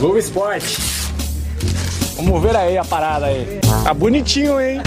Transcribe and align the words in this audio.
Globo 0.00 0.16
Esporte. 0.16 0.78
Vamos 2.16 2.42
ver 2.42 2.56
aí 2.56 2.78
a 2.78 2.82
parada 2.82 3.26
aí. 3.26 3.60
Tá 3.84 3.92
bonitinho, 3.92 4.58
hein? 4.58 4.80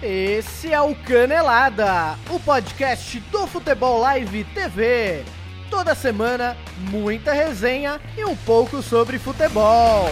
Esse 0.00 0.72
é 0.72 0.80
o 0.80 0.94
Canelada, 0.94 2.16
o 2.30 2.38
podcast 2.38 3.18
do 3.32 3.48
Futebol 3.48 3.98
Live 3.98 4.44
TV. 4.54 5.24
Toda 5.68 5.92
semana, 5.96 6.56
muita 6.88 7.32
resenha 7.32 8.00
e 8.16 8.24
um 8.24 8.36
pouco 8.36 8.80
sobre 8.80 9.18
futebol. 9.18 10.08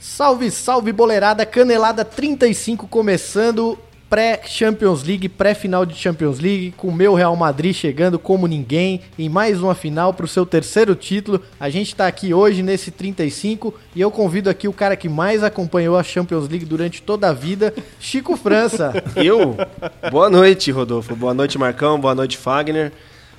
Salve, 0.00 0.50
salve 0.50 0.90
boleirada, 0.90 1.44
Canelada 1.44 2.02
35 2.02 2.88
começando, 2.88 3.78
pré-Champions 4.08 5.02
League, 5.02 5.28
pré-final 5.28 5.84
de 5.84 5.94
Champions 5.94 6.38
League, 6.38 6.74
com 6.76 6.88
o 6.88 6.94
meu 6.94 7.14
Real 7.14 7.34
Madrid 7.34 7.74
chegando 7.74 8.18
como 8.18 8.46
ninguém 8.46 9.00
em 9.18 9.28
mais 9.28 9.60
uma 9.60 9.74
final 9.74 10.14
para 10.14 10.24
o 10.24 10.28
seu 10.28 10.46
terceiro 10.46 10.94
título. 10.94 11.42
A 11.58 11.68
gente 11.68 11.88
está 11.88 12.06
aqui 12.06 12.32
hoje 12.32 12.62
nesse 12.62 12.90
35 12.90 13.74
e 13.94 14.00
eu 14.00 14.10
convido 14.10 14.48
aqui 14.48 14.68
o 14.68 14.72
cara 14.72 14.96
que 14.96 15.08
mais 15.08 15.42
acompanhou 15.42 15.96
a 15.96 16.02
Champions 16.02 16.48
League 16.48 16.64
durante 16.64 17.02
toda 17.02 17.28
a 17.28 17.32
vida, 17.32 17.74
Chico 17.98 18.36
França. 18.36 18.92
Eu? 19.16 19.56
Boa 20.10 20.30
noite, 20.30 20.70
Rodolfo. 20.70 21.16
Boa 21.16 21.34
noite, 21.34 21.58
Marcão. 21.58 21.98
Boa 21.98 22.14
noite, 22.14 22.38
Fagner. 22.38 22.92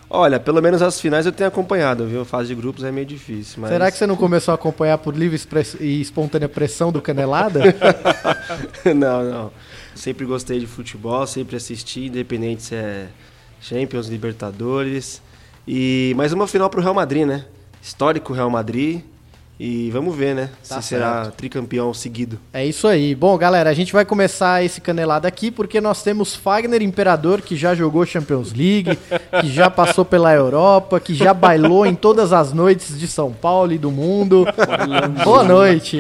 Olha, 0.10 0.40
pelo 0.40 0.62
menos 0.62 0.82
as 0.82 1.02
finais 1.02 1.26
eu 1.26 1.34
tenho 1.34 1.50
acompanhado, 1.50 2.06
viu? 2.08 2.24
Fase 2.24 2.48
de 2.48 2.56
grupos 2.56 2.84
é 2.86 2.92
meio 2.92 3.06
difícil. 3.06 3.62
Mas... 3.62 3.72
Será 3.72 3.92
que 3.92 3.98
você 3.98 4.08
não 4.08 4.16
começou 4.16 4.54
a 4.54 4.56
acompanhar 4.56 4.98
por 5.00 5.14
livre 5.14 5.38
e 5.82 6.00
espontânea 6.00 6.48
pressão 6.48 6.94
do 6.94 7.02
Canelada? 7.02 7.62
não, 8.96 9.24
não. 9.24 9.52
Sempre 9.98 10.26
gostei 10.26 10.60
de 10.60 10.68
futebol, 10.68 11.26
sempre 11.26 11.56
assisti, 11.56 12.06
independente 12.06 12.64
se 12.64 12.76
é 12.76 13.08
Champions, 13.60 14.08
Libertadores. 14.08 15.22
E 15.68 16.14
mais 16.16 16.32
uma 16.32 16.48
final 16.48 16.70
pro 16.70 16.82
Real 16.82 16.94
Madrid, 16.94 17.26
né? 17.26 17.46
Histórico 17.82 18.32
Real 18.32 18.50
Madrid. 18.50 19.02
E 19.60 19.90
vamos 19.90 20.16
ver, 20.16 20.36
né? 20.36 20.52
Tá 20.70 20.80
se 20.80 20.90
será 20.90 21.24
certo. 21.24 21.36
tricampeão 21.36 21.92
seguido. 21.92 22.40
É 22.54 22.64
isso 22.64 22.88
aí. 22.88 23.16
Bom, 23.16 23.36
galera, 23.40 23.72
a 23.72 23.74
gente 23.74 23.92
vai 23.92 24.06
começar 24.06 24.64
esse 24.64 24.80
canelado 24.80 25.26
aqui 25.26 25.50
porque 25.50 25.82
nós 25.82 26.04
temos 26.04 26.36
Fagner 26.36 26.84
Imperador, 26.84 27.42
que 27.42 27.56
já 27.56 27.74
jogou 27.74 28.06
Champions 28.06 28.54
League, 28.54 28.98
que 29.42 29.50
já 29.50 29.68
passou 29.68 30.06
pela 30.06 30.32
Europa, 30.32 31.00
que 31.00 31.16
já 31.16 31.34
bailou 31.34 31.88
em 31.88 31.96
todas 31.96 32.32
as 32.32 32.54
noites 32.54 33.00
de 33.00 33.08
São 33.08 33.34
Paulo 33.34 33.74
e 33.74 33.80
do 33.80 33.90
mundo. 33.90 34.46
Boa 35.24 35.44
noite. 35.44 35.98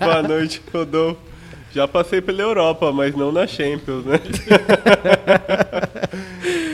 Boa 0.00 0.22
noite, 0.22 0.60
Rodolfo. 0.74 1.29
Já 1.72 1.86
passei 1.86 2.20
pela 2.20 2.42
Europa, 2.42 2.90
mas 2.92 3.14
não 3.14 3.30
na 3.30 3.46
Champions, 3.46 4.04
né? 4.04 4.18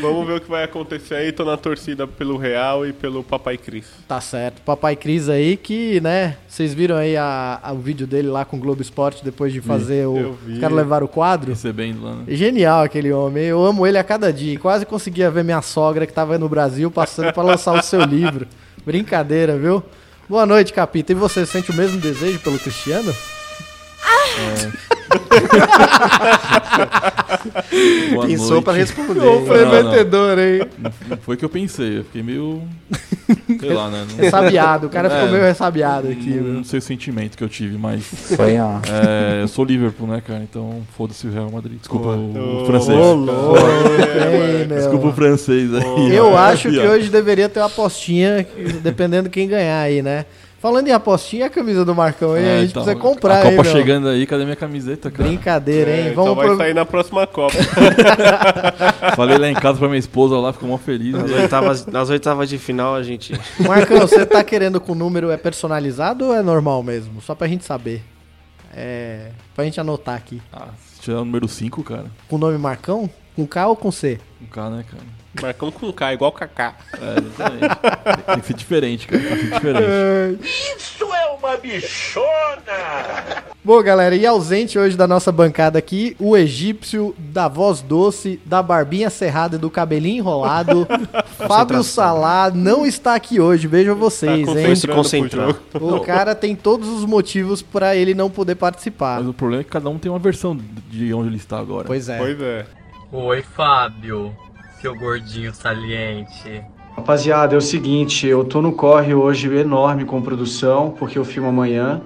Vamos 0.01 0.27
ver 0.27 0.35
o 0.37 0.41
que 0.41 0.49
vai 0.49 0.65
acontecer 0.65 1.15
aí. 1.17 1.33
Tô 1.33 1.45
na 1.45 1.57
torcida 1.57 2.07
pelo 2.07 2.37
Real 2.37 2.87
e 2.87 2.93
pelo 2.93 3.23
Papai 3.25 3.59
Cris. 3.59 3.87
Tá 4.07 4.21
certo. 4.21 4.63
Papai 4.63 4.95
Cris 4.97 5.29
aí 5.29 5.57
que, 5.57 6.01
né, 6.01 6.37
vocês 6.49 6.73
viram 6.73 6.97
aí 6.97 7.17
a, 7.17 7.59
a- 7.63 7.73
o 7.73 7.79
vídeo 7.79 8.07
dele 8.07 8.29
lá 8.29 8.45
com 8.45 8.57
o 8.57 8.61
Globo 8.61 8.81
Esporte 8.81 9.25
depois 9.25 9.53
de 9.53 9.61
fazer 9.61 10.07
o... 10.07 10.17
eu 10.17 10.39
vi. 10.47 10.55
Os 10.55 10.61
caras 10.61 10.77
levaram 10.77 11.07
o 11.07 11.09
quadro. 11.09 11.51
Recebendo 11.51 12.03
lá, 12.03 12.15
né? 12.15 12.25
Genial 12.29 12.83
aquele 12.85 13.13
homem. 13.13 13.45
Eu 13.45 13.65
amo 13.65 13.87
ele 13.87 13.99
a 13.99 14.05
cada 14.05 14.33
dia. 14.33 14.59
Quase 14.59 14.87
conseguia 14.87 15.31
ver 15.31 15.45
minha 15.45 15.61
sogra 15.63 16.07
que 16.07 16.13
tava 16.13 16.39
no 16.39 16.49
Brasil 16.49 16.91
passando 16.91 17.33
para 17.33 17.43
lançar 17.43 17.79
o 17.79 17.83
seu 17.83 18.03
livro. 18.03 18.47
Brincadeira, 18.85 19.59
viu? 19.59 19.83
Boa 20.29 20.47
noite, 20.47 20.73
Capita. 20.73 21.13
E 21.13 21.15
você 21.15 21.45
sente 21.45 21.71
o 21.71 21.75
mesmo 21.75 22.01
desejo 22.01 22.39
pelo 22.41 22.59
Cristiano? 22.59 23.13
Boa 28.13 28.27
Pensou 28.27 28.51
noite. 28.51 28.65
pra 28.65 28.73
responder. 28.73 29.21
Ô, 29.27 29.47
foi 29.47 29.65
vendedor, 29.65 30.39
hein? 30.39 30.63
Não 31.09 31.17
foi 31.19 31.35
o 31.35 31.39
que 31.39 31.45
eu 31.45 31.49
pensei, 31.49 31.99
eu 31.99 32.05
fiquei 32.05 32.23
meio. 32.23 32.63
Sei 33.61 33.73
lá, 33.73 33.89
né? 33.91 34.07
Não, 34.11 34.17
Ressabiado. 34.25 34.87
O 34.87 34.91
cara 34.91 35.11
ficou 35.11 35.29
É. 35.29 35.31
meio 35.33 35.43
ressabiado 35.45 36.09
aqui, 36.09 36.31
não, 36.31 36.65
sei 36.65 36.79
o 36.79 36.83
sentimento 36.83 37.37
que 37.37 37.45
eu 37.45 37.49
tive, 37.49 37.77
mas. 37.79 38.03
Foi, 38.05 38.59
ó. 38.59 38.79
é, 38.89 39.43
eu 39.43 39.49
sou 39.49 39.65
Liverpool, 39.65 40.07
né, 40.07 40.23
cara? 40.27 40.43
Então 40.43 40.83
foda-se 40.97 41.27
o 41.27 41.31
Real 41.31 41.51
Madrid. 41.51 41.79
Desculpa 41.79 42.09
o, 42.09 42.63
Ô, 42.63 42.67
francês. 42.67 42.97
Ô, 42.99 43.15
louco, 43.15 43.59
hein, 43.59 44.67
meu? 44.69 44.77
Desculpa 44.79 45.09
o 45.09 45.13
francês 45.13 45.71
aí. 45.75 46.15
Eu 46.15 46.37
acho 46.37 46.71
que 46.71 46.79
hoje 46.79 47.11
deveria 47.11 47.49
ter 47.49 47.61
uma 47.61 47.67
apostinha, 47.67 48.47
dependendo 48.83 49.29
quem 49.31 49.49
ganhar 49.49 49.81
aí, 49.81 50.03
né? 50.03 50.25
Falando 50.67 50.89
em 50.89 50.91
apostinha, 50.91 51.47
a 51.47 51.49
camisa 51.49 51.85
do 51.85 51.95
Marcão 51.95 52.33
aí, 52.33 52.45
a 52.45 52.49
É, 52.49 52.61
gente 52.63 52.71
então, 52.71 52.83
precisa 52.83 53.01
comprar 53.01 53.35
A 53.35 53.37
aí, 53.37 53.43
Copa 53.51 53.63
meu. 53.63 53.73
chegando 53.73 54.09
aí, 54.09 54.27
cadê 54.27 54.43
minha 54.43 54.57
camiseta, 54.57 55.13
cara? 55.13 55.29
Brincadeira, 55.29 55.97
hein? 55.97 56.09
É, 56.09 56.11
Vamos 56.13 56.33
então 56.33 56.35
vai 56.35 56.47
pro... 56.49 56.57
sair 56.57 56.75
na 56.75 56.85
próxima 56.85 57.25
Copa. 57.25 57.55
Falei 59.15 59.39
lá 59.39 59.49
em 59.49 59.55
casa 59.55 59.79
pra 59.79 59.87
minha 59.87 60.01
esposa 60.01 60.37
lá, 60.37 60.53
ficou 60.53 60.69
mó 60.69 60.77
feliz. 60.77 61.13
Nas 61.13 61.31
né? 61.31 61.43
oitavas, 61.43 61.87
nas 61.87 62.11
oitavas 62.11 62.49
de 62.49 62.59
final 62.59 62.97
a 62.97 63.03
gente. 63.05 63.33
Marcão, 63.61 64.01
você 64.09 64.27
tá 64.27 64.43
querendo 64.43 64.81
que 64.81 64.91
o 64.91 64.97
número 64.97 65.31
é 65.31 65.37
personalizado 65.37 66.25
ou 66.25 66.35
é 66.35 66.43
normal 66.43 66.83
mesmo? 66.83 67.21
Só 67.23 67.33
pra 67.37 67.47
gente 67.47 67.65
saber. 67.65 68.03
É. 68.75 69.31
Pra 69.55 69.65
gente 69.65 69.79
anotar 69.81 70.17
aqui. 70.17 70.43
Ah, 70.53 70.71
se 70.95 71.01
tiver 71.01 71.17
o 71.17 71.25
número 71.25 71.47
5, 71.47 71.81
cara. 71.85 72.07
Com 72.27 72.35
o 72.35 72.39
nome 72.41 72.59
Marcão? 72.59 73.09
Com 73.37 73.47
K 73.47 73.69
ou 73.69 73.77
com 73.77 73.93
C? 73.93 74.19
Um 74.43 74.47
K, 74.47 74.69
né, 74.69 74.85
cara? 74.91 75.05
Marcão 75.41 75.71
com 75.71 75.93
K, 75.93 76.15
igual 76.15 76.33
Kaká. 76.33 76.75
É, 76.95 77.19
exatamente. 77.21 78.27
Tem 78.27 78.41
que 78.41 78.47
ser 78.47 78.55
diferente, 78.55 79.07
cara. 79.07 79.23
Tem 79.23 79.37
que 79.37 79.45
ser 79.47 79.55
diferente. 79.55 80.51
Bom, 83.65 83.83
galera, 83.83 84.15
e 84.15 84.27
ausente 84.27 84.79
hoje 84.79 84.97
da 84.97 85.07
nossa 85.07 85.31
bancada 85.33 85.79
aqui, 85.79 86.17
o 86.19 86.37
egípcio 86.37 87.15
da 87.19 87.49
voz 87.49 87.81
doce, 87.83 88.41
da 88.45 88.63
barbinha 88.63 89.11
cerrada 89.11 89.57
e 89.57 89.59
do 89.59 89.69
cabelinho 89.71 90.19
enrolado, 90.19 90.87
Fábio 91.47 91.83
Salá, 91.83 92.51
não 92.55 92.87
está 92.87 93.15
aqui 93.15 93.41
hoje, 93.41 93.67
vejam 93.67 93.95
vocês, 93.97 94.47
Tá 94.47 94.61
hein? 94.61 94.75
Se 94.77 94.87
concentrar. 94.87 95.55
jogo. 95.73 95.97
O 95.97 96.01
cara 96.01 96.35
tem 96.35 96.55
todos 96.55 96.89
os 96.89 97.05
motivos 97.05 97.61
pra 97.63 97.97
ele 97.97 98.15
não 98.15 98.31
poder 98.31 98.55
participar. 98.55 99.19
Mas 99.21 99.29
o 99.29 99.35
problema 99.35 99.61
é 99.63 99.65
que 99.65 99.71
cada 99.71 99.89
um 99.89 99.99
tem 99.99 100.11
uma 100.11 100.19
versão 100.19 100.57
de 100.91 101.13
onde 101.13 101.29
ele 101.29 101.37
está 101.37 101.59
agora. 101.59 101.87
Pois 101.87 102.09
é. 102.09 102.19
Pois 102.19 102.41
é. 102.41 102.67
Oi, 103.13 103.43
Fábio, 103.43 104.35
seu 104.81 104.95
gordinho 104.95 105.55
saliente. 105.55 106.63
Rapaziada, 106.97 107.55
é 107.55 107.59
o 107.59 107.61
seguinte, 107.61 108.27
eu 108.27 108.45
tô 108.45 108.63
no 108.63 108.73
corre 108.73 109.15
hoje 109.15 109.55
enorme 109.55 110.05
com 110.05 110.21
produção, 110.23 110.95
porque 110.99 111.19
eu 111.19 111.25
filmo 111.25 111.49
amanhã, 111.49 112.01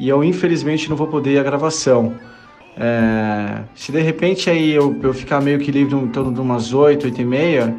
e 0.00 0.08
eu 0.08 0.24
infelizmente 0.24 0.88
não 0.88 0.96
vou 0.96 1.06
poder 1.06 1.34
ir 1.34 1.38
à 1.38 1.42
gravação. 1.42 2.14
É, 2.76 3.62
se 3.74 3.92
de 3.92 4.00
repente 4.00 4.50
aí 4.50 4.72
eu, 4.72 4.98
eu 5.02 5.14
ficar 5.14 5.40
meio 5.40 5.58
que 5.58 5.70
livre 5.70 5.94
em 5.94 6.08
torno 6.08 6.32
de 6.32 6.40
umas 6.40 6.72
8, 6.72 7.04
8 7.04 7.20
e 7.20 7.24
meia, 7.24 7.76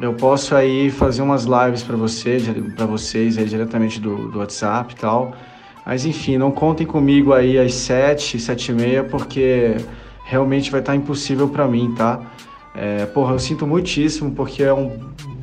eu 0.00 0.14
posso 0.14 0.54
aí 0.54 0.90
fazer 0.90 1.22
umas 1.22 1.44
lives 1.44 1.82
para 1.82 1.96
vocês, 1.96 2.48
para 2.74 2.86
vocês 2.86 3.36
aí 3.36 3.44
diretamente 3.44 4.00
do, 4.00 4.30
do 4.30 4.38
WhatsApp 4.38 4.94
e 4.94 4.96
tal. 4.96 5.34
Mas 5.84 6.06
enfim, 6.06 6.38
não 6.38 6.50
contem 6.50 6.86
comigo 6.86 7.32
aí 7.32 7.58
às 7.58 7.74
7, 7.74 8.38
7 8.38 8.70
e 8.70 8.74
meia, 8.74 9.04
porque 9.04 9.76
realmente 10.24 10.70
vai 10.70 10.80
estar 10.80 10.94
impossível 10.96 11.48
para 11.48 11.66
mim, 11.66 11.92
tá? 11.96 12.20
É, 12.74 13.06
porra, 13.06 13.34
eu 13.34 13.38
sinto 13.38 13.66
muitíssimo, 13.66 14.32
porque 14.32 14.62
é 14.62 14.72
um 14.72 14.98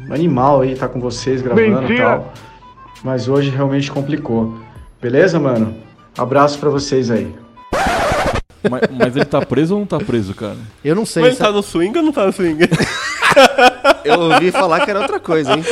animal 0.09 0.62
aí 0.62 0.73
estar 0.73 0.88
com 0.90 1.00
vocês 1.00 1.41
gravando 1.41 1.91
e 1.91 1.97
tal. 1.97 2.34
Mas 3.03 3.28
hoje 3.28 3.50
realmente 3.50 3.91
complicou. 3.91 4.57
Beleza, 5.01 5.39
mano? 5.39 5.75
Abraço 6.18 6.59
pra 6.59 6.69
vocês 6.69 7.09
aí. 7.09 7.34
Mas, 8.69 8.81
mas 8.91 9.16
ele 9.16 9.25
tá 9.25 9.41
preso 9.45 9.75
ou 9.75 9.79
não 9.79 9.88
tá 9.88 9.97
preso, 10.00 10.34
cara? 10.34 10.57
Eu 10.84 10.95
não 10.95 11.06
sei 11.06 11.23
Mas 11.23 11.34
ele 11.34 11.45
tá 11.45 11.51
no 11.51 11.63
swing 11.63 11.97
ou 11.97 12.03
não 12.03 12.12
tá 12.12 12.25
no 12.25 12.34
swing? 12.34 12.59
Eu 14.03 14.19
ouvi 14.19 14.51
falar 14.51 14.84
que 14.85 14.90
era 14.90 15.00
outra 15.01 15.19
coisa, 15.19 15.53
hein? 15.53 15.63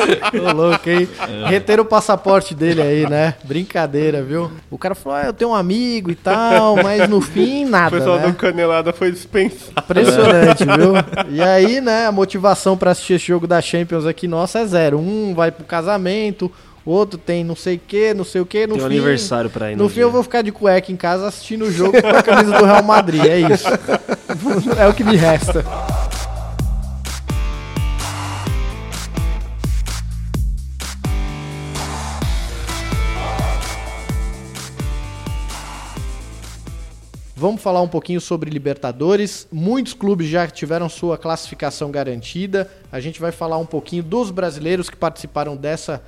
Ô, 0.47 0.51
louco, 0.53 0.89
hein? 0.89 1.07
Reter 1.47 1.79
o 1.79 1.85
passaporte 1.85 2.53
dele 2.53 2.81
aí, 2.81 3.09
né? 3.09 3.35
Brincadeira, 3.43 4.21
viu? 4.21 4.51
O 4.69 4.77
cara 4.77 4.93
falou, 4.95 5.17
ah, 5.17 5.23
eu 5.25 5.33
tenho 5.33 5.51
um 5.51 5.55
amigo 5.55 6.11
e 6.11 6.15
tal, 6.15 6.75
mas 6.77 7.07
no 7.09 7.21
fim, 7.21 7.65
O 7.65 7.69
nada, 7.71 7.97
pessoal 7.97 8.17
né? 8.19 8.27
do 8.27 8.33
Canelada 8.33 8.91
foi 8.93 9.11
dispensado. 9.11 9.71
Impressionante, 9.77 10.63
viu? 10.65 10.93
E 11.29 11.41
aí, 11.41 11.81
né, 11.81 12.07
a 12.07 12.11
motivação 12.11 12.77
pra 12.77 12.91
assistir 12.91 13.13
esse 13.13 13.25
jogo 13.27 13.47
da 13.47 13.61
Champions 13.61 14.05
aqui 14.05 14.27
nossa 14.27 14.59
é 14.59 14.65
zero. 14.65 14.99
Um 14.99 15.33
vai 15.35 15.51
pro 15.51 15.63
casamento, 15.65 16.51
outro 16.85 17.17
tem 17.17 17.43
não 17.43 17.55
sei 17.55 17.75
o 17.75 17.81
que, 17.85 18.13
não 18.13 18.23
sei 18.23 18.41
o 18.41 18.45
que. 18.45 18.65
No 18.67 18.75
Tem 18.75 18.83
um 18.85 18.87
fim, 18.89 18.95
aniversário 18.95 19.49
pra 19.49 19.71
ir 19.71 19.75
No 19.75 19.83
no 19.83 19.89
fim 19.89 19.95
dia. 19.95 20.03
eu 20.03 20.11
vou 20.11 20.23
ficar 20.23 20.41
de 20.41 20.51
cueca 20.51 20.91
em 20.91 20.95
casa 20.95 21.27
assistindo 21.27 21.65
o 21.65 21.71
jogo 21.71 22.01
com 22.01 22.07
a 22.07 22.23
camisa 22.23 22.57
do 22.57 22.65
Real 22.65 22.83
Madrid, 22.83 23.25
é 23.25 23.39
isso. 23.39 23.67
É 24.77 24.87
o 24.87 24.93
que 24.93 25.03
me 25.03 25.15
resta. 25.15 25.65
Vamos 37.39 37.61
falar 37.61 37.83
um 37.83 37.87
pouquinho 37.87 38.19
sobre 38.19 38.49
Libertadores. 38.49 39.47
Muitos 39.51 39.93
clubes 39.93 40.27
já 40.27 40.47
tiveram 40.47 40.89
sua 40.89 41.19
classificação 41.19 41.91
garantida. 41.91 42.67
A 42.91 42.99
gente 42.99 43.19
vai 43.19 43.31
falar 43.31 43.59
um 43.59 43.65
pouquinho 43.65 44.01
dos 44.01 44.31
brasileiros 44.31 44.89
que 44.89 44.97
participaram 44.97 45.55
dessa 45.55 46.01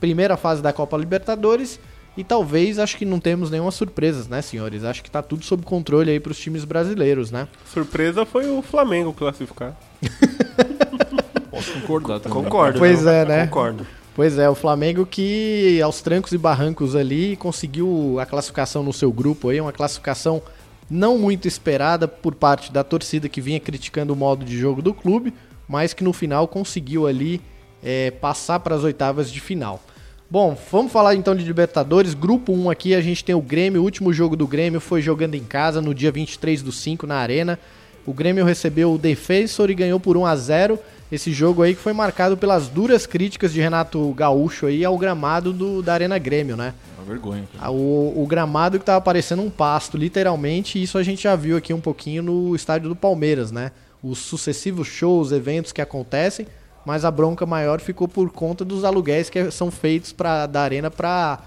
primeira 0.00 0.36
fase 0.36 0.60
da 0.60 0.72
Copa 0.72 0.96
Libertadores. 0.96 1.78
E 2.16 2.24
talvez, 2.24 2.80
acho 2.80 2.96
que 2.96 3.04
não 3.04 3.20
temos 3.20 3.52
nenhuma 3.52 3.70
surpresas, 3.70 4.26
né, 4.26 4.42
senhores? 4.42 4.82
Acho 4.82 5.00
que 5.04 5.08
tá 5.08 5.22
tudo 5.22 5.44
sob 5.44 5.62
controle 5.62 6.10
aí 6.10 6.18
pros 6.18 6.40
times 6.40 6.64
brasileiros, 6.64 7.30
né? 7.30 7.46
Surpresa 7.72 8.26
foi 8.26 8.50
o 8.50 8.60
Flamengo 8.60 9.12
classificar. 9.12 9.76
Posso 11.52 11.72
concordar 11.82 12.18
também. 12.18 12.42
Concordo. 12.42 12.80
Pois 12.80 13.04
não? 13.04 13.12
é, 13.12 13.24
né? 13.24 13.46
Concordo. 13.46 13.86
Pois 14.12 14.38
é, 14.38 14.50
o 14.50 14.56
Flamengo 14.56 15.06
que 15.06 15.80
aos 15.80 16.02
trancos 16.02 16.32
e 16.32 16.38
barrancos 16.38 16.96
ali 16.96 17.36
conseguiu 17.36 18.18
a 18.18 18.26
classificação 18.26 18.82
no 18.82 18.92
seu 18.92 19.12
grupo 19.12 19.50
aí, 19.50 19.60
uma 19.60 19.72
classificação 19.72 20.42
não 20.90 21.18
muito 21.18 21.48
esperada 21.48 22.06
por 22.06 22.34
parte 22.34 22.72
da 22.72 22.84
torcida 22.84 23.28
que 23.28 23.40
vinha 23.40 23.60
criticando 23.60 24.12
o 24.12 24.16
modo 24.16 24.44
de 24.44 24.56
jogo 24.58 24.82
do 24.82 24.92
clube, 24.92 25.32
mas 25.68 25.94
que 25.94 26.04
no 26.04 26.12
final 26.12 26.46
conseguiu 26.46 27.06
ali 27.06 27.40
é, 27.82 28.10
passar 28.10 28.60
para 28.60 28.74
as 28.74 28.82
oitavas 28.82 29.30
de 29.30 29.40
final. 29.40 29.82
Bom, 30.30 30.56
vamos 30.72 30.90
falar 30.90 31.14
então 31.14 31.36
de 31.36 31.44
Libertadores. 31.44 32.14
Grupo 32.14 32.52
1 32.52 32.70
aqui, 32.70 32.94
a 32.94 33.00
gente 33.00 33.24
tem 33.24 33.34
o 33.34 33.40
Grêmio. 33.40 33.82
O 33.82 33.84
último 33.84 34.12
jogo 34.12 34.34
do 34.34 34.46
Grêmio 34.46 34.80
foi 34.80 35.00
jogando 35.00 35.34
em 35.34 35.44
casa 35.44 35.80
no 35.80 35.94
dia 35.94 36.10
23 36.10 36.62
do 36.62 36.72
5 36.72 37.06
na 37.06 37.16
Arena. 37.16 37.58
O 38.06 38.12
Grêmio 38.12 38.44
recebeu 38.44 38.92
o 38.92 38.98
Defensor 38.98 39.70
e 39.70 39.74
ganhou 39.74 40.00
por 40.00 40.16
1 40.16 40.26
a 40.26 40.36
0 40.36 40.78
esse 41.14 41.32
jogo 41.32 41.62
aí 41.62 41.74
que 41.74 41.80
foi 41.80 41.92
marcado 41.92 42.36
pelas 42.36 42.68
duras 42.68 43.06
críticas 43.06 43.52
de 43.52 43.60
Renato 43.60 44.12
Gaúcho 44.12 44.66
aí 44.66 44.84
ao 44.84 44.96
gramado 44.98 45.52
do, 45.52 45.82
da 45.82 45.94
Arena 45.94 46.18
Grêmio, 46.18 46.56
né? 46.56 46.74
Uma 46.98 47.04
vergonha. 47.06 47.44
cara. 47.52 47.66
Ah, 47.66 47.70
O, 47.70 48.22
o 48.22 48.26
gramado 48.26 48.78
que 48.78 48.84
tava 48.84 49.00
parecendo 49.00 49.42
um 49.42 49.50
pasto, 49.50 49.96
literalmente, 49.96 50.78
e 50.78 50.82
isso 50.82 50.98
a 50.98 51.02
gente 51.02 51.22
já 51.22 51.36
viu 51.36 51.56
aqui 51.56 51.72
um 51.72 51.80
pouquinho 51.80 52.22
no 52.22 52.54
estádio 52.54 52.88
do 52.88 52.96
Palmeiras, 52.96 53.50
né? 53.52 53.70
Os 54.02 54.18
sucessivos 54.18 54.86
shows, 54.86 55.32
eventos 55.32 55.72
que 55.72 55.80
acontecem, 55.80 56.46
mas 56.84 57.04
a 57.04 57.10
bronca 57.10 57.46
maior 57.46 57.80
ficou 57.80 58.06
por 58.06 58.30
conta 58.30 58.64
dos 58.64 58.84
aluguéis 58.84 59.30
que 59.30 59.50
são 59.50 59.70
feitos 59.70 60.12
pra, 60.12 60.46
da 60.46 60.60
arena 60.60 60.90
para 60.90 61.40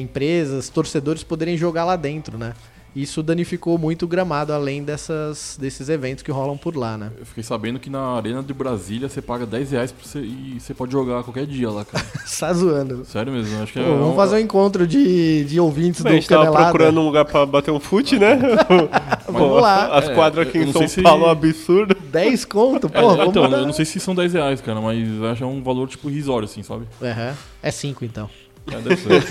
empresas, 0.00 0.68
torcedores 0.68 1.22
poderem 1.24 1.56
jogar 1.56 1.84
lá 1.84 1.96
dentro, 1.96 2.38
né? 2.38 2.54
Isso 2.94 3.22
danificou 3.22 3.78
muito 3.78 4.04
o 4.04 4.06
gramado, 4.08 4.52
além 4.52 4.82
dessas, 4.84 5.56
desses 5.58 5.88
eventos 5.88 6.22
que 6.22 6.30
rolam 6.30 6.58
por 6.58 6.76
lá, 6.76 6.98
né? 6.98 7.10
Eu 7.18 7.24
fiquei 7.24 7.42
sabendo 7.42 7.80
que 7.80 7.88
na 7.88 8.16
Arena 8.16 8.42
de 8.42 8.52
Brasília 8.52 9.08
você 9.08 9.22
paga 9.22 9.46
10 9.46 9.70
reais 9.70 9.90
pra 9.90 10.04
você, 10.06 10.18
e 10.20 10.58
você 10.60 10.74
pode 10.74 10.92
jogar 10.92 11.22
qualquer 11.24 11.46
dia 11.46 11.70
lá, 11.70 11.84
cara. 11.86 12.04
Tá 12.38 12.52
zoando. 12.52 13.04
Sério 13.06 13.32
mesmo, 13.32 13.62
acho 13.62 13.72
que 13.72 13.78
Pô, 13.80 13.86
é. 13.86 13.96
vamos 13.96 14.16
fazer 14.16 14.34
um 14.36 14.38
encontro 14.40 14.86
de, 14.86 15.44
de 15.44 15.58
ouvintes 15.60 16.02
Bem, 16.02 16.12
a 16.12 16.14
do 16.16 16.20
gente 16.20 16.28
tava 16.28 16.42
Canelada. 16.44 16.64
procurando 16.66 17.00
um 17.00 17.04
lugar 17.06 17.24
pra 17.24 17.46
bater 17.46 17.70
um 17.70 17.78
fute, 17.80 18.18
né? 18.18 18.36
Vamos 19.28 19.62
lá. 19.62 19.96
As 19.96 20.08
É, 20.08 20.14
quadras 20.14 20.48
aqui 20.48 20.58
eu 20.58 20.64
em 20.64 20.72
São 20.72 20.86
se- 20.88 21.00
Paulo 21.02 21.24
é 21.24 21.28
um 21.28 21.30
absurdo. 21.30 21.94
10 22.12 22.44
conto? 22.44 22.90
Pô, 22.90 22.98
É, 22.98 23.02
vamos 23.02 23.28
então, 23.28 23.44
eu 23.44 23.64
não 23.66 23.72
sei 23.72 23.84
se 23.84 23.98
são 24.00 24.14
10 24.14 24.32
reais, 24.34 24.60
cara, 24.60 24.80
mas 24.80 25.08
eu 25.08 25.24
acho 25.26 25.36
que 25.38 25.42
é 25.44 25.46
um 25.46 25.62
valor 25.62 25.88
tipo 25.88 26.10
irrisório, 26.10 26.44
assim, 26.46 26.62
sabe? 26.62 26.84
Aham. 27.00 27.34
É 27.62 27.70
5 27.70 28.04
então. 28.04 28.28
É, 28.70 28.76
deve 28.80 28.96
ser. 28.96 29.22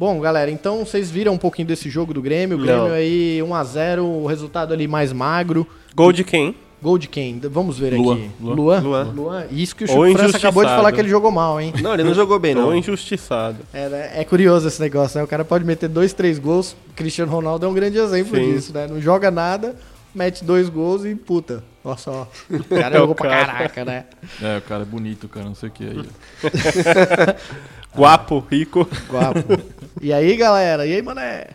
Bom, 0.00 0.18
galera, 0.18 0.50
então 0.50 0.82
vocês 0.82 1.10
viram 1.10 1.34
um 1.34 1.36
pouquinho 1.36 1.68
desse 1.68 1.90
jogo 1.90 2.14
do 2.14 2.22
Grêmio. 2.22 2.56
O 2.56 2.60
Grêmio 2.62 2.84
Não. 2.88 2.92
aí 2.94 3.38
1x0, 3.42 4.00
o 4.00 4.24
resultado 4.24 4.72
ali 4.72 4.88
mais 4.88 5.12
magro. 5.12 5.66
Gol 5.94 6.10
de 6.10 6.24
quem? 6.24 6.54
Gol 6.80 6.96
de 6.96 7.06
quem? 7.06 7.38
Vamos 7.38 7.78
ver 7.78 7.92
Luan, 7.92 8.14
aqui. 8.14 8.30
Luan. 8.40 8.80
Luan. 8.80 9.12
Luan. 9.14 9.44
Isso 9.50 9.76
que 9.76 9.84
o 9.84 9.94
Ou 9.94 10.06
Chico 10.06 10.18
França 10.18 10.38
acabou 10.38 10.64
de 10.64 10.70
falar 10.70 10.90
que 10.92 11.00
ele 11.00 11.08
jogou 11.10 11.30
mal, 11.30 11.60
hein? 11.60 11.74
Não, 11.82 11.92
ele 11.92 12.02
não 12.04 12.14
jogou 12.14 12.38
bem, 12.38 12.56
Ou 12.56 12.62
não. 12.62 12.74
injustiçado. 12.74 13.58
É, 13.74 13.90
né? 13.90 14.10
É 14.14 14.24
curioso 14.24 14.66
esse 14.68 14.80
negócio, 14.80 15.18
né? 15.18 15.24
O 15.24 15.28
cara 15.28 15.44
pode 15.44 15.66
meter 15.66 15.86
dois, 15.86 16.14
três 16.14 16.38
gols. 16.38 16.74
Cristiano 16.96 17.30
Ronaldo 17.30 17.66
é 17.66 17.68
um 17.68 17.74
grande 17.74 17.98
exemplo 17.98 18.38
Sim. 18.38 18.54
disso, 18.54 18.72
né? 18.72 18.86
Não 18.86 19.02
joga 19.02 19.30
nada, 19.30 19.76
mete 20.14 20.42
dois 20.42 20.70
gols 20.70 21.04
e 21.04 21.14
puta. 21.14 21.62
Olha 21.84 21.98
só. 21.98 22.26
O 22.48 22.64
cara 22.64 22.94
É 22.94 22.96
o 22.96 23.00
jogou 23.02 23.14
pra 23.14 23.28
cara. 23.28 23.46
caraca, 23.52 23.84
né? 23.84 24.04
É, 24.40 24.56
o 24.56 24.62
cara 24.62 24.80
é 24.80 24.86
bonito, 24.86 25.28
cara, 25.28 25.44
não 25.44 25.54
sei 25.54 25.68
o 25.68 25.72
que 25.72 25.84
aí. 25.84 26.08
Guapo, 27.94 28.42
rico. 28.50 28.88
Guapo. 29.10 29.60
E 30.00 30.12
aí, 30.12 30.36
galera? 30.36 30.86
E 30.86 30.94
aí, 30.94 31.02
mané? 31.02 31.48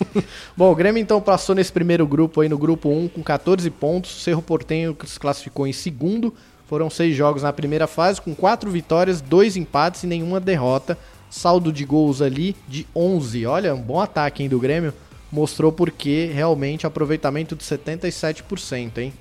Bom, 0.56 0.70
o 0.70 0.74
Grêmio 0.74 1.00
então 1.00 1.20
passou 1.20 1.54
nesse 1.54 1.72
primeiro 1.72 2.06
grupo 2.06 2.40
aí, 2.40 2.48
no 2.48 2.58
grupo 2.58 2.88
1, 2.90 3.08
com 3.08 3.22
14 3.22 3.68
pontos. 3.70 4.22
Cerro 4.22 4.42
Portenho 4.42 4.96
se 5.06 5.18
classificou 5.18 5.66
em 5.66 5.72
segundo. 5.72 6.34
Foram 6.66 6.90
seis 6.90 7.16
jogos 7.16 7.42
na 7.42 7.52
primeira 7.52 7.86
fase, 7.86 8.20
com 8.20 8.34
quatro 8.34 8.70
vitórias, 8.70 9.20
dois 9.20 9.56
empates 9.56 10.02
e 10.02 10.06
nenhuma 10.06 10.40
derrota. 10.40 10.98
Saldo 11.30 11.72
de 11.72 11.84
gols 11.84 12.20
ali 12.20 12.54
de 12.68 12.86
11. 12.94 13.46
Olha, 13.46 13.74
um 13.74 13.80
bom 13.80 14.00
ataque 14.00 14.42
hein, 14.42 14.48
do 14.48 14.58
Grêmio. 14.58 14.92
Mostrou 15.30 15.72
porque 15.72 16.30
realmente 16.32 16.86
aproveitamento 16.86 17.56
de 17.56 17.64
77%, 17.64 18.98
hein? 18.98 19.12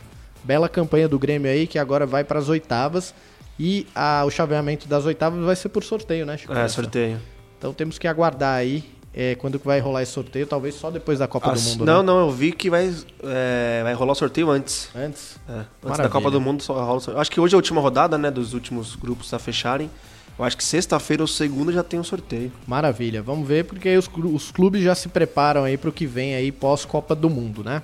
Bela 0.44 0.70
campanha 0.70 1.08
do 1.08 1.18
Grêmio 1.18 1.50
aí, 1.50 1.66
que 1.66 1.80
agora 1.80 2.06
vai 2.06 2.24
para 2.24 2.40
as 2.40 2.50
oitavas. 2.50 3.14
E 3.60 3.88
a- 3.96 4.24
o 4.26 4.30
chaveamento 4.30 4.88
das 4.88 5.06
oitavas 5.06 5.44
vai 5.44 5.56
ser 5.56 5.70
por 5.70 5.84
sorteio, 5.84 6.26
né, 6.26 6.38
Chico? 6.38 6.54
É, 6.54 6.68
sorteio. 6.68 7.20
Então 7.58 7.74
temos 7.74 7.98
que 7.98 8.08
aguardar 8.08 8.56
aí 8.56 8.84
é, 9.14 9.34
quando 9.36 9.58
que 9.58 9.66
vai 9.66 9.80
rolar 9.80 10.04
esse 10.04 10.12
sorteio, 10.12 10.46
talvez 10.46 10.76
só 10.76 10.92
depois 10.92 11.20
da 11.20 11.28
Copa 11.28 11.52
Ah, 11.52 11.54
do 11.54 11.62
Mundo. 11.62 11.86
não, 11.86 12.00
né? 12.00 12.04
não, 12.04 12.20
eu 12.20 12.32
vi 12.32 12.52
que 12.52 12.70
vai, 12.70 12.94
é, 13.24 13.82
vai 13.82 13.94
rolar 13.94 14.12
o 14.12 14.16
sorteio 14.16 14.50
antes. 14.50 14.90
Antes. 14.94 15.38
É, 15.48 15.54
antes 15.54 15.68
Maravilha. 15.82 16.04
da 16.04 16.10
Copa 16.10 16.30
do 16.30 16.42
Mundo 16.42 16.62
só 16.62 16.74
rola 16.74 16.98
o 16.98 17.00
sorteio. 17.00 17.22
Acho 17.22 17.32
que 17.32 17.40
hoje 17.40 17.54
é 17.54 17.56
a 17.56 17.60
última 17.60 17.80
rodada, 17.80 18.18
né, 18.18 18.30
dos 18.30 18.54
últimos 18.54 18.94
grupos 18.96 19.34
a 19.34 19.40
fecharem. 19.40 19.90
Eu 20.38 20.44
acho 20.44 20.58
que 20.58 20.64
sexta-feira 20.66 21.24
ou 21.24 21.28
segunda 21.28 21.72
já 21.72 21.82
tem 21.82 21.98
um 21.98 22.04
sorteio. 22.04 22.52
Maravilha. 22.68 23.22
Vamos 23.22 23.48
ver 23.48 23.64
porque 23.64 23.88
aí 23.88 23.98
os, 23.98 24.10
os 24.34 24.52
clubes 24.52 24.84
já 24.84 24.94
se 24.94 25.08
preparam 25.08 25.64
aí 25.64 25.78
para 25.78 25.90
o 25.90 25.94
que 25.94 26.06
vem 26.06 26.36
aí 26.36 26.52
pós 26.52 26.84
Copa 26.84 27.16
do 27.16 27.30
Mundo, 27.30 27.64
né? 27.64 27.82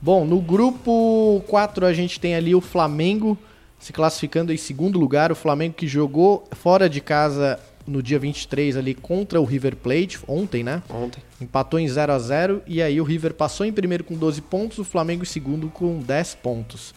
Bom, 0.00 0.24
no 0.24 0.40
grupo 0.40 1.44
4 1.48 1.84
a 1.84 1.92
gente 1.92 2.18
tem 2.18 2.34
ali 2.34 2.54
o 2.54 2.62
Flamengo 2.62 3.36
se 3.78 3.92
classificando 3.92 4.52
em 4.54 4.56
segundo 4.56 4.98
lugar. 4.98 5.30
O 5.30 5.34
Flamengo 5.34 5.74
que 5.74 5.86
jogou 5.86 6.44
fora 6.52 6.88
de 6.88 7.00
casa 7.02 7.60
no 7.86 8.02
dia 8.02 8.18
23 8.18 8.76
ali 8.76 8.94
contra 8.94 9.40
o 9.40 9.44
River 9.44 9.76
Plate 9.76 10.18
ontem, 10.26 10.62
né? 10.62 10.82
Ontem. 10.88 11.22
Empatou 11.40 11.80
em 11.80 11.88
0 11.88 12.12
a 12.12 12.18
0 12.18 12.62
e 12.66 12.82
aí 12.82 13.00
o 13.00 13.04
River 13.04 13.34
passou 13.34 13.66
em 13.66 13.72
primeiro 13.72 14.04
com 14.04 14.16
12 14.16 14.40
pontos, 14.42 14.78
o 14.78 14.84
Flamengo 14.84 15.22
em 15.22 15.26
segundo 15.26 15.68
com 15.68 15.98
10 15.98 16.36
pontos. 16.36 16.94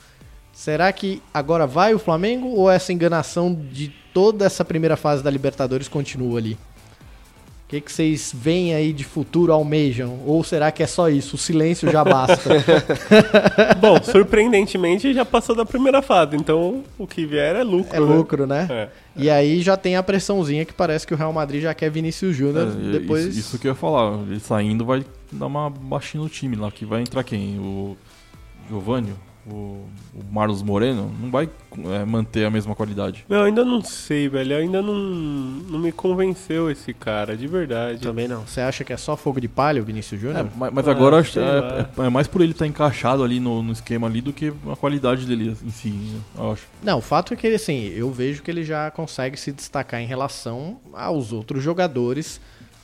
Será 0.53 0.91
que 0.93 1.21
agora 1.33 1.67
vai 1.67 1.93
o 1.93 1.99
Flamengo 1.99 2.47
ou 2.47 2.71
essa 2.71 2.93
enganação 2.93 3.53
de 3.53 3.93
toda 4.13 4.45
essa 4.45 4.63
primeira 4.63 4.95
fase 4.95 5.21
da 5.21 5.29
Libertadores 5.29 5.87
continua 5.87 6.39
ali? 6.39 6.57
O 7.65 7.67
que, 7.67 7.81
que 7.81 7.91
vocês 7.91 8.31
veem 8.31 8.75
aí 8.75 8.93
de 8.93 9.03
futuro, 9.03 9.51
almejam? 9.51 10.19
Ou 10.23 10.43
será 10.43 10.71
que 10.71 10.83
é 10.83 10.87
só 10.87 11.09
isso? 11.09 11.35
O 11.35 11.37
silêncio 11.39 11.91
já 11.91 12.03
basta? 12.03 12.51
Bom, 13.81 13.99
surpreendentemente 14.03 15.11
já 15.15 15.25
passou 15.25 15.55
da 15.55 15.65
primeira 15.65 15.99
fase, 16.03 16.35
então 16.35 16.83
o 16.95 17.07
que 17.07 17.25
vier 17.25 17.55
é 17.55 17.63
lucro. 17.63 17.95
é 17.95 17.99
né? 17.99 18.05
lucro, 18.05 18.45
né? 18.45 18.67
É. 18.69 18.89
E 19.15 19.31
aí 19.31 19.61
já 19.63 19.75
tem 19.75 19.95
a 19.95 20.03
pressãozinha 20.03 20.63
que 20.63 20.73
parece 20.73 21.07
que 21.07 21.13
o 21.15 21.17
Real 21.17 21.33
Madrid 21.33 21.63
já 21.63 21.73
quer 21.73 21.89
Vinícius 21.89 22.35
Júnior 22.35 22.67
É, 22.67 22.99
depois. 22.99 23.25
isso, 23.25 23.39
isso 23.39 23.59
que 23.59 23.67
eu 23.67 23.71
ia 23.71 23.75
falar. 23.75 24.19
Ele 24.19 24.39
saindo 24.39 24.85
vai 24.85 25.03
dar 25.31 25.47
uma 25.47 25.67
baixinha 25.67 26.21
no 26.21 26.29
time 26.29 26.55
lá, 26.55 26.69
que 26.69 26.85
vai 26.85 27.01
entrar 27.01 27.23
quem? 27.23 27.57
O 27.57 27.97
Giovanni? 28.69 29.11
O, 29.47 29.85
o 30.15 30.23
Marlos 30.31 30.63
Moreno? 30.63 31.11
Não 31.21 31.29
vai 31.29 31.47
é, 31.93 32.03
manter 32.03 32.45
a 32.45 32.49
mesma 32.49 32.73
qualidade. 32.73 33.23
Meu, 33.29 33.39
eu 33.39 33.45
ainda 33.45 33.63
não 33.63 33.83
sei, 33.83 34.27
velho. 34.27 34.55
Ainda 34.57 34.81
não, 34.81 34.93
não 34.95 35.77
me 35.77 35.91
convenceu 35.91 36.69
esse 36.71 36.93
cara, 36.93 37.37
de 37.37 37.45
verdade. 37.45 37.99
Também 38.01 38.27
não. 38.27 38.41
Você 38.47 38.59
acha 38.61 38.83
que 38.83 38.91
é 38.91 38.97
só 38.97 39.15
fogo 39.15 39.39
de 39.39 39.47
palha 39.47 39.81
o 39.81 39.85
Vinícius 39.85 40.19
É, 40.19 40.23
Júnior? 40.27 40.49
mas, 40.55 40.73
mas 40.73 40.87
Ah, 40.87 40.91
agora 40.91 41.17
é, 41.21 42.01
é- 42.01 42.05
é 42.05 42.09
mais 42.09 42.27
por 42.27 42.41
ele 42.41 42.53
estar 42.53 42.65
encaixado 42.65 43.23
ali 43.23 43.39
no, 43.39 43.61
no 43.61 43.71
esquema 43.71 44.07
ali 44.07 44.19
do 44.19 44.33
que 44.33 44.51
a 44.71 44.75
qualidade 44.75 45.25
dele 45.27 45.55
em 45.63 45.69
si, 45.69 45.89
né, 45.89 46.19
eu 46.37 46.51
acho. 46.53 46.63
Não, 46.81 46.97
o 46.97 47.01
fato 47.01 47.33
é 47.33 47.37
que 47.37 47.45
ele, 47.45 47.55
assim, 47.57 47.83
eu 47.89 48.11
vejo 48.11 48.41
que 48.41 48.49
ele 48.49 48.63
já 48.63 48.89
consegue 48.89 49.37
se 49.37 49.51
destacar 49.51 50.01
em 50.01 50.07
relação 50.07 50.79
aos 50.93 51.31
outros 51.31 51.61
jogadores. 51.63 52.41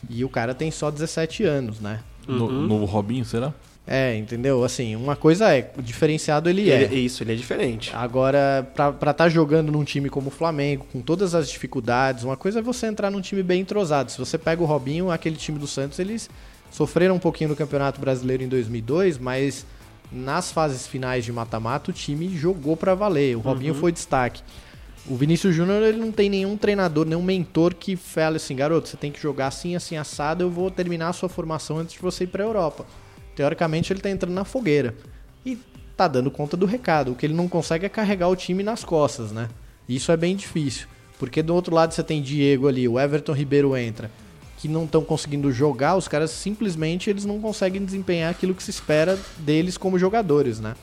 E 0.09 0.23
o 0.25 0.29
cara 0.29 0.53
tem 0.53 0.69
só 0.71 0.89
17 0.91 1.43
anos, 1.43 1.79
né? 1.79 1.99
No, 2.27 2.45
Uhum. 2.45 2.67
novo 2.67 2.85
Robinho, 2.85 3.23
será? 3.25 3.53
É, 3.85 4.15
entendeu? 4.15 4.63
Assim, 4.63 4.95
uma 4.95 5.15
coisa 5.15 5.53
é, 5.53 5.69
diferenciado 5.79 6.49
ele 6.49 6.69
é. 6.69 6.83
Ele- 6.83 6.95
isso, 6.99 7.23
ele 7.23 7.33
é 7.33 7.35
diferente. 7.35 7.91
Agora, 7.93 8.69
pra 8.75 8.89
estar 8.89 9.13
tá 9.13 9.29
jogando 9.29 9.71
num 9.71 9.83
time 9.83 10.09
como 10.09 10.27
o 10.27 10.31
Flamengo, 10.31 10.85
com 10.91 11.01
todas 11.01 11.33
as 11.33 11.49
dificuldades, 11.49 12.23
uma 12.23 12.37
coisa 12.37 12.59
é 12.59 12.61
você 12.61 12.87
entrar 12.87 13.09
num 13.09 13.21
time 13.21 13.41
bem 13.41 13.61
entrosado. 13.61 14.11
Se 14.11 14.17
você 14.17 14.37
pega 14.37 14.61
o 14.61 14.65
Robinho, 14.65 15.09
aquele 15.09 15.35
time 15.35 15.57
do 15.57 15.67
Santos, 15.67 15.97
eles 15.99 16.29
sofreram 16.69 17.15
um 17.15 17.19
pouquinho 17.19 17.49
no 17.49 17.55
Campeonato 17.55 17.99
Brasileiro 17.99 18.43
em 18.43 18.47
2002, 18.47 19.17
mas 19.17 19.65
nas 20.11 20.51
fases 20.51 20.85
finais 20.87 21.25
de 21.25 21.31
mata-mata 21.31 21.89
o 21.89 21.93
time 21.93 22.29
jogou 22.37 22.77
pra 22.77 22.93
valer. 22.93 23.35
O 23.35 23.39
Robinho 23.39 23.73
foi 23.73 23.91
destaque. 23.91 24.41
O 25.07 25.15
Vinícius 25.15 25.55
Júnior, 25.55 25.81
ele 25.81 25.97
não 25.97 26.11
tem 26.11 26.29
nenhum 26.29 26.55
treinador, 26.55 27.05
nenhum 27.05 27.23
mentor 27.23 27.73
que 27.73 27.95
fale 27.95 28.37
assim, 28.37 28.55
garoto, 28.55 28.87
você 28.87 28.95
tem 28.95 29.11
que 29.11 29.19
jogar 29.19 29.47
assim, 29.47 29.75
assim, 29.75 29.97
assado, 29.97 30.43
eu 30.43 30.49
vou 30.49 30.69
terminar 30.69 31.09
a 31.09 31.13
sua 31.13 31.27
formação 31.27 31.79
antes 31.79 31.95
de 31.95 31.99
você 31.99 32.25
ir 32.25 32.27
pra 32.27 32.43
Europa. 32.43 32.85
Teoricamente, 33.35 33.91
ele 33.93 33.99
tá 34.01 34.09
entrando 34.09 34.33
na 34.33 34.43
fogueira. 34.45 34.95
E 35.45 35.57
tá 35.97 36.07
dando 36.07 36.29
conta 36.31 36.55
do 36.57 36.65
recado. 36.65 37.11
O 37.11 37.15
que 37.15 37.25
ele 37.25 37.33
não 37.33 37.47
consegue 37.47 37.85
é 37.85 37.89
carregar 37.89 38.27
o 38.27 38.35
time 38.35 38.63
nas 38.63 38.83
costas, 38.83 39.31
né? 39.31 39.47
Isso 39.87 40.11
é 40.11 40.17
bem 40.17 40.35
difícil. 40.35 40.87
Porque 41.19 41.41
do 41.43 41.53
outro 41.53 41.75
lado 41.75 41.93
você 41.93 42.03
tem 42.03 42.21
Diego 42.21 42.67
ali, 42.67 42.87
o 42.87 42.99
Everton 42.99 43.33
Ribeiro 43.33 43.77
entra, 43.77 44.09
que 44.57 44.67
não 44.67 44.85
estão 44.85 45.03
conseguindo 45.03 45.51
jogar, 45.51 45.95
os 45.95 46.07
caras 46.07 46.31
simplesmente 46.31 47.09
eles 47.09 47.25
não 47.25 47.39
conseguem 47.39 47.83
desempenhar 47.85 48.31
aquilo 48.31 48.55
que 48.55 48.63
se 48.63 48.71
espera 48.71 49.19
deles 49.37 49.77
como 49.77 49.99
jogadores, 49.99 50.59
né? 50.59 50.75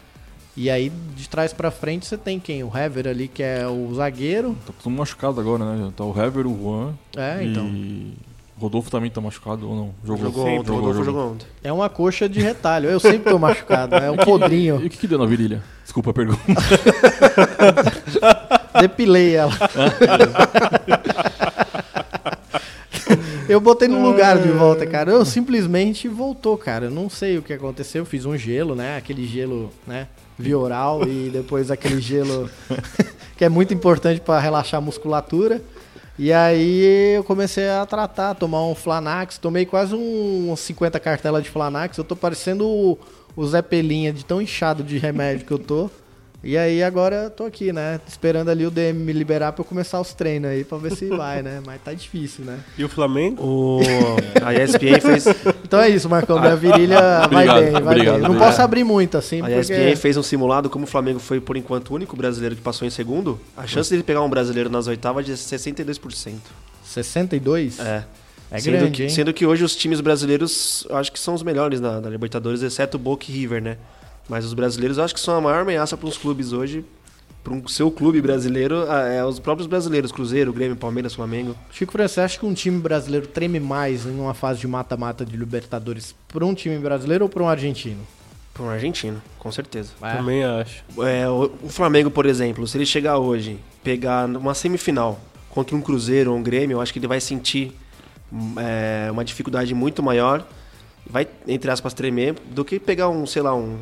E 0.57 0.69
aí 0.71 0.90
de 1.17 1.28
trás 1.28 1.52
pra 1.52 1.71
frente 1.71 2.07
você 2.07 2.17
tem 2.17 2.38
quem? 2.40 2.62
O 2.64 2.76
Hever 2.76 3.07
ali, 3.09 3.28
que 3.28 3.43
é 3.43 3.67
o 3.67 3.93
zagueiro. 3.95 4.57
Tá 4.67 4.73
todo 4.83 4.93
machucado 4.93 5.40
agora, 5.40 5.64
né? 5.76 5.93
Tá 5.97 6.05
o 6.05 6.11
Hever, 6.21 6.47
o 6.47 6.57
Juan 6.61 6.95
É, 7.17 7.45
então. 7.45 7.67
e 7.69 8.14
Rodolfo 8.59 8.91
também 8.91 9.11
tá 9.11 9.21
machucado 9.21 9.69
ou 9.69 9.77
não? 9.77 9.95
Jogou 10.05 10.33
Sempre. 10.45 10.59
ontem, 10.61 10.71
o 10.71 10.75
Rodolfo 10.75 11.05
jogou 11.05 11.33
ontem. 11.33 11.47
É 11.62 11.73
uma 11.73 11.88
coxa 11.88 12.29
de 12.29 12.41
retalho. 12.41 12.88
Eu 12.91 12.99
sempre 13.00 13.31
tô 13.31 13.38
machucado, 13.38 13.95
é 13.95 14.11
um 14.11 14.15
E 14.17 14.25
podrinho. 14.25 14.77
o 14.77 14.81
que, 14.81 14.97
que 14.97 15.07
deu 15.07 15.19
na 15.19 15.27
virilha? 15.27 15.62
Desculpa 15.85 16.11
a 16.11 16.12
pergunta. 16.12 16.41
Depilei 18.81 19.35
ela. 19.35 19.53
Eu 23.49 23.61
botei 23.61 23.88
no 23.88 24.03
lugar 24.03 24.38
de 24.38 24.49
volta, 24.50 24.87
cara. 24.87 25.11
Eu 25.11 25.25
simplesmente 25.25 26.07
voltou, 26.09 26.57
cara. 26.59 26.87
Eu 26.87 26.91
não 26.91 27.09
sei 27.09 27.38
o 27.38 27.43
que 27.43 27.53
aconteceu. 27.53 28.03
Eu 28.03 28.07
fiz 28.07 28.27
um 28.27 28.37
gelo, 28.37 28.75
né? 28.75 28.97
Aquele 28.97 29.27
gelo, 29.27 29.71
né? 29.87 30.07
Vioral 30.38 31.03
e 31.09 31.31
depois 31.33 31.71
aquele 31.71 32.00
gelo 32.00 32.49
que 33.37 33.45
é 33.45 33.49
muito 33.49 33.73
importante 33.73 34.21
pra 34.21 34.38
relaxar 34.38 34.79
a 34.79 34.81
musculatura. 34.81 35.62
E 36.19 36.33
aí 36.33 37.15
eu 37.15 37.23
comecei 37.23 37.69
a 37.69 37.87
tratar, 37.87 38.35
tomar 38.35 38.65
um 38.65 38.75
Flanax. 38.75 39.39
Tomei 39.39 39.65
quase 39.65 39.95
uns 39.95 40.59
50 40.59 40.99
cartelas 40.99 41.45
de 41.45 41.51
Flanax. 41.51 41.97
Eu 41.97 42.05
tô 42.05 42.17
parecendo 42.17 42.67
o, 42.67 42.99
o 43.37 43.47
Zé 43.47 43.63
Pelinha 43.63 44.13
de 44.13 44.25
tão 44.25 44.43
inchado 44.43 44.83
de 44.83 44.99
remédio 44.99 45.47
que 45.47 45.53
eu 45.53 45.59
tô. 45.59 45.89
E 46.42 46.57
aí 46.57 46.85
agora 46.85 47.25
eu 47.25 47.30
tô 47.30 47.45
aqui, 47.45 47.73
né? 47.73 48.00
Esperando 48.07 48.49
ali 48.49 48.64
o 48.64 48.71
DM 48.71 48.97
me 49.00 49.12
liberar 49.12 49.52
pra 49.52 49.62
eu 49.62 49.64
começar 49.64 50.00
os 50.00 50.14
treinos 50.14 50.49
aí 50.49 50.62
pra 50.62 50.78
ver 50.78 50.95
se 50.95 51.07
vai, 51.07 51.42
né? 51.42 51.61
Mas 51.66 51.83
tá 51.83 51.92
difícil, 51.92 52.45
né? 52.45 52.61
E 52.76 52.85
o 52.85 52.88
Flamengo? 52.88 53.42
O... 53.42 53.80
A 54.40 54.54
ESPN 54.54 55.00
fez, 55.00 55.26
Então 55.64 55.80
é 55.80 55.88
isso, 55.88 56.09
Marcão. 56.09 56.40
Minha 56.40 56.54
virilha 56.54 57.00
vai 57.00 57.25
Obrigado, 57.25 57.62
bem, 57.62 57.73
vai 57.73 57.83
obrigado, 57.83 58.14
bem. 58.14 58.23
Não 58.23 58.30
obrigado. 58.30 58.49
posso 58.49 58.62
abrir 58.62 58.85
muito 58.85 59.18
assim, 59.18 59.40
a 59.40 59.47
porque... 59.47 59.61
ESPN 59.61 59.97
fez 59.97 60.16
um 60.16 60.23
simulado, 60.23 60.71
como 60.71 60.85
o 60.85 60.87
Flamengo 60.87 61.18
foi, 61.18 61.40
por 61.40 61.57
enquanto, 61.57 61.90
o 61.90 61.95
único 61.95 62.16
brasileiro 62.16 62.54
que 62.54 62.62
passou 62.62 62.87
em 62.87 62.90
segundo, 62.90 63.40
a 63.57 63.66
chance 63.66 63.90
dele 63.90 64.04
pegar 64.04 64.23
um 64.23 64.30
brasileiro 64.30 64.71
nas 64.71 64.87
oitavas 64.87 65.28
é 65.28 65.33
de 65.33 65.37
62%. 65.37 66.35
62? 66.85 67.80
É. 67.80 68.04
É 68.50 68.59
sendo, 68.61 68.78
grande, 68.78 68.92
que, 68.92 69.02
hein? 69.02 69.09
sendo 69.11 69.35
que 69.35 69.45
hoje 69.45 69.62
os 69.62 69.76
times 69.76 70.00
brasileiros, 70.00 70.87
eu 70.88 70.97
acho 70.97 71.12
que 71.12 71.18
são 71.18 71.35
os 71.35 71.42
melhores 71.42 71.80
da 71.80 72.00
Libertadores, 72.00 72.62
exceto 72.62 72.97
o 72.97 73.00
Boca 73.00 73.26
e 73.28 73.33
River, 73.33 73.61
né? 73.61 73.76
Mas 74.28 74.44
os 74.44 74.52
brasileiros, 74.52 74.99
eu 74.99 75.04
acho 75.04 75.14
que 75.14 75.20
são 75.20 75.37
a 75.37 75.40
maior 75.40 75.62
ameaça 75.62 75.97
para 75.97 76.08
os 76.08 76.18
clubes 76.18 76.52
hoje. 76.52 76.85
Para 77.42 77.54
um 77.54 77.66
seu 77.66 77.90
clube 77.90 78.20
brasileiro, 78.20 78.85
é 78.85 79.25
os 79.25 79.38
próprios 79.38 79.66
brasileiros, 79.66 80.12
Cruzeiro, 80.12 80.52
Grêmio, 80.52 80.76
Palmeiras, 80.76 81.14
Flamengo. 81.14 81.56
Chico 81.70 81.97
você 81.97 82.20
acha 82.20 82.38
que 82.38 82.44
um 82.44 82.52
time 82.52 82.78
brasileiro 82.78 83.26
treme 83.26 83.58
mais 83.58 84.04
em 84.04 84.20
uma 84.20 84.35
fase 84.35 84.61
de 84.61 84.68
mata-mata 84.68 85.25
de 85.25 85.37
Libertadores 85.37 86.14
pra 86.26 86.44
um 86.44 86.52
time 86.52 86.76
brasileiro 86.78 87.25
ou 87.25 87.28
pra 87.28 87.42
um 87.42 87.49
argentino? 87.49 88.00
Para 88.52 88.64
um 88.64 88.68
argentino, 88.68 89.23
com 89.38 89.50
certeza. 89.50 89.92
É. 90.02 90.16
Também 90.16 90.44
acho. 90.44 90.85
É, 91.00 91.26
o, 91.28 91.50
o 91.62 91.68
Flamengo, 91.68 92.11
por 92.11 92.26
exemplo, 92.26 92.66
se 92.66 92.76
ele 92.76 92.85
chegar 92.85 93.16
hoje, 93.18 93.58
pegar 93.82 94.26
uma 94.26 94.52
semifinal 94.52 95.18
contra 95.49 95.75
um 95.75 95.80
Cruzeiro 95.80 96.32
ou 96.32 96.37
um 96.37 96.42
Grêmio, 96.42 96.75
eu 96.75 96.80
acho 96.80 96.92
que 96.92 96.99
ele 96.99 97.06
vai 97.06 97.20
sentir 97.20 97.73
hum, 98.30 98.56
é, 98.58 99.11
uma 99.11 99.25
dificuldade 99.25 99.73
muito 99.75 100.02
maior, 100.02 100.47
vai, 101.08 101.26
entre 101.47 101.70
aspas, 101.70 101.94
tremer, 101.94 102.35
do 102.50 102.64
que 102.64 102.78
pegar 102.78 103.08
um, 103.08 103.25
sei 103.25 103.40
lá, 103.40 103.54
um 103.54 103.78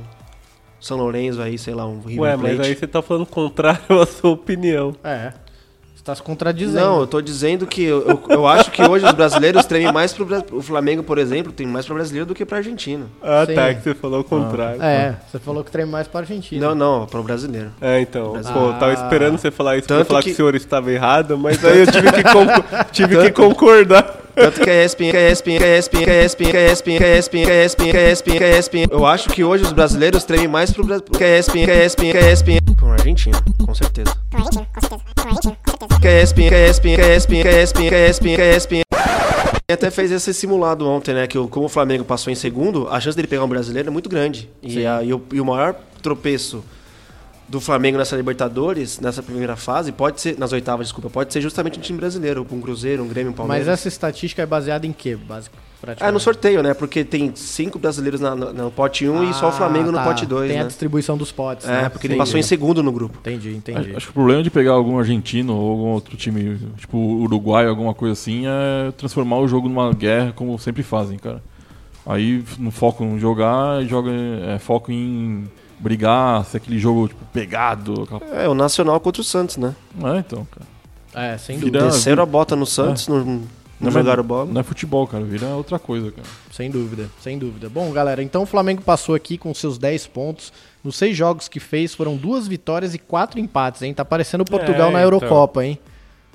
São 0.80 0.97
Lourenço 0.99 1.40
aí, 1.40 1.59
sei 1.59 1.75
lá, 1.75 1.87
um 1.87 2.00
River 2.00 2.21
Ué, 2.23 2.37
Plate. 2.37 2.56
mas 2.59 2.66
aí 2.68 2.75
você 2.76 2.87
tá 2.87 3.00
falando 3.02 3.26
contrário 3.26 3.80
à 4.00 4.06
sua 4.06 4.30
opinião. 4.30 4.95
É. 5.02 5.33
Você 5.95 6.04
tá 6.04 6.14
se 6.14 6.23
contradizendo. 6.23 6.85
Não, 6.85 7.00
eu 7.00 7.06
tô 7.06 7.21
dizendo 7.21 7.66
que 7.66 7.83
eu, 7.83 8.06
eu, 8.06 8.23
eu 8.28 8.47
acho 8.47 8.71
que 8.71 8.80
hoje 8.83 9.04
os 9.04 9.12
brasileiros 9.12 9.64
tremem 9.64 9.90
mais 9.92 10.12
pro 10.12 10.25
o 10.52 10.62
Flamengo, 10.62 11.02
por 11.02 11.18
exemplo, 11.18 11.50
tem 11.50 11.66
mais 11.66 11.85
para 11.87 11.95
brasileiro 11.97 12.26
do 12.26 12.35
que 12.35 12.45
para 12.45 12.59
argentino. 12.59 13.09
Ah, 13.21 13.45
Sim. 13.47 13.54
tá, 13.54 13.75
que 13.75 13.83
você 13.83 13.95
falou 13.95 14.21
o 14.21 14.25
contrário. 14.25 14.80
É, 14.80 15.16
você 15.26 15.38
falou 15.40 15.64
que 15.64 15.71
treme 15.73 15.90
mais 15.90 16.06
pra 16.06 16.21
argentino. 16.21 16.64
Não, 16.68 16.75
não, 16.75 17.06
para 17.06 17.18
o 17.18 17.23
brasileiro. 17.25 17.73
É, 17.80 17.99
então. 18.00 18.33
Brasil. 18.35 18.52
Pô, 18.52 18.61
eu 18.66 18.73
tava 18.75 18.90
Ah. 18.90 18.95
esperando 18.95 19.38
você 19.38 19.50
falar 19.50 19.78
isso 19.78 19.88
pra 19.88 19.97
Tanto 19.97 20.06
falar 20.09 20.21
que- 20.21 20.26
que... 20.26 20.33
o 20.33 20.37
senhor 20.37 20.54
estava 20.54 20.92
errado, 20.92 21.37
mas 21.38 21.64
aí 21.64 21.80
eu 21.80 21.87
tive 21.90 22.12
que, 22.12 22.23
tive 22.92 23.16
que 23.23 23.33
concordar. 23.33 24.25
Tanto 24.37 24.61
que 24.61 24.69
a 24.71 24.85
ESPN, 24.85 25.11
que 25.11 25.16
a 25.16 25.31
ESPN, 25.31 25.59
que 25.59 25.64
a 25.64 25.78
ESPN, 25.78 26.05
que 26.05 26.11
a 26.11 26.23
ESPN, 26.25 26.50
que 26.50 26.57
a 26.57 26.73
ESPN, 26.73 26.97
que 26.97 27.05
a 27.05 27.16
ESPN, 27.16 27.47
que 27.47 27.50
a 27.50 27.64
ESPN, 27.64 27.90
que 27.90 27.97
a 27.97 28.11
ESPN, 28.12 28.38
que 28.38 28.45
a 28.45 28.59
ESPN. 28.59 28.87
Eu 28.90 29.07
acho 29.07 29.31
que 29.31 29.43
hoje 29.43 29.64
os 29.64 29.73
brasileiros 29.73 30.25
tremem 30.25 30.47
mais 30.47 30.71
pro 30.71 30.85
Brasil 30.85 31.05
que 31.07 31.25
a 31.25 31.38
ESPN, 31.38 31.64
que 31.64 31.71
a 31.71 31.85
ESPN, 31.87 32.12
que 32.12 32.19
a 32.19 32.31
ESPN. 32.33 32.59
Pro 32.76 32.88
argentino, 32.93 33.38
com 33.64 33.75
certeza. 33.75 34.14
Que 36.00 36.09
a 36.09 36.23
ESPN, 36.23 36.49
que 36.49 36.55
a 36.55 36.66
ESPN, 36.66 36.97
que 36.97 37.00
a 37.00 37.16
ESPN, 37.16 37.43
que 37.43 37.49
a 37.49 37.62
ESPN, 37.62 37.88
que 37.88 37.95
a 37.95 38.09
ESPN, 38.09 38.37
que 38.37 38.43
a 38.43 38.57
ESPN. 38.57 38.83
Até 39.73 39.90
fez 39.90 40.12
esse 40.12 40.33
simulado 40.33 40.87
ontem, 40.88 41.12
né? 41.14 41.26
Que 41.26 41.37
o- 41.38 41.49
como 41.49 41.66
o 41.66 41.69
Flamengo 41.69 42.05
passou 42.05 42.33
em 42.33 42.37
segundo, 42.37 42.87
a 42.88 43.00
chance 43.00 43.16
dele 43.16 43.26
pegar 43.26 43.43
um 43.45 43.49
brasileiro 43.49 43.88
é 43.88 43.90
muito 43.90 44.09
grande. 44.09 44.49
E, 44.62 44.87
a- 44.87 45.02
e 45.02 45.12
o, 45.12 45.21
e 45.33 45.40
o 45.40 45.45
maior 45.45 45.75
tropeço 46.02 46.62
do 47.48 47.60
Flamengo 47.60 47.96
nessa 47.98 48.16
Libertadores, 48.16 48.98
nessa 49.00 49.22
primeira 49.22 49.54
fase, 49.56 49.92
pode 49.92 50.20
ser, 50.20 50.38
nas 50.38 50.52
oitavas, 50.52 50.86
desculpa, 50.88 51.08
pode 51.08 51.32
ser 51.32 51.40
justamente 51.40 51.78
um 51.78 51.82
time 51.82 51.98
brasileiro, 51.98 52.46
um 52.50 52.60
Cruzeiro, 52.60 53.02
um 53.04 53.08
Grêmio, 53.08 53.30
um 53.32 53.34
Palmeiras. 53.34 53.66
Mas 53.68 53.72
essa 53.78 53.88
estatística 53.88 54.42
é 54.42 54.46
baseada 54.46 54.86
em 54.86 54.92
quê, 54.92 55.14
básico? 55.16 55.56
É, 56.00 56.10
no 56.10 56.18
sorteio, 56.18 56.62
né? 56.62 56.74
Porque 56.74 57.04
tem 57.04 57.30
cinco 57.36 57.78
brasileiros 57.78 58.20
na- 58.20 58.34
no, 58.34 58.52
no 58.52 58.70
pote 58.70 59.06
1 59.06 59.30
e 59.30 59.34
só 59.34 59.50
o 59.50 59.52
Flamengo 59.52 59.92
no 59.92 59.98
tá. 59.98 60.04
pote 60.04 60.26
2, 60.26 60.48
Tem 60.50 60.58
a 60.58 60.62
né? 60.62 60.66
distribuição 60.68 61.16
dos 61.16 61.30
potes, 61.30 61.68
É, 61.68 61.82
né? 61.82 61.88
porque 61.88 62.06
ele 62.08 62.16
passou 62.16 62.40
em 62.40 62.42
segundo 62.42 62.82
no 62.82 62.90
grupo. 62.90 63.18
Entendi, 63.20 63.54
entendi. 63.54 63.94
Acho 63.94 64.06
que 64.06 64.10
o 64.10 64.14
problema 64.14 64.42
de 64.42 64.50
pegar 64.50 64.72
algum 64.72 64.98
argentino 64.98 65.54
ou 65.54 65.70
algum 65.70 65.88
outro 65.90 66.16
time, 66.16 66.58
tipo 66.78 66.96
Uruguai, 66.98 67.66
alguma 67.68 67.94
coisa 67.94 68.14
assim, 68.14 68.44
é 68.46 68.90
transformar 68.92 69.38
o 69.38 69.46
jogo 69.46 69.68
numa 69.68 69.92
guerra, 69.92 70.32
como 70.34 70.58
sempre 70.58 70.82
fazem, 70.82 71.18
cara. 71.18 71.40
Aí 72.04 72.42
não 72.58 72.70
foco 72.70 73.04
em 73.04 73.18
jogar, 73.18 73.84
joga, 73.84 74.10
é, 74.10 74.58
foco 74.58 74.90
em 74.90 75.44
brigar, 75.78 76.45
ser 76.45 76.59
aquele 76.59 76.78
jogo 76.78 77.09
tipo, 77.09 77.25
pegado. 77.26 78.09
É, 78.33 78.49
o 78.49 78.54
Nacional 78.54 78.99
contra 79.00 79.21
o 79.21 79.25
Santos, 79.25 79.56
né? 79.56 79.75
É, 80.02 80.18
então, 80.18 80.47
cara. 80.47 80.66
É, 81.33 81.38
sem 81.38 81.59
dúvida. 81.59 81.87
Desceram 81.87 82.23
a 82.23 82.26
bota 82.26 82.54
no 82.54 82.66
Santos, 82.66 83.09
não, 83.09 83.25
não 83.25 83.42
Não, 83.80 83.90
jogaram 83.90 84.23
bola. 84.23 84.52
Não 84.52 84.61
é 84.61 84.64
futebol, 84.64 85.06
cara. 85.06 85.25
Vira 85.25 85.47
outra 85.49 85.78
coisa, 85.78 86.11
cara. 86.11 86.26
Sem 86.50 86.71
dúvida, 86.71 87.09
sem 87.21 87.38
dúvida. 87.38 87.68
Bom, 87.68 87.90
galera, 87.90 88.23
então 88.23 88.42
o 88.42 88.47
Flamengo 88.47 88.83
passou 88.83 89.14
aqui 89.14 89.38
com 89.38 89.52
seus 89.54 89.78
10 89.78 90.06
pontos. 90.09 90.52
Nos 90.85 90.97
seis 90.97 91.16
jogos 91.16 91.49
que 91.49 91.59
fez, 91.59 91.95
foram 91.95 92.16
duas 92.16 92.47
vitórias 92.47 92.95
e 92.95 92.99
quatro 92.99 93.40
empates, 93.40 93.83
hein? 93.83 93.92
Tá 93.92 94.04
parecendo 94.04 94.45
Portugal 94.45 94.90
É, 94.90 94.92
na 94.92 94.99
então. 95.00 95.00
Eurocopa, 95.00 95.64
hein? 95.64 95.78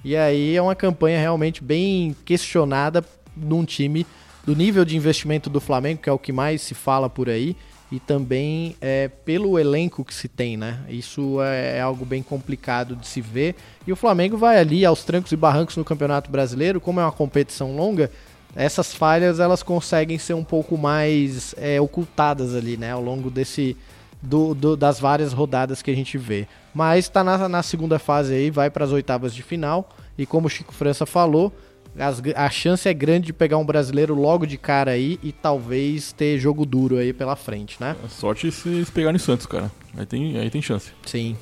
E 0.03 0.15
aí 0.15 0.55
é 0.55 0.62
uma 0.62 0.75
campanha 0.75 1.19
realmente 1.19 1.63
bem 1.63 2.15
questionada 2.25 3.03
num 3.36 3.63
time 3.63 4.05
do 4.45 4.55
nível 4.55 4.83
de 4.83 4.98
investimento 4.98 5.50
do 5.50 5.62
Flamengo, 5.62 6.01
que 6.01 6.10
é 6.10 6.12
o 6.12 6.17
que 6.17 6.31
mais 6.31 6.62
se 6.62 6.74
fala 6.74 7.10
por 7.10 7.29
aí, 7.29 7.55
e 7.91 8.00
também 8.00 8.75
é, 8.79 9.10
pelo 9.10 9.60
elenco 9.60 10.05
que 10.05 10.13
se 10.13 10.27
tem, 10.29 10.55
né? 10.55 10.79
Isso 10.88 11.41
é, 11.41 11.77
é 11.77 11.81
algo 11.81 12.05
bem 12.05 12.24
complicado 12.24 12.95
de 12.95 13.05
se 13.05 13.19
ver. 13.19 13.55
E 13.86 13.91
o 13.91 13.95
Flamengo 13.95 14.38
vai 14.38 14.57
ali 14.57 14.86
aos 14.86 15.03
trancos 15.03 15.31
e 15.31 15.36
barrancos 15.36 15.75
no 15.75 15.83
Campeonato 15.83 16.31
Brasileiro, 16.31 16.79
como 16.79 17.00
é 17.00 17.03
uma 17.03 17.12
competição 17.12 17.75
longa, 17.75 18.10
essas 18.55 18.93
falhas 18.93 19.39
elas 19.39 19.62
conseguem 19.63 20.17
ser 20.17 20.33
um 20.33 20.43
pouco 20.43 20.77
mais 20.77 21.53
é, 21.57 21.79
ocultadas 21.81 22.55
ali, 22.55 22.77
né? 22.77 22.91
Ao 22.91 23.01
longo 23.01 23.29
desse 23.29 23.75
do, 24.21 24.53
do- 24.53 24.77
das 24.77 25.00
várias 25.00 25.33
rodadas 25.33 25.81
que 25.81 25.89
a 25.91 25.95
gente 25.95 26.17
vê. 26.17 26.48
Mas 26.74 27.05
está 27.05 27.24
na, 27.24 27.50
na 27.50 27.63
segunda 27.63 27.98
fase 28.00 28.33
aí, 28.33 28.50
vai 28.51 28.69
para 28.69 28.86
as 28.86 28.91
oitavas 28.91 29.33
de 29.33 29.41
final. 29.43 29.89
E 30.17 30.25
como 30.25 30.48
o 30.48 30.50
Chico 30.50 30.74
França 30.74 31.05
falou, 31.05 31.51
as- 31.98 32.21
a 32.36 32.50
chance 32.50 32.88
é 32.88 32.93
grande 32.93 33.27
de 33.27 33.33
pegar 33.33 33.57
um 33.57 33.65
brasileiro 33.65 34.13
logo 34.15 34.45
de 34.45 34.57
cara 34.57 34.91
aí 34.91 35.19
e 35.21 35.31
talvez 35.31 36.12
ter 36.13 36.38
jogo 36.39 36.65
duro 36.65 36.98
aí 36.98 37.12
pela 37.13 37.36
frente, 37.36 37.77
né? 37.79 37.95
É 38.03 38.07
sorte 38.07 38.51
se 38.51 38.69
eles 38.69 38.89
pegarem 38.89 39.19
Santos, 39.19 39.45
cara. 39.45 39.71
Aí 39.98 40.05
tem, 40.05 40.38
aí 40.38 40.50
tem 40.50 40.62
chance. 40.62 40.91
Sim. 41.05 41.36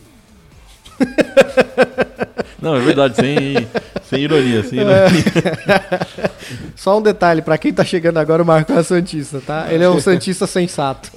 Não, 2.62 2.76
é 2.76 2.80
verdade, 2.82 3.16
sem, 3.16 3.68
sem 4.04 4.22
ironia, 4.24 4.64
sem 4.64 4.80
É. 4.80 4.82
ironia. 4.82 5.24
Só 6.76 6.98
um 6.98 7.02
detalhe, 7.02 7.42
para 7.42 7.58
quem 7.58 7.72
tá 7.72 7.86
chegando 7.86 8.18
agora, 8.18 8.44
o 8.44 8.46
Marco 8.46 8.74
é 8.74 8.84
Santista, 8.84 9.40
tá? 9.46 9.68
Ele 9.72 9.84
é 9.84 9.90
um 9.90 10.00
Santista 10.02 10.46
sensato. 10.46 11.10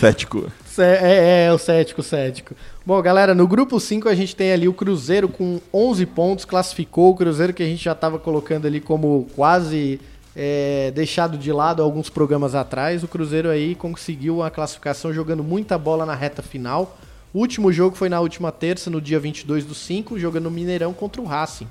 Cético. 0.00 0.50
Cé- 0.66 0.98
É, 1.02 1.12
é, 1.12 1.44
é, 1.46 1.52
o 1.52 1.58
cético, 1.58 2.02
cético. 2.02 2.54
Bom, 2.84 3.00
galera, 3.00 3.32
no 3.32 3.46
grupo 3.46 3.78
5 3.78 4.08
a 4.08 4.14
gente 4.14 4.34
tem 4.34 4.50
ali 4.50 4.66
o 4.66 4.74
Cruzeiro 4.74 5.28
com 5.28 5.60
11 5.72 6.04
pontos, 6.04 6.44
classificou 6.44 7.12
o 7.12 7.14
Cruzeiro 7.14 7.54
que 7.54 7.62
a 7.62 7.66
gente 7.66 7.84
já 7.84 7.92
estava 7.92 8.18
colocando 8.18 8.66
ali 8.66 8.80
como 8.80 9.28
quase 9.36 10.00
é, 10.34 10.90
deixado 10.90 11.38
de 11.38 11.52
lado 11.52 11.80
alguns 11.80 12.10
programas 12.10 12.56
atrás. 12.56 13.04
O 13.04 13.08
Cruzeiro 13.08 13.48
aí 13.48 13.76
conseguiu 13.76 14.42
a 14.42 14.50
classificação 14.50 15.12
jogando 15.12 15.44
muita 15.44 15.78
bola 15.78 16.04
na 16.04 16.16
reta 16.16 16.42
final. 16.42 16.98
O 17.32 17.38
último 17.38 17.72
jogo 17.72 17.94
foi 17.94 18.08
na 18.08 18.18
última 18.18 18.50
terça, 18.50 18.90
no 18.90 19.00
dia 19.00 19.20
22 19.20 19.64
do 19.64 19.76
5, 19.76 20.18
jogando 20.18 20.44
no 20.44 20.50
Mineirão 20.50 20.92
contra 20.92 21.22
o 21.22 21.24
Racing. 21.24 21.68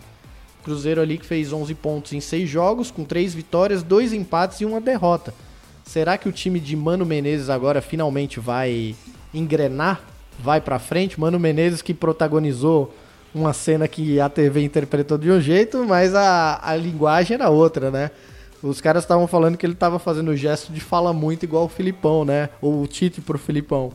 Cruzeiro 0.63 1.01
ali 1.01 1.17
que 1.17 1.25
fez 1.25 1.51
11 1.51 1.75
pontos 1.75 2.13
em 2.13 2.21
6 2.21 2.49
jogos, 2.49 2.89
com 2.89 3.03
3 3.03 3.33
vitórias, 3.33 3.83
2 3.83 4.13
empates 4.13 4.61
e 4.61 4.65
uma 4.65 4.79
derrota. 4.79 5.33
Será 5.83 6.17
que 6.17 6.29
o 6.29 6.31
time 6.31 6.57
de 6.57 6.73
Mano 6.73 7.05
Menezes 7.05 7.49
agora 7.49 7.81
finalmente 7.81 8.39
vai 8.39 8.95
engrenar? 9.33 10.10
Vai 10.39 10.61
pra 10.61 10.79
frente? 10.79 11.19
Mano 11.19 11.39
Menezes 11.39 11.81
que 11.81 11.93
protagonizou 11.93 12.93
uma 13.33 13.53
cena 13.53 13.87
que 13.87 14.19
a 14.19 14.27
TV 14.27 14.63
interpretou 14.63 15.17
de 15.17 15.31
um 15.31 15.39
jeito, 15.39 15.85
mas 15.87 16.13
a, 16.13 16.59
a 16.61 16.75
linguagem 16.75 17.35
era 17.35 17.49
outra, 17.49 17.89
né? 17.89 18.11
Os 18.61 18.79
caras 18.79 19.03
estavam 19.03 19.27
falando 19.27 19.57
que 19.57 19.65
ele 19.65 19.73
tava 19.73 19.97
fazendo 19.97 20.29
o 20.29 20.37
gesto 20.37 20.71
de 20.71 20.79
fala 20.79 21.11
muito 21.13 21.43
igual 21.43 21.65
o 21.65 21.69
Filipão, 21.69 22.23
né? 22.23 22.49
Ou 22.61 22.83
o 22.83 22.87
Tite 22.87 23.21
pro 23.21 23.39
Filipão. 23.39 23.91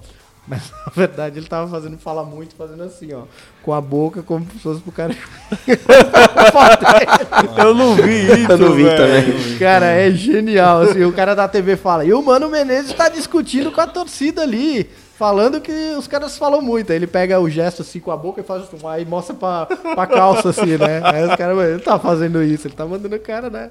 Mas 0.48 0.70
na 0.86 0.92
verdade 0.94 1.38
ele 1.38 1.46
tava 1.46 1.68
fazendo 1.68 1.98
fala 1.98 2.24
muito, 2.24 2.54
fazendo 2.54 2.82
assim, 2.84 3.12
ó. 3.12 3.22
Com 3.62 3.72
a 3.72 3.80
boca, 3.80 4.22
como 4.22 4.46
se 4.52 4.58
fosse 4.60 4.80
pro 4.80 4.92
cara. 4.92 5.14
Eu 7.58 7.74
não 7.74 7.94
vi 7.96 8.42
isso, 8.42 8.52
Eu 8.52 8.58
não 8.58 8.72
vi 8.72 8.84
também. 8.84 9.58
cara, 9.58 9.86
é 9.86 10.10
genial. 10.10 10.82
Assim, 10.82 11.04
o 11.04 11.12
cara 11.12 11.34
da 11.34 11.48
TV 11.48 11.76
fala, 11.76 12.04
e 12.04 12.12
o 12.12 12.22
Mano 12.22 12.48
Menezes 12.48 12.92
tá 12.92 13.08
discutindo 13.08 13.72
com 13.72 13.80
a 13.80 13.86
torcida 13.86 14.42
ali. 14.42 14.88
Falando 15.18 15.62
que 15.62 15.72
os 15.98 16.06
caras 16.06 16.36
falam 16.36 16.60
muito. 16.60 16.90
Aí 16.92 16.96
ele 16.98 17.06
pega 17.06 17.40
o 17.40 17.48
gesto 17.48 17.80
assim 17.80 17.98
com 17.98 18.10
a 18.10 18.16
boca 18.16 18.42
e 18.42 18.44
faz 18.44 18.64
assim, 18.64 18.76
aí 18.86 19.04
mostra 19.06 19.34
pra, 19.34 19.64
pra 19.66 20.06
calça 20.06 20.50
assim, 20.50 20.76
né? 20.76 21.00
Aí 21.02 21.24
os 21.24 21.34
caras, 21.36 21.56
"Mano, 21.56 21.70
ele 21.70 21.80
tá 21.82 21.98
fazendo 21.98 22.42
isso, 22.42 22.66
ele 22.66 22.74
tá 22.74 22.84
mandando 22.84 23.16
o 23.16 23.20
cara, 23.20 23.48
né? 23.48 23.70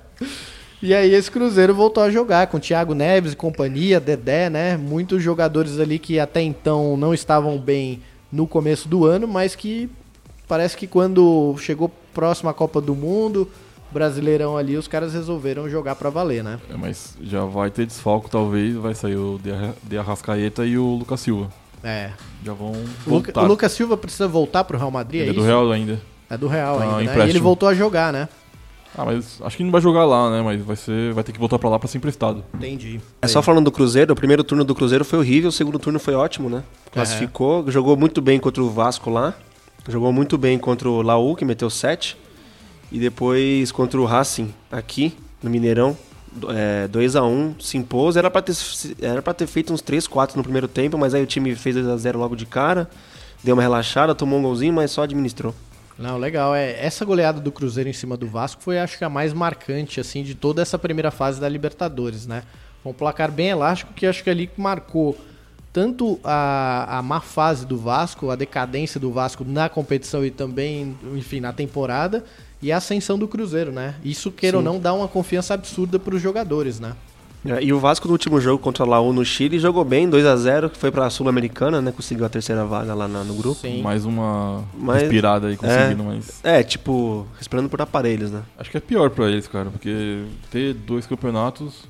E 0.82 0.94
aí 0.94 1.14
esse 1.14 1.30
Cruzeiro 1.30 1.74
voltou 1.74 2.04
a 2.04 2.10
jogar 2.10 2.48
com 2.48 2.60
Thiago 2.60 2.96
Neves 2.96 3.34
e 3.34 3.36
companhia, 3.36 4.00
Dedé, 4.00 4.50
né? 4.50 4.76
Muitos 4.76 5.22
jogadores 5.22 5.80
ali 5.80 6.00
que 6.00 6.20
até 6.20 6.42
então 6.42 6.98
não 6.98 7.14
estavam 7.14 7.60
bem 7.60 8.02
no 8.32 8.48
começo 8.48 8.88
do 8.90 9.06
ano, 9.06 9.28
mas 9.28 9.56
que 9.56 9.90
parece 10.48 10.76
que 10.76 10.88
quando 10.88 11.56
chegou 11.60 11.92
próximo 12.14 12.50
à 12.50 12.54
Copa 12.56 12.82
do 12.82 12.96
Mundo, 12.96 13.50
Brasileirão 14.00 14.58
ali, 14.58 14.76
os 14.76 14.90
caras 14.90 15.14
resolveram 15.14 15.70
jogar 15.70 15.96
pra 15.96 16.10
valer, 16.10 16.44
né? 16.44 16.60
É, 16.70 16.76
mas 16.76 17.16
já 17.22 17.46
vai 17.46 17.72
ter 17.72 17.86
desfalco, 17.86 18.30
talvez. 18.30 18.76
Vai 18.76 18.94
sair 18.94 19.16
o 19.16 19.40
De 19.42 19.54
Arra- 19.54 19.74
De 19.82 19.98
Arrascaeta 19.98 20.66
e 20.66 20.78
o 20.78 20.96
Lucas 20.96 21.22
Silva. 21.22 21.50
É. 21.82 22.12
Já 22.44 22.52
vão 22.52 22.74
voltar. 23.08 23.42
o 23.44 23.48
Lucas 23.48 23.72
Silva 23.72 23.96
precisa 23.96 24.28
voltar 24.28 24.66
pro 24.66 24.78
Real 24.78 24.92
Madrid, 24.92 25.22
Ele 25.22 25.30
é 25.30 25.32
é 25.32 25.34
do 25.34 25.40
isso? 25.40 25.48
Real 25.48 25.72
ainda. 25.72 26.02
É 26.30 26.38
do 26.38 26.48
Real 26.50 26.78
Tá, 26.78 26.98
ainda, 26.98 27.14
né? 27.16 27.26
E 27.26 27.30
ele 27.30 27.40
voltou 27.40 27.70
a 27.70 27.74
jogar, 27.74 28.12
né? 28.12 28.28
Ah, 28.98 29.06
mas 29.06 29.40
acho 29.42 29.56
que 29.58 29.64
não 29.64 29.72
vai 29.72 29.80
jogar 29.82 30.04
lá, 30.06 30.30
né? 30.30 30.42
Mas 30.42 30.62
vai, 30.62 30.76
ser, 30.76 31.14
vai 31.14 31.24
ter 31.24 31.32
que 31.32 31.40
voltar 31.40 31.58
pra 31.58 31.70
lá 31.70 31.80
pra 31.80 31.88
ser 31.88 31.98
emprestado. 31.98 32.44
Entendi. 32.54 33.00
É 33.22 33.28
só 33.28 33.42
falando 33.42 33.66
do 33.66 33.72
Cruzeiro, 33.72 34.12
o 34.12 34.16
primeiro 34.16 34.44
turno 34.44 34.64
do 34.66 34.76
Cruzeiro 34.76 35.06
foi 35.06 35.20
horrível, 35.20 35.50
o 35.50 35.54
segundo 35.54 35.80
turno 35.80 36.00
foi 36.00 36.16
ótimo, 36.16 36.50
né? 36.50 36.64
Classificou, 36.92 37.70
jogou 37.72 37.96
muito 37.96 38.22
bem 38.22 38.40
contra 38.40 38.62
o 38.64 38.70
Vasco 38.70 39.10
lá, 39.10 39.34
jogou 39.88 40.12
muito 40.14 40.38
bem 40.38 40.58
contra 40.60 40.90
o 40.90 41.02
Laú, 41.02 41.36
que 41.36 41.44
meteu 41.46 41.70
7, 41.70 42.18
e 42.92 43.00
depois 43.00 43.72
contra 43.72 44.00
o 44.00 44.06
Racing 44.06 44.54
aqui, 44.72 45.14
no 45.42 45.50
Mineirão, 45.50 45.98
2x1, 46.92 47.62
se 47.62 47.78
impôs. 47.78 48.16
Era 48.16 48.30
pra, 48.30 48.42
ter, 48.42 48.56
era 49.02 49.22
ter 49.22 49.48
feito 49.48 49.74
uns 49.74 49.82
3, 49.82 50.08
4 50.08 50.38
no 50.38 50.44
primeiro 50.44 50.68
tempo, 50.68 50.98
mas 50.98 51.14
aí 51.14 51.24
o 51.24 51.28
time 51.28 51.56
fez 51.56 51.76
2x0 51.76 52.18
logo 52.18 52.36
de 52.36 52.46
cara, 52.46 52.90
deu 53.44 53.56
uma 53.56 53.62
relaxada, 53.62 54.14
tomou 54.14 54.40
um 54.40 54.44
golzinho, 54.44 54.74
mas 54.74 54.92
só 54.92 55.04
administrou. 55.04 55.54
Não, 55.98 56.18
legal. 56.18 56.54
É, 56.54 56.72
essa 56.84 57.06
goleada 57.06 57.40
do 57.40 57.52
Cruzeiro 57.52 57.90
em 57.90 57.94
cima 57.94 58.18
do 58.18 58.28
Vasco 58.28 58.62
foi, 58.62 58.78
acho 58.78 58.98
que, 58.98 59.06
a 59.06 59.10
mais 59.10 59.34
marcante, 59.34 60.00
assim, 60.00 60.24
de 60.24 60.36
toda 60.36 60.62
essa 60.62 60.78
primeira 60.78 61.10
fase 61.10 61.40
da 61.40 61.48
Libertadores, 61.48 62.28
né? 62.28 62.44
Foi 62.84 62.92
um 62.92 62.96
placar 62.96 63.32
bem 63.32 63.48
elástico 63.48 63.94
que 63.94 64.06
acho 64.06 64.24
que 64.24 64.30
ali 64.30 64.50
marcou 64.58 65.18
tanto 65.72 66.20
a, 66.24 67.00
a 67.00 67.02
má 67.02 67.20
fase 67.20 67.66
do 67.66 67.78
Vasco, 67.78 68.30
a 68.30 68.36
decadência 68.36 69.00
do 69.00 69.12
Vasco 69.12 69.44
na 69.44 69.68
competição 69.68 70.26
e 70.26 70.32
também, 70.32 70.98
enfim, 71.14 71.40
na 71.40 71.52
temporada, 71.52 72.24
e 72.62 72.72
a 72.72 72.78
ascensão 72.78 73.18
do 73.18 73.28
Cruzeiro, 73.28 73.72
né? 73.72 73.96
Isso, 74.04 74.32
queira 74.32 74.58
ou 74.58 74.64
não, 74.64 74.80
dá 74.80 74.94
uma 74.94 75.08
confiança 75.08 75.54
absurda 75.54 76.00
para 76.00 76.16
os 76.16 76.22
jogadores, 76.22 76.80
né? 76.80 76.94
É, 77.48 77.64
E 77.64 77.72
o 77.72 77.80
Vasco 77.80 78.08
no 78.08 78.14
último 78.14 78.42
jogo 78.42 78.58
contra 78.58 78.84
o 78.84 78.88
Laú 78.90 79.14
no 79.14 79.24
Chile 79.24 79.60
jogou 79.60 79.86
bem, 79.86 80.10
2x0, 80.10 80.68
que 80.72 80.80
foi 80.80 80.90
pra 80.90 81.08
Sul-Americana, 81.12 81.80
né? 81.80 81.92
Conseguiu 81.92 82.26
a 82.26 82.30
terceira 82.30 82.66
vaga 82.66 82.96
lá 82.96 83.08
na- 83.08 83.24
no 83.24 83.36
grupo. 83.36 83.62
Sim. 83.62 83.84
Mais 83.84 84.04
uma 84.04 84.64
Mas- 84.76 85.04
respirada 85.04 85.46
aí 85.48 85.56
conseguindo, 85.56 86.04
mas. 86.06 86.40
É, 86.44 86.64
tipo, 86.64 87.28
respirando 87.38 87.70
por 87.70 87.80
aparelhos, 87.80 88.32
né? 88.32 88.42
Acho 88.58 88.72
que 88.72 88.78
é 88.78 88.80
pior 88.80 89.12
pra 89.12 89.30
eles, 89.30 89.48
cara, 89.48 89.70
porque 89.70 90.24
ter 90.50 90.74
dois 90.74 91.06
campeonatos 91.06 91.84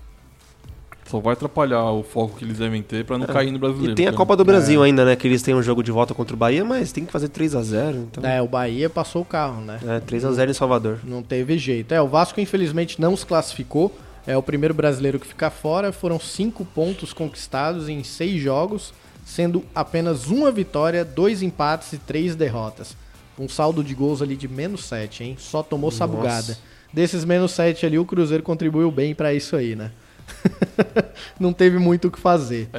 só 1.15 1.19
vai 1.21 1.33
atrapalhar 1.33 1.91
o 1.91 2.03
foco 2.03 2.37
que 2.37 2.43
eles 2.43 2.57
devem 2.57 2.81
ter 2.81 3.05
pra 3.05 3.17
não 3.17 3.25
cair 3.25 3.51
no 3.51 3.59
brasileiro. 3.59 3.93
E 3.93 3.95
tem 3.95 4.05
a 4.05 4.09
Então, 4.09 4.17
Copa 4.17 4.35
do 4.35 4.43
Brasil 4.43 4.83
ainda, 4.83 5.05
né? 5.05 5.15
Que 5.15 5.27
eles 5.27 5.41
têm 5.41 5.55
um 5.55 5.63
jogo 5.63 5.81
de 5.81 5.91
volta 5.91 6.13
contra 6.13 6.33
o 6.35 6.37
Bahia, 6.37 6.65
mas 6.65 6.91
tem 6.91 7.05
que 7.05 7.11
fazer 7.11 7.29
3x0. 7.29 7.95
Então, 7.95 8.25
É, 8.29 8.41
o 8.41 8.47
Bahia 8.47 8.89
passou 8.89 9.21
o 9.21 9.25
carro, 9.25 9.61
né? 9.61 9.79
é, 9.87 9.99
3x0 10.01 10.49
em 10.49 10.53
Salvador. 10.53 10.99
Não 11.03 11.23
teve 11.23 11.57
jeito. 11.57 11.93
É, 11.93 12.01
o 12.01 12.07
Vasco 12.07 12.39
infelizmente 12.41 12.99
não 12.99 13.15
se 13.15 13.25
classificou. 13.25 13.95
É 14.27 14.35
o 14.35 14.43
primeiro 14.43 14.73
brasileiro 14.73 15.19
que 15.19 15.27
fica 15.27 15.49
fora. 15.49 15.91
Foram 15.93 16.19
cinco 16.19 16.65
pontos 16.65 17.13
conquistados 17.13 17.87
em 17.87 18.03
seis 18.03 18.41
jogos, 18.41 18.93
sendo 19.23 19.63
apenas 19.73 20.27
uma 20.27 20.51
vitória, 20.51 21.05
dois 21.05 21.41
empates 21.41 21.93
e 21.93 21.97
três 21.97 22.35
derrotas. 22.35 22.95
Um 23.39 23.47
saldo 23.47 23.83
de 23.83 23.93
gols 23.93 24.21
ali 24.21 24.35
de 24.35 24.47
menos 24.47 24.83
sete, 24.85 25.23
hein? 25.23 25.35
Só 25.39 25.61
tomou 25.61 25.91
sabugada. 25.91 26.57
Desses 26.91 27.23
menos 27.25 27.51
sete 27.51 27.85
ali, 27.85 27.99
o 27.99 28.05
Cruzeiro 28.05 28.41
contribuiu 28.43 28.89
bem 28.89 29.13
pra 29.13 29.33
isso 29.33 29.55
aí, 29.55 29.75
né? 29.75 29.91
não 31.39 31.53
teve 31.53 31.77
muito 31.77 32.07
o 32.07 32.11
que 32.11 32.19
fazer. 32.19 32.69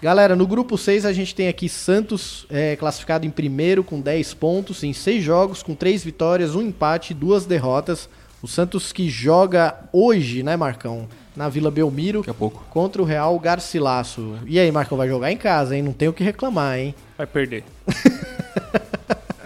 Galera, 0.00 0.36
no 0.36 0.46
grupo 0.46 0.76
6 0.76 1.06
a 1.06 1.12
gente 1.12 1.34
tem 1.34 1.48
aqui 1.48 1.68
Santos 1.68 2.46
é, 2.50 2.76
classificado 2.76 3.24
em 3.26 3.30
primeiro 3.30 3.82
com 3.82 4.00
10 4.00 4.34
pontos 4.34 4.82
em 4.82 4.92
6 4.92 5.22
jogos, 5.24 5.62
com 5.62 5.74
3 5.74 6.04
vitórias, 6.04 6.54
um 6.54 6.62
empate 6.62 7.12
e 7.12 7.14
duas 7.14 7.46
derrotas. 7.46 8.08
O 8.42 8.46
Santos 8.46 8.92
que 8.92 9.08
joga 9.08 9.74
hoje, 9.90 10.42
né, 10.42 10.56
Marcão? 10.56 11.08
Na 11.34 11.48
Vila 11.48 11.70
Belmiro 11.70 12.18
Daqui 12.18 12.30
a 12.30 12.34
pouco. 12.34 12.62
contra 12.70 13.00
o 13.00 13.04
Real 13.04 13.36
Garcilasso. 13.40 14.38
E 14.46 14.60
aí, 14.60 14.70
Marcão, 14.70 14.98
vai 14.98 15.08
jogar 15.08 15.32
em 15.32 15.36
casa, 15.36 15.74
hein? 15.74 15.82
Não 15.82 15.92
tem 15.92 16.06
o 16.06 16.12
que 16.12 16.22
reclamar, 16.22 16.78
hein? 16.78 16.94
Vai 17.16 17.26
perder. 17.26 17.64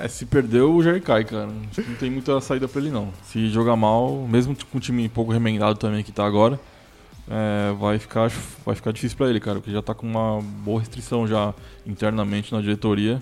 É, 0.01 0.07
se 0.07 0.25
perdeu, 0.25 0.73
o 0.73 0.81
Jair 0.81 1.03
cai, 1.03 1.25
cara. 1.25 1.49
Acho 1.71 1.83
que 1.83 1.91
não 1.91 1.97
tem 1.97 2.09
muita 2.09 2.41
saída 2.41 2.69
pra 2.69 2.81
ele, 2.81 2.89
não. 2.91 3.09
Se 3.25 3.49
jogar 3.49 3.75
mal, 3.75 4.29
mesmo 4.29 4.55
com 4.71 4.79
um 4.79 4.81
time 4.81 5.09
pouco 5.09 5.33
remendado 5.33 5.77
também 5.77 6.05
que 6.05 6.13
tá 6.13 6.25
agora, 6.25 6.59
é, 7.31 7.73
vai, 7.75 7.99
ficar, 7.99 8.31
vai 8.65 8.75
ficar 8.75 8.93
difícil 8.93 9.17
pra 9.17 9.29
ele, 9.29 9.41
cara. 9.41 9.59
Porque 9.59 9.71
já 9.71 9.83
tá 9.83 9.95
com 9.95 10.07
uma 10.07 10.41
boa 10.41 10.81
restrição 10.81 11.27
já 11.27 11.55
internamente 11.87 12.53
na 12.53 12.61
diretoria. 12.61 13.21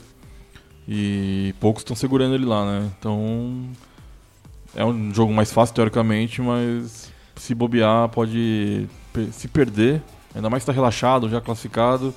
E 0.88 1.54
poucos 1.58 1.80
estão 1.82 1.96
segurando 1.96 2.34
ele 2.34 2.44
lá, 2.44 2.64
né? 2.64 2.90
Então. 2.98 3.68
É 4.74 4.84
um 4.84 5.12
jogo 5.12 5.32
mais 5.32 5.50
fácil, 5.50 5.74
teoricamente, 5.74 6.42
mas 6.42 7.10
se 7.34 7.54
bobear, 7.54 8.10
pode 8.10 8.86
se 9.32 9.48
perder. 9.48 10.02
Ainda 10.34 10.50
mais 10.50 10.62
que 10.62 10.66
tá 10.66 10.72
relaxado, 10.72 11.30
já 11.30 11.40
classificado. 11.40 12.14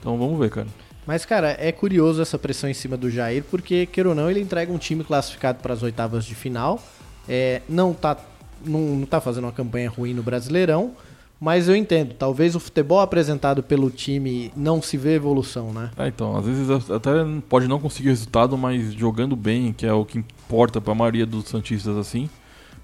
Então 0.00 0.16
vamos 0.16 0.38
ver, 0.38 0.48
cara. 0.48 0.66
Mas, 1.06 1.24
cara, 1.26 1.54
é 1.58 1.70
curioso 1.70 2.22
essa 2.22 2.38
pressão 2.38 2.68
em 2.68 2.74
cima 2.74 2.96
do 2.96 3.10
Jair, 3.10 3.44
porque, 3.50 3.86
queira 3.86 4.08
ou 4.08 4.14
não, 4.14 4.30
ele 4.30 4.40
entrega 4.40 4.72
um 4.72 4.78
time 4.78 5.04
classificado 5.04 5.60
para 5.60 5.74
as 5.74 5.82
oitavas 5.82 6.24
de 6.24 6.34
final. 6.34 6.82
É, 7.28 7.60
não, 7.68 7.92
tá, 7.92 8.16
não, 8.64 8.80
não 8.96 9.06
tá 9.06 9.20
fazendo 9.20 9.44
uma 9.44 9.52
campanha 9.52 9.90
ruim 9.90 10.14
no 10.14 10.22
Brasileirão, 10.22 10.92
mas 11.40 11.68
eu 11.68 11.76
entendo. 11.76 12.14
Talvez 12.14 12.54
o 12.54 12.60
futebol 12.60 13.00
apresentado 13.00 13.62
pelo 13.62 13.90
time 13.90 14.50
não 14.56 14.82
se 14.82 14.96
vê 14.96 15.14
evolução, 15.14 15.72
né? 15.72 15.90
É, 15.96 16.08
então, 16.08 16.36
às 16.36 16.44
vezes 16.46 16.68
até 16.90 17.10
pode 17.48 17.68
não 17.68 17.78
conseguir 17.78 18.08
resultado, 18.08 18.56
mas 18.58 18.92
jogando 18.94 19.36
bem, 19.36 19.72
que 19.72 19.86
é 19.86 19.92
o 19.92 20.04
que 20.04 20.18
importa 20.18 20.80
pra 20.80 20.94
maioria 20.94 21.24
dos 21.26 21.44
Santistas 21.46 21.96
assim, 21.96 22.28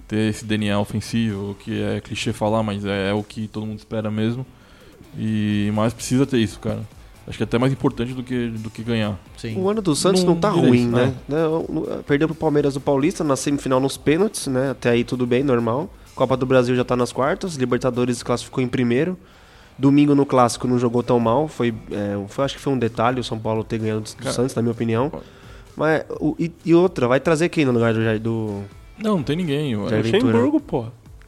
ter 0.06 0.30
esse 0.30 0.44
DNA 0.44 0.78
ofensivo, 0.78 1.56
que 1.58 1.82
é 1.82 2.00
clichê 2.00 2.32
falar, 2.32 2.62
mas 2.62 2.84
é, 2.84 3.10
é 3.10 3.12
o 3.14 3.22
que 3.22 3.48
todo 3.48 3.66
mundo 3.66 3.78
espera 3.78 4.10
mesmo. 4.10 4.44
E 5.18 5.70
mas 5.74 5.92
precisa 5.92 6.26
ter 6.26 6.38
isso, 6.38 6.58
cara. 6.60 6.80
Acho 7.26 7.38
que 7.38 7.42
é 7.42 7.46
até 7.46 7.56
mais 7.58 7.72
importante 7.72 8.12
do 8.12 8.22
que, 8.22 8.48
do 8.48 8.68
que 8.68 8.82
ganhar. 8.82 9.18
Sim. 9.38 9.56
O 9.58 9.70
ano 9.70 9.80
do 9.80 9.96
Santos 9.96 10.22
Não 10.24 10.34
não, 10.34 10.40
tá 10.40 10.50
direito, 10.50 10.68
ruim, 10.68 10.86
né? 10.88 11.14
né? 11.26 11.46
O- 11.46 11.58
o- 11.80 12.04
Perdeu 12.06 12.28
pro 12.28 12.36
Palmeiras 12.36 12.74
do 12.74 12.80
Paulista 12.80 13.24
na 13.24 13.34
semifinal 13.34 13.80
nos 13.80 13.96
pênaltis, 13.96 14.46
né? 14.46 14.70
Até 14.72 14.90
aí 14.90 15.04
tudo 15.04 15.26
bem, 15.26 15.42
normal. 15.42 15.88
Copa 16.14 16.37
do 16.37 16.46
Brasil 16.46 16.74
já 16.77 16.85
tá 16.85 16.96
nas 16.96 17.12
quartas. 17.12 17.57
Libertadores 17.57 18.22
classificou 18.22 18.62
em 18.62 18.68
primeiro. 18.68 19.18
Domingo 19.77 20.14
no 20.14 20.24
clássico 20.24 20.68
não 20.68 20.79
jogou 20.79 21.03
tão 21.03 21.18
mal. 21.18 21.48
Foi, 21.48 21.74
é, 21.90 22.16
foi- 22.29 22.44
acho 22.44 22.55
que 22.57 22.61
foi 22.61 22.72
um 22.72 22.79
detalhe 22.79 23.20
o 23.20 23.24
São 23.24 23.38
Paulo 23.38 23.64
ter 23.64 23.79
ganhado 23.79 24.00
do 24.03 24.16
Cara, 24.16 24.33
Santos, 24.33 24.55
na 24.55 24.62
minha 24.62 24.72
opinião. 24.72 25.12
Mas, 25.77 26.05
o- 26.20 26.37
e, 26.38 26.53
e 26.64 26.72
outra, 26.74 27.09
vai 27.09 27.18
trazer 27.18 27.48
quem 27.48 27.64
no 27.64 27.72
lugar 27.72 27.92
do 27.92 28.03
Jair? 28.03 28.20
Do... 28.20 28.62
Não, 28.96 29.16
não 29.16 29.22
tem 29.24 29.35
ninguém. 29.37 29.74
Ventura. 29.74 29.96
Luxemburgo. 30.38 30.62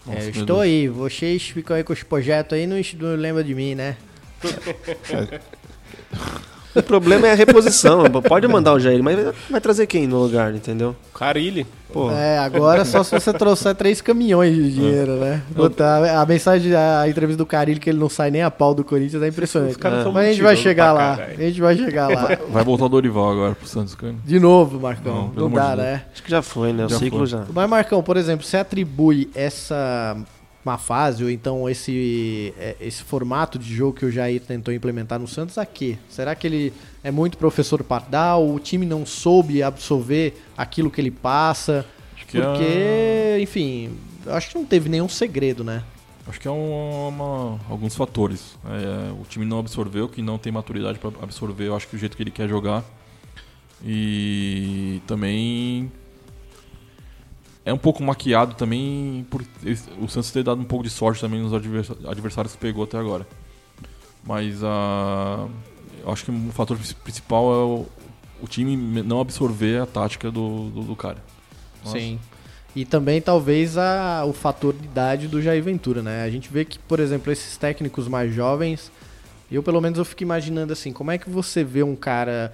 Nossa, 0.07 0.19
É, 0.21 0.25
eu 0.27 0.31
estou 0.31 0.47
Deus. 0.47 0.61
aí, 0.61 0.89
vocês 0.89 1.43
ficam 1.49 1.75
aí 1.77 1.83
com 1.83 1.93
os 1.93 2.05
projetos 2.05 2.57
aí, 2.57 2.65
não, 2.65 2.77
não 3.01 3.17
lembra 3.17 3.43
de 3.43 3.55
mim, 3.57 3.75
né? 3.75 3.97
O 6.77 6.83
problema 6.83 7.27
é 7.27 7.33
a 7.33 7.35
reposição. 7.35 8.05
Pode 8.29 8.47
mandar 8.47 8.75
o 8.75 8.79
Jair, 8.81 9.03
mas 9.03 9.17
vai- 9.51 9.61
trazer 9.61 9.87
quem 9.87 10.07
no 10.07 10.19
lugar, 10.23 10.55
entendeu? 10.55 10.95
Carilli. 11.15 11.67
Pô, 11.93 12.11
É, 12.11 12.39
agora 12.39 12.85
só 12.85 13.03
se 13.03 13.13
você 13.13 13.33
trouxer 13.33 13.75
três 13.75 14.01
caminhões 14.03 14.55
de 14.55 14.73
dinheiro, 14.75 15.17
né? 15.17 15.41
Botar 15.51 16.21
a 16.21 16.27
mensagem, 16.27 16.75
a 16.75 17.09
entrevista 17.09 17.39
do 17.39 17.47
Carilho 17.47 17.81
que 17.81 17.89
ele 17.89 17.99
não 17.99 18.09
sai 18.09 18.31
nem 18.31 18.43
a 18.43 18.51
pau 18.51 18.75
do 18.75 18.85
Corinthians 18.85 19.23
é 19.23 19.29
impressionante. 19.29 19.77
Mas 20.13 20.27
a 20.27 20.31
gente 20.33 20.43
vai 20.43 20.57
chegar 20.57 20.93
lá. 20.93 21.17
caralho. 21.17 21.35
A 21.39 21.43
gente 21.43 21.61
vai 21.61 21.77
chegar 21.77 22.09
lá. 22.09 22.29
Vai 22.51 22.65
voltar 22.65 22.85
o 22.85 22.89
Dorival 22.89 23.31
agora 23.33 23.55
pro 23.55 23.67
Santos, 23.67 23.95
cara. 23.95 24.15
De 24.25 24.39
novo, 24.39 24.79
Marcão. 24.81 25.33
Não, 25.35 25.49
Não, 25.49 25.51
dá, 25.51 25.71
de 25.71 25.77
né? 25.83 26.03
acho 26.13 26.23
que 26.23 26.31
já 26.31 26.43
foi, 26.43 26.73
né? 26.73 26.85
O 26.87 26.89
Já 26.89 26.99
ciclo 26.99 27.19
foi. 27.21 27.27
já. 27.29 27.45
Mas, 27.55 27.71
Marcão, 27.71 28.03
por 28.03 28.17
exemplo, 28.17 28.45
você 28.45 28.59
atribui 28.59 29.31
essa 29.35 30.17
má 30.67 30.77
fase, 30.77 31.23
ou 31.23 31.31
então 31.31 31.71
esse, 31.71 32.53
é, 32.59 32.75
esse 32.81 33.03
formato 33.05 33.57
de 33.59 33.73
jogo 33.73 33.97
que 33.99 34.05
o 34.05 34.11
Jair 34.11 34.41
tentou 34.41 34.75
implementar 34.75 35.19
no 35.21 35.29
Santos 35.29 35.57
a 35.57 35.65
quê? 35.65 35.97
Será 36.11 36.35
que 36.35 36.45
ele 36.47 36.73
é 37.05 37.11
muito 37.13 37.39
professor 37.39 37.83
pardal? 37.85 38.47
O 38.53 38.59
time 38.59 38.85
não 38.85 39.07
soube 39.07 39.63
absorver 39.63 40.35
aquilo 40.59 40.91
que 40.91 41.01
ele 41.01 41.13
passa? 41.13 41.87
Acho 42.17 42.27
que 42.27 42.41
Porque, 42.41 42.65
é... 42.65 43.39
enfim, 43.41 43.93
acho 44.27 44.49
que 44.51 44.55
não 44.57 44.65
teve 44.65 44.89
nenhum 44.89 45.09
segredo, 45.09 45.63
né? 45.63 45.85
Acho 46.29 46.41
que 46.41 46.49
é 46.49 46.51
um- 46.51 47.07
uma- 47.09 47.61
alguns 47.71 47.95
fatores. 47.95 48.57
É, 48.65 49.13
o 49.13 49.25
time 49.29 49.45
não 49.47 49.61
absorveu, 49.61 50.09
que 50.09 50.21
não 50.21 50.37
tem 50.37 50.51
maturidade 50.53 50.99
para 50.99 51.11
absorver, 51.23 51.69
eu 51.69 51.77
acho 51.77 51.87
que 51.87 51.95
o 51.95 51.99
jeito 51.99 52.17
que 52.17 52.23
ele 52.25 52.33
quer 52.33 52.49
jogar. 52.49 52.83
E 53.85 55.01
também 55.07 55.93
é 57.67 57.73
um 57.73 57.79
pouco 57.79 58.03
maquiado 58.03 58.55
também 58.55 59.27
por 59.29 59.45
o 60.01 60.09
Santos 60.09 60.31
ter 60.31 60.45
dado 60.45 60.61
um 60.61 60.65
pouco 60.65 60.85
de 60.85 60.91
sorte 60.91 61.21
também 61.21 61.43
nos 61.43 61.53
adversários 61.53 62.55
que 62.55 62.59
pegou 62.59 62.85
até 62.85 62.97
agora. 62.97 63.27
Mas 64.25 64.63
a 64.63 65.47
eu 66.07 66.13
acho 66.13 66.25
que 66.25 66.31
um 66.31 66.53
fator 66.53 66.79
principal 67.03 67.53
é 67.53 67.57
o, 67.57 67.87
o 68.41 68.47
time 68.47 68.77
não 69.03 69.21
absorver 69.21 69.83
a 69.83 69.87
tática 69.87 70.31
do, 70.31 70.71
do, 70.71 70.83
do 70.83 70.97
cara. 70.97 71.19
Nossa. 71.85 71.99
Sim. 71.99 72.21
E 72.77 72.85
também 72.85 73.21
talvez 73.21 73.77
a, 73.77 74.25
o 74.25 74.33
fator 74.33 74.73
de 74.73 74.85
idade 74.85 75.27
do 75.27 75.43
Jair 75.43 75.63
Ventura, 75.65 76.03
né? 76.03 76.23
A 76.23 76.31
gente 76.31 76.49
vê 76.53 76.65
que, 76.65 76.79
por 76.79 77.01
exemplo, 77.01 77.33
esses 77.33 77.57
técnicos 77.57 78.07
mais 78.07 78.33
jovens, 78.33 78.93
eu 79.51 79.63
pelo 79.63 79.81
menos 79.81 79.99
eu 79.99 80.05
fico 80.05 80.23
imaginando 80.23 80.73
assim, 80.73 80.93
como 80.93 81.11
é 81.11 81.19
que 81.19 81.29
você 81.29 81.65
vê 81.65 81.83
um 81.83 81.97
cara 81.97 82.53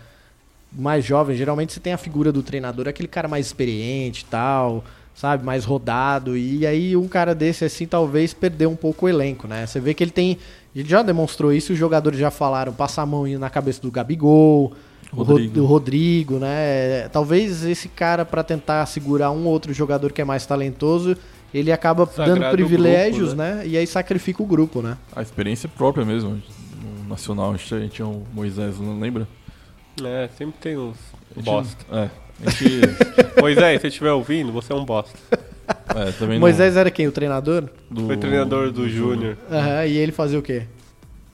mais 0.72 1.04
jovem, 1.04 1.36
geralmente 1.36 1.74
você 1.74 1.80
tem 1.80 1.92
a 1.92 1.98
figura 1.98 2.32
do 2.32 2.42
treinador, 2.42 2.88
aquele 2.88 3.08
cara 3.08 3.28
mais 3.28 3.44
experiente 3.44 4.22
e 4.22 4.26
tal, 4.26 4.82
sabe, 5.14 5.44
mais 5.44 5.64
rodado, 5.64 6.36
e 6.36 6.66
aí 6.66 6.96
um 6.96 7.06
cara 7.06 7.34
desse 7.34 7.64
assim 7.64 7.86
talvez 7.86 8.32
perdeu 8.32 8.70
um 8.70 8.76
pouco 8.76 9.06
o 9.06 9.08
elenco, 9.08 9.46
né? 9.46 9.66
Você 9.66 9.78
vê 9.78 9.94
que 9.94 10.02
ele 10.02 10.10
tem, 10.10 10.38
ele 10.74 10.88
já 10.88 11.02
demonstrou 11.02 11.52
isso, 11.52 11.72
os 11.72 11.78
jogadores 11.78 12.18
já 12.18 12.30
falaram, 12.30 12.72
passa 12.72 13.02
a 13.02 13.06
mão 13.06 13.26
na 13.38 13.50
cabeça 13.50 13.80
do 13.80 13.90
Gabigol, 13.90 14.72
Rodrigo. 15.12 15.54
do 15.54 15.66
Rodrigo, 15.66 16.38
né? 16.38 17.08
Talvez 17.08 17.64
esse 17.64 17.88
cara 17.88 18.24
para 18.24 18.42
tentar 18.42 18.86
segurar 18.86 19.30
um 19.30 19.46
outro 19.46 19.72
jogador 19.72 20.12
que 20.12 20.22
é 20.22 20.24
mais 20.24 20.46
talentoso, 20.46 21.16
ele 21.52 21.70
acaba 21.70 22.06
Sagrado 22.06 22.40
dando 22.40 22.50
privilégios, 22.50 23.34
grupo, 23.34 23.42
né? 23.42 23.62
E 23.66 23.76
aí 23.76 23.86
sacrifica 23.86 24.42
o 24.42 24.46
grupo, 24.46 24.80
né? 24.80 24.96
A 25.14 25.20
experiência 25.20 25.68
própria 25.68 26.04
mesmo. 26.04 26.42
No 26.82 27.08
Nacional 27.08 27.52
a 27.52 27.56
gente 27.56 27.90
tinha 27.90 28.08
o 28.08 28.26
Moisés, 28.32 28.78
não 28.80 28.98
lembra? 28.98 29.28
É, 30.02 30.28
sempre 30.36 30.54
tem 30.60 30.78
uns 30.78 30.96
bosta. 31.44 31.84
É. 31.92 32.10
A 32.46 32.50
gente. 32.50 32.80
Moisés, 33.40 33.76
se 33.76 33.80
você 33.82 33.88
estiver 33.88 34.12
ouvindo, 34.12 34.52
você 34.52 34.72
é 34.72 34.76
um 34.76 34.84
bosta. 34.84 35.16
é, 35.94 36.12
também 36.12 36.34
não- 36.38 36.40
Moisés 36.40 36.76
era 36.76 36.90
quem? 36.90 37.06
O 37.06 37.12
treinador? 37.12 37.64
do- 37.90 38.06
Foi 38.06 38.16
treinador 38.16 38.70
do 38.70 38.88
Júnior. 38.88 39.36
Aham, 39.50 39.86
e 39.86 39.96
ele 39.96 40.12
fazia 40.12 40.38
o 40.38 40.42
quê? 40.42 40.62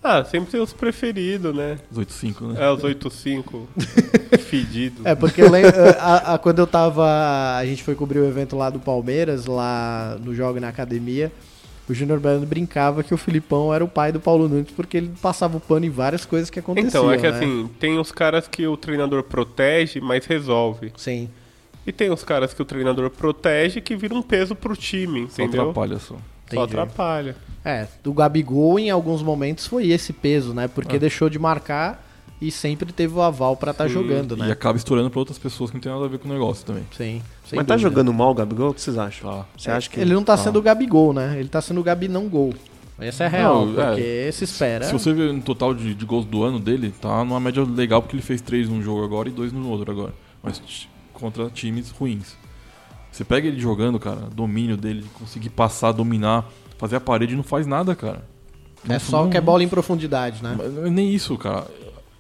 Ah, 0.03 0.25
sempre 0.25 0.51
tem 0.53 0.61
os 0.61 0.73
preferidos, 0.73 1.55
né? 1.55 1.77
Os 1.91 1.99
8-5, 1.99 2.53
né? 2.53 2.65
É, 2.65 2.71
os 2.71 2.83
8-5 2.83 3.67
fedidos. 4.49 5.05
É, 5.05 5.15
porque 5.15 5.43
eu 5.43 5.51
lembro, 5.51 5.73
a- 5.99 6.35
a- 6.35 6.39
quando 6.39 6.61
eu 6.61 6.67
tava. 6.67 7.57
A 7.57 7.65
gente 7.67 7.83
foi 7.83 7.95
cobrir 7.95 8.21
o 8.21 8.25
evento 8.27 8.57
lá 8.57 8.71
do 8.71 8.79
Palmeiras, 8.79 9.47
lá 9.47 10.17
no 10.23 10.35
Jogo 10.35 10.61
na 10.61 10.69
Academia. 10.69 11.33
O 11.89 11.95
Júnior 11.95 12.21
Baiano 12.21 12.45
brincava 12.47 13.03
que 13.03 13.15
o 13.15 13.17
Filipão 13.17 13.73
era 13.73 13.83
o 13.83 13.89
pai 13.89 14.13
do 14.13 14.21
Paulo 14.21 14.47
Nunes 14.47 14.71
porque 14.77 14.99
ele 14.99 15.11
passava 15.23 15.57
o 15.57 15.61
pano 15.61 15.87
em 15.87 15.91
várias 15.91 16.25
coisas 16.27 16.51
que 16.51 16.59
aconteciam. 16.59 16.89
Então, 17.05 17.11
é 17.13 17.17
que 17.17 17.23
né? 17.23 17.37
assim, 17.37 17.71
tem 17.81 17.99
os 17.99 18.13
caras 18.13 18.47
que 18.47 18.67
o 18.67 18.77
treinador 18.77 19.23
protege, 19.23 19.99
mas 19.99 20.27
resolve. 20.27 20.93
Sim. 20.99 21.31
E 21.89 21.93
tem 21.93 22.11
os 22.11 22.23
caras 22.23 22.53
que 22.53 22.61
o 22.61 22.65
treinador 22.67 23.09
protege 23.09 23.81
que 23.81 23.97
vira 23.97 24.15
um 24.15 24.21
peso 24.21 24.55
pro 24.55 24.77
time, 24.77 25.27
Só 25.31 25.43
entendeu? 25.43 25.63
atrapalha 25.71 25.99
só. 25.99 26.15
Só 26.15 26.21
Entendi. 26.47 26.63
atrapalha. 26.65 27.35
É, 27.65 27.87
do 28.03 28.13
Gabigol 28.13 28.79
em 28.79 28.91
alguns 28.91 29.23
momentos 29.23 29.67
foi 29.67 29.89
esse 29.89 30.13
peso, 30.13 30.53
né? 30.53 30.69
Porque 30.69 30.97
É. 30.97 30.99
deixou 30.99 31.31
de 31.31 31.39
marcar 31.39 32.07
e 32.43 32.51
sempre 32.51 32.93
teve 32.93 33.15
o 33.15 33.23
aval 33.23 33.57
pra 33.57 33.71
estar 33.71 33.89
Sim. 33.89 33.95
jogando, 33.95 34.37
E 34.37 34.41
né? 34.41 34.53
acaba 34.53 34.77
estourando 34.77 35.09
pra 35.11 35.19
outras 35.19 35.39
pessoas 35.39 35.71
que 35.71 35.77
não 35.77 35.81
tem 35.81 35.91
nada 35.91 36.05
a 36.05 36.09
ver 36.09 36.19
com 36.19 36.29
o 36.29 36.33
negócio 36.33 36.65
também. 36.67 36.85
Sim. 36.95 37.23
Mas 37.45 37.51
tá 37.51 37.75
dúvida. 37.75 37.79
jogando 37.79 38.13
mal 38.13 38.31
o 38.33 38.35
Gabigol? 38.35 38.71
O 38.71 38.75
que 38.75 38.81
vocês 38.83 38.99
acham? 38.99 39.31
Tá. 39.31 39.47
Você 39.57 39.71
acha 39.71 39.89
que 39.89 39.99
Ele 39.99 40.13
não 40.13 40.23
tá 40.23 40.37
Tá. 40.37 40.43
sendo 40.45 40.59
o 40.59 40.63
Gabigol, 40.63 41.15
né? 41.15 41.37
Ele 41.39 41.49
tá 41.49 41.61
sendo 41.63 41.81
o 41.81 41.83
Gabi 41.83 42.07
não 42.07 42.29
gol. 42.29 42.53
Essa 42.99 43.25
é 43.25 43.27
a 43.27 43.31
real, 43.31 43.65
Não, 43.67 43.81
é. 43.83 43.87
porque 43.87 44.33
se 44.33 44.45
espera. 44.45 44.85
Se 44.85 44.93
você 44.93 45.13
ver 45.13 45.33
no 45.33 45.41
total 45.41 45.73
de, 45.73 45.95
de 45.95 46.05
gols 46.05 46.27
do 46.27 46.43
ano 46.43 46.59
dele, 46.59 46.93
tá 47.01 47.25
numa 47.25 47.41
média 47.41 47.65
legal 47.65 48.03
porque 48.03 48.15
ele 48.17 48.23
fez 48.23 48.41
três 48.43 48.69
num 48.69 48.83
jogo 48.83 49.03
agora 49.05 49.29
e 49.29 49.33
dois 49.33 49.53
no 49.53 49.69
outro 49.71 49.91
agora. 49.91 50.13
Mas 50.43 50.61
contra 51.19 51.51
times 51.51 51.91
ruins. 51.91 52.37
Você 53.11 53.25
pega 53.25 53.49
ele 53.49 53.59
jogando, 53.61 53.99
cara, 53.99 54.29
domínio 54.35 54.77
dele, 54.77 55.03
de 55.03 55.09
conseguir 55.09 55.51
passar, 55.51 55.93
dominar, 55.93 56.47
fazer 56.77 56.97
a 56.97 57.01
parede 57.01 57.35
não 57.35 57.43
faz 57.43 57.67
nada, 57.67 57.95
cara. 57.97 58.23
É 58.89 58.93
Não- 58.93 59.01
só 59.01 59.23
não- 59.25 59.31
que 59.31 59.37
é 59.37 59.41
bola 59.41 59.63
em 59.63 59.69
profundidade, 59.69 60.43
né? 60.43 60.55
Mas 60.57 60.73
não 60.73 60.87
é 60.87 60.91
nem 60.91 61.13
isso, 61.13 61.37
cara. 61.37 61.67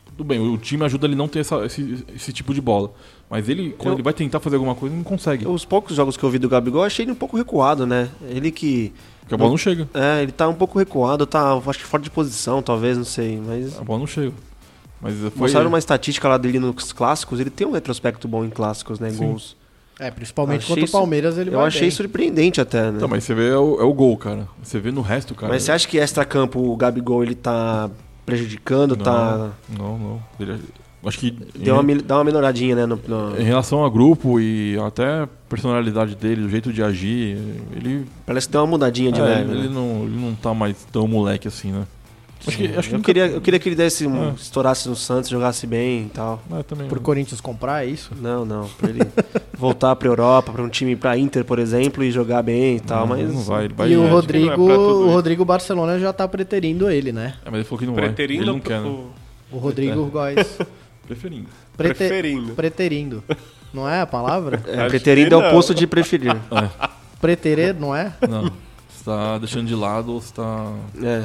Tudo 0.07 0.25
bem, 0.25 0.41
o 0.41 0.59
time 0.59 0.85
ajuda 0.85 1.07
ele 1.07 1.15
não 1.15 1.29
ter 1.29 1.39
essa- 1.41 1.65
esse, 1.65 2.05
esse 2.13 2.33
tipo 2.33 2.53
de 2.53 2.61
bola. 2.61 2.91
Mas 3.31 3.49
ele, 3.49 3.71
quando 3.79 3.89
Eu- 3.91 3.95
ele 3.95 4.03
vai 4.03 4.13
tentar 4.13 4.41
fazer 4.41 4.57
alguma 4.57 4.75
coisa, 4.75 4.93
ele 4.93 5.03
não 5.05 5.09
consegue. 5.09 5.47
Os 5.47 5.65
poucos 5.65 5.95
jogos 5.95 6.17
que 6.17 6.25
eu 6.25 6.31
vi 6.31 6.39
do 6.39 6.49
Gabigol, 6.49 6.83
achei 6.83 7.05
ele 7.05 7.13
um 7.13 7.17
pouco 7.17 7.37
recuado, 7.37 7.87
né? 7.87 8.09
Ele 8.29 8.51
que. 8.51 8.93
Porque 9.21 9.35
a 9.35 9.39
bola 9.39 9.51
não 9.51 9.59
chega. 9.59 9.87
É, 9.95 10.23
ele 10.23 10.33
tá 10.33 10.49
um 10.49 10.55
pouco 10.55 10.79
recuado, 10.79 11.25
tá, 11.27 11.53
acho 11.55 11.79
que 11.79 11.85
fora 11.85 12.03
de 12.03 12.11
posição, 12.11 12.61
talvez, 12.63 12.97
não 12.97 13.05
sei. 13.05 13.41
Mas. 13.41 13.79
A 13.79 13.85
bola 13.85 14.01
não 14.01 14.07
chega. 14.07 14.33
Mas 15.01 15.15
foi... 15.19 15.31
Mostraram 15.37 15.69
uma 15.69 15.79
estatística 15.79 16.27
lá 16.29 16.37
dele 16.39 16.59
nos 16.59 16.93
clássicos, 16.93 17.39
ele 17.41 17.51
tem 17.51 17.67
um 17.67 17.73
retrospecto 17.73 18.27
bom 18.27 18.45
em 18.45 18.51
clássicos, 18.51 18.99
né? 18.99 19.11
Sim. 19.11 19.27
Gols. 19.29 19.57
É, 20.01 20.11
principalmente 20.13 20.63
Achei 20.63 20.75
contra 20.77 20.89
o 20.89 20.93
Palmeiras 20.93 21.37
ele 21.39 21.51
Eu 21.51 21.59
vai 21.59 21.67
achei 21.67 21.83
bem. 21.83 21.91
surpreendente 21.91 22.61
até, 22.61 22.83
né? 22.91 22.93
Então, 22.99 23.09
mas 23.09 23.25
você 23.25 23.35
vê 23.35 23.49
é 23.49 23.57
o, 23.57 23.81
é 23.81 23.85
o 23.85 23.93
gol, 23.93 24.17
cara. 24.17 24.47
Você 24.63 24.79
vê 24.79 24.93
no 24.93 25.01
resto, 25.01 25.35
cara. 25.35 25.53
Mas 25.53 25.65
você 25.65 25.73
acha 25.73 25.89
que 25.89 25.99
extra-campo 25.99 26.61
o 26.61 26.77
Gabigol 26.77 27.23
ele 27.25 27.35
tá 27.35 27.91
prejudicando, 28.25 28.97
não, 28.97 29.05
tá. 29.05 29.51
Não, 29.77 29.99
não. 29.99 30.23
Ele, 30.39 30.53
é- 30.53 30.59
acho 31.09 31.19
que 31.19 31.31
Deu 31.59 31.75
uma, 31.75 31.83
mil- 31.83 32.03
dá 32.03 32.17
uma 32.19 32.25
melhoradinha, 32.25 32.77
né? 32.77 32.87
No, 32.87 32.97
no- 33.09 33.41
em 33.41 33.45
relação 33.45 33.85
a 33.85 33.91
grupo 33.91 34.39
e 34.39 34.79
até 34.79 35.23
a 35.23 35.29
personalidade 35.49 36.15
dele, 36.15 36.45
o 36.45 36.49
jeito 36.49 36.73
de 36.73 36.81
agir, 36.83 37.37
ele, 37.75 38.07
Parece 38.27 38.47
que 38.47 38.53
deu 38.53 38.61
uma 38.61 38.67
mudadinha 38.69 39.11
de 39.11 39.21
é, 39.21 39.25
leve. 39.25 39.51
ele, 39.51 39.63
né? 39.69 39.75
não, 39.75 40.05
ele 40.05 40.17
não 40.17 40.35
tá 40.35 40.55
mais 40.55 40.77
tão 40.93 41.09
moleque 41.09 41.49
assim, 41.49 41.73
né? 41.73 41.85
Acho 42.47 42.57
que, 42.57 42.67
acho 42.77 42.89
que 42.89 42.95
eu, 42.95 42.99
nunca- 42.99 43.07
queria, 43.07 43.27
eu 43.27 43.41
queria 43.41 43.59
que 43.61 43.69
ele 43.69 43.77
desse 43.77 44.07
um, 44.07 44.29
É. 44.31 44.33
estourasse 44.35 44.89
no 44.89 44.95
Santos, 44.97 45.29
jogasse 45.29 45.67
bem 45.67 46.07
e 46.07 46.09
tal. 46.11 46.41
É, 46.53 46.63
também, 46.63 46.89
Pro 46.89 47.01
Corinthians 47.01 47.41
comprar, 47.41 47.85
é 47.85 47.89
isso? 47.89 48.13
Não, 48.21 48.45
não. 48.45 48.69
Pra 48.79 48.89
ele 48.91 49.01
voltar 49.59 49.95
pra 49.97 50.09
Europa, 50.09 50.53
pra 50.53 50.63
um 50.63 50.69
time 50.69 50.95
pra 50.97 51.19
Inter, 51.19 51.45
por 51.45 51.59
exemplo, 51.59 52.03
e 52.05 52.11
jogar 52.11 52.43
bem 52.43 52.77
e 52.77 52.81
tal, 52.81 53.01
não, 53.01 53.17
mas. 53.17 53.33
não 53.35 53.43
vai, 53.43 53.65
ele 53.67 53.75
vai 53.75 53.91
e 53.91 53.97
o 53.97 54.01
acho 54.01 54.09
que 54.09 54.15
Rodrigo, 54.15 54.71
é 54.71 54.77
o. 54.79 55.11
Rodrigo 55.11 55.45
Barcelona 55.45 55.99
já 55.99 56.13
tá 56.13 56.27
preterindo 56.29 56.89
ele, 56.91 57.13
né? 57.13 57.35
É, 57.45 57.51
mas 57.51 57.55
ele 57.57 57.65
falou 57.65 57.79
que 57.81 57.87
não 57.87 57.95
vai. 57.95 58.05
Preterindo 58.05 58.43
Ele 58.43 58.51
ou 58.51 58.57
não 58.57 58.61
quer, 58.63 58.81
né? 58.81 58.89
O 59.51 59.59
Rodrigo 59.59 60.05
Góes. 60.07 60.59
Preferindo. 61.07 61.47
Prete- 61.77 61.95
preferindo? 61.97 62.53
Preterindo. 62.55 63.25
Não 63.73 63.89
é 63.89 64.01
a 64.01 64.07
palavra? 64.07 64.63
É, 64.67 64.81
Acho 64.81 64.89
preterindo 64.91 65.35
é 65.35 65.39
o 65.39 65.43
não. 65.43 65.51
posto 65.51 65.75
de 65.75 65.87
preferir. 65.87 66.37
Preterer, 67.21 67.75
não 67.75 67.95
é? 67.97 68.13
Não. 68.29 68.45
Você 68.45 69.05
tá 69.05 69.39
deixando 69.39 69.67
de 69.67 69.75
lado 69.75 70.13
ou 70.13 70.21
você 70.21 70.33
tá. 70.35 70.73
É. 71.03 71.25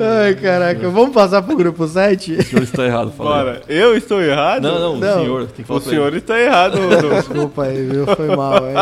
Ai, 0.00 0.34
caraca. 0.34 0.88
Vamos 0.90 1.12
passar 1.14 1.42
pro 1.42 1.56
grupo 1.56 1.86
7? 1.86 2.32
O 2.34 2.42
senhor 2.42 2.62
está 2.62 2.84
errado, 2.86 3.12
fala. 3.12 3.30
Bora, 3.30 3.62
eu 3.68 3.96
estou 3.96 4.20
errado? 4.22 4.62
Não, 4.62 4.78
não, 4.78 4.96
Não. 4.96 5.16
o 5.18 5.20
senhor. 5.22 5.46
Tem 5.46 5.56
que 5.56 5.64
falar 5.64 5.80
O 5.80 5.82
ele. 5.82 5.90
senhor 5.90 6.14
está 6.14 6.40
errado, 6.40 6.78
Rodolfo. 6.78 7.14
Desculpa 7.32 7.62
aí, 7.64 7.84
viu? 7.86 8.06
Foi 8.06 8.34
mal, 8.36 8.56
hein? 8.68 8.74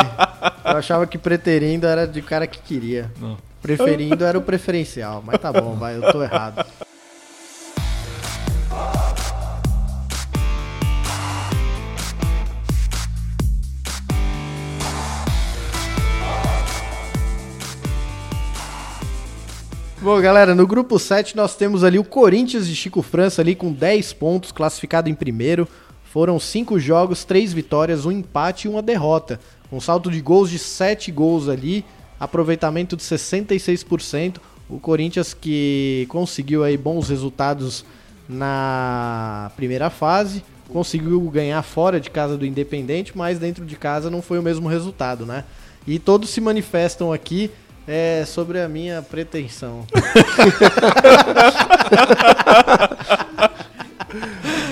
Eu 0.64 0.76
achava 0.76 1.06
que 1.06 1.16
preterindo 1.18 1.86
era 1.86 2.06
de 2.06 2.20
cara 2.22 2.46
que 2.46 2.58
queria. 2.60 3.10
Não. 3.20 3.36
Preferindo 3.62 4.24
era 4.24 4.38
o 4.38 4.42
preferencial. 4.42 5.22
Mas 5.26 5.38
tá 5.40 5.52
bom, 5.52 5.74
vai, 5.74 5.96
eu 5.96 6.12
tô 6.12 6.22
errado. 6.22 6.64
Bom, 20.06 20.20
galera, 20.20 20.54
no 20.54 20.68
grupo 20.68 21.00
7 21.00 21.34
nós 21.34 21.56
temos 21.56 21.82
ali 21.82 21.98
o 21.98 22.04
Corinthians 22.04 22.68
de 22.68 22.76
Chico 22.76 23.02
França 23.02 23.42
ali 23.42 23.56
com 23.56 23.72
10 23.72 24.12
pontos, 24.12 24.52
classificado 24.52 25.08
em 25.08 25.14
primeiro. 25.16 25.66
Foram 26.04 26.38
5 26.38 26.78
jogos, 26.78 27.24
3 27.24 27.52
vitórias, 27.52 28.06
um 28.06 28.12
empate 28.12 28.68
e 28.68 28.70
uma 28.70 28.80
derrota. 28.80 29.40
Um 29.72 29.80
salto 29.80 30.08
de 30.08 30.20
gols 30.20 30.48
de 30.48 30.60
7 30.60 31.10
gols 31.10 31.48
ali, 31.48 31.84
aproveitamento 32.20 32.96
de 32.96 33.02
66%. 33.02 34.36
O 34.70 34.78
Corinthians 34.78 35.34
que 35.34 36.06
conseguiu 36.08 36.62
aí 36.62 36.76
bons 36.76 37.08
resultados 37.08 37.84
na 38.28 39.50
primeira 39.56 39.90
fase, 39.90 40.44
conseguiu 40.68 41.20
ganhar 41.22 41.60
fora 41.64 41.98
de 41.98 42.10
casa 42.10 42.36
do 42.36 42.46
Independente, 42.46 43.10
mas 43.18 43.40
dentro 43.40 43.66
de 43.66 43.74
casa 43.74 44.08
não 44.08 44.22
foi 44.22 44.38
o 44.38 44.42
mesmo 44.42 44.68
resultado, 44.68 45.26
né? 45.26 45.42
E 45.84 45.98
todos 45.98 46.30
se 46.30 46.40
manifestam 46.40 47.12
aqui 47.12 47.50
é, 47.86 48.24
sobre 48.26 48.60
a 48.60 48.68
minha 48.68 49.02
pretensão. 49.02 49.86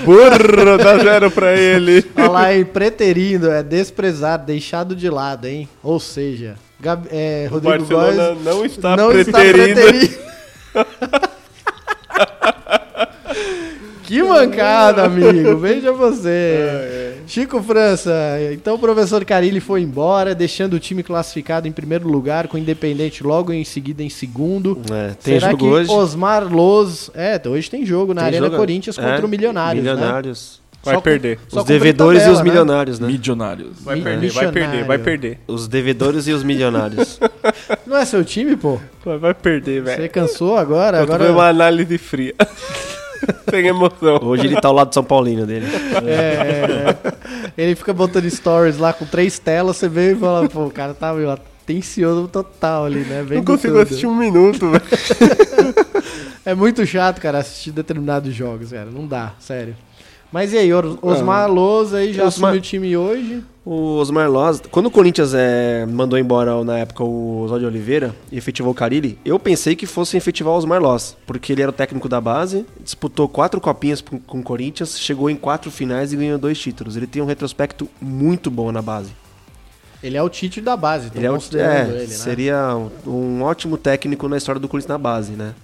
Burro, 0.04 0.76
dá 0.78 0.98
zero 0.98 1.30
pra 1.30 1.56
ele. 1.56 2.04
Olha 2.16 2.28
lá? 2.28 2.42
Preterindo, 2.72 3.50
é 3.50 3.62
desprezado, 3.62 4.44
deixado 4.46 4.94
de 4.94 5.08
lado, 5.08 5.46
hein? 5.46 5.68
Ou 5.82 5.98
seja, 5.98 6.56
Gab- 6.78 7.06
é, 7.10 7.46
Rodrigo 7.50 7.78
Barcelona 7.78 8.28
Góes 8.34 8.44
não 8.44 8.64
está 8.64 8.96
não 8.96 9.12
está 9.12 9.38
preterindo. 9.38 10.14
que 14.04 14.22
mancada, 14.22 15.04
amigo. 15.04 15.56
Veja 15.58 15.92
você. 15.92 17.14
Chico 17.26 17.62
França, 17.62 18.12
então 18.52 18.74
o 18.74 18.78
professor 18.78 19.24
Carilli 19.24 19.58
foi 19.58 19.80
embora, 19.80 20.34
deixando 20.34 20.74
o 20.74 20.78
time 20.78 21.02
classificado 21.02 21.66
em 21.66 21.72
primeiro 21.72 22.06
lugar, 22.06 22.48
com 22.48 22.56
o 22.56 22.60
Independente 22.60 23.24
logo 23.24 23.50
em 23.52 23.64
seguida 23.64 24.02
em 24.02 24.10
segundo. 24.10 24.80
É, 24.92 25.14
tem 25.22 25.40
Será 25.40 25.50
jogo 25.52 25.64
que 25.64 25.70
hoje. 25.70 25.90
Osmar 25.90 26.46
Loz... 26.52 27.10
É, 27.14 27.40
hoje 27.48 27.70
tem 27.70 27.86
jogo 27.86 28.12
na 28.12 28.20
Tem 28.20 28.28
Arena 28.28 28.46
jogo- 28.46 28.58
Corinthians 28.58 28.96
contra 28.96 29.16
é, 29.16 29.24
o 29.24 29.28
Milionários, 29.28 29.82
né? 29.84 29.94
Milionários. 29.94 30.60
Vai 30.84 30.94
Só 30.96 31.00
com- 31.00 31.04
perder. 31.04 31.38
Os 31.50 31.64
devedores 31.64 32.18
e 32.18 32.24
tabela, 32.24 32.32
os 32.34 32.38
né? 32.40 32.44
milionários, 32.50 33.00
né? 33.00 33.06
Milionários. 33.06 33.70
Vai 33.80 33.96
Mi- 33.96 34.02
perder, 34.02 34.30
vai 34.30 34.52
perder, 34.52 34.84
vai 34.84 34.98
perder. 34.98 35.38
Os 35.46 35.66
devedores 35.66 36.26
e 36.28 36.32
os 36.32 36.42
milionários. 36.44 37.18
Não 37.86 37.96
é 37.96 38.04
seu 38.04 38.22
time, 38.22 38.54
pô? 38.54 38.78
Vai, 39.02 39.16
vai 39.16 39.32
perder, 39.32 39.82
Você 39.82 39.96
velho. 39.96 40.10
cansou 40.10 40.58
agora? 40.58 40.98
Eu 40.98 41.02
agora... 41.04 41.32
uma 41.32 41.48
análise 41.48 41.96
fria. 41.96 42.34
Sem 43.50 43.66
emoção. 43.66 44.18
Hoje 44.22 44.46
ele 44.46 44.60
tá 44.60 44.68
ao 44.68 44.74
lado 44.74 44.88
de 44.88 44.94
São 44.94 45.04
Paulino 45.04 45.46
dele. 45.46 45.66
É, 46.06 46.10
é, 46.10 47.10
é. 47.10 47.52
Ele 47.56 47.74
fica 47.74 47.92
botando 47.92 48.28
stories 48.28 48.78
lá 48.78 48.92
com 48.92 49.04
três 49.04 49.38
telas, 49.38 49.76
você 49.76 49.88
vê 49.88 50.12
e 50.12 50.16
fala, 50.16 50.48
pô, 50.48 50.64
o 50.66 50.70
cara 50.70 50.94
tá 50.94 51.12
meio 51.12 51.30
atencioso 51.30 52.28
total 52.28 52.86
ali, 52.86 53.00
né? 53.00 53.22
Vem 53.22 53.38
Não 53.38 53.44
consigo 53.44 53.74
tudo. 53.74 53.82
assistir 53.82 54.06
um 54.06 54.16
minuto, 54.16 54.70
velho. 54.70 54.82
É 56.46 56.54
muito 56.54 56.84
chato, 56.84 57.22
cara, 57.22 57.38
assistir 57.38 57.70
determinados 57.70 58.34
jogos, 58.34 58.70
cara. 58.70 58.90
Não 58.90 59.06
dá, 59.06 59.32
sério. 59.40 59.74
Mas 60.34 60.52
e 60.52 60.58
aí, 60.58 60.74
Os- 60.74 60.98
Osmar 61.00 61.48
Loz 61.48 61.94
aí 61.94 62.12
já 62.12 62.24
Osmar- 62.24 62.50
assumiu 62.50 62.58
o 62.58 62.60
time 62.60 62.96
hoje? 62.96 63.40
O 63.64 63.98
Osmar 63.98 64.28
Loz, 64.28 64.60
quando 64.68 64.86
o 64.86 64.90
Corinthians 64.90 65.32
é, 65.32 65.86
mandou 65.86 66.18
embora 66.18 66.64
na 66.64 66.76
época 66.76 67.04
o 67.04 67.42
Oswaldo 67.42 67.68
Oliveira 67.68 68.12
e 68.32 68.36
efetivou 68.36 68.72
o 68.72 68.74
Carilli, 68.74 69.16
eu 69.24 69.38
pensei 69.38 69.76
que 69.76 69.86
fosse 69.86 70.16
efetivar 70.16 70.52
o 70.52 70.56
Osmar 70.56 70.82
Loz, 70.82 71.16
porque 71.24 71.52
ele 71.52 71.62
era 71.62 71.70
o 71.70 71.72
técnico 71.72 72.08
da 72.08 72.20
base, 72.20 72.66
disputou 72.82 73.28
quatro 73.28 73.60
copinhas 73.60 74.00
com, 74.00 74.40
o 74.40 74.42
Corinthians, 74.42 74.98
chegou 74.98 75.30
em 75.30 75.36
quatro 75.36 75.70
finais 75.70 76.12
e 76.12 76.16
ganhou 76.16 76.36
dois 76.36 76.58
títulos. 76.58 76.96
Ele 76.96 77.06
tem 77.06 77.22
um 77.22 77.26
retrospecto 77.26 77.88
muito 78.00 78.50
bom 78.50 78.72
na 78.72 78.82
base. 78.82 79.12
Ele 80.02 80.16
é 80.16 80.22
o 80.22 80.28
Tite 80.28 80.60
da 80.60 80.76
base, 80.76 81.12
Ele 81.14 81.26
é, 81.26 81.30
o, 81.30 81.36
é 81.36 81.80
ele, 81.90 81.98
né? 82.00 82.06
seria 82.08 82.76
um, 83.06 83.38
um 83.38 83.42
ótimo 83.44 83.78
técnico 83.78 84.26
na 84.26 84.36
história 84.36 84.60
do 84.60 84.66
Corinthians 84.66 84.88
na 84.88 84.98
base, 84.98 85.30
né? 85.30 85.54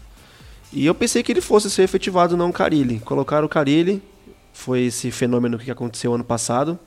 E 0.73 0.87
eu 0.87 0.95
pensei 0.95 1.25
que 1.25 1.33
ele 1.33 1.41
fosse 1.41 1.69
ser 1.69 1.83
efetivado, 1.83 2.37
não 2.37 2.51
o 2.51 2.53
Carilli. 2.53 3.01
Colocaram 3.01 3.45
o 3.47 3.49
Carilli, 3.49 4.01
foi 4.61 4.83
esse 4.83 5.11
fenômeno 5.11 5.59
que 5.59 5.70
aconteceu 5.70 6.14
ano 6.14 6.23
passado. 6.23 6.79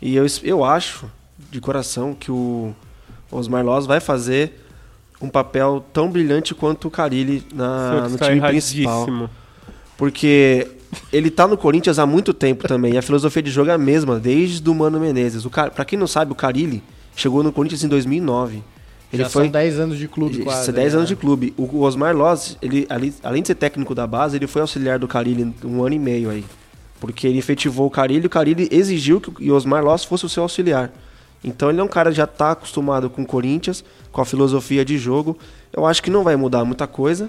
E 0.00 0.14
eu, 0.14 0.24
eu 0.44 0.64
acho, 0.64 1.10
de 1.50 1.60
coração, 1.60 2.14
que 2.14 2.30
o 2.30 2.74
Osmar 3.30 3.64
Loz 3.64 3.84
vai 3.84 3.98
fazer 3.98 4.64
um 5.20 5.28
papel 5.28 5.84
tão 5.92 6.10
brilhante 6.10 6.54
quanto 6.54 6.88
o 6.88 6.90
Carilli 6.90 7.44
na, 7.52 8.08
no 8.08 8.14
está 8.14 8.28
time 8.28 8.40
principal. 8.40 9.28
Porque 9.96 10.68
ele 11.12 11.30
tá 11.30 11.48
no 11.48 11.56
Corinthians 11.56 11.98
há 11.98 12.06
muito 12.06 12.32
tempo 12.32 12.68
também. 12.68 12.94
E 12.94 12.98
a 12.98 13.02
filosofia 13.02 13.42
de 13.42 13.50
jogo 13.50 13.70
é 13.70 13.74
a 13.74 13.78
mesma, 13.78 14.20
desde 14.20 14.68
o 14.68 14.74
Mano 14.74 15.00
Menezes. 15.00 15.44
O 15.44 15.50
Car... 15.50 15.70
Pra 15.72 15.84
quem 15.84 15.98
não 15.98 16.06
sabe, 16.06 16.30
o 16.30 16.34
Carilli 16.34 16.82
chegou 17.16 17.42
no 17.42 17.50
Corinthians 17.50 17.82
em 17.82 17.88
2009. 17.88 18.62
Ele 19.12 19.22
Já 19.22 19.28
foi 19.28 19.44
são 19.44 19.52
10 19.52 19.78
anos 19.80 19.98
de 19.98 20.08
clube 20.08 20.42
quase. 20.42 20.62
isso, 20.62 20.72
10 20.72 20.92
né? 20.92 20.96
anos 20.98 21.08
de 21.08 21.16
clube. 21.16 21.54
O 21.56 21.80
Osmar 21.82 22.14
Loz, 22.16 22.56
ele, 22.60 22.86
além 23.22 23.40
de 23.42 23.46
ser 23.48 23.54
técnico 23.54 23.94
da 23.94 24.06
base, 24.06 24.36
ele 24.36 24.46
foi 24.46 24.60
auxiliar 24.62 24.98
do 24.98 25.06
Carilli 25.06 25.54
um 25.64 25.82
ano 25.84 25.94
e 25.94 25.98
meio 25.98 26.28
aí. 26.30 26.44
Porque 26.98 27.26
ele 27.26 27.38
efetivou 27.38 27.86
o 27.86 27.90
Carilli 27.90 28.24
e 28.24 28.26
o 28.26 28.30
Carilli 28.30 28.68
exigiu 28.70 29.20
que 29.20 29.50
o 29.50 29.54
Osmar 29.54 29.84
Loz 29.84 30.02
fosse 30.04 30.26
o 30.26 30.28
seu 30.28 30.42
auxiliar. 30.42 30.90
Então 31.44 31.70
ele 31.70 31.78
é 31.78 31.82
um 31.84 31.88
cara 31.88 32.10
que 32.10 32.16
já 32.16 32.24
está 32.24 32.50
acostumado 32.52 33.08
com 33.08 33.22
o 33.22 33.26
Corinthians, 33.26 33.84
com 34.10 34.20
a 34.20 34.24
filosofia 34.24 34.84
de 34.84 34.98
jogo. 34.98 35.38
Eu 35.72 35.86
acho 35.86 36.02
que 36.02 36.10
não 36.10 36.24
vai 36.24 36.34
mudar 36.34 36.64
muita 36.64 36.86
coisa. 36.86 37.28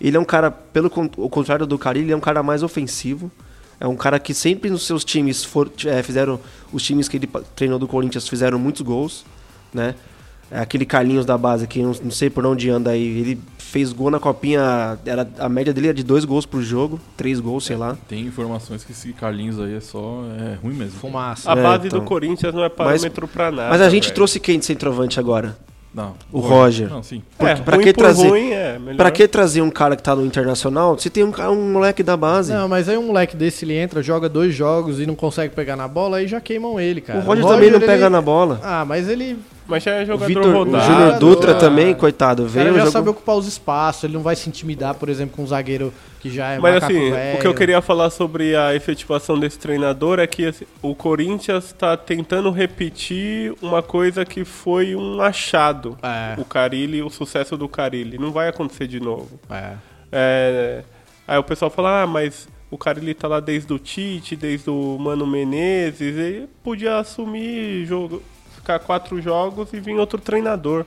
Ele 0.00 0.16
é 0.16 0.20
um 0.20 0.24
cara, 0.24 0.50
pelo 0.50 0.90
o 1.16 1.28
contrário 1.28 1.66
do 1.66 1.78
Carilli, 1.78 2.06
ele 2.06 2.12
é 2.12 2.16
um 2.16 2.20
cara 2.20 2.42
mais 2.42 2.62
ofensivo. 2.62 3.30
É 3.78 3.86
um 3.86 3.96
cara 3.96 4.18
que 4.18 4.32
sempre 4.32 4.70
nos 4.70 4.86
seus 4.86 5.04
times 5.04 5.44
for- 5.44 5.70
eh, 5.84 6.02
fizeram. 6.02 6.40
Os 6.72 6.82
times 6.82 7.08
que 7.08 7.18
ele 7.18 7.28
treinou 7.54 7.78
do 7.78 7.86
Corinthians 7.86 8.26
fizeram 8.26 8.58
muitos 8.58 8.80
gols, 8.82 9.24
né? 9.74 9.94
É 10.50 10.60
aquele 10.60 10.84
Carlinhos 10.86 11.26
da 11.26 11.36
base 11.36 11.66
que 11.66 11.82
não, 11.82 11.92
não 12.04 12.10
sei 12.10 12.30
por 12.30 12.46
onde 12.46 12.70
anda 12.70 12.90
aí. 12.90 13.02
Ele 13.02 13.38
fez 13.58 13.92
gol 13.92 14.10
na 14.10 14.20
copinha. 14.20 14.96
Era, 15.04 15.28
a 15.38 15.48
média 15.48 15.72
dele 15.72 15.88
era 15.88 15.94
de 15.94 16.04
dois 16.04 16.24
gols 16.24 16.46
por 16.46 16.62
jogo, 16.62 17.00
três 17.16 17.40
gols, 17.40 17.64
sei 17.64 17.76
lá. 17.76 17.96
Tem 18.08 18.20
informações 18.24 18.84
que 18.84 18.92
esse 18.92 19.12
Carlinhos 19.12 19.60
aí 19.60 19.74
é 19.74 19.80
só. 19.80 20.22
É 20.38 20.54
ruim 20.62 20.74
mesmo. 20.74 20.98
Fumaça. 21.00 21.50
A 21.52 21.56
É, 21.58 21.62
base 21.62 21.86
então. 21.88 21.98
do 21.98 22.04
Corinthians 22.04 22.54
não 22.54 22.62
é 22.64 22.68
parâmetro 22.68 23.26
pra 23.26 23.50
nada. 23.50 23.70
Mas 23.70 23.80
a 23.80 23.88
gente 23.90 24.04
velho. 24.04 24.14
trouxe 24.14 24.38
quem 24.38 24.58
de 24.58 24.64
centroavante 24.66 25.18
agora? 25.18 25.56
Não. 25.92 26.14
O 26.30 26.40
Roger. 26.40 26.90
Não, 26.90 27.02
sim. 27.02 27.22
É, 27.38 27.54
Pra 27.56 27.76
ruim 27.76 27.84
que 27.86 27.92
por 27.94 27.98
trazer- 28.00 28.28
ruim 28.28 28.50
é 28.50 28.78
melhor. 28.78 28.96
Pra 28.98 29.10
que 29.10 29.26
trazer 29.26 29.62
um 29.62 29.70
cara 29.70 29.96
que 29.96 30.02
tá 30.02 30.14
no 30.14 30.24
Internacional 30.26 30.96
se 30.98 31.08
tem 31.10 31.24
um, 31.24 31.32
um 31.50 31.72
moleque 31.72 32.02
da 32.02 32.16
base? 32.16 32.52
Não, 32.52 32.68
mas 32.68 32.86
aí 32.88 32.98
um 32.98 33.06
moleque 33.06 33.34
desse, 33.34 33.64
ele 33.64 33.74
entra, 33.74 34.02
joga 34.02 34.28
dois 34.28 34.54
jogos 34.54 35.00
e 35.00 35.06
não 35.06 35.14
consegue 35.14 35.54
pegar 35.54 35.74
na 35.74 35.88
bola, 35.88 36.18
aí 36.18 36.28
já 36.28 36.38
queimam 36.40 36.78
ele, 36.78 37.00
cara. 37.00 37.18
o 37.20 37.22
Roger 37.22 37.46
também 37.46 37.70
não 37.70 37.78
ele- 37.78 37.86
pega 37.86 38.08
na 38.10 38.20
bola. 38.20 38.60
Ah, 38.62 38.84
mas 38.84 39.08
ele... 39.08 39.38
Mas 39.68 39.82
já 39.82 39.92
é 39.92 40.02
O 40.02 40.06
jogador 40.06 40.26
Vitor, 40.28 40.46
o 40.46 40.52
rodado. 40.52 40.84
Júnior 40.84 41.18
Dutra 41.18 41.52
ah, 41.52 41.58
também, 41.58 41.94
coitado, 41.94 42.44
O 42.44 42.46
cara 42.46 42.54
veio 42.54 42.66
já 42.74 42.78
jogou- 42.78 42.92
sabe 42.92 43.08
ocupar 43.08 43.36
os 43.36 43.46
espaços, 43.48 44.04
ele 44.04 44.12
não 44.14 44.22
vai 44.22 44.36
se 44.36 44.48
intimidar, 44.48 44.94
por 44.94 45.08
exemplo, 45.08 45.36
com 45.36 45.42
um 45.42 45.46
zagueiro 45.46 45.92
que 46.20 46.30
já 46.30 46.52
é 46.52 46.58
Mas 46.58 46.82
assim, 46.82 47.10
velho. 47.10 47.36
o 47.36 47.40
que 47.40 47.46
eu 47.46 47.54
queria 47.54 47.82
falar 47.82 48.10
sobre 48.10 48.54
a 48.54 48.74
efetivação 48.74 49.38
desse 49.38 49.58
treinador 49.58 50.18
é 50.18 50.26
que 50.26 50.46
assim, 50.46 50.64
o 50.80 50.94
Corinthians 50.94 51.66
está 51.66 51.96
tentando 51.96 52.50
repetir 52.50 53.54
uma 53.60 53.82
coisa 53.82 54.24
que 54.24 54.44
foi 54.44 54.94
um 54.94 55.20
achado. 55.20 55.96
É. 56.02 56.40
O 56.40 56.44
Carilli, 56.44 57.02
o 57.02 57.10
sucesso 57.10 57.56
do 57.56 57.68
Carilli. 57.68 58.18
Não 58.18 58.30
vai 58.30 58.48
acontecer 58.48 58.86
de 58.86 59.00
novo. 59.00 59.38
É. 59.50 59.72
É, 60.12 60.82
aí 61.26 61.38
o 61.38 61.42
pessoal 61.42 61.70
fala, 61.70 62.02
ah, 62.02 62.06
mas 62.06 62.48
o 62.70 62.78
Carilli 62.78 63.14
tá 63.14 63.28
lá 63.28 63.40
desde 63.40 63.72
o 63.72 63.78
Tite, 63.78 64.36
desde 64.36 64.70
o 64.70 64.96
Mano 64.98 65.26
Menezes, 65.26 66.16
ele 66.16 66.48
podia 66.62 66.98
assumir 66.98 67.84
jogo, 67.84 68.22
ficar 68.66 68.80
quatro 68.80 69.22
jogos 69.22 69.72
e 69.72 69.78
vir 69.78 69.96
outro 69.96 70.20
treinador. 70.20 70.84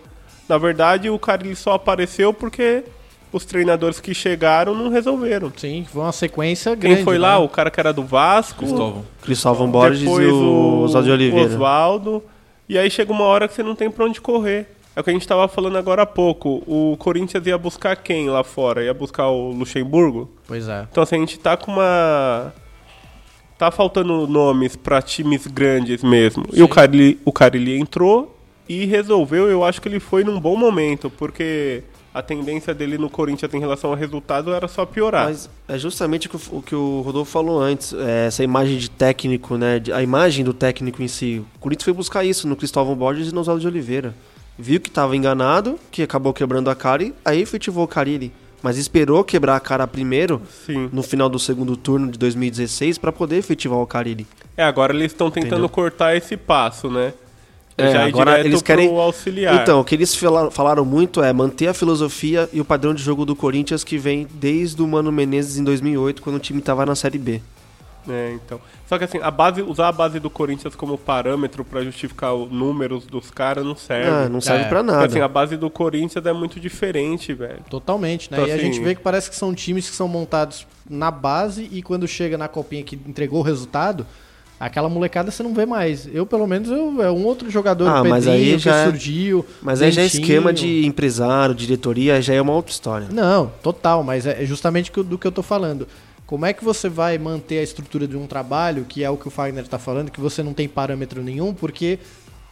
Na 0.49 0.57
verdade, 0.57 1.09
o 1.09 1.17
Carilli 1.17 1.55
só 1.55 1.73
apareceu 1.73 2.33
porque 2.33 2.83
os 3.31 3.45
treinadores 3.45 4.01
que 4.01 4.13
chegaram 4.13 4.75
não 4.75 4.89
resolveram. 4.89 5.51
Sim, 5.55 5.85
foi 5.89 6.01
uma 6.01 6.11
sequência 6.11 6.71
Quem 6.71 6.91
grande. 6.91 7.03
foi 7.03 7.15
né? 7.15 7.21
lá? 7.21 7.39
O 7.39 7.47
cara 7.47 7.71
que 7.71 7.79
era 7.79 7.93
do 7.93 8.03
Vasco, 8.03 8.65
Cristóvão. 8.65 9.05
Cristóvão 9.21 9.71
Borges 9.71 10.01
depois 10.01 10.27
e 10.27 10.31
o 10.31 10.81
Oswaldo 10.81 11.07
de 11.07 11.11
Oliveira. 11.13 11.49
Oswaldo. 11.49 12.23
E 12.67 12.77
aí 12.77 12.89
chega 12.91 13.11
uma 13.11 13.23
hora 13.23 13.47
que 13.47 13.53
você 13.53 13.63
não 13.63 13.75
tem 13.75 13.89
pra 13.89 14.05
onde 14.05 14.19
correr. 14.19 14.67
É 14.95 14.99
o 14.99 15.03
que 15.03 15.09
a 15.09 15.13
gente 15.13 15.27
tava 15.27 15.47
falando 15.47 15.77
agora 15.77 16.01
há 16.01 16.05
pouco. 16.05 16.61
O 16.67 16.97
Corinthians 16.97 17.45
ia 17.45 17.57
buscar 17.57 17.95
quem 17.95 18.29
lá 18.29 18.43
fora? 18.43 18.83
Ia 18.83 18.93
buscar 18.93 19.27
o 19.27 19.51
Luxemburgo? 19.51 20.29
Pois 20.45 20.67
é. 20.67 20.85
Então 20.91 21.03
assim, 21.03 21.15
a 21.15 21.19
gente 21.19 21.39
tá 21.39 21.55
com 21.55 21.71
uma. 21.71 22.51
Tá 23.59 23.69
faltando 23.69 24.25
nomes 24.25 24.77
pra 24.77 25.01
times 25.01 25.45
grandes 25.45 26.01
mesmo. 26.01 26.45
E 26.53 26.63
o 26.63 26.67
Carilli, 26.69 27.19
o 27.25 27.31
Carilli 27.33 27.77
entrou 27.77 28.33
e 28.69 28.85
resolveu. 28.85 29.49
Eu 29.49 29.65
acho 29.65 29.81
que 29.81 29.89
ele 29.89 29.99
foi 29.99 30.23
num 30.23 30.39
bom 30.39 30.55
momento, 30.55 31.09
porque 31.09 31.83
a 32.13 32.21
tendência 32.21 32.73
dele 32.73 32.97
no 32.97 33.09
Corinthians 33.09 33.53
em 33.53 33.59
relação 33.59 33.89
ao 33.89 33.97
resultado 33.97 34.53
era 34.53 34.65
só 34.69 34.85
piorar. 34.85 35.25
Mas 35.25 35.49
é 35.67 35.77
justamente 35.77 36.27
o 36.27 36.29
que 36.29 36.37
o, 36.37 36.57
o 36.57 36.61
que 36.61 36.73
o 36.73 37.01
Rodolfo 37.01 37.29
falou 37.29 37.59
antes, 37.59 37.91
é, 37.91 38.27
essa 38.27 38.45
imagem 38.45 38.77
de 38.77 38.89
técnico, 38.89 39.57
né? 39.57 39.81
a 39.93 40.01
imagem 40.01 40.45
do 40.45 40.53
técnico 40.53 41.03
em 41.03 41.09
si. 41.09 41.43
O 41.57 41.59
Corinthians 41.59 41.83
foi 41.83 41.93
buscar 41.93 42.23
isso 42.23 42.47
no 42.47 42.55
Cristóvão 42.55 42.95
Borges 42.95 43.27
e 43.27 43.35
no 43.35 43.41
Oswaldo 43.41 43.59
de 43.59 43.67
Oliveira. 43.67 44.15
Viu 44.57 44.79
que 44.79 44.87
estava 44.87 45.17
enganado, 45.17 45.77
que 45.91 46.01
acabou 46.01 46.33
quebrando 46.33 46.69
a 46.69 46.75
cara 46.75 47.03
e 47.03 47.13
aí 47.25 47.41
efetivou 47.41 47.83
o 47.83 47.87
Carilli. 47.89 48.31
Mas 48.61 48.77
esperou 48.77 49.23
quebrar 49.23 49.55
a 49.55 49.59
cara 49.59 49.87
primeiro, 49.87 50.41
Sim. 50.65 50.89
no 50.91 51.01
final 51.01 51.29
do 51.29 51.39
segundo 51.39 51.77
turno 51.77 52.11
de 52.11 52.17
2016, 52.19 52.97
para 52.97 53.11
poder 53.11 53.37
efetivar 53.37 53.79
o 53.79 53.87
Carilli. 53.87 54.27
É, 54.57 54.63
agora 54.63 54.93
eles 54.93 55.11
estão 55.13 55.31
tentando 55.31 55.51
Entendeu? 55.53 55.69
cortar 55.69 56.15
esse 56.15 56.35
passo, 56.35 56.89
né? 56.89 57.13
É, 57.77 57.91
Já 57.93 58.05
agora 58.05 58.41
eles 58.41 58.61
querem. 58.61 58.93
auxiliar. 58.93 59.55
Então, 59.61 59.79
o 59.79 59.85
que 59.85 59.95
eles 59.95 60.13
fala- 60.13 60.51
falaram 60.51 60.83
muito 60.83 61.23
é 61.23 61.31
manter 61.31 61.67
a 61.67 61.73
filosofia 61.73 62.49
e 62.51 62.59
o 62.59 62.65
padrão 62.65 62.93
de 62.93 63.01
jogo 63.01 63.23
do 63.23 63.33
Corinthians 63.37 63.85
que 63.85 63.97
vem 63.97 64.27
desde 64.33 64.81
o 64.81 64.87
Mano 64.87 65.09
Menezes 65.13 65.57
em 65.57 65.63
2008, 65.63 66.21
quando 66.21 66.35
o 66.35 66.39
time 66.39 66.59
estava 66.59 66.85
na 66.85 66.93
Série 66.93 67.17
B. 67.17 67.41
É, 68.07 68.31
então. 68.33 68.59
Só 68.87 68.97
que 68.97 69.03
assim, 69.03 69.19
a 69.21 69.29
base, 69.29 69.61
usar 69.61 69.89
a 69.89 69.91
base 69.91 70.19
do 70.19 70.29
Corinthians 70.29 70.75
como 70.75 70.97
parâmetro 70.97 71.63
pra 71.65 71.83
justificar 71.83 72.33
os 72.33 72.51
números 72.51 73.05
dos 73.05 73.29
caras 73.29 73.63
não 73.65 73.75
serve. 73.75 74.09
Ah, 74.09 74.29
não 74.29 74.41
serve 74.41 74.63
É, 74.65 74.67
pra 74.67 74.79
Porque, 74.79 74.91
nada. 74.95 75.05
assim, 75.07 75.19
a 75.21 75.27
base 75.27 75.57
do 75.57 75.69
Corinthians 75.69 76.25
é 76.25 76.33
muito 76.33 76.59
diferente, 76.59 77.33
velho. 77.33 77.59
Totalmente, 77.69 78.31
né? 78.31 78.37
Então, 78.37 78.47
e 78.47 78.51
a 78.51 78.55
assim- 78.55 78.63
gente 78.65 78.79
vê 78.79 78.95
que 78.95 79.01
parece 79.01 79.29
que 79.29 79.35
são 79.35 79.53
times 79.53 79.89
que 79.89 79.95
são 79.95 80.07
montados 80.07 80.65
na 80.89 81.11
base 81.11 81.67
e 81.71 81.81
quando 81.83 82.07
chega 82.07 82.37
na 82.37 82.47
copinha 82.47 82.83
que 82.83 82.95
entregou 83.05 83.39
o 83.41 83.43
resultado, 83.43 84.07
aquela 84.59 84.89
molecada 84.89 85.29
você 85.29 85.43
não 85.43 85.53
vê 85.53 85.65
mais. 85.65 86.07
Eu, 86.11 86.25
pelo 86.25 86.47
menos, 86.47 86.69
eu, 86.69 87.01
é 87.03 87.11
um 87.11 87.23
outro 87.25 87.49
jogador, 87.49 87.87
Ah, 87.87 88.01
o 88.01 88.07
mas 88.09 88.25
Pedrinho, 88.25 88.45
aí 88.47 88.53
que 88.57 88.59
já 88.63 88.75
é- 88.77 88.85
surgiu. 88.85 89.45
Mas 89.61 89.81
aí 89.81 89.91
já 89.91 90.01
é 90.01 90.05
esquema 90.05 90.51
de 90.51 90.85
empresário, 90.85 91.53
diretoria, 91.53 92.21
já 92.21 92.33
é 92.33 92.41
uma 92.41 92.53
outra 92.53 92.71
história. 92.71 93.07
Não, 93.11 93.51
total, 93.61 94.03
mas 94.03 94.25
é 94.25 94.43
justamente 94.45 94.91
que- 94.91 95.03
do 95.03 95.17
que 95.17 95.27
eu 95.27 95.31
tô 95.31 95.43
falando. 95.43 95.87
Como 96.29 96.45
é 96.45 96.53
que 96.53 96.63
você 96.63 96.87
vai 96.87 97.17
manter 97.17 97.57
a 97.57 97.63
estrutura 97.63 98.07
de 98.07 98.15
um 98.15 98.27
trabalho, 98.27 98.85
que 98.87 99.03
é 99.03 99.09
o 99.09 99.17
que 99.17 99.27
o 99.27 99.31
Fagner 99.31 99.63
está 99.63 99.79
falando, 99.79 100.11
que 100.11 100.19
você 100.21 100.43
não 100.43 100.53
tem 100.53 100.67
parâmetro 100.69 101.23
nenhum, 101.23 101.55
porque 101.55 101.97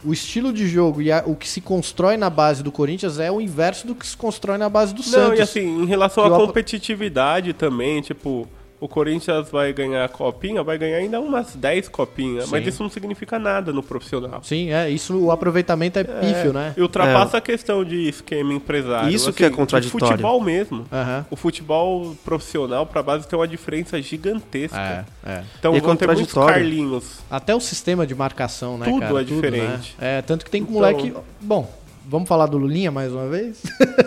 o 0.04 0.12
estilo 0.12 0.52
de 0.52 0.66
jogo 0.66 1.00
e 1.00 1.12
a- 1.12 1.22
o 1.24 1.36
que 1.36 1.48
se 1.48 1.60
constrói 1.60 2.16
na 2.16 2.28
base 2.28 2.60
do 2.60 2.72
Corinthians 2.72 3.20
é 3.20 3.30
o 3.30 3.40
inverso 3.40 3.86
do 3.86 3.94
que 3.94 4.04
se 4.04 4.16
constrói 4.16 4.58
na 4.58 4.68
base 4.68 4.92
do 4.92 4.98
Não, 5.02 5.08
Santos. 5.08 5.38
e 5.38 5.42
assim, 5.42 5.60
em 5.82 5.86
relação 5.86 6.24
à 6.24 6.28
competitividade 6.44 7.52
também, 7.52 8.00
tipo, 8.02 8.48
o 8.80 8.86
Corinthians 8.86 9.50
vai 9.50 9.72
ganhar 9.72 10.04
a 10.04 10.08
copinha, 10.08 10.62
vai 10.62 10.78
ganhar 10.78 10.98
ainda 10.98 11.20
umas 11.20 11.56
10 11.56 11.88
copinhas, 11.88 12.48
mas 12.48 12.62
Sim. 12.62 12.68
isso 12.68 12.82
não 12.82 12.90
significa 12.90 13.38
nada 13.38 13.72
no 13.72 13.82
profissional. 13.82 14.40
Sim, 14.42 14.70
é, 14.70 14.88
isso 14.88 15.16
o 15.18 15.30
aproveitamento 15.32 15.98
é 15.98 16.04
pífio, 16.04 16.52
né? 16.52 16.74
E 16.76 16.80
ultrapassa 16.82 17.38
a 17.38 17.40
questão 17.40 17.84
de 17.84 18.08
esquema 18.08 18.52
empresário. 18.52 19.10
Isso 19.10 19.30
assim, 19.30 19.36
que 19.38 19.44
é 19.44 19.50
de 19.50 19.56
contraditório. 19.56 20.08
futebol 20.08 20.40
mesmo. 20.40 20.86
Aham. 20.92 21.26
O 21.30 21.36
futebol 21.36 22.14
profissional 22.24 22.86
pra 22.86 23.02
base 23.02 23.26
tem 23.26 23.38
uma 23.38 23.48
diferença 23.48 24.00
gigantesca. 24.00 25.06
É, 25.24 25.30
é. 25.30 25.42
Então 25.58 25.74
E 25.74 25.78
é 25.78 25.80
vão 25.80 25.96
ter 25.96 26.06
muitos 26.06 26.32
contraditório. 26.32 26.54
Carlinhos. 26.54 27.18
Até 27.30 27.54
o 27.54 27.60
sistema 27.60 28.06
de 28.06 28.14
marcação, 28.14 28.78
né, 28.78 28.86
Tudo 28.86 29.00
cara? 29.00 29.20
é 29.20 29.24
diferente. 29.24 29.96
né? 29.98 30.18
É, 30.18 30.22
tanto 30.22 30.44
que 30.44 30.50
tem 30.50 30.62
Então- 30.62 30.74
moleque... 30.74 31.12
Bom, 31.40 31.68
vamos 32.08 32.28
falar 32.28 32.46
do 32.46 32.56
Lulinha 32.56 32.90
mais 32.90 33.12
uma 33.12 33.28
vez? 33.28 33.62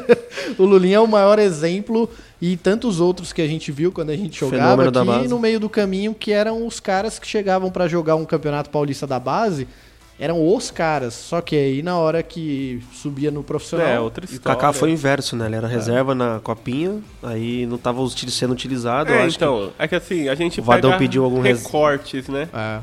o 0.58 0.64
Lulinha 0.66 0.98
é 0.98 1.00
o 1.00 1.08
maior 1.08 1.38
exemplo 1.40 2.10
e 2.42 2.58
tantos 2.58 3.00
outros 3.00 3.32
que 3.32 3.42
a 3.42 3.48
gente 3.48 3.72
viu 3.72 3.92
quando 3.92 4.10
a 4.10 4.16
gente 4.16 4.40
jogava 4.40 4.88
aqui 4.90 5.28
no 5.28 5.40
meio 5.40 5.60
do 5.60 5.70
caminho, 5.70 6.14
que 6.14 6.32
eram 6.32 6.66
os 6.66 6.80
caras 6.80 7.20
que 7.20 7.28
chegavam 7.28 7.70
pra 7.70 7.88
jogar 7.88 8.16
um 8.16 8.26
campeonato 8.26 8.70
paulista 8.70 9.06
da 9.06 9.20
base, 9.20 9.68
eram 10.20 10.44
os 10.56 10.72
caras. 10.72 11.14
Só 11.14 11.42
que 11.42 11.56
aí 11.56 11.84
na 11.84 11.98
hora 11.98 12.24
que 12.24 12.82
subia 12.94 13.30
no 13.30 13.44
profissional... 13.44 13.88
É, 13.88 14.00
outra 14.00 14.26
E 14.26 14.30
o 14.30 14.34
história. 14.34 14.60
Kaká 14.60 14.74
foi 14.74 14.90
o 14.90 14.94
inverso, 14.94 15.36
né? 15.36 15.46
Ele 15.46 15.56
era 15.56 15.68
reserva 15.68 16.16
na 16.16 16.40
copinha, 16.40 17.00
aí 17.22 17.66
não 17.68 17.78
tava 17.78 18.02
sendo 18.10 18.52
utilizado. 18.54 19.12
É, 19.12 19.24
acho 19.24 19.38
que- 19.38 19.44
então, 19.44 19.72
é 19.78 19.88
que 19.88 19.96
assim, 19.96 20.28
a 20.28 20.36
gente 20.36 20.60
O 20.60 20.64
Vadão 20.64 20.92
pega 20.92 21.00
pediu 21.00 21.24
algum 21.24 21.42
res- 21.42 21.64
recortes, 21.64 22.28
né? 22.28 22.50
É. 22.54 22.80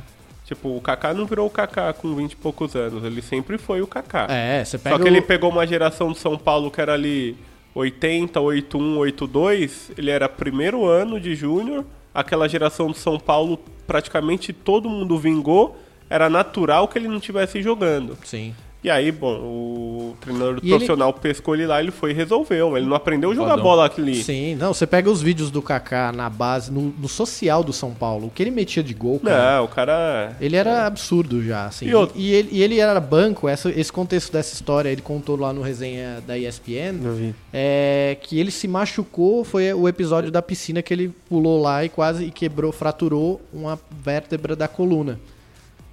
Tipo, 0.48 0.74
o 0.74 0.80
Kaká 0.80 1.12
não 1.12 1.26
virou 1.26 1.46
o 1.46 1.50
Kaká 1.50 1.92
com 1.92 2.14
20 2.14 2.32
e 2.32 2.36
poucos 2.36 2.74
anos, 2.74 3.04
ele 3.04 3.20
sempre 3.20 3.58
foi 3.58 3.82
o 3.82 3.86
Kaká. 3.86 4.26
É, 4.30 4.64
você 4.64 4.78
pega 4.78 4.96
Só 4.96 5.02
que 5.02 5.06
ele 5.06 5.18
o- 5.18 5.22
pegou 5.22 5.50
uma 5.50 5.66
geração 5.66 6.10
de 6.10 6.18
São 6.18 6.38
Paulo 6.38 6.70
que 6.70 6.80
era 6.80 6.94
ali 6.94 7.36
80, 7.74 8.40
81, 8.40 8.96
82, 8.96 9.92
ele 9.98 10.10
era 10.10 10.26
primeiro 10.26 10.86
ano 10.86 11.20
de 11.20 11.34
júnior, 11.34 11.84
aquela 12.14 12.48
geração 12.48 12.90
de 12.90 12.96
São 12.96 13.18
Paulo 13.20 13.58
praticamente 13.86 14.50
todo 14.54 14.88
mundo 14.88 15.18
vingou, 15.18 15.78
era 16.08 16.30
natural 16.30 16.88
que 16.88 16.98
ele 16.98 17.08
não 17.08 17.18
estivesse 17.18 17.60
jogando. 17.60 18.16
Sim. 18.24 18.54
E 18.82 18.88
aí, 18.88 19.10
bom, 19.10 19.34
o 19.40 20.16
treinador 20.20 20.60
E 20.62 20.68
profissional 20.68 21.12
pescou 21.12 21.54
ele 21.56 21.66
lá, 21.66 21.80
ele 21.80 21.90
foi 21.90 22.12
e 22.12 22.14
resolveu. 22.14 22.76
Ele 22.76 22.86
não 22.86 22.94
aprendeu 22.94 23.32
a 23.32 23.34
jogar 23.34 23.48
Vadão. 23.50 23.64
bola 23.64 23.92
ali. 23.98 24.22
Sim, 24.22 24.54
não, 24.54 24.72
você 24.72 24.86
pega 24.86 25.10
os 25.10 25.20
vídeos 25.20 25.50
do 25.50 25.60
Kaká 25.60 26.12
na 26.12 26.30
base, 26.30 26.70
no, 26.70 26.94
no 26.96 27.08
social 27.08 27.64
do 27.64 27.72
São 27.72 27.92
Paulo, 27.92 28.28
o 28.28 28.30
que 28.30 28.40
ele 28.40 28.52
metia 28.52 28.80
de 28.82 28.94
gol, 28.94 29.18
cara, 29.18 29.56
Não, 29.56 29.64
o 29.64 29.68
cara. 29.68 30.36
ele 30.40 30.54
era 30.54 30.86
absurdo 30.86 31.42
já, 31.42 31.66
assim. 31.66 31.86
E 31.86 31.88
E, 31.90 31.94
outro- 31.96 32.16
e 32.16 32.32
ele, 32.32 32.48
e 32.52 32.62
ele 32.62 32.78
era 32.78 33.00
banco, 33.00 33.48
essa- 33.48 33.68
esse 33.70 33.92
contexto 33.92 34.32
dessa 34.32 34.54
história, 34.54 34.88
ele 34.88 35.02
contou 35.02 35.34
lá 35.36 35.52
no 35.52 35.60
resenha 35.60 36.22
da 36.24 36.38
ESPN, 36.38 37.00
Eu 37.04 37.14
vi. 37.14 37.34
é, 37.52 38.16
que 38.22 38.38
ele 38.38 38.52
se 38.52 38.68
machucou, 38.68 39.42
foi 39.42 39.72
o 39.74 39.88
episódio 39.88 40.30
da 40.30 40.40
piscina 40.40 40.82
que 40.82 40.94
ele 40.94 41.08
pulou 41.28 41.60
lá 41.60 41.84
e 41.84 41.88
quase 41.88 42.26
e 42.26 42.30
quebrou, 42.30 42.70
fraturou 42.70 43.40
uma 43.52 43.76
vértebra 43.90 44.54
da 44.54 44.68
coluna. 44.68 45.18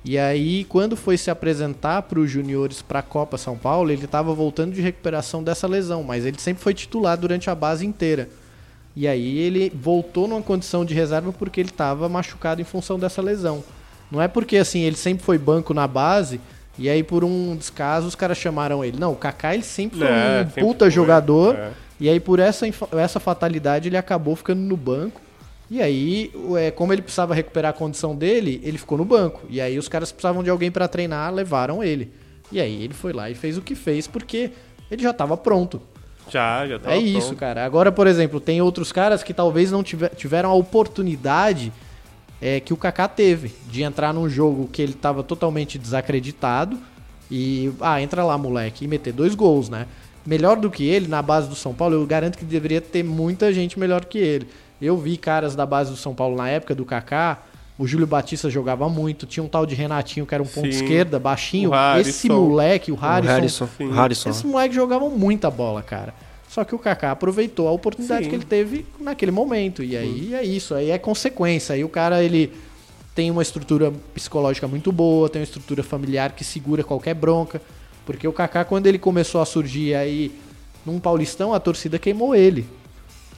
E 0.06 0.20
aí, 0.20 0.64
quando 0.66 0.96
foi 0.96 1.18
se 1.18 1.32
apresentar 1.32 2.04
para 2.04 2.20
os 2.20 2.30
juniores 2.30 2.80
para 2.82 3.00
a 3.00 3.02
Copa 3.04 3.38
São 3.40 3.58
Paulo, 3.58 3.90
ele 3.92 4.06
estava 4.06 4.34
voltando 4.36 4.72
de 4.74 4.80
recuperação 4.82 5.44
dessa 5.44 5.66
lesão, 5.68 6.04
mas 6.04 6.26
ele 6.26 6.40
sempre 6.40 6.62
foi 6.64 6.76
titular 6.76 7.18
durante 7.18 7.50
a 7.50 7.56
base 7.56 7.84
inteira. 7.86 8.30
E 8.96 9.08
aí 9.08 9.40
ele 9.40 9.72
voltou 9.76 10.28
numa 10.28 10.44
condição 10.44 10.86
de 10.86 10.94
reserva 10.94 11.34
porque 11.34 11.60
ele 11.60 11.70
estava 11.70 12.08
machucado 12.08 12.62
em 12.62 12.64
função 12.64 13.00
dessa 13.00 13.22
lesão. 13.22 13.64
Não 14.12 14.22
é 14.22 14.28
porque 14.28 14.58
assim 14.58 14.82
ele 14.82 14.96
sempre 14.96 15.26
foi 15.26 15.38
banco 15.40 15.74
na 15.74 15.88
base 15.88 16.40
e 16.78 16.88
aí 16.88 17.02
por 17.04 17.24
um 17.24 17.56
descaso 17.56 18.08
os 18.08 18.16
caras 18.16 18.38
chamaram 18.38 18.86
ele. 18.86 18.98
Não, 19.00 19.12
o 19.12 19.16
Kaká 19.16 19.54
ele 19.56 19.64
sempre 19.64 19.98
foi 20.00 20.08
É, 20.08 20.12
um 20.42 20.46
sempre 20.46 20.64
puta 20.64 20.86
foi, 20.86 20.92
jogador. 20.92 21.56
é. 21.56 21.72
E 22.00 22.08
aí 22.10 22.20
por 22.20 22.40
essa, 22.40 22.66
essa 22.98 23.20
fatalidade 23.20 23.90
ele 23.90 23.98
acabou 23.98 24.36
ficando 24.36 24.62
no 24.62 24.78
banco. 24.78 25.20
E 25.70 25.82
aí, 25.82 26.32
é, 26.58 26.70
como 26.72 26.94
ele 26.94 27.02
precisava 27.02 27.34
recuperar 27.34 27.72
a 27.72 27.74
condição 27.74 28.16
dele, 28.16 28.62
ele 28.64 28.78
ficou 28.78 28.98
no 28.98 29.06
banco. 29.06 29.42
E 29.50 29.60
aí 29.60 29.78
os 29.80 29.88
caras 29.88 30.12
precisavam 30.12 30.44
de 30.44 30.50
alguém 30.50 30.70
pra 30.70 30.88
treinar, 30.88 31.34
levaram 31.34 31.84
ele. 31.84 32.12
E 32.52 32.60
aí 32.62 32.84
ele 32.84 32.94
foi 32.94 33.12
lá 33.14 33.30
e 33.30 33.36
fez 33.36 33.58
o 33.58 33.62
que 33.62 33.74
fez 33.74 34.06
porque 34.06 34.52
ele 34.92 35.02
já 35.02 35.10
estava 35.10 35.36
pronto. 35.36 35.82
Já, 36.30 36.68
já 36.68 36.78
tava 36.80 36.96
É 36.96 37.00
isso, 37.00 37.28
pronto. 37.28 37.40
cara. 37.40 37.66
Agora, 37.66 37.92
por 37.92 38.06
exemplo, 38.08 38.40
tem 38.40 38.62
outros 38.62 38.92
caras 38.92 39.24
que 39.24 39.34
talvez 39.34 39.72
não 39.72 39.84
tiver- 39.84 40.10
tiveram 40.16 40.50
a 40.52 40.54
oportunidade 40.56 41.72
é, 42.42 42.60
que 42.60 42.74
o 42.74 42.78
Kaká 42.78 43.08
teve 43.08 43.52
de 43.70 43.82
entrar 43.82 44.14
num 44.14 44.30
jogo 44.30 44.68
que 44.72 44.82
ele 44.82 44.92
estava 44.92 45.24
totalmente 45.24 45.80
desacreditado 45.80 46.78
e, 47.32 47.72
ah, 47.82 48.00
entra 48.02 48.24
lá, 48.24 48.38
moleque, 48.38 48.86
e 48.86 48.88
meter 48.88 49.14
dois 49.14 49.34
gols, 49.34 49.68
né? 49.70 49.88
Melhor 50.26 50.58
do 50.58 50.70
que 50.70 50.84
ele 50.84 51.08
na 51.08 51.22
base 51.22 51.48
do 51.48 51.56
São 51.56 51.74
Paulo, 51.74 51.96
eu 51.96 52.06
garanto 52.06 52.38
que 52.38 52.46
deveria 52.46 52.82
ter 52.82 53.04
muita 53.04 53.52
gente 53.54 53.80
melhor 53.80 54.06
que 54.06 54.18
ele. 54.20 54.48
Eu 54.82 54.98
vi 54.98 55.18
caras 55.18 55.56
da 55.56 55.66
base 55.66 55.92
do 55.92 55.98
São 55.98 56.14
Paulo 56.14 56.36
na 56.36 56.50
época 56.50 56.76
do 56.76 56.86
Kaká, 56.86 57.40
o 57.78 57.86
Júlio 57.86 58.08
Batista 58.08 58.50
jogava 58.50 58.88
muito, 58.88 59.26
tinha 59.26 59.44
um 59.44 59.50
tal 59.50 59.66
de 59.66 59.76
Renatinho 59.76 60.26
que 60.26 60.34
era 60.34 60.42
um 60.42 60.48
ponto 60.48 60.72
Sim. 60.72 60.84
esquerda, 60.84 61.20
baixinho. 61.20 61.70
O 61.72 61.74
Harrison. 61.74 62.10
Esse 62.10 62.30
moleque, 62.30 62.92
o 62.92 62.96
O 62.96 62.98
Harrison, 62.98 63.34
Harrison. 63.34 63.68
sim. 63.78 63.92
Harrison. 63.92 64.30
esses 64.30 64.44
moleques 64.44 64.76
jogavam 64.76 65.10
muita 65.10 65.52
bola, 65.52 65.82
cara. 65.82 66.14
Só 66.48 66.64
que 66.64 66.74
o 66.74 66.80
Kaká 66.80 67.12
aproveitou 67.12 67.68
a 67.68 67.72
oportunidade 67.72 68.24
Sim. 68.26 68.30
que 68.30 68.36
ele 68.36 68.46
teve 68.46 68.86
naquele 68.98 69.32
momento. 69.32 69.84
E 69.84 69.98
aí 69.98 70.34
é 70.34 70.42
isso, 70.42 70.74
aí 70.74 70.90
é 70.90 70.98
consequência. 70.98 71.76
Aí 71.76 71.84
o 71.84 71.90
cara, 71.90 72.24
ele 72.24 72.54
tem 73.14 73.30
uma 73.30 73.42
estrutura 73.42 73.92
psicológica 74.14 74.66
muito 74.66 74.90
boa, 74.90 75.28
tem 75.28 75.42
uma 75.42 75.44
estrutura 75.46 75.84
familiar 75.84 76.32
que 76.32 76.46
segura 76.46 76.82
qualquer 76.82 77.14
bronca. 77.14 77.62
Porque 78.06 78.26
o 78.26 78.32
Kaká, 78.32 78.64
quando 78.64 78.88
ele 78.88 78.98
começou 78.98 79.42
a 79.42 79.46
surgir 79.46 79.96
aí 79.96 80.32
num 80.86 80.98
Paulistão, 80.98 81.54
a 81.54 81.60
torcida 81.60 82.00
queimou 82.00 82.34
ele. 82.34 82.66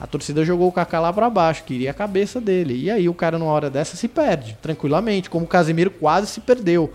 A 0.00 0.06
torcida 0.06 0.44
jogou 0.44 0.68
o 0.68 0.72
Kaká 0.72 1.00
lá 1.00 1.12
pra 1.12 1.28
baixo, 1.28 1.64
queria 1.64 1.90
a 1.90 1.94
cabeça 1.94 2.40
dele. 2.40 2.74
E 2.74 2.90
aí 2.90 3.08
o 3.08 3.14
cara, 3.14 3.38
numa 3.38 3.50
hora 3.50 3.68
dessa, 3.68 3.96
se 3.96 4.06
perde, 4.06 4.56
tranquilamente, 4.62 5.28
como 5.28 5.44
o 5.44 5.48
Casemiro 5.48 5.90
quase 5.90 6.28
se 6.28 6.40
perdeu. 6.40 6.92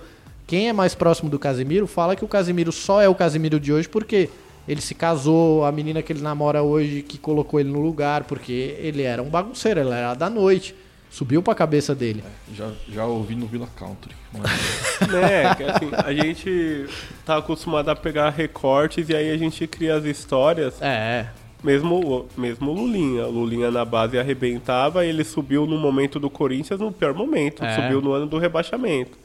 Quem 0.48 0.70
é 0.70 0.74
mais 0.74 0.96
próximo 0.96 1.30
do 1.30 1.40
Casemiro 1.40 1.88
fala 1.88 2.16
que 2.16 2.24
o 2.24 2.28
Casemiro 2.28 2.72
só 2.72 3.02
é 3.02 3.10
o 3.10 3.16
Casemiro 3.16 3.60
de 3.60 3.74
hoje 3.74 3.90
porque 3.90 4.30
ele 4.68 4.82
se 4.82 4.96
casou, 4.96 5.66
a 5.66 5.72
menina 5.72 6.02
que 6.02 6.14
ele 6.14 6.22
namora 6.22 6.64
hoje 6.64 7.02
que 7.02 7.18
colocou 7.18 7.60
ele 7.60 7.70
no 7.70 7.82
lugar, 7.82 8.24
porque 8.24 8.78
ele 8.80 9.04
era 9.04 9.22
um 9.22 9.30
bagunceiro, 9.30 9.82
ele 9.82 9.90
era 9.90 10.14
da 10.14 10.30
noite. 10.30 10.76
Subiu 11.10 11.44
pra 11.44 11.54
cabeça 11.54 11.94
dele. 11.94 12.24
Já, 12.56 12.72
já 12.90 13.06
ouvi 13.06 13.36
no 13.36 13.46
Villa 13.46 13.68
Country. 13.76 14.16
Mas 14.32 15.08
né? 15.12 15.54
que, 15.54 15.64
assim, 15.64 15.92
a 15.96 16.12
gente 16.12 16.88
tá 17.24 17.38
acostumado 17.38 17.90
a 17.90 17.96
pegar 17.96 18.32
recortes 18.32 19.10
e 19.10 19.16
aí 19.16 19.30
a 19.30 19.38
gente 19.38 19.68
cria 19.68 19.96
as 19.96 20.06
histórias. 20.06 20.82
É, 20.82 21.28
Mesmo, 21.64 22.28
mesmo 22.36 22.72
o 22.72 22.74
Lulinha. 22.74 23.26
O 23.26 23.32
Lulinha 23.32 23.72
na 23.72 23.86
base 23.86 24.20
arrebentava, 24.20 25.06
ele 25.06 25.24
subiu 25.24 25.66
no 25.66 25.78
momento 25.78 26.20
do 26.20 26.30
Corinthians 26.30 26.80
no 26.80 26.92
pior 26.92 27.14
momento. 27.14 27.64
É. 27.64 27.76
Subiu 27.76 28.02
no 28.02 28.12
ano 28.12 28.26
do 28.26 28.38
rebaixamento. 28.38 29.18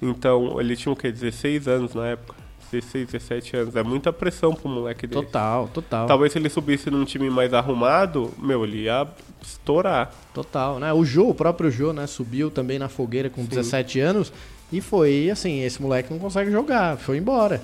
Então, 0.00 0.60
ele 0.60 0.74
tinha 0.74 0.92
o 0.92 0.96
quê? 0.96 1.12
16 1.12 1.68
anos 1.68 1.94
na 1.94 2.08
época. 2.08 2.42
16, 2.72 3.06
17 3.12 3.56
anos. 3.56 3.76
É 3.76 3.82
muita 3.82 4.12
pressão 4.12 4.54
pro 4.54 4.68
moleque 4.68 5.06
dele. 5.06 5.22
total, 5.22 5.68
total. 5.68 6.06
Talvez 6.06 6.32
se 6.32 6.38
ele 6.38 6.48
subisse 6.48 6.90
num 6.90 7.04
time 7.04 7.28
mais 7.28 7.52
arrumado, 7.52 8.32
meu, 8.38 8.64
ele 8.64 8.84
ia 8.84 9.06
estourar. 9.42 10.10
Total, 10.32 10.78
né? 10.78 10.92
O 10.92 11.04
Jô, 11.04 11.28
o 11.28 11.34
próprio 11.34 11.70
Jô, 11.70 11.92
né, 11.92 12.06
subiu 12.06 12.50
também 12.50 12.78
na 12.78 12.88
fogueira 12.88 13.28
com 13.28 13.44
17 13.44 14.00
anos 14.00 14.32
e 14.72 14.80
foi 14.80 15.28
assim, 15.30 15.62
esse 15.62 15.82
moleque 15.82 16.10
não 16.10 16.18
consegue 16.18 16.50
jogar, 16.50 16.96
foi 16.96 17.18
embora. 17.18 17.60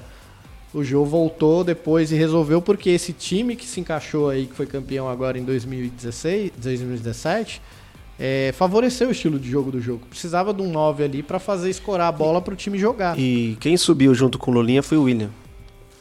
O 0.72 0.84
Jô 0.84 1.04
voltou 1.04 1.64
depois 1.64 2.12
e 2.12 2.14
resolveu 2.14 2.60
porque 2.60 2.90
esse 2.90 3.12
time 3.12 3.56
que 3.56 3.64
se 3.66 3.80
encaixou 3.80 4.28
aí, 4.28 4.46
que 4.46 4.54
foi 4.54 4.66
campeão 4.66 5.08
agora 5.08 5.38
em 5.38 5.44
2016, 5.44 6.52
2017, 6.58 7.62
é, 8.20 8.52
favoreceu 8.56 9.08
o 9.08 9.10
estilo 9.12 9.38
de 9.38 9.50
jogo 9.50 9.70
do 9.70 9.80
jogo. 9.80 10.02
Precisava 10.10 10.52
de 10.52 10.60
um 10.60 10.70
9 10.70 11.04
ali 11.04 11.22
pra 11.22 11.38
fazer 11.38 11.70
escorar 11.70 12.08
a 12.08 12.12
bola 12.12 12.42
pro 12.42 12.54
time 12.54 12.78
jogar. 12.78 13.18
E 13.18 13.56
quem 13.60 13.76
subiu 13.76 14.14
junto 14.14 14.38
com 14.38 14.50
o 14.50 14.54
Lulinha 14.54 14.82
foi 14.82 14.98
o 14.98 15.04
William. 15.04 15.30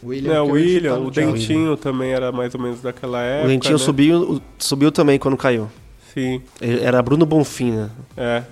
O 0.04 0.14
É, 0.14 0.42
o 0.42 0.48
William, 0.52 0.94
tá 0.96 1.00
o 1.00 1.14
Chelsea. 1.14 1.32
Dentinho 1.34 1.78
também 1.78 2.12
era 2.12 2.32
mais 2.32 2.54
ou 2.54 2.62
menos 2.62 2.82
daquela 2.82 3.22
época. 3.22 3.46
o 3.46 3.50
Dentinho 3.50 3.78
né? 3.78 3.84
subiu, 3.84 4.22
o- 4.34 4.42
subiu 4.60 4.92
também 4.92 5.18
quando 5.18 5.38
caiu. 5.38 5.70
Sim, 6.14 6.42
Era 6.60 7.02
Bruno 7.02 7.26
Bonfim, 7.26 7.72
né? 7.72 7.90
é. 8.18 8.44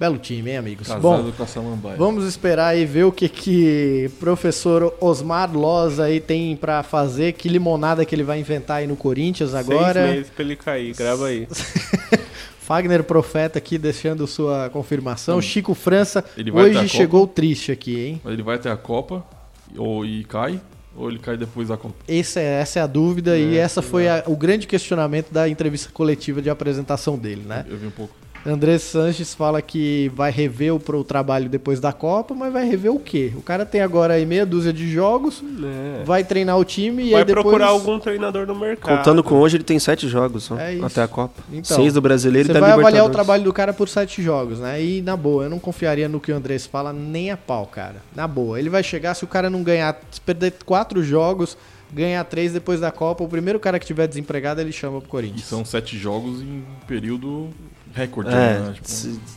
Belo 0.00 0.16
time, 0.16 0.52
hein, 0.52 0.56
amigos? 0.56 0.88
casado 0.88 1.02
Bom, 1.02 1.30
com 1.30 1.42
a 1.42 1.46
Samambaia. 1.46 1.96
Vamos 1.98 2.24
esperar 2.26 2.74
e 2.74 2.86
ver 2.86 3.04
o 3.04 3.12
que 3.12 3.28
que 3.28 4.10
professor 4.18 4.94
Osmar 4.98 5.54
Loz 5.54 6.00
aí 6.00 6.18
tem 6.20 6.56
pra 6.56 6.82
fazer, 6.82 7.34
que 7.34 7.50
limonada 7.50 8.02
que 8.06 8.14
ele 8.14 8.22
vai 8.22 8.40
inventar 8.40 8.78
aí 8.78 8.86
no 8.86 8.96
Corinthians 8.96 9.54
agora. 9.54 10.02
Seis 10.04 10.14
meses 10.14 10.30
pra 10.34 10.42
ele 10.42 10.56
cair, 10.56 10.94
grava 10.96 11.26
aí. 11.26 11.46
Fagner 12.62 13.04
Profeta 13.04 13.58
aqui 13.58 13.76
deixando 13.76 14.26
sua 14.26 14.70
confirmação. 14.70 15.42
Chico 15.42 15.74
França 15.74 16.24
hoje 16.54 16.74
Copa. 16.76 16.88
chegou 16.88 17.26
triste 17.26 17.70
aqui, 17.70 18.00
hein? 18.00 18.20
Mas 18.24 18.32
ele 18.32 18.42
vai 18.42 18.56
até 18.56 18.70
a 18.70 18.78
Copa 18.78 19.22
ou, 19.76 20.02
e 20.06 20.24
cai. 20.24 20.58
Ou 20.96 21.10
ele 21.10 21.18
cai 21.18 21.36
depois 21.36 21.68
da 21.68 21.76
conta? 21.76 21.96
Esse 22.08 22.40
é, 22.40 22.60
essa 22.60 22.78
é 22.78 22.82
a 22.82 22.86
dúvida 22.86 23.36
e 23.36 23.56
essa 23.58 23.82
foi 23.82 24.08
a- 24.08 24.24
o 24.26 24.34
grande 24.34 24.66
questionamento 24.66 25.30
da 25.30 25.46
entrevista 25.46 25.90
coletiva 25.92 26.40
de 26.40 26.48
apresentação 26.48 27.18
dele, 27.18 27.42
né? 27.46 27.66
Eu 27.68 27.76
vi 27.76 27.86
um 27.86 27.90
pouco. 27.90 28.14
André 28.44 28.78
Sanches 28.78 29.34
fala 29.34 29.60
que 29.60 30.10
vai 30.14 30.30
rever 30.30 30.74
o, 30.74 30.80
pro 30.80 31.04
trabalho 31.04 31.46
depois 31.48 31.78
da 31.78 31.92
Copa, 31.92 32.34
mas 32.34 32.50
vai 32.50 32.66
rever 32.66 32.90
o 32.90 32.98
quê? 32.98 33.32
O 33.36 33.42
cara 33.42 33.66
tem 33.66 33.82
agora 33.82 34.14
aí 34.14 34.24
meia 34.24 34.46
dúzia 34.46 34.72
de 34.72 34.90
jogos, 34.90 35.42
É. 36.00 36.04
vai 36.04 36.24
treinar 36.24 36.58
o 36.58 36.64
time 36.64 37.08
e 37.08 37.10
Vai 37.10 37.20
aí 37.20 37.26
depois... 37.26 37.44
procurar 37.44 37.66
algum 37.66 37.98
treinador 37.98 38.46
no 38.46 38.54
mercado. 38.54 38.96
Contando 38.96 39.22
com 39.22 39.34
hoje, 39.36 39.58
ele 39.58 39.64
tem 39.64 39.78
sete 39.78 40.08
jogos 40.08 40.44
só, 40.44 40.56
É 40.58 40.78
até 40.82 41.02
a 41.02 41.08
Copa. 41.08 41.42
Então, 41.52 41.76
Seis 41.76 41.92
do 41.92 42.00
Brasileiro 42.00 42.46
Você 42.46 42.52
e 42.52 42.54
da 42.54 42.60
vai 42.60 42.70
Libertadores. 42.70 42.96
avaliar 42.98 43.10
o 43.10 43.12
trabalho 43.12 43.44
do 43.44 43.52
cara 43.52 43.74
por 43.74 43.88
sete 43.90 44.22
jogos, 44.22 44.58
né? 44.58 44.82
E 44.82 45.02
na 45.02 45.16
boa, 45.16 45.44
eu 45.44 45.50
não 45.50 45.58
confiaria 45.58 46.08
no 46.08 46.18
que 46.18 46.32
o 46.32 46.36
Andrés 46.36 46.64
fala 46.64 46.92
nem 46.94 47.30
a 47.30 47.36
pau, 47.36 47.66
cara. 47.66 47.96
Na 48.16 48.26
boa. 48.26 48.58
Ele 48.58 48.70
vai 48.70 48.82
chegar, 48.82 49.14
se 49.14 49.22
o 49.22 49.28
cara 49.28 49.50
não 49.50 49.62
ganhar, 49.62 50.00
se 50.10 50.20
perder 50.20 50.54
quatro 50.64 51.02
jogos, 51.04 51.58
ganhar 51.92 52.24
três 52.24 52.52
depois 52.54 52.80
da 52.80 52.90
Copa, 52.90 53.22
o 53.22 53.28
primeiro 53.28 53.60
cara 53.60 53.78
que 53.78 53.84
tiver 53.86 54.06
desempregado, 54.06 54.60
ele 54.62 54.72
chama 54.72 54.98
pro 55.00 55.08
E 55.08 55.10
Corinthians. 55.10 55.44
são 55.44 55.62
sete 55.64 55.98
jogos 55.98 56.40
em 56.40 56.64
período 56.86 57.50
recorde, 57.94 58.30
É, 58.30 58.58
né? 58.58 58.72
Tipo, 58.74 58.88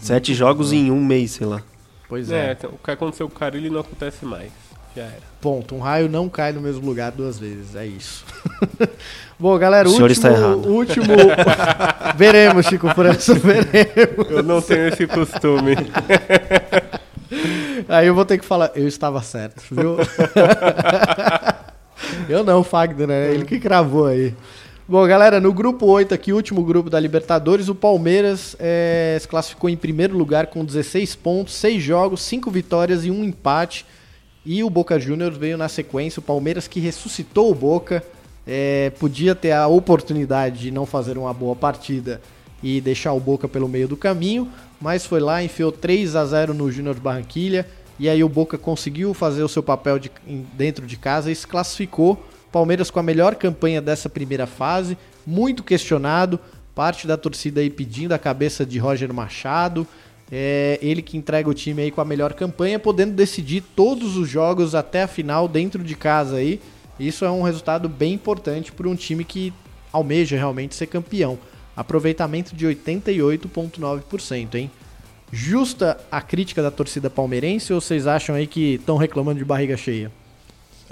sete 0.02 0.34
jogos 0.34 0.72
em 0.74 0.92
um 0.92 1.04
mês, 1.04 1.32
sei 1.32 1.48
lá. 1.48 1.62
Pois 2.08 2.32
É, 2.32 2.50
é. 2.50 2.52
então, 2.54 2.70
o 2.72 2.78
que 2.84 2.92
aconteceu 2.92 3.28
com 3.30 3.36
o 3.36 3.40
Carilli 3.40 3.70
não 3.70 3.80
acontece 3.82 4.26
mais. 4.26 4.52
Já 4.96 5.04
era. 5.04 5.34
Ponto. 5.42 5.74
Um 5.76 5.80
raio 5.80 6.08
não 6.08 6.30
cai 6.30 6.54
no 6.54 6.62
mesmo 6.62 6.86
lugar 6.86 7.12
duas 7.12 7.40
vezes. 7.40 7.76
É 7.76 7.86
isso. 7.86 8.24
Bom, 9.40 9.58
galera, 9.58 9.88
O 9.90 9.92
o 9.92 9.96
senhor 9.96 10.10
último, 10.10 10.28
está 10.28 10.40
errado. 10.40 10.66
o 10.68 10.72
último. 10.74 11.06
veremos, 12.16 12.66
Chico 12.68 12.88
França, 12.94 13.34
veremos. 13.40 14.30
Eu 14.30 14.44
não 14.44 14.62
tenho 14.62 14.88
esse 14.90 15.08
costume. 15.08 15.76
Aí 17.90 18.06
eu 18.08 18.14
vou 18.14 18.24
ter 18.24 18.38
que 18.38 18.46
falar, 18.46 18.72
eu 18.76 18.88
estava 18.88 19.22
certo, 19.24 19.64
viu? 19.72 19.98
eu 22.30 22.44
não, 22.44 22.64
Fagner, 22.64 23.08
né? 23.08 23.34
Ele 23.34 23.46
que 23.46 23.60
cravou 23.60 24.06
aí. 24.08 24.34
Bom, 24.94 25.08
galera, 25.08 25.42
no 25.42 25.52
grupo 25.52 25.88
8 25.88 26.14
aqui, 26.14 26.32
último 26.32 26.64
grupo 26.64 26.88
da 26.88 27.00
Libertadores, 27.00 27.68
o 27.68 27.74
Palmeiras 27.74 28.56
eh, 28.60 29.18
se 29.20 29.28
classificou 29.28 29.68
em 29.68 29.76
primeiro 29.76 30.16
lugar 30.16 30.46
com 30.46 30.64
16 30.64 31.16
pontos, 31.16 31.56
6 31.56 31.82
jogos, 31.82 32.22
5 32.22 32.52
vitórias 32.52 33.04
e 33.04 33.10
um 33.10 33.24
empate. 33.24 33.88
E 34.46 34.64
o 34.64 34.70
Boca 34.70 35.00
Juniors 35.00 35.36
veio 35.36 35.58
na 35.58 35.68
sequência, 35.68 36.20
o 36.20 36.24
Palmeiras 36.24 36.68
que 36.68 36.80
ressuscitou 36.80 37.50
o 37.50 37.56
Boca, 37.56 38.04
eh, 38.46 38.92
podia 39.00 39.34
ter 39.34 39.54
a 39.54 39.66
oportunidade 39.66 40.60
de 40.60 40.70
não 40.70 40.86
fazer 40.86 41.18
uma 41.18 41.34
boa 41.34 41.56
partida 41.56 42.22
e 42.62 42.80
deixar 42.80 43.14
o 43.14 43.20
Boca 43.20 43.48
pelo 43.48 43.68
meio 43.68 43.88
do 43.88 43.98
caminho, 43.98 44.48
mas 44.80 45.08
foi 45.08 45.20
lá, 45.20 45.44
enfiou 45.44 45.72
3 45.72 46.16
a 46.16 46.24
0 46.24 46.54
no 46.54 46.72
Júnior 46.72 47.00
Barranquilha, 47.00 47.66
e 47.98 48.08
aí 48.08 48.24
o 48.24 48.30
Boca 48.30 48.60
conseguiu 48.60 49.12
fazer 49.16 49.42
o 49.42 49.50
seu 49.50 49.64
papel 49.64 49.98
de- 49.98 50.12
dentro 50.56 50.86
de 50.86 50.98
casa 50.98 51.32
e 51.32 51.36
se 51.36 51.48
classificou. 51.48 52.24
Palmeiras 52.54 52.92
com 52.92 53.00
a 53.00 53.04
melhor 53.04 53.34
campanha 53.34 53.82
dessa 53.82 54.08
primeira 54.08 54.46
fase, 54.46 54.96
muito 55.26 55.64
questionado, 55.64 56.40
parte 56.76 57.08
da 57.08 57.18
torcida 57.18 57.62
aí 57.62 57.70
pedindo 57.70 58.12
a 58.14 58.20
cabeça 58.20 58.64
de 58.64 58.78
Roger 58.78 59.12
Machado, 59.12 59.88
é 60.32 60.78
ele 60.80 61.02
que 61.02 61.18
entrega 61.18 61.50
o 61.50 61.54
time 61.54 61.82
aí 61.82 61.90
com 61.90 62.00
a 62.00 62.06
melhor 62.06 62.34
campanha, 62.34 62.78
podendo 62.78 63.14
decidir 63.14 63.62
todos 63.76 64.16
os 64.16 64.30
jogos 64.30 64.76
até 64.76 65.02
a 65.02 65.08
final 65.08 65.48
dentro 65.48 65.84
de 65.84 65.96
casa 65.96 66.36
aí. 66.36 66.62
Isso 67.00 67.26
é 67.26 67.32
um 67.32 67.42
resultado 67.42 67.90
bem 67.90 68.14
importante 68.14 68.72
para 68.72 68.88
um 68.88 68.96
time 68.96 69.24
que 69.24 69.52
almeja 69.92 70.38
realmente 70.38 70.76
ser 70.76 70.86
campeão. 70.86 71.40
Aproveitamento 71.76 72.56
de 72.56 72.68
88,9%, 72.68 74.56
hein? 74.56 74.70
Justa 75.32 76.00
a 76.12 76.22
crítica 76.22 76.62
da 76.62 76.70
torcida 76.70 77.10
palmeirense 77.10 77.74
ou 77.74 77.82
vocês 77.82 78.06
acham 78.06 78.36
aí 78.36 78.46
que 78.46 78.76
estão 78.76 78.96
reclamando 78.96 79.40
de 79.40 79.46
barriga 79.46 79.76
cheia? 79.76 80.12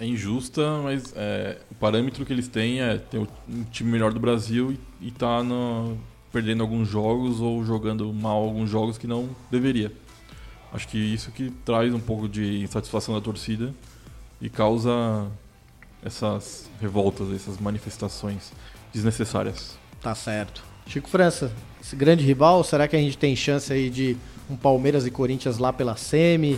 É 0.01 0.05
injusta, 0.07 0.79
mas 0.81 1.13
é, 1.15 1.59
o 1.69 1.75
parâmetro 1.75 2.25
que 2.25 2.33
eles 2.33 2.47
têm 2.47 2.81
é 2.81 2.97
ter 2.97 3.19
um 3.19 3.63
time 3.71 3.91
melhor 3.91 4.11
do 4.11 4.19
Brasil 4.19 4.71
e, 5.01 5.07
e 5.07 5.11
tá 5.11 5.43
no- 5.43 5.95
perdendo 6.33 6.63
alguns 6.63 6.87
jogos 6.87 7.39
ou 7.39 7.63
jogando 7.63 8.11
mal 8.11 8.37
alguns 8.41 8.67
jogos 8.69 8.97
que 8.97 9.05
não 9.05 9.29
deveria. 9.51 9.91
Acho 10.73 10.87
que 10.87 10.97
isso 10.97 11.31
que 11.31 11.51
traz 11.63 11.93
um 11.93 11.99
pouco 11.99 12.27
de 12.27 12.61
insatisfação 12.63 13.13
da 13.13 13.21
torcida 13.21 13.73
e 14.41 14.49
causa 14.49 15.27
essas 16.03 16.67
revoltas, 16.81 17.31
essas 17.31 17.59
manifestações 17.59 18.51
desnecessárias. 18.91 19.77
Tá 20.01 20.15
certo. 20.15 20.63
Chico 20.87 21.09
França, 21.09 21.51
esse 21.79 21.95
grande 21.95 22.25
rival, 22.25 22.63
será 22.63 22.87
que 22.87 22.95
a 22.95 22.99
gente 22.99 23.17
tem 23.19 23.35
chance 23.35 23.71
aí 23.71 23.89
de 23.89 24.17
um 24.49 24.55
Palmeiras 24.55 25.05
e 25.05 25.11
Corinthians 25.11 25.59
lá 25.59 25.71
pela 25.71 25.95
semi? 25.95 26.57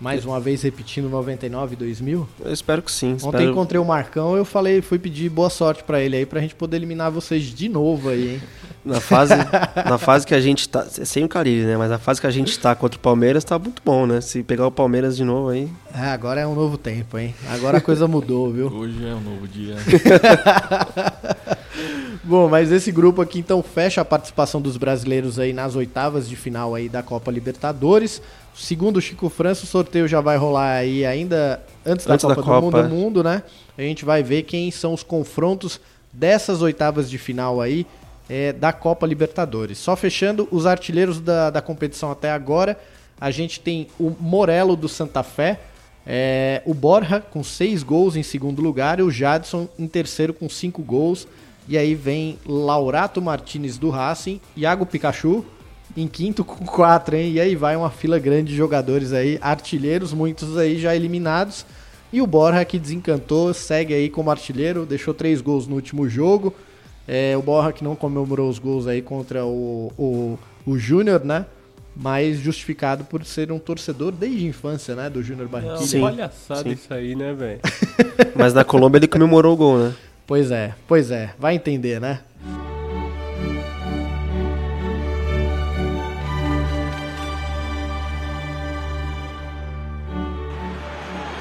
Mais 0.00 0.24
uma 0.24 0.40
vez 0.40 0.62
repetindo 0.62 1.08
99 1.08 1.74
e 1.74 1.76
2000? 1.76 2.28
Eu 2.44 2.52
espero 2.52 2.82
que 2.82 2.90
sim. 2.90 3.12
Ontem 3.14 3.26
espero- 3.26 3.50
encontrei 3.50 3.80
o 3.80 3.84
Marcão, 3.84 4.36
eu 4.36 4.44
falei, 4.44 4.80
fui 4.82 4.98
pedir 4.98 5.28
boa 5.28 5.48
sorte 5.50 5.84
pra 5.84 6.00
ele 6.00 6.16
aí 6.16 6.26
pra 6.26 6.40
gente 6.40 6.54
poder 6.54 6.76
eliminar 6.76 7.10
vocês 7.10 7.44
de 7.44 7.68
novo 7.68 8.08
aí, 8.08 8.34
hein? 8.34 8.42
Na 8.84 9.00
fase, 9.00 9.34
na 9.88 9.96
fase 9.98 10.26
que 10.26 10.34
a 10.34 10.40
gente 10.40 10.68
tá. 10.68 10.84
Sem 10.86 11.22
o 11.24 11.28
Carilli, 11.28 11.64
né? 11.64 11.76
Mas 11.76 11.88
na 11.90 11.98
fase 11.98 12.20
que 12.20 12.26
a 12.26 12.30
gente 12.32 12.58
tá 12.58 12.74
contra 12.74 12.96
o 12.98 13.00
Palmeiras 13.00 13.44
tá 13.44 13.58
muito 13.58 13.80
bom, 13.84 14.06
né? 14.06 14.20
Se 14.20 14.42
pegar 14.42 14.66
o 14.66 14.72
Palmeiras 14.72 15.16
de 15.16 15.22
novo 15.24 15.50
aí. 15.50 15.68
É, 15.94 16.06
agora 16.08 16.40
é 16.40 16.46
um 16.46 16.54
novo 16.54 16.76
tempo, 16.76 17.16
hein? 17.18 17.32
Agora 17.48 17.78
a 17.78 17.80
coisa 17.80 18.08
mudou, 18.08 18.50
viu? 18.52 18.66
Hoje 18.74 19.06
é 19.06 19.14
um 19.14 19.20
novo 19.20 19.46
dia. 19.46 19.76
Bom, 22.24 22.48
mas 22.48 22.70
esse 22.70 22.92
grupo 22.92 23.20
aqui 23.20 23.40
então 23.40 23.62
fecha 23.62 24.00
a 24.00 24.04
participação 24.04 24.60
dos 24.60 24.76
brasileiros 24.76 25.38
aí 25.38 25.52
nas 25.52 25.74
oitavas 25.74 26.28
de 26.28 26.36
final 26.36 26.74
aí 26.74 26.88
da 26.88 27.02
Copa 27.02 27.30
Libertadores. 27.30 28.22
Segundo 28.54 28.98
o 28.98 29.00
Chico 29.00 29.28
França, 29.28 29.64
o 29.64 29.66
sorteio 29.66 30.06
já 30.06 30.20
vai 30.20 30.36
rolar 30.36 30.76
aí 30.76 31.04
ainda 31.06 31.62
antes 31.86 32.06
da 32.06 32.14
Antes 32.14 32.26
da 32.26 32.34
Copa, 32.34 32.46
Copa, 32.46 32.60
do 32.60 32.64
Mundo, 32.64 32.78
é. 32.78 32.82
do 32.82 32.88
Mundo, 32.94 33.24
né? 33.24 33.42
A 33.76 33.82
gente 33.82 34.04
vai 34.04 34.22
ver 34.22 34.42
quem 34.42 34.70
são 34.70 34.92
os 34.92 35.02
confrontos 35.02 35.80
dessas 36.12 36.60
oitavas 36.60 37.08
de 37.08 37.16
final 37.16 37.60
aí 37.60 37.86
é, 38.28 38.52
da 38.52 38.72
Copa 38.72 39.06
Libertadores. 39.06 39.78
Só 39.78 39.96
fechando 39.96 40.46
os 40.50 40.66
artilheiros 40.66 41.20
da, 41.20 41.50
da 41.50 41.62
competição 41.62 42.10
até 42.10 42.30
agora, 42.30 42.78
a 43.20 43.30
gente 43.30 43.60
tem 43.60 43.88
o 43.98 44.14
Morelo 44.20 44.76
do 44.76 44.88
Santa 44.88 45.22
Fé, 45.22 45.60
é, 46.06 46.60
o 46.66 46.74
Borja 46.74 47.20
com 47.20 47.42
seis 47.42 47.82
gols 47.82 48.16
em 48.16 48.22
segundo 48.22 48.60
lugar 48.60 48.98
e 48.98 49.02
o 49.02 49.10
Jadson 49.10 49.68
em 49.78 49.86
terceiro 49.86 50.34
com 50.34 50.48
cinco 50.48 50.82
gols. 50.82 51.26
E 51.68 51.78
aí 51.78 51.94
vem 51.94 52.38
Laurato 52.44 53.22
Martinez 53.22 53.78
do 53.78 53.88
Racing, 53.88 54.40
Iago 54.56 54.84
Pikachu 54.84 55.44
em 55.96 56.06
quinto 56.06 56.44
com 56.44 56.64
quatro, 56.64 57.16
hein? 57.16 57.32
E 57.32 57.40
aí 57.40 57.54
vai 57.54 57.76
uma 57.76 57.90
fila 57.90 58.18
grande 58.18 58.50
de 58.50 58.56
jogadores 58.56 59.12
aí, 59.12 59.38
artilheiros, 59.40 60.12
muitos 60.12 60.56
aí 60.56 60.78
já 60.78 60.94
eliminados. 60.94 61.64
E 62.12 62.20
o 62.20 62.26
Borja 62.26 62.64
que 62.64 62.78
desencantou, 62.78 63.54
segue 63.54 63.94
aí 63.94 64.10
como 64.10 64.30
artilheiro, 64.30 64.84
deixou 64.84 65.14
três 65.14 65.40
gols 65.40 65.66
no 65.66 65.74
último 65.76 66.08
jogo. 66.08 66.54
É, 67.08 67.36
o 67.36 67.42
Borja 67.42 67.72
que 67.72 67.82
não 67.82 67.96
comemorou 67.96 68.48
os 68.48 68.58
gols 68.58 68.86
aí 68.86 69.00
contra 69.00 69.44
o, 69.44 69.92
o, 69.98 70.38
o 70.66 70.78
Júnior, 70.78 71.24
né? 71.24 71.46
Mas 71.94 72.38
justificado 72.38 73.04
por 73.04 73.24
ser 73.24 73.52
um 73.52 73.58
torcedor 73.58 74.12
desde 74.12 74.46
a 74.46 74.48
infância, 74.48 74.94
né? 74.94 75.10
Do 75.10 75.22
Júnior 75.22 75.48
Barranquilla. 75.48 75.86
Sim, 75.86 76.00
palhaçada 76.00 76.62
sim. 76.62 76.70
isso 76.70 76.92
aí, 76.92 77.14
né, 77.14 77.32
velho? 77.34 77.60
Mas 78.34 78.54
na 78.54 78.64
Colômbia 78.64 78.98
ele 78.98 79.08
comemorou 79.08 79.54
o 79.54 79.56
gol, 79.56 79.78
né? 79.78 79.94
Pois 80.26 80.50
é, 80.50 80.74
pois 80.86 81.10
é. 81.10 81.34
Vai 81.38 81.54
entender, 81.54 82.00
né? 82.00 82.20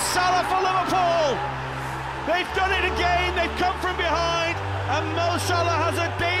It's 0.00 0.16
Salah 0.16 0.48
for 0.48 0.60
Liverpool! 0.64 1.36
They've 2.24 2.48
done 2.56 2.72
it 2.72 2.88
again, 2.88 3.36
they've 3.36 3.58
come 3.60 3.78
from 3.80 3.98
behind, 3.98 4.56
and 4.96 5.04
Mo 5.12 5.36
Salah 5.44 5.76
has 5.76 5.98
a 6.00 6.08
debut 6.16 6.39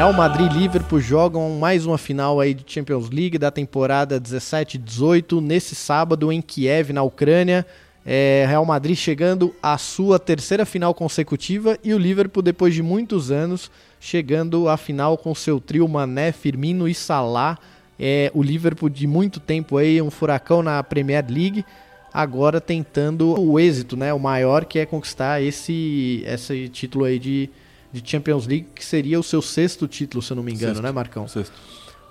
Real 0.00 0.14
Madrid 0.14 0.50
e 0.50 0.58
Liverpool 0.60 0.98
jogam 0.98 1.58
mais 1.58 1.84
uma 1.84 1.98
final 1.98 2.40
aí 2.40 2.54
de 2.54 2.64
Champions 2.66 3.10
League 3.10 3.36
da 3.36 3.50
temporada 3.50 4.18
17-18 4.18 5.42
nesse 5.42 5.74
sábado 5.74 6.32
em 6.32 6.40
Kiev, 6.40 6.90
na 6.94 7.02
Ucrânia. 7.02 7.66
É, 8.06 8.46
Real 8.48 8.64
Madrid 8.64 8.96
chegando 8.96 9.54
à 9.62 9.76
sua 9.76 10.18
terceira 10.18 10.64
final 10.64 10.94
consecutiva 10.94 11.76
e 11.84 11.92
o 11.92 11.98
Liverpool, 11.98 12.42
depois 12.42 12.72
de 12.72 12.82
muitos 12.82 13.30
anos, 13.30 13.70
chegando 14.00 14.70
à 14.70 14.78
final 14.78 15.18
com 15.18 15.34
seu 15.34 15.60
trio 15.60 15.86
Mané, 15.86 16.32
Firmino 16.32 16.88
e 16.88 16.94
Salah. 16.94 17.58
É, 17.98 18.32
o 18.32 18.42
Liverpool 18.42 18.88
de 18.88 19.06
muito 19.06 19.38
tempo 19.38 19.76
aí, 19.76 20.00
um 20.00 20.10
furacão 20.10 20.62
na 20.62 20.82
Premier 20.82 21.26
League, 21.28 21.62
agora 22.10 22.58
tentando 22.58 23.38
o 23.38 23.60
êxito, 23.60 23.98
né, 23.98 24.14
o 24.14 24.18
maior 24.18 24.64
que 24.64 24.78
é 24.78 24.86
conquistar 24.86 25.42
esse, 25.42 26.24
esse 26.26 26.70
título 26.70 27.04
aí 27.04 27.18
de 27.18 27.50
de 27.92 28.02
Champions 28.04 28.46
League, 28.46 28.66
que 28.74 28.84
seria 28.84 29.18
o 29.18 29.22
seu 29.22 29.42
sexto 29.42 29.88
título, 29.88 30.22
se 30.22 30.32
eu 30.32 30.36
não 30.36 30.42
me 30.42 30.52
engano, 30.52 30.74
Sexto. 30.74 30.82
né, 30.82 30.92
Marcão? 30.92 31.26
Sexto. 31.28 31.52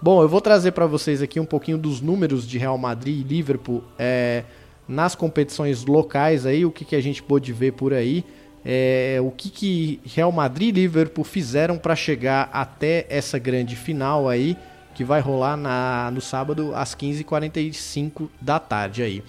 Bom, 0.02 0.22
eu 0.22 0.30
vou 0.30 0.40
trazer 0.40 0.72
para 0.72 0.86
vocês 0.86 1.22
aqui 1.22 1.40
um 1.40 1.46
pouquinho 1.46 1.78
dos 1.78 2.00
números 2.02 2.48
de 2.48 2.58
Real 2.58 2.78
Madrid 2.78 3.20
e 3.20 3.24
Liverpool 3.24 3.84
é, 3.98 4.44
nas 4.88 5.14
competições 5.14 5.86
locais 5.86 6.46
aí, 6.46 6.66
o 6.66 6.72
que, 6.72 6.86
que 6.86 6.96
a 6.96 7.02
gente 7.02 7.22
pôde 7.22 7.52
ver 7.52 7.74
por 7.74 7.94
aí, 7.94 8.24
é, 8.64 9.18
o 9.22 9.32
que, 9.32 9.50
que 9.50 10.00
Real 10.06 10.32
Madrid 10.32 10.70
e 10.70 10.82
Liverpool 10.82 11.24
fizeram 11.24 11.78
para 11.78 11.96
chegar 11.96 12.50
até 12.54 13.06
essa 13.10 13.38
grande 13.38 13.76
final 13.76 14.28
aí, 14.28 14.58
que 14.96 15.04
vai 15.04 15.22
rolar 15.22 15.56
na, 15.56 16.12
no 16.14 16.20
sábado 16.20 16.74
às 16.76 16.96
15h45 16.96 18.30
da 18.42 18.60
tarde 18.60 19.02
aí. 19.02 19.24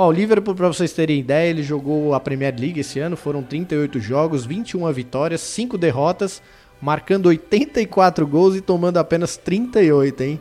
Ó, 0.00 0.06
o 0.06 0.12
Liverpool, 0.12 0.54
para 0.54 0.68
vocês 0.68 0.92
terem 0.92 1.18
ideia, 1.18 1.50
ele 1.50 1.60
jogou 1.60 2.14
a 2.14 2.20
Premier 2.20 2.54
League 2.56 2.78
esse 2.78 3.00
ano, 3.00 3.16
foram 3.16 3.42
38 3.42 3.98
jogos, 3.98 4.46
21 4.46 4.92
vitórias, 4.92 5.40
5 5.40 5.76
derrotas, 5.76 6.40
marcando 6.80 7.26
84 7.26 8.24
gols 8.24 8.54
e 8.54 8.60
tomando 8.60 8.98
apenas 8.98 9.36
38, 9.36 10.20
hein? 10.22 10.40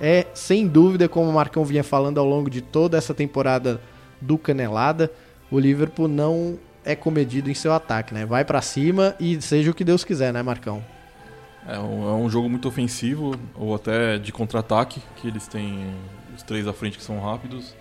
É, 0.00 0.26
sem 0.32 0.66
dúvida, 0.66 1.06
como 1.06 1.28
o 1.28 1.34
Marcão 1.34 1.66
vinha 1.66 1.84
falando 1.84 2.16
ao 2.16 2.24
longo 2.24 2.48
de 2.48 2.62
toda 2.62 2.96
essa 2.96 3.12
temporada 3.12 3.78
do 4.22 4.38
Canelada, 4.38 5.12
o 5.50 5.58
Liverpool 5.58 6.08
não 6.08 6.58
é 6.82 6.96
comedido 6.96 7.50
em 7.50 7.54
seu 7.54 7.74
ataque, 7.74 8.14
né? 8.14 8.24
Vai 8.24 8.42
para 8.42 8.62
cima 8.62 9.14
e 9.20 9.38
seja 9.42 9.70
o 9.70 9.74
que 9.74 9.84
Deus 9.84 10.02
quiser, 10.02 10.32
né, 10.32 10.42
Marcão? 10.42 10.82
É 11.68 11.78
um, 11.78 12.08
é 12.08 12.14
um 12.14 12.30
jogo 12.30 12.48
muito 12.48 12.66
ofensivo, 12.66 13.38
ou 13.54 13.74
até 13.74 14.16
de 14.16 14.32
contra-ataque, 14.32 15.02
que 15.16 15.28
eles 15.28 15.46
têm 15.46 15.92
os 16.34 16.42
três 16.42 16.66
à 16.66 16.72
frente 16.72 16.96
que 16.96 17.04
são 17.04 17.20
rápidos. 17.20 17.74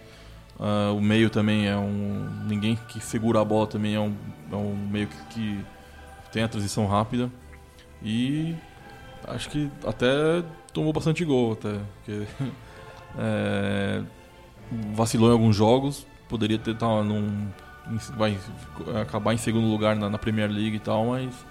Ah, 0.65 0.93
o 0.93 1.01
meio 1.01 1.29
também 1.29 1.67
é 1.67 1.75
um. 1.75 2.25
Ninguém 2.47 2.79
que 2.87 3.01
segura 3.01 3.41
a 3.41 3.43
bola 3.43 3.67
também 3.67 3.95
é 3.95 3.99
um, 3.99 4.15
é 4.49 4.55
um 4.55 4.73
meio 4.89 5.07
que, 5.07 5.17
que 5.33 5.65
tem 6.31 6.41
a 6.41 6.47
transição 6.47 6.87
rápida. 6.87 7.29
E 8.01 8.55
acho 9.27 9.49
que 9.49 9.69
até 9.85 10.41
tomou 10.71 10.93
bastante 10.93 11.25
gol, 11.25 11.51
até. 11.51 11.79
Porque, 11.97 12.25
é, 13.19 14.03
vacilou 14.93 15.29
em 15.29 15.33
alguns 15.33 15.53
jogos, 15.53 16.07
poderia 16.29 16.57
ter 16.57 16.77
tá, 16.77 16.87
num, 17.03 17.49
vai 18.15 18.37
acabar 19.01 19.33
em 19.33 19.37
segundo 19.37 19.67
lugar 19.67 19.97
na, 19.97 20.09
na 20.09 20.17
Premier 20.17 20.49
League 20.49 20.77
e 20.77 20.79
tal, 20.79 21.07
mas 21.07 21.45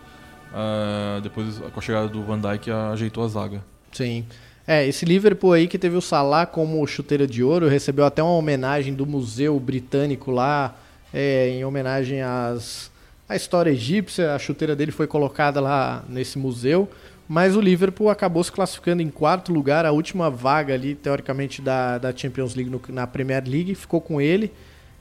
ah, 0.55 1.21
depois 1.23 1.59
com 1.59 1.79
a 1.79 1.83
chegada 1.83 2.09
do 2.09 2.23
Van 2.23 2.41
Dijk 2.41 2.71
ajeitou 2.71 3.25
a 3.25 3.29
zaga. 3.29 3.65
Sim. 3.93 4.27
É, 4.67 4.87
esse 4.87 5.05
Liverpool 5.05 5.53
aí 5.53 5.67
que 5.67 5.79
teve 5.79 5.97
o 5.97 6.01
Salah 6.01 6.47
como 6.47 6.87
chuteira 6.87 7.27
de 7.27 7.43
ouro, 7.43 7.69
recebeu 7.69 8.05
até 8.05 8.23
uma 8.23 8.33
homenagem 8.37 8.95
do 8.95 9.05
Museu 9.05 9.59
Britânico 9.59 10.31
lá, 10.31 10.77
é, 11.13 11.49
em 11.49 11.65
homenagem 11.65 12.23
às, 12.23 12.91
à 13.29 13.35
história 13.35 13.71
egípcia. 13.71 14.35
A 14.35 14.39
chuteira 14.39 14.77
dele 14.77 14.93
foi 14.93 15.07
colocada 15.07 15.61
lá 15.61 16.05
nesse 16.09 16.39
museu. 16.39 16.89
Mas 17.29 17.57
o 17.57 17.61
Liverpool 17.61 18.11
acabou 18.11 18.43
se 18.45 18.53
classificando 18.53 19.01
em 19.01 19.09
quarto 19.09 19.53
lugar, 19.53 19.87
a 19.87 19.93
última 19.93 20.29
vaga 20.29 20.75
ali, 20.75 20.95
teoricamente, 20.95 21.63
da, 21.63 21.97
da 21.97 22.15
Champions 22.15 22.55
League 22.55 22.71
no- 22.71 22.81
na 22.89 23.07
Premier 23.07 23.43
League, 23.47 23.75
ficou 23.75 24.01
com 24.01 24.21
ele. 24.21 24.53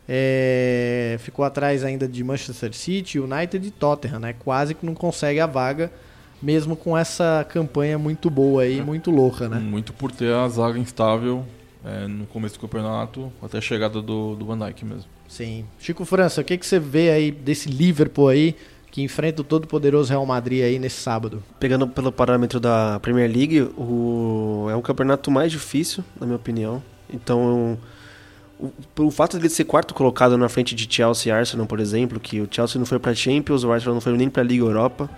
É, 0.07 1.17
ficou 1.19 1.43
atrás 1.45 1.83
ainda 1.83 2.07
de 2.07 2.23
Manchester 2.23 2.73
City, 2.73 3.19
United 3.19 3.65
e 3.67 3.71
Tottenham, 3.71 4.19
né? 4.19 4.35
Quase 4.39 4.73
que 4.73 4.85
não 4.85 4.93
consegue 4.93 5.39
a 5.39 5.45
vaga, 5.45 5.91
mesmo 6.41 6.75
com 6.75 6.97
essa 6.97 7.45
campanha 7.47 7.97
muito 7.97 8.29
boa 8.29 8.63
aí, 8.63 8.81
muito 8.81 9.11
louca, 9.11 9.47
né? 9.47 9.59
Muito 9.59 9.93
por 9.93 10.11
ter 10.11 10.33
a 10.33 10.47
zaga 10.47 10.79
instável 10.79 11.45
é, 11.85 12.07
no 12.07 12.25
começo 12.25 12.55
do 12.55 12.61
campeonato, 12.61 13.31
até 13.41 13.57
a 13.57 13.61
chegada 13.61 14.01
do, 14.01 14.35
do 14.35 14.45
Van 14.45 14.57
Dijk 14.57 14.85
mesmo. 14.85 15.05
Sim. 15.27 15.65
Chico 15.79 16.03
França, 16.03 16.41
o 16.41 16.43
que, 16.43 16.57
que 16.57 16.65
você 16.65 16.79
vê 16.79 17.09
aí 17.09 17.31
desse 17.31 17.69
Liverpool 17.69 18.27
aí, 18.27 18.55
que 18.91 19.01
enfrenta 19.01 19.41
o 19.41 19.45
todo 19.45 19.65
poderoso 19.67 20.09
Real 20.09 20.25
Madrid 20.25 20.63
aí 20.63 20.77
nesse 20.77 20.99
sábado? 20.99 21.41
Pegando 21.59 21.87
pelo 21.87 22.11
parâmetro 22.11 22.59
da 22.59 22.99
Premier 22.99 23.31
League, 23.31 23.61
o... 23.77 24.67
é 24.69 24.75
um 24.75 24.81
campeonato 24.81 25.31
mais 25.31 25.51
difícil, 25.51 26.03
na 26.19 26.25
minha 26.25 26.35
opinião. 26.35 26.83
Então, 27.09 27.77
o, 28.59 28.69
pelo 28.93 29.09
fato 29.09 29.37
de 29.37 29.43
ele 29.43 29.49
ser 29.49 29.63
quarto 29.63 29.93
colocado 29.93 30.37
na 30.37 30.49
frente 30.49 30.75
de 30.75 30.93
Chelsea 30.93 31.33
e 31.33 31.35
Arsenal, 31.35 31.65
por 31.65 31.79
exemplo, 31.79 32.19
que 32.19 32.41
o 32.41 32.47
Chelsea 32.49 32.77
não 32.77 32.85
foi 32.85 32.99
para 32.99 33.15
Champions, 33.15 33.63
o 33.63 33.71
Arsenal 33.71 33.93
não 33.95 34.01
foi 34.01 34.15
nem 34.17 34.29
para 34.29 34.43
a 34.43 34.45
Liga 34.45 34.65
Europa, 34.65 35.09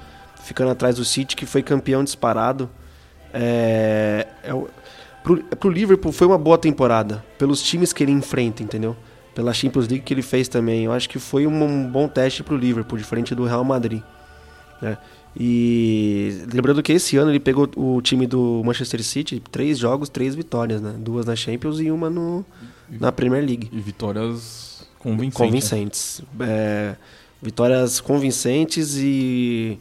ficando 0.44 0.70
atrás 0.72 0.96
do 0.98 1.06
City, 1.06 1.36
que 1.36 1.46
foi 1.46 1.64
campeão 1.64 2.04
disparado. 2.04 2.70
É, 3.34 4.28
é 4.44 4.54
o- 4.54 4.68
pro, 5.24 5.38
pro 5.44 5.70
Liverpool 5.70 6.12
foi 6.12 6.28
uma 6.28 6.38
boa 6.38 6.58
temporada, 6.58 7.24
pelos 7.38 7.62
times 7.64 7.92
que 7.92 8.04
ele 8.04 8.12
enfrenta, 8.12 8.62
entendeu? 8.62 8.96
Pela 9.34 9.52
Champions 9.54 9.88
League 9.88 10.04
que 10.04 10.14
ele 10.14 10.22
fez 10.22 10.48
também. 10.48 10.84
Eu 10.86 10.92
acho 10.92 11.10
que 11.10 11.18
foi 11.18 11.48
um, 11.48 11.64
um 11.64 11.90
bom 11.90 12.08
teste 12.08 12.44
pro 12.44 12.56
Liverpool, 12.56 12.98
diferente 12.98 13.34
do 13.34 13.46
Real 13.46 13.64
Madrid. 13.64 14.02
né? 14.82 14.98
E 15.36 16.44
lembrando 16.54 16.84
que 16.84 16.92
esse 16.94 17.18
ano 17.18 17.32
ele 17.32 17.40
pegou 17.40 17.68
o 17.76 18.00
time 18.04 18.28
do 18.28 18.62
Manchester 18.64 19.04
City, 19.04 19.42
três 19.52 19.80
jogos, 19.80 20.08
três 20.08 20.36
vitórias, 20.36 20.80
né? 20.80 20.94
Duas 21.00 21.26
na 21.26 21.36
Champions 21.36 21.80
e 21.80 21.90
uma 21.90 22.08
no, 22.08 22.46
na 23.00 23.12
Premier 23.12 23.44
League. 23.44 23.68
E 23.74 23.80
vitórias 23.80 24.86
convincentes. 25.00 25.34
Convincentes. 25.40 26.22
É, 26.40 26.96
vitórias 27.42 28.00
convincentes 28.00 28.96
e 28.98 29.80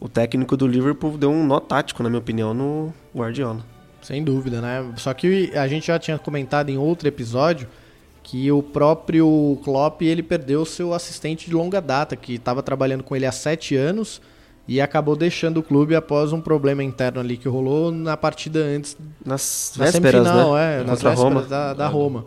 o 0.00 0.08
técnico 0.08 0.56
do 0.56 0.66
Liverpool 0.66 1.16
deu 1.16 1.30
um 1.30 1.46
nó 1.46 1.60
tático, 1.60 2.02
na 2.02 2.08
minha 2.08 2.18
opinião, 2.18 2.52
no 2.52 2.92
Guardiola. 3.14 3.60
Sem 4.02 4.22
dúvida, 4.22 4.60
né? 4.60 4.92
Só 4.96 5.14
que 5.14 5.50
a 5.54 5.66
gente 5.66 5.86
já 5.86 5.98
tinha 5.98 6.18
comentado 6.18 6.68
em 6.68 6.76
outro 6.76 7.08
episódio 7.08 7.66
que 8.22 8.50
o 8.52 8.62
próprio 8.62 9.58
Klopp 9.64 10.02
ele 10.02 10.22
perdeu 10.22 10.64
seu 10.64 10.92
assistente 10.94 11.46
de 11.46 11.54
longa 11.54 11.80
data, 11.80 12.14
que 12.16 12.34
estava 12.34 12.62
trabalhando 12.62 13.02
com 13.02 13.14
ele 13.16 13.26
há 13.26 13.32
sete 13.32 13.76
anos 13.76 14.20
e 14.66 14.80
acabou 14.80 15.14
deixando 15.14 15.58
o 15.58 15.62
clube 15.62 15.94
após 15.94 16.32
um 16.32 16.40
problema 16.40 16.82
interno 16.82 17.20
ali 17.20 17.36
que 17.36 17.48
rolou 17.48 17.90
na 17.90 18.16
partida 18.16 18.60
antes 18.60 18.96
Nas 19.24 19.74
na 19.76 19.84
vésperas, 19.84 20.12
semifinal, 20.26 20.54
né? 20.54 20.80
é, 20.80 20.84
nas 20.84 21.02
Contra 21.02 21.10
vésperas 21.10 21.18
Roma. 21.34 21.42
da, 21.42 21.74
da 21.74 21.84
É, 21.84 21.88
Roma. 21.88 22.24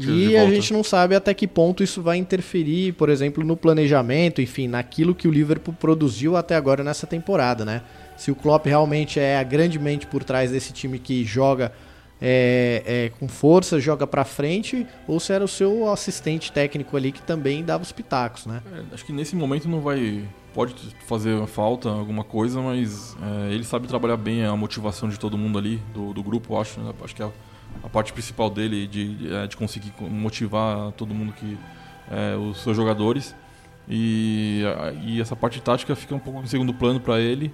E 0.00 0.36
a 0.36 0.48
gente 0.48 0.72
não 0.72 0.82
sabe 0.82 1.14
até 1.14 1.32
que 1.34 1.46
ponto 1.46 1.82
isso 1.82 2.02
vai 2.02 2.16
interferir, 2.16 2.92
por 2.92 3.08
exemplo, 3.08 3.44
no 3.44 3.56
planejamento, 3.56 4.40
enfim, 4.40 4.68
naquilo 4.68 5.14
que 5.14 5.28
o 5.28 5.30
Liverpool 5.30 5.74
produziu 5.74 6.36
até 6.36 6.56
agora 6.56 6.82
nessa 6.82 7.06
temporada, 7.06 7.64
né? 7.64 7.82
Se 8.16 8.30
o 8.30 8.34
Klopp 8.34 8.66
realmente 8.66 9.18
é 9.18 9.38
a 9.38 9.42
grande 9.42 9.78
mente 9.78 10.06
por 10.06 10.22
trás 10.22 10.50
desse 10.50 10.72
time 10.72 10.98
que 10.98 11.24
joga 11.24 11.72
é, 12.20 12.82
é, 12.86 13.08
com 13.18 13.28
força, 13.28 13.80
joga 13.80 14.06
pra 14.06 14.24
frente, 14.24 14.86
ou 15.06 15.18
se 15.20 15.32
era 15.32 15.44
o 15.44 15.48
seu 15.48 15.90
assistente 15.92 16.50
técnico 16.50 16.96
ali 16.96 17.12
que 17.12 17.22
também 17.22 17.64
dava 17.64 17.82
os 17.82 17.92
pitacos, 17.92 18.46
né? 18.46 18.62
É, 18.72 18.94
acho 18.94 19.04
que 19.04 19.12
nesse 19.12 19.36
momento 19.36 19.68
não 19.68 19.80
vai. 19.80 20.24
Pode 20.54 20.72
fazer 21.06 21.44
falta 21.48 21.88
alguma 21.88 22.22
coisa, 22.22 22.60
mas 22.60 23.16
é, 23.20 23.52
ele 23.52 23.64
sabe 23.64 23.88
trabalhar 23.88 24.16
bem 24.16 24.44
a 24.44 24.56
motivação 24.56 25.08
de 25.08 25.18
todo 25.18 25.36
mundo 25.36 25.58
ali, 25.58 25.82
do, 25.92 26.14
do 26.14 26.22
grupo, 26.22 26.56
acho. 26.56 26.80
né? 26.80 26.92
Acho 27.02 27.14
que 27.14 27.22
a, 27.24 27.30
a 27.82 27.88
parte 27.88 28.12
principal 28.12 28.48
dele 28.50 28.86
de, 28.86 29.14
de, 29.14 29.34
é, 29.34 29.46
de 29.46 29.56
conseguir 29.56 29.90
co- 29.90 30.04
motivar 30.08 30.92
todo 30.92 31.14
mundo 31.14 31.32
que. 31.32 31.56
é, 32.10 32.36
os 32.36 32.62
seus 32.62 32.76
jogadores. 32.76 33.34
E, 33.88 34.62
e 35.02 35.20
essa 35.20 35.36
parte 35.36 35.60
tática 35.60 35.94
fica 35.94 36.14
um 36.14 36.18
pouco 36.18 36.40
em 36.40 36.46
segundo 36.46 36.72
plano 36.72 37.00
para 37.00 37.20
ele. 37.20 37.52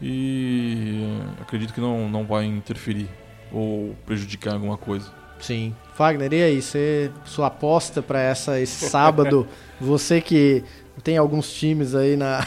E 0.00 1.04
é, 1.38 1.42
acredito 1.42 1.72
que 1.72 1.80
não, 1.80 2.08
não 2.08 2.24
vai 2.24 2.44
interferir 2.44 3.08
ou 3.52 3.94
prejudicar 4.06 4.54
alguma 4.54 4.76
coisa. 4.76 5.10
Sim. 5.38 5.74
Fagner, 5.94 6.32
e 6.32 6.42
aí, 6.42 6.62
você, 6.62 7.10
sua 7.24 7.48
aposta 7.48 8.00
pra 8.00 8.20
essa, 8.20 8.58
esse 8.60 8.86
sábado, 8.88 9.46
você 9.80 10.20
que 10.20 10.64
tem 11.02 11.16
alguns 11.18 11.52
times 11.52 11.94
aí 11.94 12.16
na. 12.16 12.40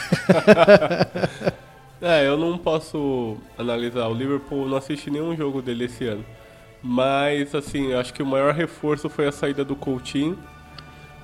É, 2.00 2.26
eu 2.26 2.36
não 2.36 2.58
posso 2.58 3.38
analisar. 3.56 4.06
O 4.08 4.14
Liverpool 4.14 4.68
não 4.68 4.76
assisti 4.76 5.10
nenhum 5.10 5.34
jogo 5.34 5.62
dele 5.62 5.86
esse 5.86 6.06
ano. 6.06 6.24
Mas, 6.88 7.52
assim, 7.52 7.92
acho 7.94 8.14
que 8.14 8.22
o 8.22 8.26
maior 8.26 8.54
reforço 8.54 9.08
foi 9.08 9.26
a 9.26 9.32
saída 9.32 9.64
do 9.64 9.74
Coutinho. 9.74 10.38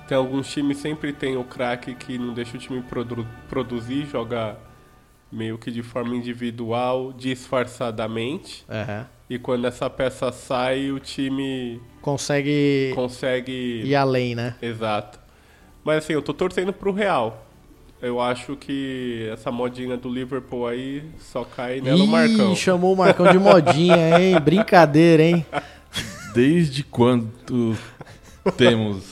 Tem 0.09 0.17
alguns 0.17 0.51
times 0.51 0.77
sempre 0.77 1.13
tem 1.13 1.37
o 1.37 1.43
craque 1.45 1.95
que 1.95 2.17
não 2.17 2.33
deixa 2.33 2.57
o 2.57 2.59
time 2.59 2.81
produ- 2.81 3.25
produzir, 3.47 4.05
joga 4.05 4.57
meio 5.31 5.57
que 5.57 5.71
de 5.71 5.81
forma 5.81 6.13
individual, 6.15 7.13
disfarçadamente. 7.13 8.65
Aham. 8.69 9.07
E 9.29 9.39
quando 9.39 9.65
essa 9.65 9.89
peça 9.89 10.31
sai, 10.33 10.91
o 10.91 10.99
time 10.99 11.81
Consegue 12.01 12.91
consegue 12.93 13.81
ir 13.85 13.95
além, 13.95 14.35
né? 14.35 14.55
Exato. 14.61 15.17
Mas 15.83 15.99
assim, 16.03 16.11
eu 16.13 16.21
tô 16.21 16.33
torcendo 16.33 16.73
pro 16.73 16.91
Real. 16.91 17.42
Eu 18.03 18.19
acho 18.19 18.57
que 18.57 19.29
essa 19.31 19.49
modinha 19.49 19.95
do 19.95 20.09
Liverpool 20.09 20.67
aí 20.67 21.03
só 21.17 21.45
cai 21.45 21.79
nela 21.79 22.03
o 22.03 22.07
Marcão. 22.07 22.51
Ih, 22.51 22.55
chamou 22.57 22.93
o 22.93 22.97
Marcão 22.97 23.31
de 23.31 23.39
modinha, 23.39 24.19
hein? 24.19 24.37
Brincadeira, 24.43 25.23
hein? 25.23 25.45
Desde 26.35 26.83
quando 26.83 27.31
temos 28.57 29.05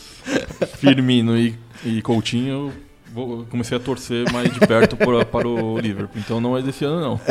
Firmino 0.76 1.38
e, 1.38 1.58
e 1.86 2.02
Coutinho, 2.02 2.74
vou- 3.14 3.46
comecei 3.46 3.78
a 3.78 3.80
torcer 3.80 4.32
mais 4.32 4.52
de 4.54 4.60
perto 4.60 4.96
para, 4.98 5.24
para 5.26 5.48
o 5.48 5.78
Liverpool. 5.80 6.20
Então 6.20 6.40
não 6.42 6.58
é 6.58 6.62
desse 6.62 6.84
ano, 6.86 7.00
não. 7.02 7.20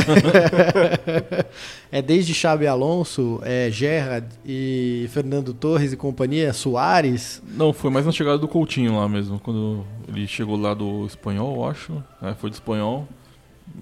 É 1.93 2.01
desde 2.01 2.33
Xabi 2.33 2.67
Alonso, 2.67 3.41
é, 3.43 3.69
Gerrard 3.71 4.27
e 4.47 5.09
Fernando 5.13 5.53
Torres 5.53 5.93
e 5.93 5.97
companhia, 5.97 6.53
Soares. 6.53 7.43
Não, 7.49 7.73
foi 7.73 7.91
mais 7.91 8.07
na 8.07 8.13
chegada 8.13 8.39
do 8.39 8.47
Coutinho 8.47 8.97
lá 8.97 9.09
mesmo. 9.09 9.39
Quando 9.41 9.85
ele 10.09 10.27
chegou 10.27 10.57
lá 10.57 10.73
do 10.75 11.05
espanhol, 11.07 11.69
acho. 11.69 12.03
É, 12.23 12.33
foi 12.35 12.51
do 12.51 12.55
espanhol. 12.55 13.09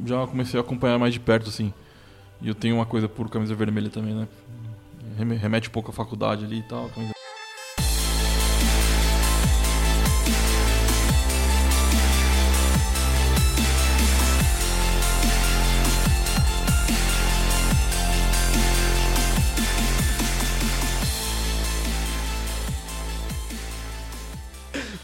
Já 0.07 0.27
comecei 0.27 0.59
a 0.59 0.63
acompanhar 0.63 0.99
mais 0.99 1.13
de 1.13 1.21
perto, 1.21 1.49
assim. 1.51 1.73
E 2.41 2.49
eu 2.49 2.55
tenho 2.55 2.77
uma 2.77 2.87
coisa 2.87 3.09
por 3.09 3.29
camisa 3.29 3.55
vermelha 3.55 3.91
também, 3.91 4.15
né? 4.15 4.27
Reme- 5.19 5.37
Remete 5.37 5.69
um 5.69 5.73
pouco 5.73 5.91
à 5.91 5.93
faculdade 5.95 6.45
ali 6.45 6.61
e 6.61 6.63
tal. 6.63 6.89
camisa- 6.89 7.13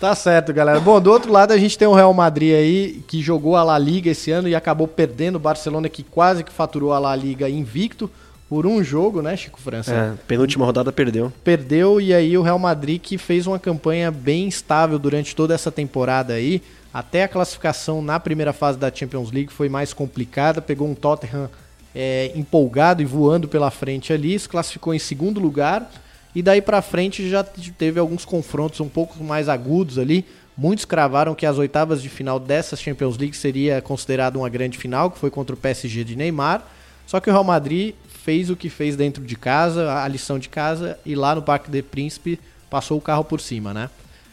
Tá 0.05 0.15
certo, 0.15 0.53
galera. 0.53 0.79
Bom, 0.81 1.01
do 1.01 1.11
outro 1.11 1.33
lado 1.33 1.53
a 1.53 1.57
gente 1.57 1.79
tem 1.79 1.89
o 1.89 1.95
Real 1.95 2.13
Madrid 2.13 2.55
aí, 2.55 3.03
que 3.09 3.23
jogou 3.23 3.57
a 3.57 3.65
La 3.65 3.79
Liga 3.79 4.11
esse 4.11 4.31
ano 4.31 4.47
e 4.47 4.55
acabou 4.55 4.87
perdendo 4.87 5.37
o 5.37 5.39
Barcelona, 5.39 5.89
que 5.89 6.03
quase 6.03 6.45
que 6.45 6.53
faturou 6.53 6.93
a 6.93 6.99
La 6.99 7.17
Liga 7.17 7.49
invicto 7.49 8.11
por 8.47 8.67
um 8.67 8.85
jogo, 8.85 9.23
né, 9.23 9.35
Chico 9.35 9.59
França? 9.59 9.95
É, 9.95 10.13
penúltima 10.29 10.67
rodada 10.67 10.93
perdeu. 10.93 11.33
perdeu 11.43 12.03
e 12.03 12.13
aí 12.13 12.37
o 12.37 12.43
Real 12.43 12.59
Madrid 12.59 13.01
que 13.01 13.17
fez 13.17 13.47
uma 13.47 13.59
campanha 13.59 14.11
bem 14.11 14.47
estável 14.47 14.99
durante 14.99 15.35
toda 15.35 15.55
essa 15.55 15.73
temporada 15.73 16.35
aí, 16.35 16.61
até 16.93 17.23
a 17.23 17.29
classificação 17.29 18.03
na 18.03 18.21
primeira 18.21 18.53
fase 18.53 18.79
da 18.79 18.93
Champions 18.95 19.33
League 19.33 19.51
foi 19.51 19.71
mais 19.71 19.95
complicada, 19.95 20.61
pegou 20.61 20.87
um 20.87 20.95
Tottenham 20.95 21.49
é, 21.95 22.31
empolgado 22.35 23.01
e 23.01 23.07
voando 23.07 23.49
pela 23.49 23.71
frente 23.71 24.13
ali, 24.13 24.39
se 24.39 24.51
classificou 24.51 24.93
em 24.93 24.99
segundo 24.99 25.41
lugar 25.41 25.91
e 26.35 26.43
daí 26.43 26.61
pra 26.61 26.83
frente 26.83 27.29
já 27.29 27.45
teve 27.45 28.01
alguns 28.01 28.25
confrontos 28.25 28.81
um 28.81 28.89
pouco 28.89 29.23
mais 29.23 29.49
agudos 29.49 29.99
ali. 29.99 30.25
Muitos 30.57 30.85
cravaram 30.85 31.35
que 31.35 31.47
as 31.47 31.59
oitavas 31.59 32.03
de 32.03 32.09
final 32.09 32.39
dessa 32.39 32.77
Champions 32.77 33.17
League 33.17 33.37
seria 33.37 33.81
considerado 33.81 34.37
uma 34.37 34.49
grande 34.49 34.79
final, 34.79 35.11
que 35.11 35.19
foi 35.19 35.31
contra 35.31 35.55
o 35.55 35.59
PSG 35.59 36.05
de 36.05 36.17
Neymar. 36.17 36.65
Só 37.07 37.21
que 37.21 37.29
o 37.29 37.33
Real 37.33 37.45
Madrid 37.45 37.95
fez 38.09 38.51
o 38.51 38.57
que 38.57 38.71
fez 38.71 38.97
dentro 38.97 39.23
de 39.23 39.37
casa, 39.37 40.03
a 40.03 40.09
lição 40.09 40.39
de 40.39 40.49
casa, 40.49 40.99
e 41.05 41.15
lá 41.15 41.35
no 41.35 41.43
Parque 41.43 41.71
de 41.71 41.83
Príncipe 41.83 42.41
passou 42.71 42.99
o 42.99 43.01
carro 43.01 43.25
por 43.25 43.41
cima, 43.41 43.75
né? 43.75 43.91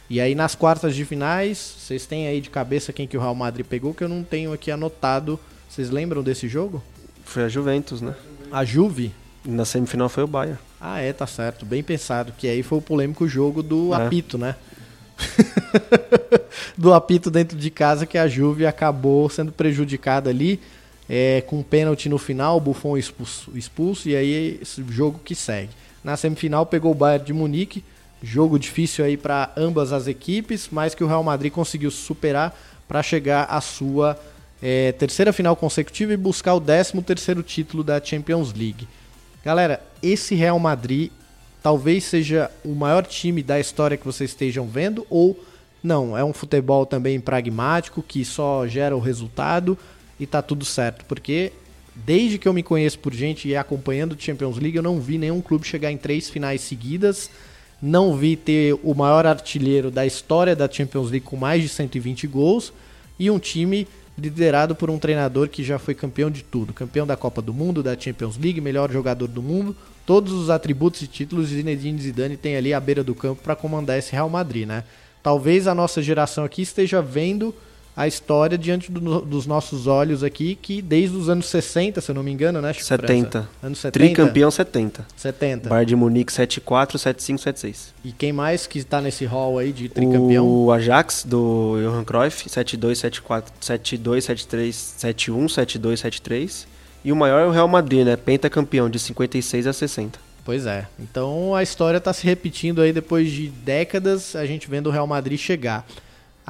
E 0.09 0.19
aí 0.19 0.35
nas 0.35 0.55
quartas 0.55 0.95
de 0.95 1.05
finais, 1.05 1.75
vocês 1.79 2.05
têm 2.05 2.27
aí 2.27 2.41
de 2.41 2.49
cabeça 2.49 2.93
quem 2.93 3.07
que 3.07 3.17
o 3.17 3.19
Real 3.19 3.35
Madrid 3.35 3.65
pegou, 3.65 3.93
que 3.93 4.03
eu 4.03 4.09
não 4.09 4.23
tenho 4.23 4.53
aqui 4.53 4.71
anotado. 4.71 5.39
Vocês 5.69 5.89
lembram 5.89 6.21
desse 6.21 6.47
jogo? 6.47 6.83
Foi 7.23 7.43
a 7.43 7.49
Juventus, 7.49 8.01
né? 8.01 8.15
A 8.51 8.65
Juve? 8.65 9.11
Na 9.43 9.65
semifinal 9.65 10.07
foi 10.09 10.23
o 10.23 10.27
Bayern. 10.27 10.57
Ah, 10.79 10.99
é, 10.99 11.11
tá 11.13 11.25
certo. 11.27 11.65
Bem 11.65 11.81
pensado. 11.83 12.31
Que 12.37 12.47
aí 12.47 12.61
foi 12.63 12.77
o 12.77 12.81
polêmico 12.81 13.27
jogo 13.27 13.63
do 13.63 13.93
É. 13.93 14.05
apito, 14.05 14.37
né? 14.37 14.55
do 16.77 16.93
apito 16.93 17.29
dentro 17.29 17.57
de 17.57 17.69
casa 17.69 18.05
que 18.05 18.17
a 18.17 18.27
Juve 18.27 18.65
acabou 18.65 19.29
sendo 19.29 19.51
prejudicada 19.51 20.29
ali. 20.29 20.59
é, 21.13 21.41
com 21.41 21.59
um 21.59 21.63
pênalti 21.63 22.07
no 22.07 22.17
final, 22.17 22.55
o 22.55 22.59
Buffon 22.61 22.95
expulso, 22.95 23.51
expulso 23.53 24.07
e 24.07 24.15
aí 24.15 24.59
esse 24.61 24.81
jogo 24.89 25.19
que 25.25 25.35
segue. 25.35 25.71
Na 26.01 26.15
semifinal 26.15 26.65
pegou 26.65 26.91
o 26.91 26.95
Bayern 26.95 27.25
de 27.25 27.33
Munique, 27.33 27.83
jogo 28.23 28.57
difícil 28.57 29.03
aí 29.03 29.17
para 29.17 29.51
ambas 29.57 29.91
as 29.91 30.07
equipes, 30.07 30.69
mas 30.71 30.95
que 30.95 31.03
o 31.03 31.07
Real 31.07 31.21
Madrid 31.21 31.51
conseguiu 31.51 31.91
superar 31.91 32.57
para 32.87 33.03
chegar 33.03 33.43
à 33.43 33.59
sua 33.59 34.17
é, 34.63 34.93
terceira 34.93 35.33
final 35.33 35.53
consecutiva 35.53 36.13
e 36.13 36.17
buscar 36.17 36.53
o 36.53 36.61
13 36.61 37.01
terceiro 37.01 37.43
título 37.43 37.83
da 37.83 38.01
Champions 38.01 38.53
League. 38.53 38.87
Galera, 39.43 39.81
esse 40.03 40.35
Real 40.35 40.59
Madrid 40.59 41.11
talvez 41.63 42.03
seja 42.03 42.49
o 42.63 42.75
maior 42.75 43.05
time 43.05 43.41
da 43.41 43.59
história 43.59 43.97
que 43.97 44.05
vocês 44.05 44.31
estejam 44.31 44.67
vendo 44.67 45.05
ou 45.09 45.39
não, 45.83 46.15
é 46.15 46.23
um 46.23 46.31
futebol 46.31 46.85
também 46.85 47.19
pragmático 47.19 48.03
que 48.03 48.23
só 48.23 48.67
gera 48.67 48.95
o 48.95 48.99
resultado 48.99 49.75
e 50.19 50.27
tá 50.27 50.39
tudo 50.39 50.63
certo, 50.63 51.03
porque 51.05 51.51
desde 51.95 52.37
que 52.37 52.47
eu 52.47 52.53
me 52.53 52.61
conheço 52.61 52.99
por 52.99 53.11
gente 53.11 53.47
e 53.47 53.55
acompanhando 53.55 54.15
Champions 54.17 54.59
League, 54.59 54.77
eu 54.77 54.83
não 54.83 54.99
vi 54.99 55.17
nenhum 55.17 55.41
clube 55.41 55.65
chegar 55.65 55.91
em 55.91 55.97
três 55.97 56.29
finais 56.29 56.61
seguidas, 56.61 57.31
não 57.81 58.15
vi 58.15 58.35
ter 58.35 58.77
o 58.83 58.93
maior 58.93 59.25
artilheiro 59.25 59.89
da 59.89 60.05
história 60.05 60.55
da 60.55 60.69
Champions 60.69 61.09
League 61.09 61.25
com 61.25 61.35
mais 61.35 61.63
de 61.63 61.69
120 61.69 62.27
gols 62.27 62.71
e 63.17 63.31
um 63.31 63.39
time 63.39 63.87
liderado 64.21 64.75
por 64.75 64.89
um 64.89 64.99
treinador 64.99 65.49
que 65.49 65.63
já 65.63 65.79
foi 65.79 65.95
campeão 65.95 66.29
de 66.29 66.43
tudo, 66.43 66.71
campeão 66.71 67.07
da 67.07 67.17
Copa 67.17 67.41
do 67.41 67.53
Mundo, 67.53 67.81
da 67.81 67.97
Champions 67.99 68.37
League, 68.37 68.61
melhor 68.61 68.91
jogador 68.91 69.27
do 69.27 69.41
mundo, 69.41 69.75
todos 70.05 70.31
os 70.31 70.49
atributos 70.49 71.01
e 71.01 71.07
títulos 71.07 71.47
Zinedine 71.47 71.99
Zidane 71.99 72.37
tem 72.37 72.55
ali 72.55 72.73
à 72.73 72.79
beira 72.79 73.03
do 73.03 73.15
campo 73.15 73.41
para 73.41 73.55
comandar 73.55 73.97
esse 73.97 74.11
Real 74.11 74.29
Madrid, 74.29 74.67
né? 74.67 74.83
Talvez 75.23 75.67
a 75.67 75.73
nossa 75.73 76.01
geração 76.01 76.43
aqui 76.43 76.61
esteja 76.61 77.01
vendo 77.01 77.53
a 77.95 78.07
história 78.07 78.57
diante 78.57 78.91
do- 78.91 79.21
dos 79.21 79.45
nossos 79.45 79.85
olhos 79.87 80.23
aqui, 80.23 80.55
que 80.55 80.81
desde 80.81 81.15
os 81.15 81.27
anos 81.29 81.47
60, 81.47 81.99
se 82.01 82.09
eu 82.09 82.15
não 82.15 82.23
me 82.23 82.31
engano, 82.31 82.61
né? 82.61 82.71
Chico 82.73 82.85
70. 82.85 83.29
França? 83.41 83.49
Anos 83.61 83.79
70. 83.79 83.91
Tricampeão 84.05 84.49
70. 84.51 85.05
70. 85.15 85.69
Bayern 85.69 85.85
de 85.87 85.95
Munique 85.95 86.31
7-4, 86.31 86.97
7-5, 86.97 87.37
7-6. 87.39 87.93
E 88.03 88.11
quem 88.11 88.31
mais 88.31 88.65
que 88.65 88.83
tá 88.83 89.01
nesse 89.01 89.25
hall 89.25 89.57
aí 89.59 89.71
de 89.73 89.89
tricampeão? 89.89 90.47
O 90.47 90.71
Ajax 90.71 91.25
do 91.27 91.77
Johan 91.83 92.03
Cruyff, 92.03 92.49
7-2, 92.49 92.97
7-4, 92.97 93.43
7-2, 93.61 94.21
7-3, 94.25 94.73
7-1, 94.97 95.45
7-2, 95.47 95.93
7-3. 96.01 96.65
E 97.03 97.11
o 97.11 97.15
maior 97.15 97.39
é 97.39 97.45
o 97.45 97.51
Real 97.51 97.67
Madrid, 97.67 98.05
né? 98.05 98.15
Pentacampeão 98.15 98.89
de 98.89 98.99
56 98.99 99.67
a 99.67 99.73
60. 99.73 100.19
Pois 100.45 100.65
é. 100.65 100.87
Então 100.99 101.53
a 101.53 101.61
história 101.61 101.97
está 101.97 102.13
se 102.13 102.25
repetindo 102.25 102.81
aí 102.81 102.91
depois 102.93 103.29
de 103.31 103.47
décadas, 103.49 104.35
a 104.35 104.45
gente 104.45 104.69
vendo 104.69 104.87
o 104.87 104.91
Real 104.91 105.05
Madrid 105.05 105.39
chegar. 105.39 105.85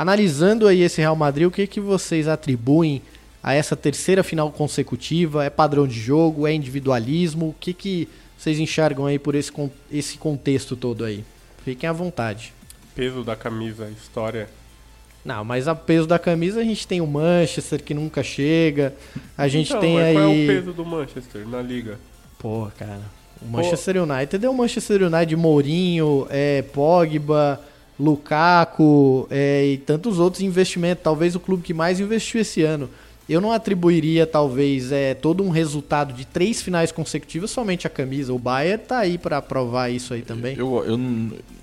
Analisando 0.01 0.67
aí 0.67 0.81
esse 0.81 0.99
Real 0.99 1.15
Madrid, 1.15 1.45
o 1.45 1.51
que, 1.51 1.67
que 1.67 1.79
vocês 1.79 2.27
atribuem 2.27 3.03
a 3.43 3.53
essa 3.53 3.75
terceira 3.75 4.23
final 4.23 4.51
consecutiva? 4.51 5.45
É 5.45 5.49
padrão 5.51 5.87
de 5.87 5.93
jogo? 5.93 6.47
É 6.47 6.53
individualismo? 6.55 7.49
O 7.49 7.55
que, 7.59 7.71
que 7.71 8.09
vocês 8.35 8.57
enxergam 8.57 9.05
aí 9.05 9.19
por 9.19 9.35
esse, 9.35 9.51
esse 9.91 10.17
contexto 10.17 10.75
todo 10.75 11.05
aí? 11.05 11.23
Fiquem 11.63 11.87
à 11.87 11.93
vontade. 11.93 12.51
Peso 12.95 13.23
da 13.23 13.35
camisa, 13.35 13.91
história. 13.95 14.49
Não, 15.23 15.45
mas 15.45 15.67
a 15.67 15.75
peso 15.75 16.07
da 16.07 16.17
camisa 16.17 16.61
a 16.61 16.63
gente 16.63 16.87
tem 16.87 16.99
o 16.99 17.05
Manchester 17.05 17.83
que 17.83 17.93
nunca 17.93 18.23
chega. 18.23 18.95
A 19.37 19.47
gente 19.47 19.67
Então, 19.69 19.81
tem 19.81 20.01
aí. 20.01 20.15
Qual 20.15 20.23
é 20.23 20.27
o 20.29 20.47
peso 20.47 20.73
do 20.73 20.83
Manchester 20.83 21.47
na 21.47 21.61
liga? 21.61 21.99
Pô, 22.39 22.71
cara. 22.75 23.01
O 23.39 23.45
Manchester 23.45 24.01
United 24.01 24.43
é 24.43 24.49
o 24.49 24.53
Manchester 24.55 25.03
United, 25.03 25.35
Mourinho, 25.35 26.25
é, 26.31 26.63
Pogba, 26.63 27.61
Lukaku 28.01 29.27
é, 29.29 29.65
e 29.67 29.77
tantos 29.77 30.17
outros 30.17 30.41
investimentos. 30.41 31.03
Talvez 31.03 31.35
o 31.35 31.39
clube 31.39 31.61
que 31.61 31.73
mais 31.73 31.99
investiu 31.99 32.41
esse 32.41 32.63
ano. 32.63 32.89
Eu 33.29 33.39
não 33.39 33.51
atribuiria, 33.51 34.25
talvez, 34.25 34.91
é, 34.91 35.13
todo 35.13 35.43
um 35.43 35.49
resultado 35.49 36.11
de 36.11 36.25
três 36.25 36.61
finais 36.61 36.91
consecutivas 36.91 37.51
somente 37.51 37.87
à 37.87 37.89
camisa. 37.89 38.33
O 38.33 38.39
Bayern 38.39 38.83
tá 38.83 38.97
aí 38.97 39.17
pra 39.17 39.41
provar 39.41 39.89
isso 39.89 40.13
aí 40.13 40.21
também. 40.21 40.57
Eu, 40.57 40.83
eu 40.83 40.99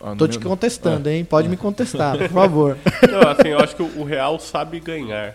ah, 0.00 0.14
Tô 0.16 0.26
te 0.26 0.38
contestando, 0.38 1.10
hein? 1.10 1.24
Pode 1.24 1.48
me 1.48 1.56
contestar, 1.56 2.16
por 2.16 2.28
favor. 2.30 2.78
Não, 3.10 3.28
assim, 3.28 3.48
eu 3.48 3.58
acho 3.58 3.76
que 3.76 3.82
o 3.82 4.04
Real 4.04 4.38
sabe 4.38 4.80
ganhar. 4.80 5.34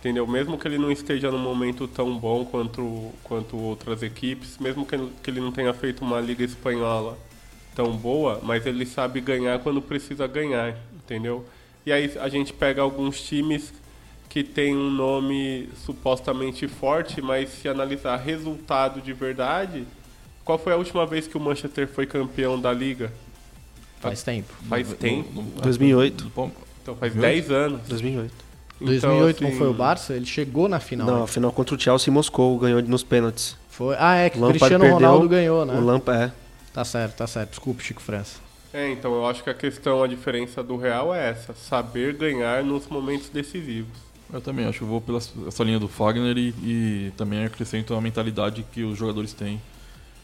Entendeu? 0.00 0.26
Mesmo 0.26 0.58
que 0.58 0.68
ele 0.68 0.78
não 0.78 0.92
esteja 0.92 1.30
num 1.30 1.38
momento 1.38 1.88
tão 1.88 2.18
bom 2.18 2.44
quanto, 2.44 3.10
quanto 3.24 3.56
outras 3.56 4.02
equipes, 4.02 4.58
mesmo 4.58 4.84
que 4.84 5.30
ele 5.30 5.40
não 5.40 5.50
tenha 5.50 5.72
feito 5.72 6.04
uma 6.04 6.20
liga 6.20 6.44
espanhola 6.44 7.16
tão 7.78 7.92
boa, 7.92 8.40
mas 8.42 8.66
ele 8.66 8.84
sabe 8.84 9.20
ganhar 9.20 9.60
quando 9.60 9.80
precisa 9.80 10.26
ganhar, 10.26 10.74
entendeu? 10.96 11.46
E 11.86 11.92
aí 11.92 12.12
a 12.20 12.28
gente 12.28 12.52
pega 12.52 12.82
alguns 12.82 13.22
times 13.22 13.72
que 14.28 14.42
tem 14.42 14.76
um 14.76 14.90
nome 14.90 15.68
supostamente 15.86 16.66
forte, 16.66 17.22
mas 17.22 17.48
se 17.50 17.68
analisar 17.68 18.16
resultado 18.16 19.00
de 19.00 19.12
verdade, 19.12 19.84
qual 20.44 20.58
foi 20.58 20.72
a 20.72 20.76
última 20.76 21.06
vez 21.06 21.28
que 21.28 21.36
o 21.36 21.40
Manchester 21.40 21.86
foi 21.86 22.04
campeão 22.04 22.60
da 22.60 22.72
liga? 22.72 23.12
Faz 24.00 24.24
tempo. 24.24 24.52
Faz 24.68 24.92
tempo. 24.94 25.28
No- 25.32 25.42
no- 25.42 25.60
2008. 25.62 26.24
no- 26.24 26.30
bom, 26.30 26.50
Então 26.82 26.96
faz 26.96 27.12
2008? 27.14 27.48
10 27.48 27.50
anos. 27.52 27.80
2008. 27.88 28.34
2008 28.80 29.40
não 29.42 29.50
assim, 29.50 29.58
foi 29.58 29.68
o 29.68 29.72
Barça? 29.72 30.14
Ele 30.14 30.26
chegou 30.26 30.68
na 30.68 30.80
final. 30.80 31.06
Não, 31.06 31.18
né? 31.18 31.22
a 31.22 31.26
final 31.28 31.52
contra 31.52 31.76
o 31.76 31.80
Chelsea 31.80 32.10
em 32.10 32.14
Moscou, 32.14 32.58
ganhou 32.58 32.82
nos 32.82 33.04
pênaltis. 33.04 33.56
Foi... 33.68 33.94
Ah, 33.98 34.16
é 34.16 34.30
que 34.30 34.36
o 34.36 34.40
Lampard 34.40 34.58
Cristiano 34.58 34.82
perdeu, 34.84 34.98
Ronaldo 35.08 35.28
ganhou, 35.28 35.64
né? 35.64 35.74
O 35.78 35.84
Lampa 35.84 36.12
é. 36.16 36.32
Tá 36.78 36.84
certo, 36.84 37.16
tá 37.16 37.26
certo. 37.26 37.50
Desculpa, 37.50 37.82
Chico 37.82 38.00
França. 38.00 38.38
É, 38.72 38.88
então 38.92 39.12
eu 39.12 39.26
acho 39.26 39.42
que 39.42 39.50
a 39.50 39.54
questão, 39.54 40.00
a 40.00 40.06
diferença 40.06 40.62
do 40.62 40.76
Real 40.76 41.12
é 41.12 41.30
essa, 41.30 41.52
saber 41.52 42.14
ganhar 42.14 42.62
nos 42.62 42.86
momentos 42.86 43.28
decisivos. 43.30 43.98
Eu 44.32 44.40
também 44.40 44.64
acho 44.64 44.78
que 44.78 44.84
eu 44.84 44.88
vou 44.88 45.00
pela 45.00 45.18
essa 45.18 45.64
linha 45.64 45.80
do 45.80 45.88
Fagner 45.88 46.38
e, 46.38 46.54
e 46.62 47.12
também 47.16 47.44
acrescento 47.44 47.96
a 47.96 48.00
mentalidade 48.00 48.64
que 48.70 48.84
os 48.84 48.96
jogadores 48.96 49.32
têm. 49.32 49.60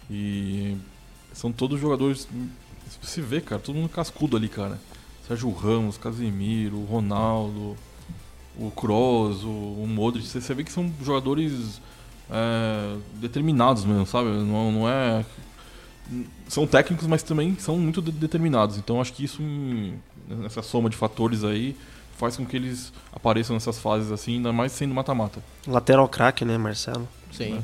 E 0.09 0.77
são 1.33 1.51
todos 1.51 1.81
jogadores. 1.81 2.29
Se 3.03 3.21
vê, 3.21 3.41
cara, 3.41 3.61
todo 3.61 3.75
mundo 3.75 3.89
cascudo 3.89 4.37
ali, 4.37 4.49
cara. 4.49 4.79
Sérgio 5.27 5.51
Ramos, 5.51 5.99
Casemiro, 5.99 6.77
o 6.77 6.85
Ronaldo, 6.85 7.77
o 8.57 8.71
Kroos, 8.71 9.43
o, 9.43 9.49
o 9.49 9.87
Modric. 9.89 10.25
Você, 10.25 10.41
você 10.41 10.55
vê 10.55 10.63
que 10.63 10.71
são 10.71 10.89
jogadores 11.03 11.81
é, 12.31 12.97
determinados 13.15 13.85
mesmo, 13.85 14.07
sabe? 14.07 14.29
Não, 14.29 14.71
não 14.71 14.89
é. 14.89 15.25
São 16.49 16.67
técnicos, 16.67 17.07
mas 17.07 17.23
também 17.23 17.57
são 17.59 17.79
muito 17.79 18.03
de- 18.03 18.13
determinados. 18.13 18.77
Então 18.77 19.01
acho 19.01 19.13
que 19.13 19.25
isso, 19.25 19.43
em- 19.43 19.95
nessa 20.29 20.63
soma 20.63 20.91
de 20.91 20.97
fatores 20.97 21.43
aí, 21.45 21.75
faz 22.17 22.37
com 22.37 22.45
que 22.45 22.57
eles 22.57 22.93
apareçam 23.13 23.55
nessas 23.55 23.79
fases 23.79 24.13
assim, 24.13 24.35
ainda 24.37 24.53
mais 24.53 24.73
sendo 24.73 24.95
mata-mata. 24.95 25.41
Lateral 25.67 26.09
craque, 26.09 26.45
né, 26.45 26.57
Marcelo? 26.59 27.09
Sim. 27.33 27.59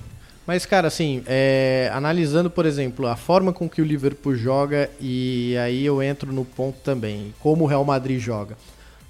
Mas, 0.46 0.66
cara, 0.66 0.88
assim, 0.88 1.22
é, 1.26 1.90
analisando, 1.94 2.50
por 2.50 2.66
exemplo, 2.66 3.06
a 3.06 3.14
forma 3.14 3.52
com 3.52 3.68
que 3.68 3.80
o 3.80 3.84
Liverpool 3.84 4.34
joga, 4.34 4.90
e 5.00 5.54
aí 5.58 5.84
eu 5.86 6.02
entro 6.02 6.32
no 6.32 6.44
ponto 6.44 6.78
também, 6.82 7.32
como 7.38 7.64
o 7.64 7.66
Real 7.68 7.84
Madrid 7.84 8.18
joga. 8.18 8.56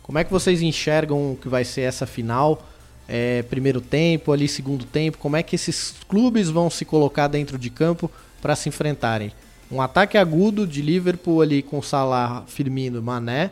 Como 0.03 0.18
é 0.18 0.24
que 0.24 0.31
vocês 0.31 0.61
enxergam 0.61 1.39
que 1.41 1.49
vai 1.49 1.64
ser 1.64 1.83
essa 1.83 2.05
final? 2.05 2.66
É, 3.09 3.43
primeiro 3.45 3.81
tempo, 3.81 4.33
ali 4.33 4.47
segundo 4.47 4.85
tempo, 4.85 5.18
como 5.18 5.37
é 5.37 5.43
que 5.43 5.55
esses 5.57 5.95
clubes 6.09 6.49
vão 6.51 6.68
se 6.68 6.85
colocar 6.85 7.26
dentro 7.26 7.57
de 7.59 7.70
campo 7.70 8.11
para 8.41 8.57
se 8.57 8.68
enfrentarem? 8.68 9.32
Um 9.70 9.80
ataque 9.80 10.18
agudo 10.18 10.66
de 10.66 10.82
Liverpool 10.82 11.41
ali 11.41 11.62
com 11.62 11.80
Salah, 11.80 12.43
Firmino, 12.47 13.01
Mané, 13.01 13.51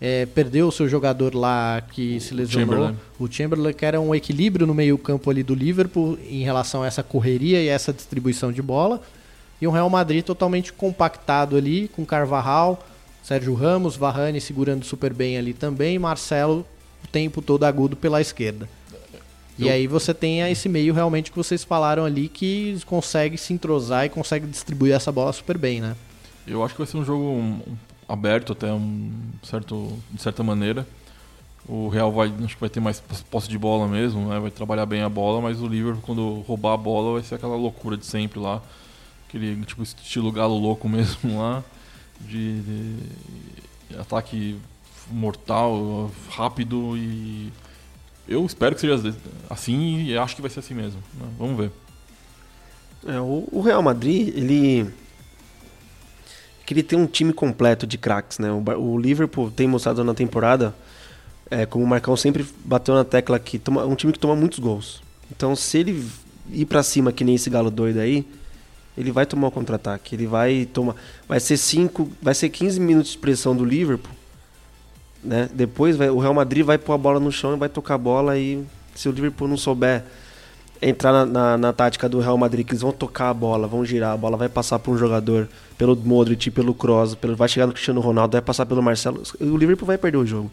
é, 0.00 0.26
perdeu 0.26 0.68
o 0.68 0.72
seu 0.72 0.88
jogador 0.88 1.34
lá 1.34 1.80
que 1.80 2.20
se 2.20 2.34
lesionou, 2.34 2.74
Chamberlain. 2.74 2.96
o 3.18 3.30
Chamberlain, 3.30 3.72
que 3.72 3.84
era 3.84 4.00
um 4.00 4.14
equilíbrio 4.14 4.66
no 4.66 4.74
meio-campo 4.74 5.30
ali 5.30 5.42
do 5.42 5.54
Liverpool 5.54 6.18
em 6.28 6.42
relação 6.42 6.82
a 6.82 6.86
essa 6.86 7.02
correria 7.02 7.60
e 7.62 7.68
essa 7.68 7.92
distribuição 7.92 8.52
de 8.52 8.60
bola. 8.62 9.00
E 9.60 9.66
um 9.66 9.70
Real 9.70 9.88
Madrid 9.88 10.22
totalmente 10.22 10.72
compactado 10.72 11.56
ali, 11.56 11.88
com 11.88 12.04
Carvajal, 12.04 12.86
Sérgio 13.22 13.54
Ramos, 13.54 13.96
Varane 13.96 14.40
segurando 14.40 14.84
super 14.84 15.12
bem 15.12 15.38
ali 15.38 15.54
também, 15.54 15.96
e 15.96 15.98
Marcelo 15.98 16.64
o 17.02 17.08
tempo 17.08 17.40
todo 17.40 17.64
agudo 17.64 17.96
pela 17.96 18.20
esquerda. 18.20 18.68
E 19.58 19.66
Eu- 19.68 19.72
aí 19.72 19.86
você 19.86 20.12
tem 20.12 20.40
esse 20.50 20.68
meio 20.68 20.92
realmente 20.92 21.30
que 21.30 21.36
vocês 21.36 21.64
falaram 21.64 22.04
ali 22.04 22.28
que 22.28 22.78
consegue 22.86 23.38
se 23.38 23.52
entrosar 23.52 24.04
e 24.04 24.08
consegue 24.08 24.46
distribuir 24.46 24.94
essa 24.94 25.10
bola 25.10 25.32
super 25.32 25.56
bem, 25.56 25.80
né? 25.80 25.96
Eu 26.46 26.62
acho 26.62 26.74
que 26.74 26.78
vai 26.78 26.86
ser 26.86 26.96
um 26.98 27.04
jogo 27.04 27.60
aberto 28.08 28.52
até 28.52 28.72
um 28.72 29.10
certo, 29.42 29.92
de 30.12 30.22
certa 30.22 30.42
maneira. 30.42 30.86
O 31.68 31.88
Real 31.88 32.12
vai, 32.12 32.32
acho 32.44 32.54
que 32.54 32.60
vai 32.60 32.68
ter 32.70 32.78
mais 32.78 33.00
posse 33.30 33.48
de 33.48 33.58
bola 33.58 33.88
mesmo, 33.88 34.28
né? 34.28 34.38
vai 34.38 34.50
trabalhar 34.52 34.86
bem 34.86 35.02
a 35.02 35.08
bola, 35.08 35.40
mas 35.40 35.60
o 35.60 35.66
Liverpool 35.66 36.02
quando 36.06 36.44
roubar 36.46 36.74
a 36.74 36.76
bola 36.76 37.14
vai 37.14 37.22
ser 37.24 37.34
aquela 37.34 37.56
loucura 37.56 37.96
de 37.96 38.06
sempre 38.06 38.38
lá, 38.38 38.62
aquele 39.28 39.64
tipo 39.64 39.82
estilo 39.82 40.30
galo 40.30 40.56
louco 40.56 40.86
mesmo 40.88 41.38
lá, 41.40 41.64
de, 42.20 42.60
de 42.60 42.96
ataque 43.98 44.56
mortal, 45.10 46.10
rápido 46.30 46.96
e 46.96 47.52
eu 48.28 48.44
espero 48.44 48.74
que 48.74 48.80
seja 48.80 49.14
assim 49.48 50.04
e 50.04 50.16
acho 50.16 50.34
que 50.34 50.42
vai 50.42 50.50
ser 50.50 50.60
assim 50.60 50.74
mesmo. 50.74 51.02
Vamos 51.38 51.56
ver. 51.56 51.70
É, 53.06 53.20
o, 53.20 53.60
Real 53.60 53.82
Madrid, 53.82 54.28
ele. 54.36 54.90
que 56.64 56.74
ele 56.74 56.82
tem 56.82 56.98
um 56.98 57.06
time 57.06 57.32
completo 57.32 57.86
de 57.86 57.96
craques, 57.96 58.38
né? 58.38 58.50
O, 58.50 58.98
Liverpool 58.98 59.50
tem 59.50 59.68
mostrado 59.68 60.02
na 60.02 60.12
temporada, 60.12 60.74
é, 61.48 61.64
como 61.64 61.84
o 61.84 61.88
Marcão 61.88 62.16
sempre 62.16 62.44
bateu 62.64 62.94
na 62.94 63.04
tecla 63.04 63.38
que 63.38 63.58
toma, 63.58 63.82
é 63.82 63.84
um 63.84 63.94
time 63.94 64.12
que 64.12 64.18
toma 64.18 64.34
muitos 64.34 64.58
gols. 64.58 65.02
Então, 65.30 65.54
se 65.54 65.78
ele 65.78 66.04
ir 66.50 66.64
pra 66.64 66.82
cima 66.82 67.12
que 67.12 67.22
nem 67.22 67.36
esse 67.36 67.48
galo 67.48 67.70
doido 67.70 68.00
aí, 68.00 68.26
ele 68.98 69.12
vai 69.12 69.24
tomar 69.24 69.48
o 69.48 69.50
contra-ataque. 69.52 70.16
Ele 70.16 70.26
vai 70.26 70.66
tomar. 70.72 70.96
Vai 71.28 71.38
ser 71.38 71.56
5. 71.56 72.10
Vai 72.20 72.34
ser 72.34 72.48
15 72.48 72.80
minutos 72.80 73.12
de 73.12 73.18
pressão 73.18 73.54
do 73.54 73.64
Liverpool. 73.64 74.15
Né? 75.26 75.50
Depois 75.52 75.96
vai- 75.96 76.08
o 76.08 76.20
Real 76.20 76.32
Madrid 76.32 76.64
vai 76.64 76.78
pôr 76.78 76.92
a 76.92 76.98
bola 76.98 77.18
no 77.18 77.32
chão 77.32 77.54
e 77.54 77.58
vai 77.58 77.68
tocar 77.68 77.94
a 77.94 77.98
bola 77.98 78.38
e 78.38 78.64
se 78.94 79.08
o 79.08 79.12
Liverpool 79.12 79.48
não 79.48 79.56
souber 79.56 80.04
entrar 80.80 81.12
na, 81.12 81.26
na, 81.26 81.58
na 81.58 81.72
tática 81.72 82.08
do 82.08 82.20
Real 82.20 82.38
Madrid, 82.38 82.64
que 82.64 82.72
eles 82.72 82.82
vão 82.82 82.92
tocar 82.92 83.30
a 83.30 83.34
bola, 83.34 83.66
vão 83.66 83.84
girar, 83.84 84.12
a 84.12 84.16
bola 84.16 84.36
vai 84.36 84.48
passar 84.48 84.78
por 84.78 84.92
um 84.92 84.98
jogador, 84.98 85.48
pelo 85.76 85.96
Modric, 85.96 86.48
pelo 86.50 86.72
Kroos, 86.72 87.16
pelo, 87.16 87.34
vai 87.34 87.48
chegar 87.48 87.66
no 87.66 87.72
Cristiano 87.72 88.00
Ronaldo, 88.00 88.32
vai 88.32 88.42
passar 88.42 88.66
pelo 88.66 88.80
Marcelo, 88.80 89.20
o 89.40 89.56
Liverpool 89.56 89.86
vai 89.86 89.98
perder 89.98 90.18
o 90.18 90.26
jogo. 90.26 90.50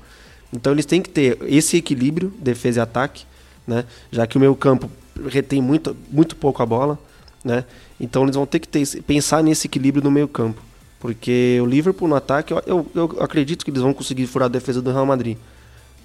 Então 0.51 0.73
eles 0.73 0.85
têm 0.85 1.01
que 1.01 1.09
ter 1.09 1.37
esse 1.43 1.77
equilíbrio, 1.77 2.33
defesa 2.39 2.79
e 2.79 2.81
ataque, 2.81 3.25
né? 3.67 3.85
Já 4.11 4.25
que 4.25 4.37
o 4.37 4.39
meio 4.39 4.55
campo 4.55 4.89
retém 5.29 5.61
muito, 5.61 5.95
muito 6.09 6.35
pouco 6.35 6.63
a 6.63 6.65
bola, 6.65 6.97
né? 7.43 7.63
Então 7.99 8.23
eles 8.23 8.35
vão 8.35 8.45
ter 8.45 8.59
que 8.59 8.67
ter, 8.67 9.03
pensar 9.03 9.43
nesse 9.43 9.67
equilíbrio 9.67 10.03
no 10.03 10.09
meio 10.09 10.27
campo. 10.27 10.59
Porque 11.03 11.59
o 11.61 11.65
Liverpool 11.65 12.07
no 12.07 12.15
ataque, 12.15 12.53
eu, 12.53 12.63
eu, 12.65 12.87
eu 12.95 13.17
acredito 13.21 13.65
que 13.65 13.69
eles 13.69 13.81
vão 13.81 13.93
conseguir 13.93 14.25
furar 14.25 14.45
a 14.45 14.49
defesa 14.49 14.81
do 14.81 14.89
Real 14.89 15.05
Madrid. 15.05 15.37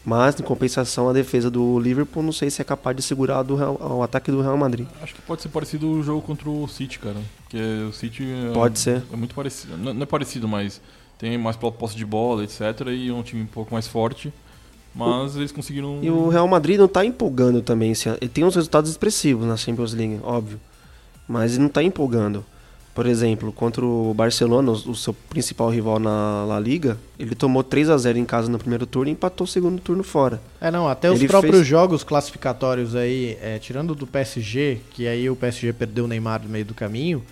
Mas, 0.05 0.41
em 0.41 0.43
compensação, 0.43 1.09
a 1.09 1.13
defesa 1.13 1.49
do 1.49 1.79
Liverpool 1.79 2.21
não 2.21 2.33
sei 2.33 2.51
se 2.51 2.61
é 2.61 2.65
capaz 2.65 2.97
de 2.97 3.03
segurar 3.05 3.45
do 3.45 3.55
Real- 3.55 3.79
o 3.81 4.03
ataque 4.03 4.33
do 4.33 4.43
Real 4.43 4.57
Madrid. 4.57 4.89
Acho 5.01 5.15
que 5.15 5.23
pode 5.23 5.41
ser 5.43 5.51
parecido 5.51 5.89
o 5.89 6.03
jogo 6.03 6.21
contra 6.23 6.51
o 6.51 6.67
City, 6.67 6.99
cara. 6.99 7.15
Porque 7.45 7.59
o 7.89 7.93
City 7.93 8.25
é, 8.25 8.53
Pode 8.53 8.77
ser. 8.81 9.05
é 9.13 9.17
muito 9.17 9.37
parecido. 9.37 9.77
Não 9.77 9.95
não 9.95 10.03
é 10.03 10.07
parecido, 10.07 10.49
mas 10.49 10.81
tem 11.17 11.39
mais 11.39 11.55
posse 11.57 11.95
de 11.97 12.05
bola, 12.05 12.43
etc. 12.43 12.61
E 12.89 13.09
é 13.09 13.13
um 13.13 13.23
time 13.23 13.43
um 13.43 13.47
pouco 13.47 13.73
mais 13.73 13.87
forte. 13.87 14.33
Mas 14.93 15.37
eles 15.37 15.53
conseguiram. 15.53 16.01
E 16.03 16.11
o 16.11 16.29
Real 16.29 16.49
Madrid 16.49 16.77
não 16.77 16.89
tá 16.89 17.05
empolgando 17.05 17.63
também. 17.63 17.93
Ele 18.21 18.29
tem 18.29 18.43
uns 18.43 18.57
resultados 18.57 18.91
expressivos 18.91 19.47
na 19.47 19.57
Champions 19.57 19.95
League, 19.95 20.19
óbvio. 20.25 20.59
Mas 21.29 21.53
ele 21.53 21.63
não 21.63 21.69
tá 21.69 21.85
empolgando. 21.85 22.45
Por 22.99 23.07
exemplo, 23.07 23.53
contra 23.53 23.85
o 23.87 24.13
Barcelona, 24.13 24.73
o 24.73 24.93
seu 24.93 25.15
principal 25.15 25.71
rival 25.71 26.01
na 26.01 26.45
La 26.45 26.59
Liga, 26.59 26.99
ele 27.17 27.33
tomou 27.37 27.63
3 27.63 27.91
a 27.91 27.97
0 27.97 28.19
em 28.19 28.25
casa 28.25 28.51
no 28.51 28.59
primeiro 28.59 28.87
turno 28.87 29.09
e 29.09 29.13
empatou 29.13 29.45
o 29.45 29.49
segundo 29.49 29.81
turno 29.81 30.03
fora. 30.03 30.41
É, 30.61 30.69
não, 30.69 30.89
até 30.89 31.09
os 31.09 31.21
Ele 31.21 31.29
próprios 31.29 31.55
fez- 31.59 31.67
jogos 31.69 32.03
classificatórios 32.03 32.97
aí, 32.97 33.39
é, 33.41 33.57
tirando 33.61 33.95
do 33.95 34.05
PSG, 34.05 34.81
que 34.91 35.07
aí 35.07 35.31
o 35.31 35.37
PSG 35.37 35.73
perdeu 35.75 36.07
o 36.07 36.09
Neymar 36.09 36.43
no 36.43 36.49
meio 36.49 36.65
do 36.65 36.75
caminho, 36.75 37.23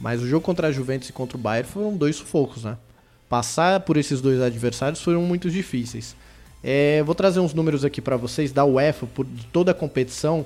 mas 0.00 0.20
o 0.20 0.26
jogo 0.26 0.44
contra 0.44 0.66
a 0.66 0.72
Juventus 0.72 1.08
e 1.08 1.12
contra 1.12 1.36
o 1.36 1.40
Bayern 1.40 1.70
foram 1.70 1.96
dois 1.96 2.16
sufocos, 2.16 2.64
né? 2.64 2.76
Passar 3.28 3.78
por 3.78 3.96
esses 3.96 4.20
dois 4.20 4.40
adversários 4.42 5.00
foram 5.00 5.22
muito 5.22 5.48
difíceis. 5.48 6.16
É, 6.64 7.00
vou 7.04 7.14
trazer 7.14 7.38
uns 7.38 7.54
números 7.54 7.84
aqui 7.84 8.00
pra 8.00 8.16
vocês 8.16 8.50
da 8.50 8.64
UEFA, 8.64 9.06
por, 9.06 9.24
de 9.24 9.46
toda 9.52 9.70
a 9.70 9.74
competição. 9.74 10.44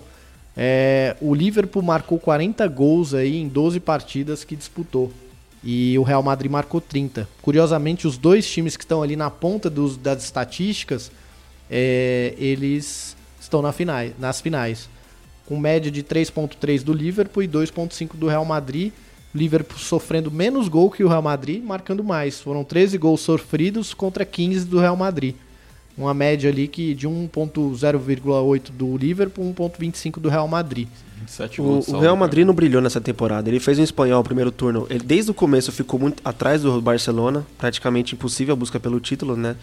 É, 0.57 1.17
o 1.21 1.35
Liverpool 1.35 1.83
marcou 1.83 2.19
40 2.19 2.67
gols 2.69 3.13
aí 3.13 3.37
em 3.37 3.47
12 3.49 3.79
partidas 3.81 4.43
que 4.45 4.57
disputou. 4.57 5.13
E 5.63 5.99
o 5.99 6.03
Real 6.03 6.23
Madrid 6.23 6.51
marcou 6.51 6.81
30. 6.81 7.29
Curiosamente, 7.43 8.07
os 8.07 8.17
dois 8.17 8.49
times 8.49 8.77
que 8.77 8.85
estão 8.85 9.03
ali 9.03 9.17
na 9.17 9.31
ponta 9.31 9.69
dos- 9.69 9.97
das 9.97 10.23
estatísticas, 10.25 11.11
é, 11.71 12.35
eles 12.39 13.17
estão 13.41 13.61
na 13.61 13.73
finais, 13.73 14.13
nas 14.19 14.41
finais. 14.41 14.89
Com 15.45 15.59
média 15.59 15.91
de 15.91 16.03
3.3 16.03 16.83
do 16.83 16.93
Liverpool 16.93 17.43
e 17.43 17.49
2.5 17.49 18.17
do 18.17 18.27
Real 18.29 18.45
Madrid. 18.45 18.93
Liverpool 19.35 19.79
sofrendo 19.79 20.31
menos 20.31 20.67
gol 20.69 20.91
que 20.91 21.05
o 21.05 21.09
Real 21.09 21.21
Madrid, 21.23 21.63
marcando 21.63 22.03
mais. 22.03 22.41
Foram 22.41 22.65
13 22.65 22.97
gols 22.97 23.21
sofridos 23.21 23.93
contra 23.93 24.25
15 24.25 24.65
do 24.65 24.79
Real 24.79 24.97
Madrid. 24.97 25.35
Uma 25.97 26.13
média 26.13 26.51
ali 26.51 26.69
que 26.69 26.95
de 26.95 27.09
1.0,8 27.09 28.71
do 28.71 28.97
Liverpool, 28.97 29.55
1.25 29.55 30.21
do 30.21 30.29
Real 30.29 30.47
Madrid. 30.47 30.89
27 31.21 31.61
O, 31.61 31.65
o 31.65 31.81
Real 31.93 32.01
cara. 32.01 32.17
Madrid 32.17 32.47
não 32.47 32.53
brilhou 32.55 32.83
nessa 32.83 33.01
temporada. 33.01 33.49
Ele 33.49 33.59
fez 33.59 33.79
um 33.79 33.83
espanhol 33.83 34.19
no 34.19 34.25
primeiro 34.25 34.51
turno. 34.51 34.87
Ele 34.91 35.03
desde 35.03 35.31
o 35.31 35.35
começo 35.35 35.73
ficou 35.73 35.99
muito 35.99 36.21
atrás 36.25 36.63
do 36.63 36.81
Barcelona, 36.83 37.47
praticamente 37.57 38.15
impossível 38.15 38.53
a 38.53 38.57
busca 38.57 38.79
pelo 38.79 39.01
título, 39.01 39.37
né? 39.37 39.57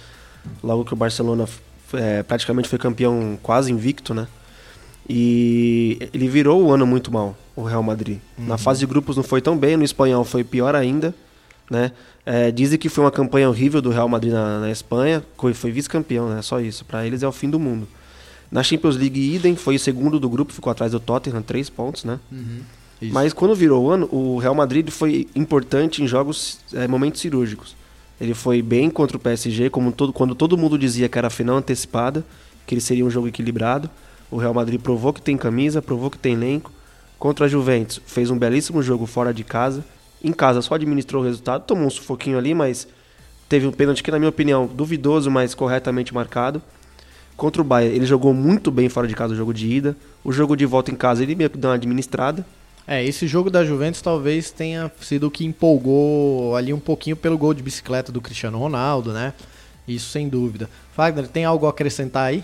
Logo 0.63 0.83
que 0.83 0.93
o 0.93 0.95
Barcelona 0.95 1.47
é, 1.93 2.23
praticamente 2.23 2.67
foi 2.67 2.79
campeão 2.79 3.37
quase 3.41 3.71
invicto, 3.71 4.13
né? 4.13 4.27
E 5.07 6.09
ele 6.13 6.27
virou 6.27 6.63
o 6.63 6.71
ano 6.71 6.87
muito 6.87 7.11
mal, 7.11 7.37
o 7.55 7.63
Real 7.63 7.83
Madrid. 7.83 8.19
Na 8.37 8.57
fase 8.57 8.79
de 8.79 8.85
grupos 8.85 9.17
não 9.17 9.23
foi 9.23 9.41
tão 9.41 9.57
bem, 9.57 9.75
no 9.75 9.83
espanhol 9.83 10.23
foi 10.23 10.43
pior 10.43 10.75
ainda, 10.75 11.13
né? 11.69 11.91
É, 12.25 12.51
dizem 12.51 12.77
que 12.79 12.89
foi 12.89 13.03
uma 13.03 13.11
campanha 13.11 13.49
horrível 13.49 13.81
do 13.81 13.89
Real 13.89 14.07
Madrid 14.07 14.31
na, 14.31 14.59
na 14.59 14.71
Espanha, 14.71 15.23
foi, 15.37 15.53
foi 15.53 15.71
vice-campeão, 15.71 16.29
né? 16.29 16.41
Só 16.41 16.59
isso. 16.59 16.85
Para 16.85 17.05
eles 17.05 17.23
é 17.23 17.27
o 17.27 17.31
fim 17.31 17.49
do 17.49 17.59
mundo. 17.59 17.87
Na 18.51 18.61
Champions 18.61 18.95
League, 18.95 19.35
idem, 19.35 19.55
foi 19.55 19.75
o 19.75 19.79
segundo 19.79 20.19
do 20.19 20.29
grupo, 20.29 20.53
ficou 20.53 20.71
atrás 20.71 20.91
do 20.91 20.99
Tottenham, 20.99 21.41
três 21.41 21.69
pontos, 21.69 22.03
né? 22.03 22.19
Isso. 23.01 23.13
Mas 23.13 23.33
quando 23.33 23.55
virou 23.55 23.85
o 23.85 23.89
ano, 23.89 24.07
o 24.11 24.37
Real 24.37 24.55
Madrid 24.55 24.89
foi 24.89 25.27
importante 25.35 26.03
em 26.03 26.07
jogos, 26.07 26.59
é, 26.73 26.87
momentos 26.87 27.19
cirúrgicos. 27.19 27.75
Ele 28.21 28.33
foi 28.33 28.61
bem 28.61 28.89
contra 28.89 29.17
o 29.17 29.19
PSG, 29.19 29.69
como 29.69 29.91
todo, 29.91 30.13
quando 30.13 30.35
todo 30.35 30.57
mundo 30.57 30.77
dizia 30.77 31.09
que 31.09 31.17
era 31.17 31.27
a 31.27 31.31
final 31.31 31.57
antecipada, 31.57 32.23
que 32.65 32.73
ele 32.73 32.81
seria 32.81 33.05
um 33.05 33.09
jogo 33.09 33.27
equilibrado. 33.27 33.89
O 34.31 34.37
Real 34.37 34.53
Madrid 34.53 34.79
provou 34.79 35.11
que 35.11 35.21
tem 35.21 35.35
camisa, 35.35 35.81
provou 35.81 36.09
que 36.09 36.17
tem 36.17 36.33
elenco. 36.33 36.71
Contra 37.19 37.45
a 37.45 37.49
Juventus, 37.49 38.01
fez 38.05 38.29
um 38.29 38.37
belíssimo 38.37 38.81
jogo 38.81 39.05
fora 39.05 39.33
de 39.33 39.43
casa. 39.43 39.83
Em 40.23 40.31
casa 40.31 40.61
só 40.61 40.75
administrou 40.75 41.21
o 41.21 41.25
resultado, 41.25 41.65
tomou 41.65 41.85
um 41.85 41.89
sufoquinho 41.89 42.37
ali, 42.37 42.53
mas 42.53 42.87
teve 43.49 43.67
um 43.67 43.71
pênalti 43.71 44.01
que, 44.01 44.11
na 44.11 44.17
minha 44.17 44.29
opinião, 44.29 44.65
duvidoso, 44.65 45.29
mas 45.29 45.53
corretamente 45.53 46.13
marcado. 46.13 46.61
Contra 47.35 47.61
o 47.61 47.65
Bayern, 47.65 47.95
ele 47.95 48.05
jogou 48.05 48.33
muito 48.33 48.71
bem 48.71 48.87
fora 48.89 49.07
de 49.07 49.15
casa 49.15 49.33
o 49.33 49.35
jogo 49.35 49.53
de 49.53 49.67
ida. 49.67 49.97
O 50.23 50.31
jogo 50.31 50.55
de 50.55 50.65
volta 50.65 50.91
em 50.91 50.95
casa, 50.95 51.23
ele 51.23 51.35
meio 51.35 51.49
que 51.49 51.57
deu 51.57 51.69
uma 51.69 51.75
administrada. 51.75 52.45
É, 52.85 53.03
esse 53.03 53.27
jogo 53.27 53.49
da 53.49 53.65
Juventus 53.65 54.01
talvez 54.01 54.51
tenha 54.51 54.91
sido 55.01 55.27
o 55.27 55.31
que 55.31 55.45
empolgou 55.45 56.55
ali 56.55 56.73
um 56.73 56.79
pouquinho 56.79 57.15
pelo 57.15 57.37
gol 57.37 57.53
de 57.53 57.63
bicicleta 57.63 58.11
do 58.11 58.21
Cristiano 58.21 58.57
Ronaldo, 58.59 59.13
né? 59.13 59.33
Isso 59.87 60.09
sem 60.09 60.29
dúvida. 60.29 60.69
Wagner, 60.95 61.27
tem 61.27 61.45
algo 61.45 61.65
a 61.65 61.69
acrescentar 61.69 62.25
aí? 62.27 62.43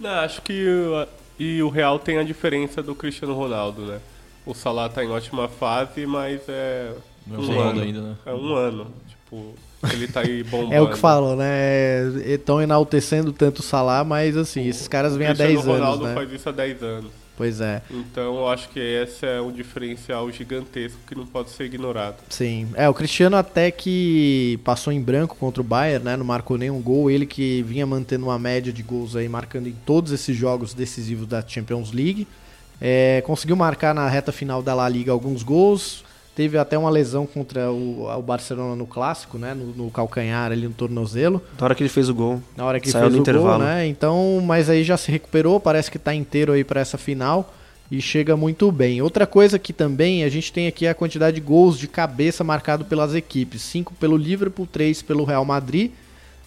Não, 0.00 0.10
acho 0.10 0.42
que 0.42 0.66
e 1.38 1.62
o 1.62 1.68
Real 1.68 1.98
tem 1.98 2.18
a 2.18 2.22
diferença 2.22 2.82
do 2.82 2.94
Cristiano 2.94 3.34
Ronaldo, 3.34 3.82
né? 3.82 4.00
O 4.44 4.54
Salah 4.54 4.88
tá 4.88 5.04
em 5.04 5.08
ótima 5.10 5.48
fase, 5.48 6.04
mas 6.06 6.40
é 6.48 6.92
Não 7.26 7.36
é 7.36 7.40
um 7.40 7.56
o 7.56 7.60
ano. 7.60 7.80
ainda, 7.82 8.00
né? 8.00 8.16
É 8.26 8.34
um 8.34 8.54
ano. 8.54 8.86
Tipo, 9.08 9.54
ele 9.92 10.08
tá 10.08 10.20
aí 10.20 10.42
bombando. 10.42 10.74
É 10.74 10.80
o 10.80 10.90
que 10.90 10.98
falam, 10.98 11.36
né? 11.36 12.02
Estão 12.26 12.60
enaltecendo 12.60 13.32
tanto 13.32 13.60
o 13.60 13.62
Salah, 13.62 14.04
mas 14.04 14.36
assim, 14.36 14.66
esses 14.66 14.88
caras 14.88 15.16
vêm 15.16 15.26
há 15.28 15.34
Cristiano 15.34 15.54
10 15.54 15.68
anos, 15.68 15.78
Ronaldo 15.80 16.04
né? 16.06 16.14
faz 16.14 16.32
isso 16.32 16.48
há 16.48 16.52
10 16.52 16.82
anos. 16.82 17.22
Pois 17.36 17.60
é. 17.60 17.82
Então 17.90 18.36
eu 18.36 18.48
acho 18.48 18.68
que 18.68 18.78
esse 18.78 19.24
é 19.24 19.40
um 19.40 19.50
diferencial 19.50 20.30
gigantesco 20.30 20.98
que 21.06 21.14
não 21.14 21.26
pode 21.26 21.50
ser 21.50 21.64
ignorado. 21.64 22.16
Sim. 22.28 22.68
É, 22.74 22.88
o 22.88 22.94
Cristiano 22.94 23.36
até 23.36 23.70
que 23.70 24.60
passou 24.62 24.92
em 24.92 25.00
branco 25.00 25.34
contra 25.36 25.60
o 25.60 25.64
Bayern, 25.64 26.04
né? 26.04 26.16
Não 26.16 26.24
marcou 26.26 26.58
nenhum 26.58 26.80
gol. 26.80 27.10
Ele 27.10 27.24
que 27.24 27.62
vinha 27.62 27.86
mantendo 27.86 28.26
uma 28.26 28.38
média 28.38 28.72
de 28.72 28.82
gols 28.82 29.16
aí, 29.16 29.28
marcando 29.28 29.66
em 29.66 29.74
todos 29.86 30.12
esses 30.12 30.36
jogos 30.36 30.74
decisivos 30.74 31.26
da 31.26 31.42
Champions 31.46 31.90
League. 31.90 32.28
É, 32.84 33.22
conseguiu 33.24 33.54
marcar 33.54 33.94
na 33.94 34.08
reta 34.08 34.32
final 34.32 34.60
da 34.60 34.74
La 34.74 34.88
Liga 34.88 35.12
alguns 35.12 35.44
gols. 35.44 36.04
Teve 36.34 36.58
até 36.58 36.76
uma 36.76 36.90
lesão 36.90 37.26
contra 37.26 37.70
o, 37.70 38.08
o 38.08 38.22
Barcelona 38.22 38.74
no 38.74 38.86
clássico, 38.86 39.38
né? 39.38 39.54
No, 39.54 39.66
no 39.66 39.90
calcanhar 39.90 40.50
ali 40.50 40.66
no 40.66 40.72
tornozelo. 40.72 41.40
Na 41.58 41.66
hora 41.66 41.74
que 41.74 41.82
ele 41.82 41.90
fez 41.90 42.08
o 42.08 42.14
gol. 42.14 42.42
Na 42.56 42.64
hora 42.64 42.80
que 42.80 42.90
Saiu 42.90 43.04
fez 43.04 43.14
o 43.14 43.18
intervalo. 43.18 43.58
gol, 43.58 43.66
né? 43.66 43.86
Então, 43.86 44.42
mas 44.44 44.68
aí 44.68 44.82
já 44.82 44.96
se 44.96 45.12
recuperou, 45.12 45.60
parece 45.60 45.90
que 45.90 45.98
tá 45.98 46.12
inteiro 46.12 46.52
aí 46.52 46.64
para 46.64 46.80
essa 46.80 46.98
final 46.98 47.54
e 47.90 48.00
chega 48.00 48.34
muito 48.34 48.72
bem. 48.72 49.02
Outra 49.02 49.26
coisa 49.26 49.58
que 49.58 49.72
também 49.72 50.24
a 50.24 50.28
gente 50.30 50.50
tem 50.50 50.66
aqui 50.66 50.86
é 50.86 50.90
a 50.90 50.94
quantidade 50.94 51.34
de 51.34 51.42
gols 51.42 51.78
de 51.78 51.86
cabeça 51.86 52.42
marcado 52.42 52.86
pelas 52.86 53.14
equipes. 53.14 53.60
5 53.60 53.92
pelo 54.00 54.16
Liverpool, 54.16 54.66
3 54.66 55.02
pelo 55.02 55.24
Real 55.24 55.44
Madrid. 55.44 55.92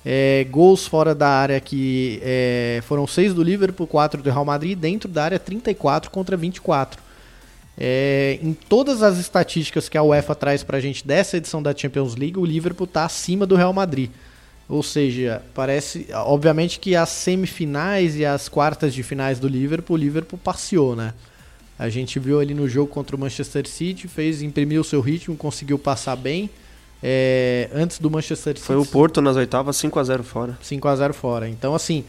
É, 0.06 0.46
gols 0.52 0.86
fora 0.86 1.16
da 1.16 1.28
área 1.28 1.60
que 1.60 2.20
é, 2.22 2.80
foram 2.84 3.08
6 3.08 3.34
do 3.34 3.42
Liverpool, 3.42 3.88
4 3.88 4.22
do 4.22 4.30
Real 4.30 4.46
Madrid. 4.46 4.78
Dentro 4.78 5.10
da 5.10 5.24
área, 5.24 5.40
34 5.40 6.12
contra 6.12 6.38
24. 6.38 7.02
É, 7.78 8.40
em 8.42 8.54
todas 8.54 9.02
as 9.02 9.18
estatísticas 9.18 9.90
que 9.90 9.98
a 9.98 10.04
UEFA 10.04 10.36
traz 10.36 10.64
pra 10.64 10.80
gente 10.80 11.06
dessa 11.06 11.38
edição 11.38 11.62
da 11.62 11.76
Champions 11.76 12.16
League, 12.16 12.38
o 12.38 12.46
Liverpool 12.46 12.88
tá 12.88 13.04
acima 13.04 13.46
do 13.46 13.56
Real 13.56 13.74
Madrid. 13.74 14.12
Ou 14.70 14.82
seja, 14.82 15.42
parece. 15.54 16.08
Obviamente 16.14 16.80
que 16.80 16.96
as 16.96 17.10
semifinais 17.10 18.16
e 18.16 18.26
as 18.26 18.48
quartas 18.48 18.94
de 18.94 19.04
finais 19.04 19.40
do 19.40 19.48
Liverpool, 19.48 19.96
o 19.96 20.00
Liverpool 20.00 20.40
passeou, 20.42 20.96
né? 20.96 21.14
A 21.78 21.90
gente 21.90 22.20
viu 22.20 22.40
ali 22.40 22.54
no 22.54 22.68
jogo 22.70 22.92
contra 22.92 23.16
o 23.16 23.20
Manchester 23.20 23.68
City, 23.68 24.08
fez, 24.08 24.42
imprimiu 24.42 24.82
o 24.82 24.84
seu 24.84 25.02
ritmo, 25.02 25.36
conseguiu 25.36 25.78
passar 25.78 26.16
bem. 26.16 26.50
É, 27.08 27.70
antes 27.72 28.00
do 28.00 28.10
Manchester 28.10 28.56
City. 28.56 28.62
Foi 28.62 28.76
o 28.78 28.84
Porto 28.84 29.22
nas 29.22 29.36
oitavas, 29.36 29.78
5x0 29.78 30.24
fora. 30.24 30.58
5 30.60 30.88
a 30.88 30.96
0 30.96 31.14
fora. 31.14 31.48
Então, 31.48 31.76
assim, 31.76 32.04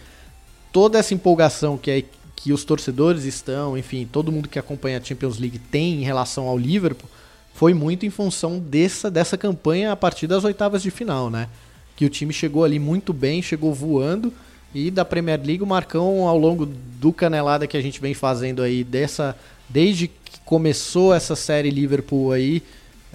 toda 0.72 0.98
essa 0.98 1.12
empolgação 1.12 1.76
que, 1.76 1.90
é, 1.90 2.02
que 2.34 2.50
os 2.50 2.64
torcedores 2.64 3.24
estão, 3.24 3.76
enfim, 3.76 4.08
todo 4.10 4.32
mundo 4.32 4.48
que 4.48 4.58
acompanha 4.58 4.96
a 4.96 5.04
Champions 5.04 5.38
League 5.38 5.58
tem 5.58 6.00
em 6.00 6.02
relação 6.02 6.48
ao 6.48 6.56
Liverpool, 6.56 7.10
foi 7.52 7.74
muito 7.74 8.06
em 8.06 8.10
função 8.10 8.58
dessa, 8.58 9.10
dessa 9.10 9.36
campanha 9.36 9.92
a 9.92 9.96
partir 9.96 10.26
das 10.26 10.44
oitavas 10.44 10.82
de 10.82 10.90
final, 10.90 11.28
né? 11.28 11.50
Que 11.94 12.06
o 12.06 12.08
time 12.08 12.32
chegou 12.32 12.64
ali 12.64 12.78
muito 12.78 13.12
bem, 13.12 13.42
chegou 13.42 13.74
voando. 13.74 14.32
E 14.74 14.90
da 14.90 15.04
Premier 15.04 15.38
League, 15.44 15.62
o 15.62 15.66
Marcão, 15.66 16.26
ao 16.26 16.38
longo 16.38 16.64
do 16.64 17.12
canelada 17.12 17.66
que 17.66 17.76
a 17.76 17.82
gente 17.82 18.00
vem 18.00 18.14
fazendo 18.14 18.62
aí, 18.62 18.82
dessa, 18.82 19.36
desde 19.68 20.08
que 20.08 20.40
começou 20.42 21.12
essa 21.12 21.36
série 21.36 21.68
Liverpool 21.68 22.32
aí, 22.32 22.62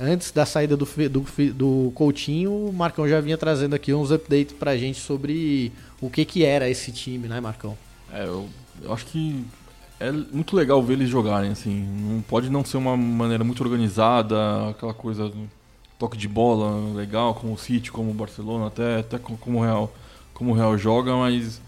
antes 0.01 0.31
da 0.31 0.45
saída 0.45 0.75
do, 0.75 0.85
do, 0.85 1.53
do 1.53 1.91
Coutinho, 1.93 2.51
o 2.51 2.73
Marcão 2.73 3.07
já 3.07 3.21
vinha 3.21 3.37
trazendo 3.37 3.75
aqui 3.75 3.93
uns 3.93 4.11
updates 4.11 4.55
pra 4.57 4.75
gente 4.77 4.99
sobre 4.99 5.71
o 6.01 6.09
que 6.09 6.25
que 6.25 6.43
era 6.43 6.69
esse 6.69 6.91
time, 6.91 7.27
né, 7.27 7.39
Marcão? 7.39 7.77
É, 8.11 8.25
eu, 8.25 8.49
eu 8.81 8.91
acho 8.91 9.05
que 9.05 9.43
é 9.99 10.11
muito 10.11 10.55
legal 10.55 10.81
ver 10.81 10.93
eles 10.93 11.09
jogarem, 11.09 11.51
assim. 11.51 11.85
Não 12.09 12.21
pode 12.21 12.49
não 12.49 12.65
ser 12.65 12.77
uma 12.77 12.97
maneira 12.97 13.43
muito 13.43 13.61
organizada, 13.63 14.69
aquela 14.69 14.93
coisa, 14.93 15.31
toque 15.99 16.17
de 16.17 16.27
bola 16.27 16.93
legal, 16.95 17.35
como 17.35 17.53
o 17.53 17.57
City, 17.57 17.91
como 17.91 18.09
o 18.11 18.13
Barcelona, 18.13 18.67
até, 18.67 18.99
até 18.99 19.19
co- 19.19 19.37
como 19.37 19.59
o 19.59 19.61
Real, 19.63 19.93
como 20.33 20.51
o 20.51 20.53
Real 20.55 20.75
joga, 20.77 21.15
mas 21.15 21.61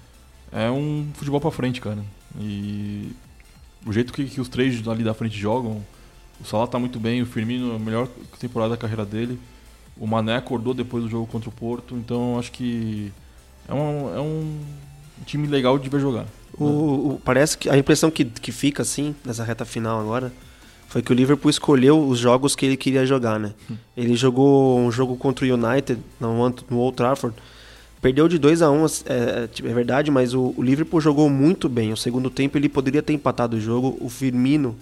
é 0.51 0.69
um 0.71 1.07
futebol 1.13 1.39
pra 1.39 1.51
frente, 1.51 1.79
cara. 1.79 2.03
E 2.39 3.11
o 3.86 3.93
jeito 3.93 4.11
que, 4.11 4.25
que 4.25 4.41
os 4.41 4.49
três 4.49 4.86
ali 4.88 5.03
da 5.03 5.13
frente 5.13 5.38
jogam, 5.38 5.84
o 6.43 6.45
Salah 6.45 6.67
tá 6.67 6.77
muito 6.77 6.99
bem, 6.99 7.21
o 7.21 7.25
Firmino, 7.25 7.75
a 7.75 7.79
melhor 7.79 8.07
temporada 8.39 8.71
da 8.71 8.77
carreira 8.77 9.05
dele. 9.05 9.39
O 9.97 10.05
Mané 10.07 10.35
acordou 10.35 10.73
depois 10.73 11.03
do 11.03 11.09
jogo 11.09 11.25
contra 11.27 11.49
o 11.49 11.51
Porto, 11.53 11.95
então 11.95 12.37
acho 12.37 12.51
que 12.51 13.11
é 13.67 13.73
um, 13.73 14.15
é 14.15 14.19
um 14.19 14.57
time 15.25 15.47
legal 15.47 15.77
de 15.79 15.87
ver 15.89 15.99
jogar. 15.99 16.25
O, 16.57 16.65
o- 17.13 17.21
parece 17.23 17.57
que 17.57 17.69
a 17.69 17.77
impressão 17.77 18.09
que, 18.11 18.25
que 18.25 18.51
fica 18.51 18.81
assim, 18.81 19.15
nessa 19.23 19.43
reta 19.43 19.65
final 19.65 19.99
agora, 19.99 20.31
foi 20.87 21.01
que 21.01 21.11
o 21.11 21.15
Liverpool 21.15 21.49
escolheu 21.49 21.99
os 22.07 22.19
jogos 22.19 22.55
que 22.55 22.65
ele 22.65 22.77
queria 22.77 23.05
jogar, 23.05 23.39
né? 23.39 23.53
Ele 23.97 24.15
jogou 24.15 24.79
um 24.79 24.91
jogo 24.91 25.15
contra 25.15 25.43
o 25.45 25.47
United 25.51 25.99
no, 26.19 26.49
no 26.69 26.77
Old 26.77 26.95
Trafford. 26.95 27.35
Perdeu 28.01 28.27
de 28.27 28.37
2 28.37 28.61
a 28.61 28.69
1 28.69 28.85
é, 28.85 28.89
é, 29.07 29.49
é 29.69 29.73
verdade, 29.73 30.11
mas 30.11 30.33
o, 30.35 30.53
o 30.57 30.61
Liverpool 30.61 30.99
jogou 31.01 31.29
muito 31.29 31.67
bem. 31.69 31.91
O 31.93 31.97
segundo 31.97 32.29
tempo 32.29 32.57
ele 32.57 32.69
poderia 32.69 33.01
ter 33.01 33.13
empatado 33.13 33.57
o 33.57 33.59
jogo. 33.61 33.97
O 34.01 34.07
Firmino 34.09 34.75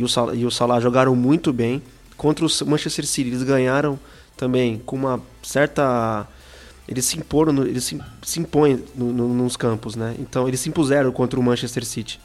e 0.00 0.04
o, 0.04 0.08
Sal- 0.08 0.34
e 0.34 0.44
o 0.46 0.50
Salah 0.50 0.80
jogaram 0.80 1.14
muito 1.14 1.52
bem. 1.52 1.82
Contra 2.16 2.44
o 2.44 2.48
Manchester 2.66 3.06
City, 3.06 3.28
eles 3.30 3.42
ganharam 3.42 3.98
também 4.36 4.80
com 4.84 4.96
uma 4.96 5.20
certa. 5.42 6.26
Eles 6.88 7.04
se 7.04 7.18
imporam, 7.18 7.52
no- 7.52 7.66
eles 7.66 7.84
se, 7.84 8.00
se 8.22 8.40
impõem 8.40 8.82
no- 8.94 9.12
no- 9.12 9.28
nos 9.34 9.56
campos, 9.56 9.94
né? 9.96 10.14
Então 10.18 10.48
eles 10.48 10.60
se 10.60 10.68
impuseram 10.68 11.12
contra 11.12 11.38
o 11.38 11.42
Manchester 11.42 11.84
City. 11.84 12.18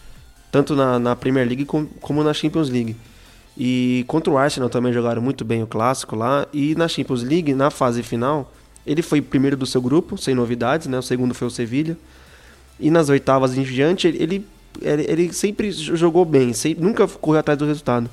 Tanto 0.52 0.76
na, 0.76 0.98
na 0.98 1.16
Premier 1.16 1.46
League 1.48 1.66
com- 1.66 1.86
como 2.02 2.24
na 2.24 2.34
Champions 2.34 2.70
League. 2.70 2.96
E 3.58 4.04
contra 4.08 4.32
o 4.34 4.38
Arsenal 4.38 4.70
também 4.70 4.92
jogaram 4.92 5.22
muito 5.22 5.46
bem 5.46 5.62
o 5.64 5.68
clássico 5.68 6.16
lá. 6.16 6.48
E 6.54 6.76
na 6.76 6.88
Champions 6.88 7.24
League, 7.24 7.54
na 7.54 7.70
fase 7.70 8.02
final, 8.04 8.52
ele 8.86 9.02
foi 9.02 9.22
primeiro 9.22 9.56
do 9.56 9.66
seu 9.66 9.82
grupo, 9.82 10.18
sem 10.18 10.34
novidades, 10.36 10.88
né? 10.88 10.98
O 10.98 11.02
segundo 11.04 11.34
foi 11.34 11.48
o 11.48 11.52
Sevilha. 11.52 11.98
E 12.80 12.90
nas 12.92 13.08
oitavas 13.10 13.58
em 13.58 13.64
diante, 13.64 14.08
ele, 14.08 14.22
ele, 14.22 14.46
ele- 14.82 15.06
ele 15.10 15.34
sempre 15.34 15.72
jogou 15.72 16.26
bem, 16.26 16.54
sem- 16.54 16.76
nunca 16.76 17.08
correu 17.08 17.40
atrás 17.40 17.58
do 17.58 17.66
resultado. 17.66 18.10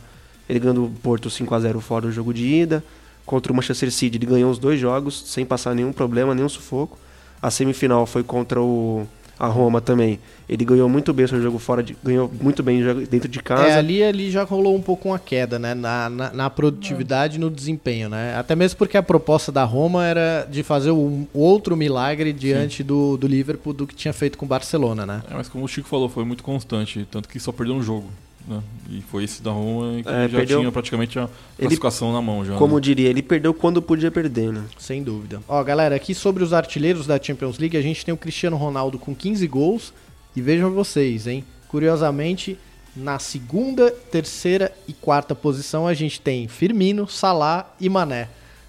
Ele 0.48 0.58
ganhou 0.58 0.86
o 0.86 0.90
Porto 0.90 1.30
5 1.30 1.54
a 1.54 1.60
0 1.60 1.80
fora 1.80 2.06
do 2.06 2.12
jogo 2.12 2.32
de 2.34 2.46
ida. 2.46 2.82
Contra 3.24 3.52
o 3.52 3.56
Manchester 3.56 3.90
City, 3.92 4.18
ele 4.18 4.26
ganhou 4.26 4.50
os 4.50 4.58
dois 4.58 4.80
jogos 4.80 5.22
sem 5.26 5.44
passar 5.46 5.74
nenhum 5.74 5.92
problema, 5.92 6.34
nenhum 6.34 6.48
sufoco. 6.48 6.98
A 7.40 7.50
semifinal 7.50 8.04
foi 8.06 8.22
contra 8.22 8.60
o 8.60 9.06
a 9.42 9.48
Roma 9.48 9.80
também. 9.80 10.20
Ele 10.48 10.64
ganhou 10.64 10.88
muito 10.88 11.12
bem 11.12 11.24
o 11.24 11.28
seu 11.28 11.42
jogo 11.42 11.58
fora 11.58 11.82
de, 11.82 11.96
ganhou 12.00 12.30
muito 12.40 12.62
bem 12.62 12.80
dentro 13.10 13.28
de 13.28 13.42
casa. 13.42 13.66
É, 13.66 13.74
ali, 13.74 14.00
ali 14.00 14.30
já 14.30 14.44
rolou 14.44 14.76
um 14.76 14.80
pouco 14.80 15.08
uma 15.08 15.18
queda, 15.18 15.58
né? 15.58 15.74
Na, 15.74 16.08
na, 16.08 16.32
na 16.32 16.48
produtividade 16.48 17.38
e 17.38 17.40
no 17.40 17.50
desempenho, 17.50 18.08
né? 18.08 18.36
Até 18.36 18.54
mesmo 18.54 18.78
porque 18.78 18.96
a 18.96 19.02
proposta 19.02 19.50
da 19.50 19.64
Roma 19.64 20.06
era 20.06 20.46
de 20.48 20.62
fazer 20.62 20.92
um 20.92 21.26
outro 21.34 21.76
milagre 21.76 22.32
diante 22.32 22.84
do, 22.84 23.16
do 23.16 23.26
Liverpool 23.26 23.72
do 23.72 23.84
que 23.84 23.96
tinha 23.96 24.12
feito 24.12 24.38
com 24.38 24.46
o 24.46 24.48
Barcelona, 24.48 25.04
né? 25.04 25.22
É, 25.28 25.34
mas 25.34 25.48
como 25.48 25.64
o 25.64 25.68
Chico 25.68 25.88
falou, 25.88 26.08
foi 26.08 26.24
muito 26.24 26.44
constante, 26.44 27.04
tanto 27.10 27.28
que 27.28 27.40
só 27.40 27.50
perdeu 27.50 27.74
um 27.74 27.82
jogo. 27.82 28.08
Né? 28.46 28.60
E 28.90 29.00
foi 29.02 29.24
esse 29.24 29.40
da 29.42 29.50
Roma 29.52 30.02
que 30.02 30.08
É, 30.08 30.28
já 30.28 30.38
perdeu- 30.38 30.58
tinha 30.60 30.72
praticamente 30.72 31.18
a 31.18 31.22
Ele- 31.22 31.30
classificação 31.58 32.12
na 32.12 32.20
mão 32.20 32.44
já. 32.44 32.56
Como 32.56 32.74
né? 32.74 32.80
diria, 32.80 33.08
ele 33.08 33.22
perdeu 33.22 33.54
quando 33.54 33.80
podia 33.80 34.10
perder, 34.10 34.52
né? 34.52 34.64
Sem 34.78 35.02
dúvida. 35.02 35.40
Ó, 35.48 35.62
galera, 35.62 35.94
aqui 35.94 36.14
sobre 36.14 36.42
os 36.42 36.52
artilheiros 36.52 37.06
da 37.06 37.22
Champions 37.22 37.58
League, 37.58 37.76
a 37.76 37.82
gente 37.82 38.04
tem 38.04 38.12
o 38.12 38.16
Cristiano 38.16 38.56
Ronaldo 38.56 38.98
com 38.98 39.14
15 39.14 39.46
gols. 39.46 39.92
E 40.34 40.40
vejam 40.40 40.70
vocês, 40.72 41.26
hein? 41.26 41.44
Curiosamente, 41.68 42.58
na 42.96 43.18
segunda, 43.18 43.90
terceira 43.90 44.72
e 44.88 44.92
quarta 44.92 45.34
posição, 45.34 45.86
a 45.86 45.94
gente 45.94 46.20
tem 46.20 46.48
Firmino, 46.48 47.06
Salah 47.08 47.74
e 47.80 47.88
Mané. 47.88 48.28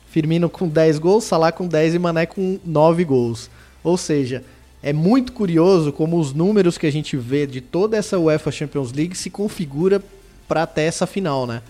Firmino 0.09 0.49
com 0.49 0.67
10 0.67 0.99
gols, 0.99 1.23
Salah 1.23 1.51
com 1.51 1.67
10 1.67 1.95
e 1.95 1.99
Mané 1.99 2.25
com 2.25 2.59
9 2.65 3.03
gols. 3.03 3.49
Ou 3.83 3.97
seja, 3.97 4.43
é 4.83 4.91
muito 4.91 5.31
curioso 5.31 5.93
como 5.93 6.19
os 6.19 6.33
números 6.33 6.77
que 6.77 6.85
a 6.85 6.91
gente 6.91 7.15
vê 7.15 7.47
de 7.47 7.61
toda 7.61 7.95
essa 7.95 8.19
UEFA 8.19 8.51
Champions 8.51 8.91
League 8.91 9.15
se 9.15 9.29
configura 9.29 10.03
para 10.47 10.63
até 10.63 10.85
essa 10.85 11.07
final, 11.07 11.47
né? 11.47 11.61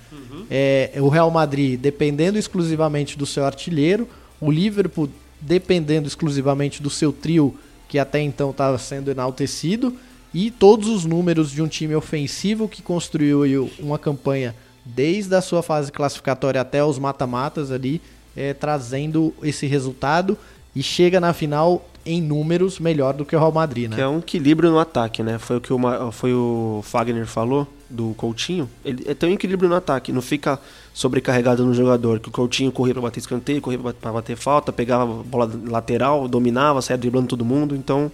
É, 0.49 0.91
o 0.97 1.07
Real 1.07 1.29
Madrid 1.29 1.79
dependendo 1.79 2.39
exclusivamente 2.39 3.17
do 3.17 3.25
seu 3.25 3.45
artilheiro, 3.45 4.09
o 4.41 4.51
Liverpool 4.51 5.07
dependendo 5.39 6.07
exclusivamente 6.07 6.81
do 6.81 6.89
seu 6.89 7.13
trio 7.13 7.55
que 7.87 7.99
até 7.99 8.19
então 8.19 8.49
estava 8.49 8.79
sendo 8.79 9.11
enaltecido 9.11 9.95
e 10.33 10.49
todos 10.49 10.89
os 10.89 11.05
números 11.05 11.51
de 11.51 11.61
um 11.61 11.67
time 11.67 11.93
ofensivo 11.93 12.67
que 12.67 12.81
construiu 12.81 13.69
uma 13.77 13.99
campanha 13.99 14.55
desde 14.83 15.35
a 15.35 15.41
sua 15.41 15.61
fase 15.61 15.91
classificatória 15.91 16.59
até 16.59 16.83
os 16.83 16.97
mata-matas 16.97 17.71
ali 17.71 18.01
é, 18.35 18.53
trazendo 18.53 19.31
esse 19.43 19.67
resultado 19.67 20.35
e 20.75 20.81
chega 20.81 21.19
na 21.19 21.33
final 21.33 21.87
em 22.05 22.21
números 22.21 22.79
melhor 22.79 23.13
do 23.13 23.25
que 23.25 23.35
o 23.35 23.39
Real 23.39 23.51
Madrid, 23.51 23.89
né? 23.89 23.95
Que 23.95 24.01
é 24.01 24.07
um 24.07 24.19
equilíbrio 24.19 24.69
no 24.69 24.79
ataque, 24.79 25.23
né? 25.23 25.37
Foi 25.39 25.57
o 25.57 25.61
que 25.61 25.73
o, 25.73 26.11
foi 26.11 26.33
o 26.33 26.81
Fagner 26.83 27.25
falou 27.25 27.67
do 27.89 28.13
Coutinho. 28.15 28.69
Ele 28.83 29.03
é 29.07 29.13
tem 29.13 29.29
um 29.29 29.33
equilíbrio 29.33 29.69
no 29.69 29.75
ataque, 29.75 30.11
não 30.11 30.21
fica 30.21 30.59
sobrecarregado 30.93 31.65
no 31.65 31.73
jogador. 31.73 32.19
Que 32.19 32.29
o 32.29 32.31
Coutinho 32.31 32.71
corria 32.71 32.93
pra 32.93 33.03
bater 33.03 33.19
escanteio, 33.19 33.61
corria 33.61 33.79
pra 33.79 33.93
pra 33.93 34.11
bater 34.11 34.35
falta, 34.35 34.73
pegava 34.73 35.03
a 35.03 35.23
bola 35.23 35.51
lateral, 35.65 36.27
dominava, 36.27 36.81
saia 36.81 36.97
driblando 36.97 37.27
todo 37.27 37.45
mundo. 37.45 37.75
Então, 37.75 38.11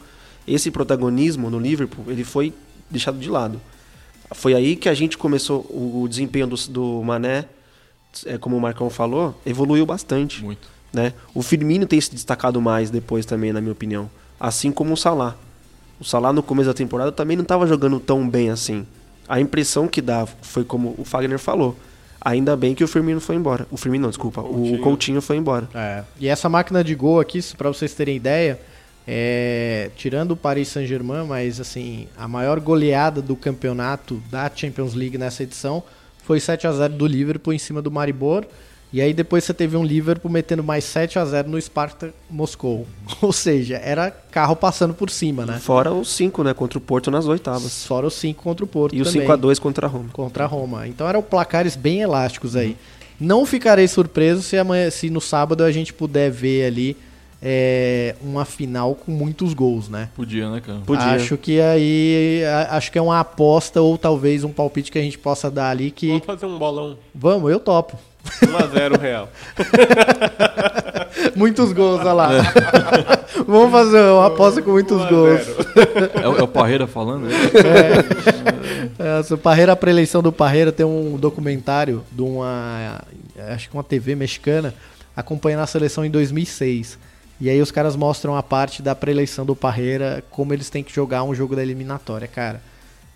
esse 0.48 0.70
protagonismo 0.70 1.50
no 1.50 1.60
Liverpool, 1.60 2.06
ele 2.08 2.24
foi 2.24 2.54
deixado 2.90 3.18
de 3.18 3.30
lado. 3.30 3.60
Foi 4.32 4.54
aí 4.54 4.76
que 4.76 4.88
a 4.88 4.94
gente 4.94 5.18
começou 5.18 5.62
o, 5.70 6.04
o 6.04 6.08
desempenho 6.08 6.46
do, 6.46 6.56
do 6.70 7.04
Mané, 7.04 7.46
é, 8.26 8.38
como 8.38 8.56
o 8.56 8.62
Marcão 8.62 8.90
falou, 8.90 9.40
evoluiu 9.46 9.86
bastante 9.86 10.44
Muito. 10.44 10.68
Né? 10.94 11.14
O 11.34 11.42
Firmino 11.42 11.86
tem 11.86 12.00
se 12.00 12.12
destacado 12.12 12.62
mais 12.62 12.90
depois 12.90 13.26
também, 13.26 13.54
na 13.54 13.62
minha 13.62 13.72
opinião. 13.72 14.10
Assim 14.40 14.72
como 14.72 14.94
o 14.94 14.98
Salah. 14.98 15.36
O 16.00 16.04
Salah 16.04 16.32
no 16.32 16.42
começo 16.42 16.68
da 16.68 16.74
temporada 16.74 17.12
também 17.12 17.36
não 17.36 17.44
estava 17.44 17.68
jogando 17.68 18.00
tão 18.00 18.28
bem 18.28 18.50
assim. 18.50 18.86
A 19.28 19.40
impressão 19.40 19.88
que 19.88 20.02
dá 20.02 20.26
foi 20.42 20.64
como 20.64 20.96
o 20.98 21.06
Fagner 21.06 21.38
falou. 21.38 21.76
Ainda 22.22 22.56
bem 22.56 22.76
que 22.76 22.84
o 22.84 22.88
Firmino 22.88 23.22
foi 23.22 23.36
embora. 23.36 23.66
O 23.72 23.78
Firmino 23.78 24.04
não, 24.04 24.10
desculpa. 24.10 24.42
O 24.42 24.78
Coutinho 24.80 25.22
foi 25.22 25.38
embora. 25.38 25.70
É. 25.74 26.04
E 26.20 26.28
essa 26.28 26.50
máquina 26.50 26.84
de 26.84 26.94
gol 26.94 27.20
aqui, 27.20 27.40
para 27.56 27.70
vocês 27.70 27.94
terem 27.94 28.16
ideia, 28.18 28.60
é, 29.08 29.90
tirando 29.96 30.32
o 30.32 30.38
Paris 30.38 30.68
Saint-Germain, 30.68 31.26
mas 31.26 31.60
assim, 31.60 32.08
a 32.18 32.28
maior 32.28 32.60
goleada 32.60 33.22
do 33.22 33.36
campeonato 33.36 34.22
da 34.30 34.52
Champions 34.54 34.94
League 34.94 35.18
nessa 35.18 35.44
edição 35.44 35.84
foi 36.24 36.40
7 36.40 36.68
a 36.68 36.72
0 36.72 36.94
do 36.94 37.08
Liverpool 37.08 37.54
em 37.54 37.58
cima 37.58 37.82
do 37.82 37.90
Maribor. 37.90 38.46
E 38.92 39.02
aí 39.02 39.14
depois 39.14 39.44
você 39.44 39.54
teve 39.54 39.78
um 39.78 39.84
Liverpool 39.84 40.32
metendo 40.32 40.64
mais 40.64 40.84
7 40.84 41.20
a 41.20 41.26
0 41.26 41.48
no 41.48 41.62
Sparta 41.62 42.12
Moscou. 42.30 42.88
Ou 43.22 43.32
seja, 43.32 43.78
era 43.78 44.10
carro 44.10 44.56
passando 44.56 44.94
por 44.96 45.10
cima, 45.12 45.46
né? 45.46 45.60
Fora 45.60 45.94
os 45.94 46.10
5, 46.10 46.44
né? 46.44 46.54
Contra 46.56 46.78
o 46.80 46.82
Porto 46.82 47.12
nas 47.12 47.28
oitavas. 47.28 47.86
Fora 47.86 48.08
os 48.08 48.16
5 48.16 48.42
contra 48.42 48.66
o 48.66 48.68
Porto 48.68 48.96
E 48.96 49.02
o 49.02 49.06
também. 49.06 49.22
5 49.22 49.32
a 49.32 49.36
2 49.36 49.60
contra 49.60 49.86
a 49.86 49.90
Roma. 49.90 50.10
contra 50.12 50.44
a 50.44 50.48
Roma. 50.48 50.88
Então 50.88 51.08
eram 51.08 51.22
placares 51.22 51.76
bem 51.76 52.02
elásticos 52.02 52.56
aí. 52.56 52.76
Não 53.20 53.46
ficarei 53.46 53.88
surpreso 53.88 54.42
se, 54.42 54.58
amanhã, 54.58 54.90
se 54.90 55.10
no 55.10 55.22
sábado 55.22 55.64
a 55.64 55.72
gente 55.72 55.94
puder 55.94 56.32
ver 56.32 56.66
ali 56.66 56.98
é, 57.42 58.16
uma 58.22 58.44
final 58.44 58.96
com 58.96 59.12
muitos 59.12 59.54
gols, 59.54 59.88
né? 59.88 60.10
Podia, 60.16 60.50
né, 60.50 60.62
cara? 60.62 60.80
Podia. 60.80 61.06
Acho 61.06 61.38
que 61.38 61.60
aí 61.62 62.42
acho 62.70 62.92
que 62.92 62.98
é 62.98 63.02
uma 63.02 63.20
aposta 63.20 63.82
ou 63.82 63.98
talvez 63.98 64.44
um 64.44 64.52
palpite 64.52 64.92
que 64.92 64.98
a 64.98 65.02
gente 65.02 65.18
possa 65.18 65.50
dar 65.52 65.70
ali 65.70 65.92
que 65.92 66.08
Vamos 66.08 66.26
fazer 66.26 66.46
um 66.46 66.58
bolão. 66.58 66.98
vamos, 67.14 67.52
eu 67.52 67.60
topo. 67.60 67.98
1x0 68.26 69.00
Real. 69.00 69.30
Muitos 71.36 71.72
gols, 71.74 72.00
olha 72.02 72.14
lá. 72.14 72.30
vamos 73.48 73.72
fazer 73.72 74.00
uma 74.12 74.28
aposta 74.28 74.62
com 74.62 74.72
muitos 74.72 74.98
1 75.02 75.04
a 75.04 75.10
gols. 75.10 75.42
0. 75.42 75.56
É, 76.24 76.28
o- 76.28 76.38
é 76.38 76.44
o 76.44 76.48
Parreira 76.48 76.88
falando? 76.88 77.26
né? 77.26 77.32
É, 78.98 79.24
se 79.24 79.34
o 79.34 79.38
Parreira, 79.38 79.74
a 79.74 79.76
preeleição 79.76 80.22
do 80.22 80.32
Parreira, 80.32 80.72
tem 80.72 80.86
um 80.86 81.18
documentário 81.18 82.04
de 82.12 82.22
uma, 82.22 83.02
acho 83.54 83.70
que 83.70 83.76
uma 83.76 83.84
TV 83.84 84.16
mexicana, 84.16 84.74
acompanhando 85.16 85.62
a 85.62 85.68
seleção 85.68 86.06
em 86.06 86.10
2006. 86.12 86.98
E 87.42 87.50
aí 87.50 87.62
os 87.62 87.72
caras 87.72 87.96
mostram 87.96 88.36
a 88.36 88.44
parte 88.44 88.82
da 88.82 88.94
preeleição 88.94 89.46
do 89.46 89.56
Parreira, 89.56 90.24
como 90.30 90.54
eles 90.54 90.70
têm 90.70 90.84
que 90.84 90.94
jogar 90.94 91.24
um 91.24 91.34
jogo 91.34 91.56
da 91.56 91.62
eliminatória, 91.62 92.28
cara. 92.28 92.62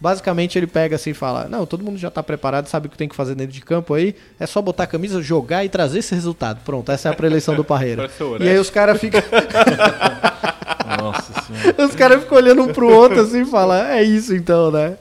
Basicamente 0.03 0.59
ele 0.59 0.67
pega 0.67 0.97
assim 0.97 1.11
e 1.11 1.13
fala: 1.13 1.47
Não, 1.47 1.65
todo 1.65 1.81
mundo 1.81 1.97
já 1.97 2.11
tá 2.11 2.21
preparado, 2.21 2.67
sabe 2.67 2.87
o 2.87 2.89
que 2.89 2.97
tem 2.97 3.07
que 3.07 3.15
fazer 3.15 3.35
dentro 3.35 3.53
de 3.53 3.61
campo 3.61 3.93
aí. 3.93 4.13
É 4.37 4.45
só 4.45 4.61
botar 4.61 4.83
a 4.83 4.87
camisa, 4.87 5.21
jogar 5.21 5.63
e 5.63 5.69
trazer 5.69 5.99
esse 5.99 6.13
resultado. 6.13 6.59
Pronto, 6.65 6.91
essa 6.91 7.07
é 7.07 7.11
a 7.13 7.15
preeleição 7.15 7.55
do 7.55 7.63
Parreira. 7.63 8.11
E 8.41 8.49
aí 8.49 8.57
os 8.57 8.69
caras 8.69 8.99
ficam. 8.99 9.21
Nossa 10.99 11.33
senhora. 11.43 11.85
Os 11.87 11.95
caras 11.95 12.21
ficam 12.21 12.37
olhando 12.37 12.63
um 12.63 12.73
pro 12.73 12.91
outro 12.91 13.21
assim 13.21 13.43
e 13.43 13.45
falam, 13.45 13.77
é 13.77 14.03
isso 14.03 14.35
então, 14.35 14.69
né? 14.71 14.97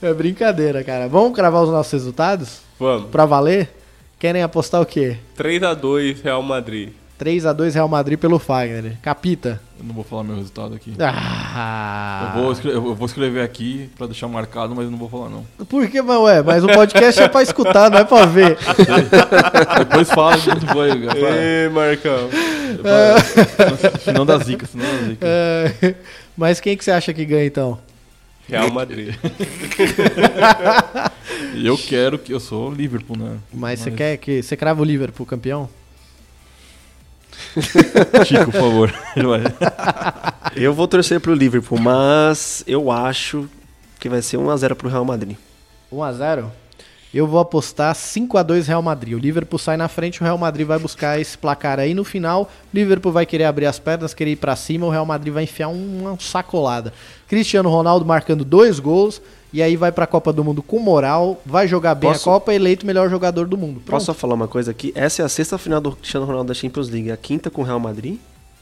É 0.00 0.12
brincadeira, 0.14 0.82
cara. 0.82 1.06
Vamos 1.06 1.34
cravar 1.34 1.62
os 1.62 1.68
nossos 1.68 1.92
resultados? 1.92 2.60
Vamos. 2.78 3.10
Pra 3.10 3.26
valer? 3.26 3.68
Querem 4.18 4.42
apostar 4.42 4.80
o 4.80 4.86
quê? 4.86 5.18
3x2 5.38 6.22
Real 6.22 6.42
Madrid. 6.42 6.90
3x2 7.20 7.74
Real 7.74 7.88
Madrid 7.88 8.18
pelo 8.18 8.38
Fagner. 8.38 8.96
Capita. 9.02 9.60
Eu 9.78 9.84
não 9.86 9.94
vou 9.94 10.04
falar 10.04 10.24
meu 10.24 10.36
resultado 10.36 10.74
aqui. 10.74 10.94
Ah. 10.98 12.32
Eu, 12.36 12.42
vou 12.42 12.52
escre- 12.52 12.70
eu 12.70 12.94
vou 12.94 13.06
escrever 13.06 13.42
aqui 13.42 13.90
pra 13.96 14.06
deixar 14.06 14.28
marcado, 14.28 14.74
mas 14.74 14.84
eu 14.86 14.90
não 14.90 14.98
vou 14.98 15.08
falar 15.08 15.28
não. 15.28 15.44
Por 15.66 15.86
que, 15.88 16.00
mas 16.02 16.18
ué? 16.20 16.42
Mas 16.42 16.64
o 16.64 16.68
podcast 16.68 17.20
é 17.22 17.28
pra 17.28 17.42
escutar, 17.42 17.90
não 17.90 17.98
é 17.98 18.04
pra 18.04 18.26
ver. 18.26 18.58
Depois 19.78 20.10
fala 20.10 20.38
quanto 20.38 20.66
foi, 20.66 21.06
cara. 21.06 21.18
Ê, 21.36 21.68
Marcão. 21.68 22.28
Senão 24.04 24.26
dá 24.26 24.38
zica, 24.38 24.66
senão 24.66 24.84
dá 24.86 25.06
zica. 25.08 25.26
É, 25.26 25.94
Mas 26.36 26.60
quem 26.60 26.76
que 26.76 26.84
você 26.84 26.90
acha 26.90 27.12
que 27.12 27.24
ganha 27.24 27.46
então? 27.46 27.78
Real 28.48 28.70
Madrid. 28.70 29.14
Eu 31.54 31.76
quero 31.78 32.18
que 32.18 32.32
eu 32.32 32.40
sou 32.40 32.72
Liverpool, 32.72 33.16
né? 33.16 33.36
Mas 33.52 33.80
você 33.80 33.90
quer 33.90 34.16
que. 34.16 34.42
Você 34.42 34.56
crava 34.56 34.80
o 34.82 34.84
Liverpool 34.84 35.26
campeão? 35.26 35.68
Chico, 38.26 38.50
por 38.52 38.60
favor. 38.60 38.94
Eu 40.56 40.74
vou 40.74 40.88
torcer 40.88 41.20
pro 41.20 41.34
Liverpool, 41.34 41.78
mas 41.78 42.64
eu 42.66 42.90
acho 42.90 43.48
que 43.98 44.08
vai 44.08 44.20
ser 44.20 44.36
1x0 44.36 44.74
pro 44.74 44.88
Real 44.88 45.04
Madrid. 45.04 45.36
1x0? 45.92 46.46
Eu 47.12 47.26
vou 47.26 47.40
apostar 47.40 47.92
5x2 47.94 48.66
Real 48.66 48.82
Madrid. 48.82 49.14
O 49.14 49.18
Liverpool 49.18 49.58
sai 49.58 49.76
na 49.76 49.88
frente, 49.88 50.20
o 50.20 50.24
Real 50.24 50.38
Madrid 50.38 50.66
vai 50.66 50.78
buscar 50.78 51.20
esse 51.20 51.36
placar 51.36 51.80
aí. 51.80 51.92
No 51.92 52.04
final, 52.04 52.42
o 52.42 52.48
Liverpool 52.72 53.10
vai 53.10 53.26
querer 53.26 53.44
abrir 53.44 53.66
as 53.66 53.80
pernas, 53.80 54.14
querer 54.14 54.32
ir 54.32 54.36
pra 54.36 54.54
cima, 54.54 54.86
o 54.86 54.90
Real 54.90 55.04
Madrid 55.04 55.32
vai 55.32 55.42
enfiar 55.42 55.68
um, 55.68 56.02
uma 56.02 56.20
sacolada. 56.20 56.92
Cristiano 57.26 57.68
Ronaldo 57.68 58.06
marcando 58.06 58.44
dois 58.44 58.78
gols, 58.78 59.20
e 59.52 59.62
aí 59.62 59.76
vai 59.76 59.90
pra 59.92 60.06
Copa 60.06 60.32
do 60.32 60.44
Mundo 60.44 60.62
com 60.62 60.78
moral, 60.78 61.40
vai 61.44 61.66
jogar 61.68 61.94
bem 61.94 62.10
Posso- 62.10 62.28
a 62.28 62.32
Copa, 62.32 62.54
eleito 62.54 62.86
melhor 62.86 63.08
jogador 63.10 63.46
do 63.46 63.56
mundo. 63.56 63.74
Pronto. 63.80 63.90
Posso 63.90 64.06
só 64.06 64.14
falar 64.14 64.34
uma 64.34 64.48
coisa 64.48 64.70
aqui? 64.70 64.92
Essa 64.94 65.22
é 65.22 65.24
a 65.24 65.28
sexta 65.28 65.58
final 65.58 65.80
do 65.80 65.92
Cristiano 65.92 66.24
Ronaldo 66.26 66.48
da 66.48 66.54
Champions 66.54 66.88
League. 66.88 67.10
A 67.10 67.16
quinta 67.16 67.50
com 67.50 67.62
o 67.62 67.64
Real 67.64 67.80
Madrid. 67.80 68.18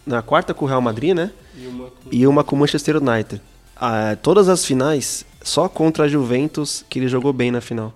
Na 0.07 0.23
quarta 0.23 0.55
com 0.55 0.65
o 0.65 0.69
Real 0.69 0.81
Madrid, 0.81 1.15
né? 1.15 1.31
E 1.57 1.67
uma 1.67 1.85
com- 1.85 1.91
E 2.11 2.27
uma 2.27 2.45
com 2.45 2.57
o 2.57 2.59
Manchester 2.59 2.97
United. 2.97 3.41
Ah, 3.77 4.17
todas 4.23 4.49
as 4.49 4.65
finais, 4.65 5.25
só 5.43 5.69
contra 5.69 6.05
a 6.05 6.09
Juventus 6.09 6.85
que 6.89 6.99
ele 6.99 7.09
jogou 7.09 7.33
bem 7.33 7.51
na 7.51 7.61
final. 7.61 7.93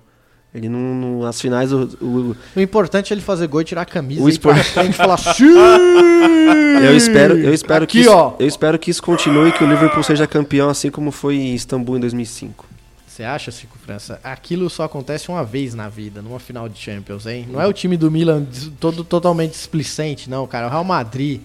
Ele 0.55 0.68
não. 0.68 0.78
não- 0.78 1.26
as 1.26 1.40
finais, 1.40 1.72
o, 1.72 1.88
o- 2.03 2.36
O 2.55 2.61
importante 2.61 3.11
é 3.11 3.14
ele 3.14 3.22
fazer 3.22 3.47
gol 3.47 3.62
e 3.62 3.64
tirar 3.64 3.82
a 3.82 3.86
camisa 3.86 4.22
O 4.22 4.28
e 4.28 4.34
ir 4.34 4.38
pra 4.38 4.55
frente 4.62 4.90
e 4.90 4.93
falar 4.93 5.16
eu 6.84 6.97
espero, 6.97 7.38
eu 7.38 7.55
espero 7.55 7.84
Aqui, 7.84 7.93
que 7.99 8.01
isso, 8.03 8.11
ó. 8.12 8.34
eu 8.38 8.47
espero 8.47 8.78
que 8.78 8.90
isso 8.90 9.03
continue 9.03 9.49
e 9.49 9.53
que 9.53 9.64
o 9.64 9.66
Liverpool 9.66 10.03
seja 10.03 10.26
campeão 10.26 10.68
assim 10.68 10.90
como 10.90 11.11
foi 11.11 11.36
em 11.36 11.55
Istambul 11.55 11.97
em 11.97 12.01
2005. 12.01 12.66
Você 13.12 13.24
acha, 13.24 13.50
Cico 13.50 13.76
França? 13.76 14.18
Aquilo 14.24 14.70
só 14.70 14.84
acontece 14.84 15.28
uma 15.28 15.44
vez 15.44 15.74
na 15.74 15.86
vida, 15.86 16.22
numa 16.22 16.40
final 16.40 16.66
de 16.66 16.78
Champions, 16.78 17.26
hein? 17.26 17.46
Não 17.46 17.60
é 17.60 17.66
o 17.66 17.72
time 17.72 17.94
do 17.94 18.10
Milan 18.10 18.46
todo 18.80 19.04
totalmente 19.04 19.50
displicente, 19.50 20.30
não, 20.30 20.46
cara. 20.46 20.66
O 20.66 20.70
Real 20.70 20.82
Madrid. 20.82 21.42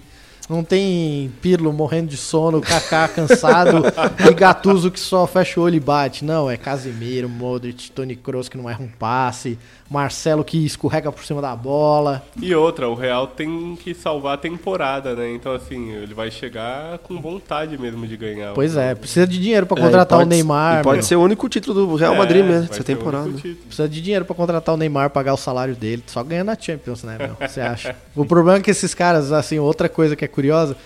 Não 0.50 0.64
tem 0.64 1.32
Pirlo 1.42 1.74
morrendo 1.74 2.08
de 2.08 2.16
sono, 2.18 2.62
Kaká 2.62 3.08
cansado 3.14 3.84
e 4.30 4.34
Gattuso 4.34 4.90
que 4.90 5.00
só 5.00 5.28
fecha 5.28 5.60
o 5.60 5.64
olho 5.64 5.76
e 5.76 5.80
bate. 5.80 6.24
Não, 6.24 6.50
é 6.50 6.56
Casemiro, 6.56 7.28
Modric, 7.28 7.92
Toni 7.92 8.16
Kroos 8.16 8.48
que 8.48 8.58
não 8.58 8.70
erra 8.70 8.82
um 8.82 8.88
passe, 8.88 9.60
Marcelo 9.90 10.44
que 10.46 10.66
escorrega 10.66 11.12
por 11.12 11.26
cima 11.26 11.42
da 11.42 11.54
bola. 11.56 12.24
E 12.42 12.56
outra, 12.56 12.88
o 12.88 12.96
Real 12.96 13.28
tem 13.28 13.76
que 13.82 13.94
salvar 13.94 14.36
a 14.36 14.38
temporada, 14.38 15.16
né? 15.16 15.34
Então, 15.34 15.54
assim, 15.54 15.92
ele 15.92 16.14
vai 16.14 16.32
chegar 16.32 16.98
com 17.00 17.20
vontade 17.22 17.78
mesmo 17.78 18.08
de 18.08 18.16
ganhar. 18.16 18.54
Pois 18.54 18.78
é, 18.78 18.96
precisa 18.96 19.28
de 19.28 19.38
dinheiro 19.40 19.66
pra 19.66 19.78
É, 19.78 19.82
contratar 19.84 20.18
o 20.18 20.22
pode- 20.22 20.30
Neymar. 20.30 20.80
E 20.80 20.84
pode 20.84 20.98
meu. 21.00 21.04
ser 21.04 21.16
o 21.18 21.22
único 21.22 21.50
título 21.50 21.86
do 21.88 21.96
Real 21.96 22.14
É, 22.16 22.18
Madrid 22.18 22.46
mesmo, 22.46 22.70
essa 22.72 22.82
o 22.82 22.84
temporada. 22.86 23.30
Precisa 23.32 23.88
de 23.90 24.02
dinheiro 24.02 24.24
pra 24.24 24.34
contratar 24.36 24.74
o 24.76 24.78
Neymar, 24.78 25.10
pagar 25.10 25.34
o 25.34 25.38
salário 25.38 25.76
dele. 25.76 26.04
Só 26.08 26.24
ganha 26.24 26.44
na 26.44 26.56
Champions, 26.58 27.04
né, 27.04 27.18
meu? 27.20 27.36
Você 27.48 27.60
acha? 27.60 27.96
o 28.16 28.26
problema 28.26 28.60
é 28.60 28.62
que 28.62 28.72
esses 28.72 28.94
caras, 28.94 29.32
assim, 29.34 29.60
outra 29.60 29.90
coisa 29.90 30.16
que 30.16 30.24
é 30.24 30.28
curiosa, 30.38 30.78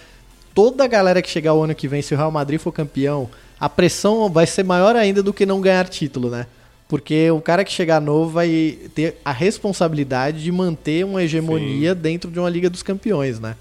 toda 0.56 0.86
a 0.86 0.88
galera 0.88 1.22
que 1.22 1.30
chegar 1.30 1.54
o 1.54 1.62
ano 1.62 1.76
que 1.76 1.89
vem, 1.89 2.02
se 2.02 2.14
o 2.14 2.18
Real 2.18 2.32
Madrid 2.32 2.58
for 2.58 2.72
campeão, 2.72 3.30
a 3.60 3.68
pressão 3.68 4.30
vai 4.30 4.47
ser 4.47 4.64
maior 4.64 4.95
ainda 4.95 5.22
do 5.22 5.34
que 5.34 5.45
não 5.45 5.60
ganhar 5.60 5.89
título, 5.89 6.30
né? 6.30 6.47
Porque 6.88 7.30
o 7.32 7.41
cara 7.41 7.66
que 7.66 7.72
chegar 7.72 7.99
novo 7.99 8.32
vai 8.32 8.78
ter 8.95 9.18
a 9.26 9.32
responsabilidade 9.34 10.41
de 10.41 10.52
manter 10.52 11.06
uma 11.06 11.22
hegemonia 11.22 11.93
dentro 11.93 12.32
de 12.32 12.39
uma 12.39 12.49
Liga 12.49 12.70
dos 12.70 12.82
Campeões, 12.82 13.39
né? 13.41 13.56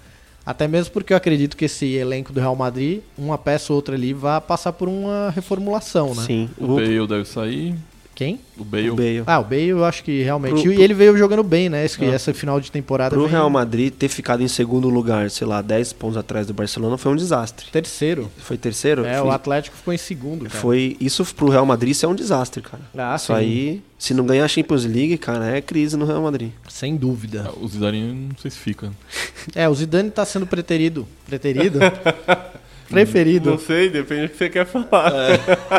Até 0.45 0.65
mesmo 0.67 0.93
porque 0.93 1.11
eu 1.11 1.17
acredito 1.17 1.55
que 1.57 1.65
esse 1.65 1.93
elenco 1.93 2.31
do 2.33 2.39
Real 2.39 2.55
Madrid, 2.55 3.01
uma 3.17 3.37
peça 3.37 3.73
ou 3.73 3.75
outra 3.75 3.95
ali, 3.95 4.13
vai 4.13 4.39
passar 4.39 4.71
por 4.71 4.87
uma 4.87 5.29
reformulação, 5.35 6.15
né? 6.15 6.23
Sim. 6.25 6.49
O 6.57 6.71
O, 6.71 6.75
Bale 6.77 7.07
deve 7.07 7.25
sair. 7.25 7.75
Quem? 8.21 8.39
O 8.55 8.63
Bale. 8.63 8.91
O 8.91 8.95
Bale. 8.95 9.23
Ah, 9.25 9.39
o 9.39 9.43
Bale 9.43 9.69
eu 9.69 9.83
acho 9.83 10.03
que 10.03 10.21
realmente. 10.21 10.61
Pro- 10.61 10.71
e 10.71 10.79
ele 10.79 10.93
veio 10.93 11.17
jogando 11.17 11.41
bem, 11.41 11.69
né? 11.69 11.83
Esse, 11.83 12.03
É. 12.05 12.09
Essa 12.09 12.31
final 12.35 12.61
de 12.61 12.71
temporada. 12.71 13.09
Pro 13.15 13.23
vem 13.23 13.31
Real 13.31 13.49
Madrid 13.49 13.91
ter 13.91 14.09
ficado 14.09 14.43
em 14.43 14.47
segundo 14.47 14.89
lugar, 14.89 15.31
sei 15.31 15.47
lá, 15.47 15.59
10 15.59 15.91
pontos 15.93 16.17
atrás 16.17 16.45
do 16.45 16.53
Barcelona 16.53 16.99
foi 16.99 17.11
um 17.11 17.15
desastre. 17.15 17.65
Terceiro. 17.71 18.29
Foi 18.37 18.57
terceiro? 18.57 19.03
É, 19.05 19.17
foi, 19.17 19.27
o 19.27 19.31
Atlético 19.31 19.75
ficou 19.75 19.91
em 19.91 19.97
segundo, 19.97 20.45
cara. 20.45 20.59
foi 20.59 20.95
isso 21.01 21.25
pro 21.33 21.49
Real 21.49 21.65
Madrid 21.65 21.93
isso 21.93 22.05
é 22.05 22.09
um 22.09 22.13
desastre, 22.13 22.61
cara. 22.61 22.83
Ah, 22.95 23.15
Isso 23.15 23.25
sim. 23.25 23.33
aí, 23.33 23.81
se 23.97 24.13
não 24.13 24.23
ganhar 24.23 24.45
a 24.45 24.47
Champions 24.47 24.85
League, 24.85 25.17
cara, 25.17 25.57
é 25.57 25.59
crise 25.59 25.97
no 25.97 26.05
Real 26.05 26.21
Madrid. 26.21 26.51
Sem 26.69 26.95
dúvida. 26.95 27.49
O 27.59 27.67
Zidane 27.67 28.03
não 28.29 28.37
sei 28.37 28.51
se 28.51 28.57
fica. 28.59 28.91
É, 29.55 29.67
o 29.67 29.73
Zidane 29.73 30.11
tá 30.11 30.23
sendo 30.25 30.45
preterido. 30.45 31.07
Preterido? 31.25 31.79
Preferido. 32.91 33.49
Não 33.51 33.57
sei, 33.57 33.89
depende 33.89 34.23
do 34.23 34.29
que 34.29 34.37
você 34.37 34.49
quer 34.49 34.65
falar. 34.65 35.11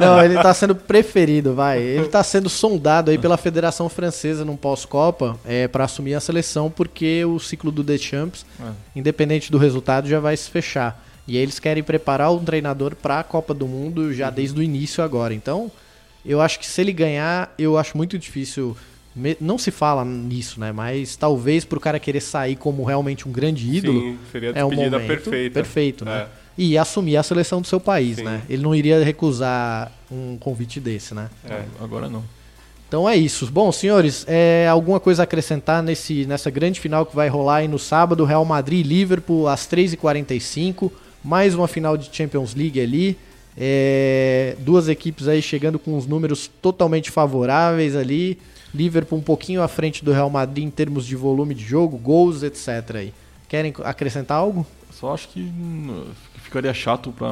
Não, 0.00 0.24
ele 0.24 0.34
tá 0.34 0.52
sendo 0.54 0.74
preferido, 0.74 1.54
vai. 1.54 1.80
Ele 1.80 2.08
tá 2.08 2.22
sendo 2.22 2.48
sondado 2.48 3.10
aí 3.10 3.18
pela 3.18 3.36
Federação 3.36 3.88
Francesa 3.88 4.44
num 4.44 4.56
pós-Copa 4.56 5.38
é, 5.44 5.68
para 5.68 5.84
assumir 5.84 6.14
a 6.14 6.20
seleção, 6.20 6.70
porque 6.70 7.24
o 7.24 7.38
ciclo 7.38 7.70
do 7.70 7.82
Deschamps, 7.82 8.44
É. 8.60 8.70
independente 8.96 9.50
do 9.52 9.58
resultado, 9.58 10.08
já 10.08 10.18
vai 10.20 10.36
se 10.36 10.50
fechar. 10.50 11.04
E 11.28 11.36
aí 11.36 11.42
eles 11.42 11.60
querem 11.60 11.82
preparar 11.82 12.32
um 12.32 12.42
treinador 12.44 12.96
para 12.96 13.20
a 13.20 13.22
Copa 13.24 13.54
do 13.54 13.66
Mundo 13.68 14.12
já 14.12 14.28
desde 14.30 14.58
o 14.58 14.62
início 14.62 15.04
agora. 15.04 15.32
Então, 15.32 15.70
eu 16.26 16.40
acho 16.40 16.58
que 16.58 16.66
se 16.66 16.80
ele 16.80 16.92
ganhar, 16.92 17.54
eu 17.58 17.78
acho 17.78 17.96
muito 17.96 18.18
difícil. 18.18 18.76
Não 19.40 19.58
se 19.58 19.70
fala 19.70 20.04
nisso, 20.06 20.58
né? 20.58 20.72
Mas 20.72 21.16
talvez 21.16 21.64
pro 21.66 21.78
cara 21.78 21.98
querer 22.00 22.20
sair 22.22 22.56
como 22.56 22.82
realmente 22.82 23.28
um 23.28 23.32
grande 23.32 23.68
ídolo, 23.70 24.00
Sim, 24.00 24.18
seria 24.32 24.52
a 24.54 24.58
é 24.58 24.64
um 24.64 24.70
despedida 24.70 24.98
momento 24.98 25.08
perfeita. 25.22 25.54
perfeito, 25.54 26.04
né? 26.04 26.22
É. 26.22 26.41
E 26.56 26.76
assumir 26.76 27.16
a 27.16 27.22
seleção 27.22 27.60
do 27.60 27.66
seu 27.66 27.80
país, 27.80 28.16
Sim. 28.16 28.24
né? 28.24 28.42
Ele 28.48 28.62
não 28.62 28.74
iria 28.74 29.02
recusar 29.02 29.90
um 30.10 30.36
convite 30.36 30.78
desse, 30.78 31.14
né? 31.14 31.30
É. 31.48 31.62
Agora 31.80 32.08
não. 32.08 32.22
Então 32.92 33.08
é 33.08 33.16
isso. 33.16 33.50
Bom, 33.50 33.72
senhores, 33.72 34.26
é, 34.28 34.68
alguma 34.68 35.00
coisa 35.00 35.22
a 35.22 35.24
acrescentar 35.24 35.82
nesse, 35.82 36.26
nessa 36.26 36.50
grande 36.50 36.78
final 36.78 37.06
que 37.06 37.16
vai 37.16 37.26
rolar 37.26 37.56
aí 37.56 37.68
no 37.68 37.78
sábado? 37.78 38.22
Real 38.22 38.44
Madrid 38.44 38.84
e 38.84 38.88
Liverpool 38.88 39.48
às 39.48 39.66
3h45. 39.66 40.92
Mais 41.24 41.54
uma 41.54 41.66
final 41.66 41.96
de 41.96 42.14
Champions 42.14 42.54
League 42.54 42.78
ali. 42.78 43.16
É, 43.56 44.56
duas 44.60 44.88
equipes 44.88 45.26
aí 45.26 45.40
chegando 45.40 45.78
com 45.78 45.96
os 45.96 46.06
números 46.06 46.50
totalmente 46.60 47.10
favoráveis 47.10 47.96
ali. 47.96 48.38
Liverpool 48.74 49.18
um 49.18 49.22
pouquinho 49.22 49.62
à 49.62 49.68
frente 49.68 50.04
do 50.04 50.12
Real 50.12 50.28
Madrid 50.28 50.64
em 50.64 50.70
termos 50.70 51.06
de 51.06 51.16
volume 51.16 51.54
de 51.54 51.64
jogo, 51.64 51.96
gols, 51.96 52.42
etc. 52.42 52.96
Aí. 52.96 53.14
Querem 53.48 53.72
acrescentar 53.84 54.36
algo? 54.36 54.66
Só 54.90 55.14
acho 55.14 55.28
que 55.28 55.40
ficaria 56.52 56.74
chato 56.74 57.10
para 57.12 57.30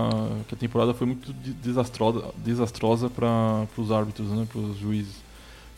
que 0.48 0.54
a 0.54 0.58
temporada 0.58 0.94
foi 0.94 1.06
muito 1.06 1.30
de- 1.34 1.52
desastrosa, 1.52 2.24
desastrosa 2.38 3.10
para 3.10 3.66
os 3.76 3.92
árbitros, 3.92 4.28
né, 4.30 4.46
para 4.50 4.58
os 4.58 4.78
juízes. 4.78 5.14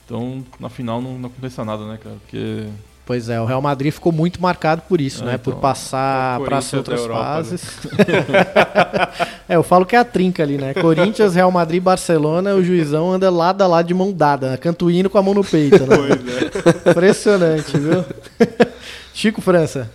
Então, 0.06 0.44
na 0.60 0.68
final 0.68 1.02
não, 1.02 1.18
não 1.18 1.26
aconteça 1.28 1.64
nada, 1.64 1.84
né, 1.86 1.98
cara? 2.00 2.14
Porque 2.22 2.66
Pois 3.04 3.28
é, 3.28 3.40
o 3.40 3.44
Real 3.44 3.60
Madrid 3.60 3.92
ficou 3.92 4.12
muito 4.12 4.40
marcado 4.40 4.82
por 4.88 5.00
isso, 5.00 5.24
É, 5.24 5.26
né? 5.26 5.34
então, 5.34 5.52
por 5.52 5.60
passar 5.60 6.40
é 6.40 6.44
para 6.44 6.58
as 6.58 6.72
outras 6.72 7.00
Europa, 7.00 7.24
fases. 7.24 7.64
é, 9.48 9.56
eu 9.56 9.62
falo 9.64 9.84
que 9.84 9.96
é 9.96 9.98
a 9.98 10.04
trinca 10.04 10.44
ali, 10.44 10.56
né? 10.56 10.72
Corinthians, 10.72 11.34
Real 11.34 11.50
Madrid, 11.50 11.82
Barcelona, 11.82 12.54
o 12.54 12.62
juizão 12.62 13.10
anda 13.12 13.28
lado 13.28 13.60
a 13.62 13.66
lado 13.66 13.86
de 13.88 13.94
mão 13.94 14.12
dada, 14.12 14.58
hino 14.92 15.10
com 15.10 15.18
a 15.18 15.22
mão 15.22 15.34
no 15.34 15.42
peito, 15.42 15.80
né? 15.84 15.96
Pois 15.96 16.86
é. 16.86 16.90
Impressionante, 16.90 17.76
viu? 17.76 18.04
Chico 19.12 19.40
França. 19.40 19.90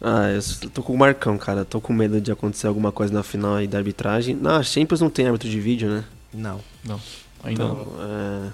Ah, 0.00 0.28
eu 0.30 0.70
tô 0.70 0.82
com 0.82 0.92
o 0.92 0.98
Marcão, 0.98 1.38
cara. 1.38 1.64
Tô 1.64 1.80
com 1.80 1.92
medo 1.92 2.20
de 2.20 2.30
acontecer 2.30 2.66
alguma 2.66 2.92
coisa 2.92 3.12
na 3.12 3.22
final 3.22 3.54
aí 3.54 3.66
da 3.66 3.78
arbitragem. 3.78 4.34
Na 4.36 4.62
Champions 4.62 5.00
não 5.00 5.08
tem 5.10 5.26
árbitro 5.26 5.48
de 5.48 5.58
vídeo, 5.58 5.88
né? 5.88 6.04
Não, 6.34 6.60
não, 6.84 7.00
ainda 7.42 7.64
Então, 7.64 7.74
não. 7.74 8.04
é, 8.48 8.52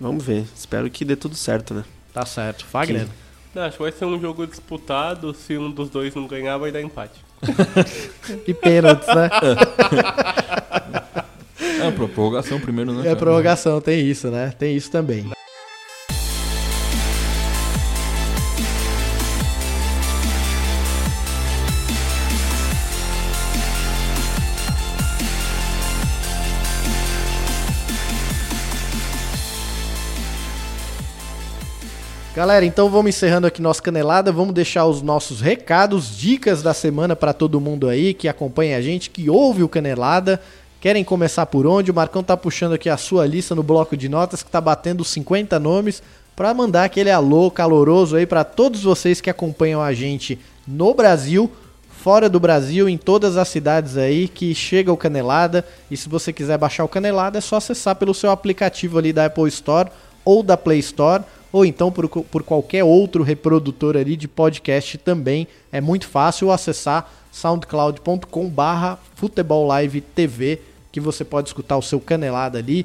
vamos 0.00 0.22
ver. 0.24 0.44
Espero 0.54 0.88
que 0.90 1.04
dê 1.04 1.16
tudo 1.16 1.34
certo, 1.34 1.72
né? 1.74 1.84
tá 2.12 2.24
certo. 2.26 2.64
Fagner. 2.66 3.06
Não, 3.54 3.62
acho 3.62 3.76
que 3.78 3.82
vai 3.82 3.92
ser 3.92 4.04
um 4.04 4.20
jogo 4.20 4.46
disputado. 4.46 5.32
Se 5.34 5.56
um 5.56 5.70
dos 5.70 5.88
dois 5.88 6.14
não 6.14 6.26
ganhar, 6.26 6.58
vai 6.58 6.70
dar 6.70 6.82
empate. 6.82 7.24
E 8.46 8.52
pênaltis, 8.54 9.06
né? 9.08 9.30
É, 11.80 11.90
prorrogação 11.90 12.58
primeiro, 12.60 12.92
né? 12.92 13.08
É 13.10 13.14
prorrogação, 13.14 13.80
tem 13.80 14.00
isso, 14.06 14.28
né? 14.30 14.52
Tem 14.58 14.74
isso 14.76 14.90
também. 14.90 15.30
Galera, 32.36 32.66
então 32.66 32.90
vamos 32.90 33.08
encerrando 33.08 33.46
aqui 33.46 33.62
nossa 33.62 33.80
canelada. 33.80 34.30
Vamos 34.30 34.52
deixar 34.52 34.84
os 34.84 35.00
nossos 35.00 35.40
recados, 35.40 36.14
dicas 36.14 36.62
da 36.62 36.74
semana 36.74 37.16
para 37.16 37.32
todo 37.32 37.58
mundo 37.58 37.88
aí 37.88 38.12
que 38.12 38.28
acompanha 38.28 38.76
a 38.76 38.82
gente, 38.82 39.08
que 39.08 39.30
ouve 39.30 39.62
o 39.62 39.68
Canelada. 39.70 40.38
Querem 40.78 41.02
começar 41.02 41.46
por 41.46 41.66
onde? 41.66 41.90
O 41.90 41.94
Marcão 41.94 42.22
tá 42.22 42.36
puxando 42.36 42.74
aqui 42.74 42.90
a 42.90 42.98
sua 42.98 43.24
lista 43.24 43.54
no 43.54 43.62
bloco 43.62 43.96
de 43.96 44.06
notas 44.06 44.42
que 44.42 44.50
tá 44.50 44.60
batendo 44.60 45.02
50 45.02 45.58
nomes 45.58 46.02
para 46.36 46.52
mandar 46.52 46.84
aquele 46.84 47.10
alô 47.10 47.50
caloroso 47.50 48.16
aí 48.16 48.26
para 48.26 48.44
todos 48.44 48.82
vocês 48.82 49.18
que 49.18 49.30
acompanham 49.30 49.80
a 49.80 49.94
gente 49.94 50.38
no 50.68 50.92
Brasil, 50.92 51.50
fora 51.88 52.28
do 52.28 52.38
Brasil, 52.38 52.86
em 52.86 52.98
todas 52.98 53.38
as 53.38 53.48
cidades 53.48 53.96
aí 53.96 54.28
que 54.28 54.54
chega 54.54 54.92
o 54.92 54.96
Canelada. 54.98 55.64
E 55.90 55.96
se 55.96 56.06
você 56.06 56.34
quiser 56.34 56.58
baixar 56.58 56.84
o 56.84 56.88
Canelada, 56.88 57.38
é 57.38 57.40
só 57.40 57.56
acessar 57.56 57.96
pelo 57.96 58.12
seu 58.12 58.30
aplicativo 58.30 58.98
ali 58.98 59.10
da 59.10 59.24
Apple 59.24 59.48
Store 59.48 59.88
ou 60.22 60.42
da 60.42 60.58
Play 60.58 60.80
Store, 60.80 61.24
ou 61.56 61.64
então 61.64 61.90
por, 61.90 62.06
por 62.06 62.42
qualquer 62.42 62.84
outro 62.84 63.22
reprodutor 63.22 63.96
ali 63.96 64.14
de 64.14 64.28
podcast 64.28 64.98
também. 64.98 65.48
É 65.72 65.80
muito 65.80 66.06
fácil 66.06 66.52
acessar 66.52 67.10
soundcloud.com 67.32 68.46
barra 68.50 68.98
Futebol 69.14 69.66
Live 69.66 70.02
TV, 70.02 70.60
que 70.92 71.00
você 71.00 71.24
pode 71.24 71.48
escutar 71.48 71.78
o 71.78 71.82
seu 71.82 71.98
Canelada 71.98 72.58
ali, 72.58 72.84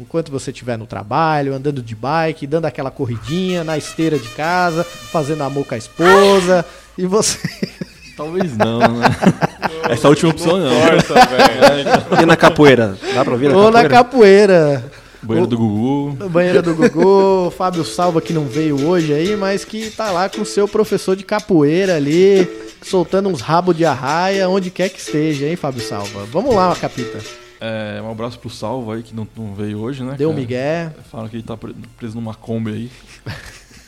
enquanto 0.00 0.32
você 0.32 0.50
estiver 0.50 0.78
no 0.78 0.86
trabalho, 0.86 1.52
andando 1.52 1.82
de 1.82 1.94
bike, 1.94 2.46
dando 2.46 2.64
aquela 2.64 2.90
corridinha, 2.90 3.62
na 3.62 3.76
esteira 3.76 4.18
de 4.18 4.30
casa, 4.30 4.82
fazendo 4.82 5.42
amor 5.42 5.66
com 5.66 5.74
a 5.74 5.78
esposa, 5.78 6.64
e 6.96 7.04
você... 7.04 7.38
Talvez 8.16 8.56
não, 8.56 8.78
né? 8.78 9.08
Essa 9.90 10.08
última 10.08 10.30
opção 10.30 10.58
não. 10.58 10.70
Força, 10.70 11.14
velho. 11.26 12.22
E 12.22 12.24
na 12.24 12.34
capoeira? 12.34 12.96
Dá 13.14 13.22
pra 13.22 13.34
ouvir 13.34 13.50
na 13.50 13.56
Ou 13.58 13.70
na 13.70 13.86
capoeira? 13.86 14.90
Banheiro 15.26 15.46
do 15.48 15.58
Gugu. 15.58 16.28
Banheira 16.28 16.62
do 16.62 16.74
Gugu, 16.74 17.50
Fábio 17.50 17.84
Salva 17.84 18.20
que 18.20 18.32
não 18.32 18.46
veio 18.46 18.86
hoje 18.86 19.12
aí, 19.12 19.36
mas 19.36 19.64
que 19.64 19.90
tá 19.90 20.10
lá 20.10 20.28
com 20.28 20.42
o 20.42 20.46
seu 20.46 20.66
professor 20.68 21.16
de 21.16 21.24
capoeira 21.24 21.96
ali, 21.96 22.48
soltando 22.82 23.28
uns 23.28 23.40
rabos 23.40 23.76
de 23.76 23.84
arraia, 23.84 24.48
onde 24.48 24.70
quer 24.70 24.88
que 24.88 24.98
esteja, 25.00 25.46
hein, 25.46 25.56
Fábio 25.56 25.82
Salva? 25.82 26.24
Vamos 26.26 26.54
lá, 26.54 26.74
Capita. 26.76 27.18
É, 27.60 28.00
um 28.02 28.10
abraço 28.10 28.38
pro 28.38 28.50
Salvo 28.50 28.92
aí, 28.92 29.02
que 29.02 29.14
não, 29.14 29.26
não 29.36 29.54
veio 29.54 29.78
hoje, 29.80 30.02
né? 30.02 30.14
Deu 30.16 30.28
um 30.28 30.32
cara? 30.32 30.40
migué. 30.40 30.92
Falaram 31.10 31.30
que 31.30 31.36
ele 31.36 31.42
tá 31.42 31.56
pre- 31.56 31.74
preso 31.96 32.14
numa 32.14 32.34
Kombi 32.34 32.70
aí. 32.70 32.90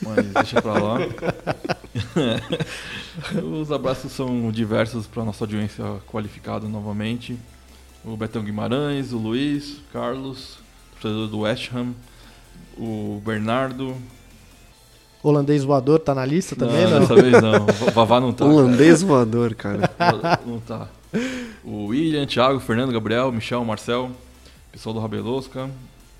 Mas 0.01 0.25
deixa 0.25 0.61
pra 0.61 0.73
lá. 0.73 0.97
Os 3.61 3.71
abraços 3.71 4.11
são 4.11 4.51
diversos 4.51 5.05
pra 5.07 5.23
nossa 5.23 5.43
audiência 5.43 5.83
qualificada 6.07 6.67
novamente. 6.67 7.37
O 8.03 8.15
Betão 8.15 8.41
Guimarães, 8.41 9.11
o 9.11 9.17
Luiz, 9.17 9.77
Carlos, 9.91 10.57
torcedor 10.99 11.27
do 11.27 11.39
West 11.39 11.71
Ham, 11.73 11.93
o 12.77 13.21
Bernardo. 13.25 13.95
Holandês 15.21 15.63
voador 15.63 15.99
tá 15.99 16.15
na 16.15 16.25
lista 16.25 16.55
também, 16.55 16.83
não, 16.83 16.91
não? 16.91 16.99
dessa 17.01 17.15
vez 17.15 17.41
não. 17.41 17.65
O 17.87 17.91
Vavá 17.91 18.19
não 18.19 18.31
tá. 18.31 18.45
Holandês 18.45 19.01
voador, 19.01 19.53
cara. 19.53 19.89
Não 20.45 20.59
tá. 20.59 20.87
O 21.63 21.87
William, 21.87 22.25
Thiago, 22.25 22.59
Fernando, 22.59 22.91
Gabriel, 22.91 23.31
Michel, 23.31 23.65
Marcel, 23.65 24.11
pessoal 24.71 24.93
do 24.93 24.99
Rabelosca, 24.99 25.69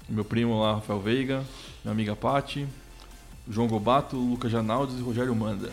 meu 0.09 0.25
primo 0.25 0.59
lá, 0.59 0.75
Rafael 0.75 0.99
Veiga, 0.99 1.43
minha 1.84 1.93
amiga 1.93 2.15
Pati, 2.15 2.67
João 3.47 3.67
Gobato, 3.67 4.17
Lucas 4.17 4.51
Janaldes 4.51 4.97
e 4.99 5.01
Rogério 5.01 5.34
Manda. 5.36 5.69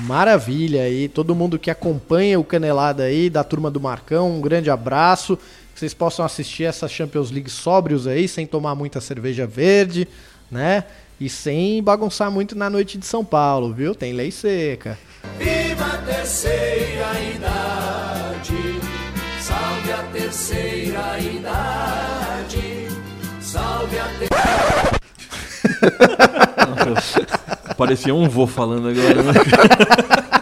Maravilha 0.00 0.82
aí, 0.82 1.08
todo 1.08 1.34
mundo 1.34 1.58
que 1.58 1.70
acompanha 1.70 2.40
o 2.40 2.44
Canelada 2.44 3.04
aí, 3.04 3.28
da 3.28 3.44
turma 3.44 3.70
do 3.70 3.80
Marcão, 3.80 4.30
um 4.30 4.40
grande 4.40 4.70
abraço. 4.70 5.36
Que 5.36 5.78
vocês 5.78 5.94
possam 5.94 6.24
assistir 6.24 6.64
essa 6.64 6.88
Champions 6.88 7.30
League 7.30 7.50
sóbrios 7.50 8.06
aí, 8.06 8.26
sem 8.26 8.46
tomar 8.46 8.74
muita 8.74 9.00
cerveja 9.00 9.46
verde, 9.46 10.08
né? 10.50 10.84
E 11.20 11.28
sem 11.28 11.82
bagunçar 11.82 12.30
muito 12.30 12.56
na 12.56 12.68
noite 12.68 12.98
de 12.98 13.06
São 13.06 13.24
Paulo, 13.24 13.72
viu? 13.72 13.94
Tem 13.94 14.12
lei 14.12 14.30
seca. 14.30 14.98
Viva 15.38 15.84
a 15.84 15.98
terceira 15.98 17.20
idade, 17.34 18.80
salve 19.40 19.92
a 19.92 20.02
terceira 20.12 21.11
Parecia 27.76 28.14
um 28.14 28.28
vô 28.28 28.46
falando 28.46 28.88
agora, 28.88 29.22
né? 29.22 29.32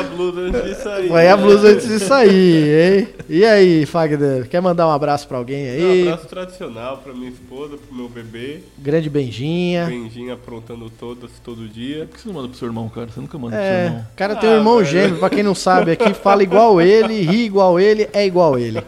A 0.00 0.02
blusa 0.02 0.40
antes 0.40 0.64
de 0.64 0.74
sair. 0.82 1.08
Põe 1.08 1.26
a 1.28 1.36
blusa 1.36 1.68
antes 1.68 1.88
de 1.88 1.98
sair, 1.98 2.98
hein? 2.98 3.08
E 3.28 3.44
aí, 3.44 3.84
Fagner, 3.86 4.48
quer 4.48 4.60
mandar 4.60 4.86
um 4.88 4.90
abraço 4.90 5.28
pra 5.28 5.36
alguém 5.38 5.66
Um 5.68 5.72
aí? 5.72 6.08
abraço 6.08 6.26
tradicional 6.26 6.96
pra 6.98 7.12
minha 7.12 7.30
esposa, 7.30 7.76
pro 7.76 7.94
meu 7.94 8.08
bebê. 8.08 8.60
Grande 8.78 9.10
Benjinha. 9.10 9.86
Benjinha 9.86 10.34
aprontando 10.34 10.90
todas, 10.90 11.30
todo 11.44 11.68
dia. 11.68 12.06
Por 12.06 12.14
que 12.16 12.20
você 12.22 12.28
não 12.28 12.34
manda 12.34 12.48
pro 12.48 12.56
seu 12.58 12.66
irmão, 12.68 12.88
cara? 12.88 13.08
Você 13.08 13.20
nunca 13.20 13.38
manda 13.38 13.56
pro 13.56 13.64
seu 13.64 13.72
É, 13.74 13.84
irmão. 13.86 14.06
o 14.12 14.16
cara 14.16 14.36
tem 14.36 14.50
um 14.50 14.54
irmão 14.54 14.84
gêmeo, 14.84 15.18
pra 15.18 15.30
quem 15.30 15.42
não 15.42 15.54
sabe 15.54 15.92
aqui, 15.92 16.14
fala 16.14 16.42
igual 16.42 16.80
ele, 16.80 17.20
ri 17.22 17.44
igual 17.44 17.78
ele, 17.78 18.08
é 18.12 18.24
igual 18.26 18.58
ele. 18.58 18.82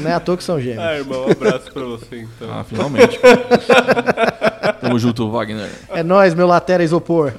Não 0.00 0.10
é 0.10 0.14
à 0.14 0.20
toa 0.20 0.36
que 0.36 0.44
são 0.44 0.58
gêmeos. 0.60 0.82
Ah, 0.82 0.96
irmão, 0.96 1.26
um 1.26 1.30
abraço 1.30 1.70
pra 1.72 1.82
você 1.84 2.20
então. 2.20 2.48
Ah, 2.50 2.64
finalmente. 2.64 3.18
Tamo 4.80 4.98
junto, 4.98 5.30
Wagner. 5.30 5.68
É 5.90 6.02
nóis, 6.02 6.34
meu 6.34 6.46
latera 6.46 6.82
isopor. 6.82 7.32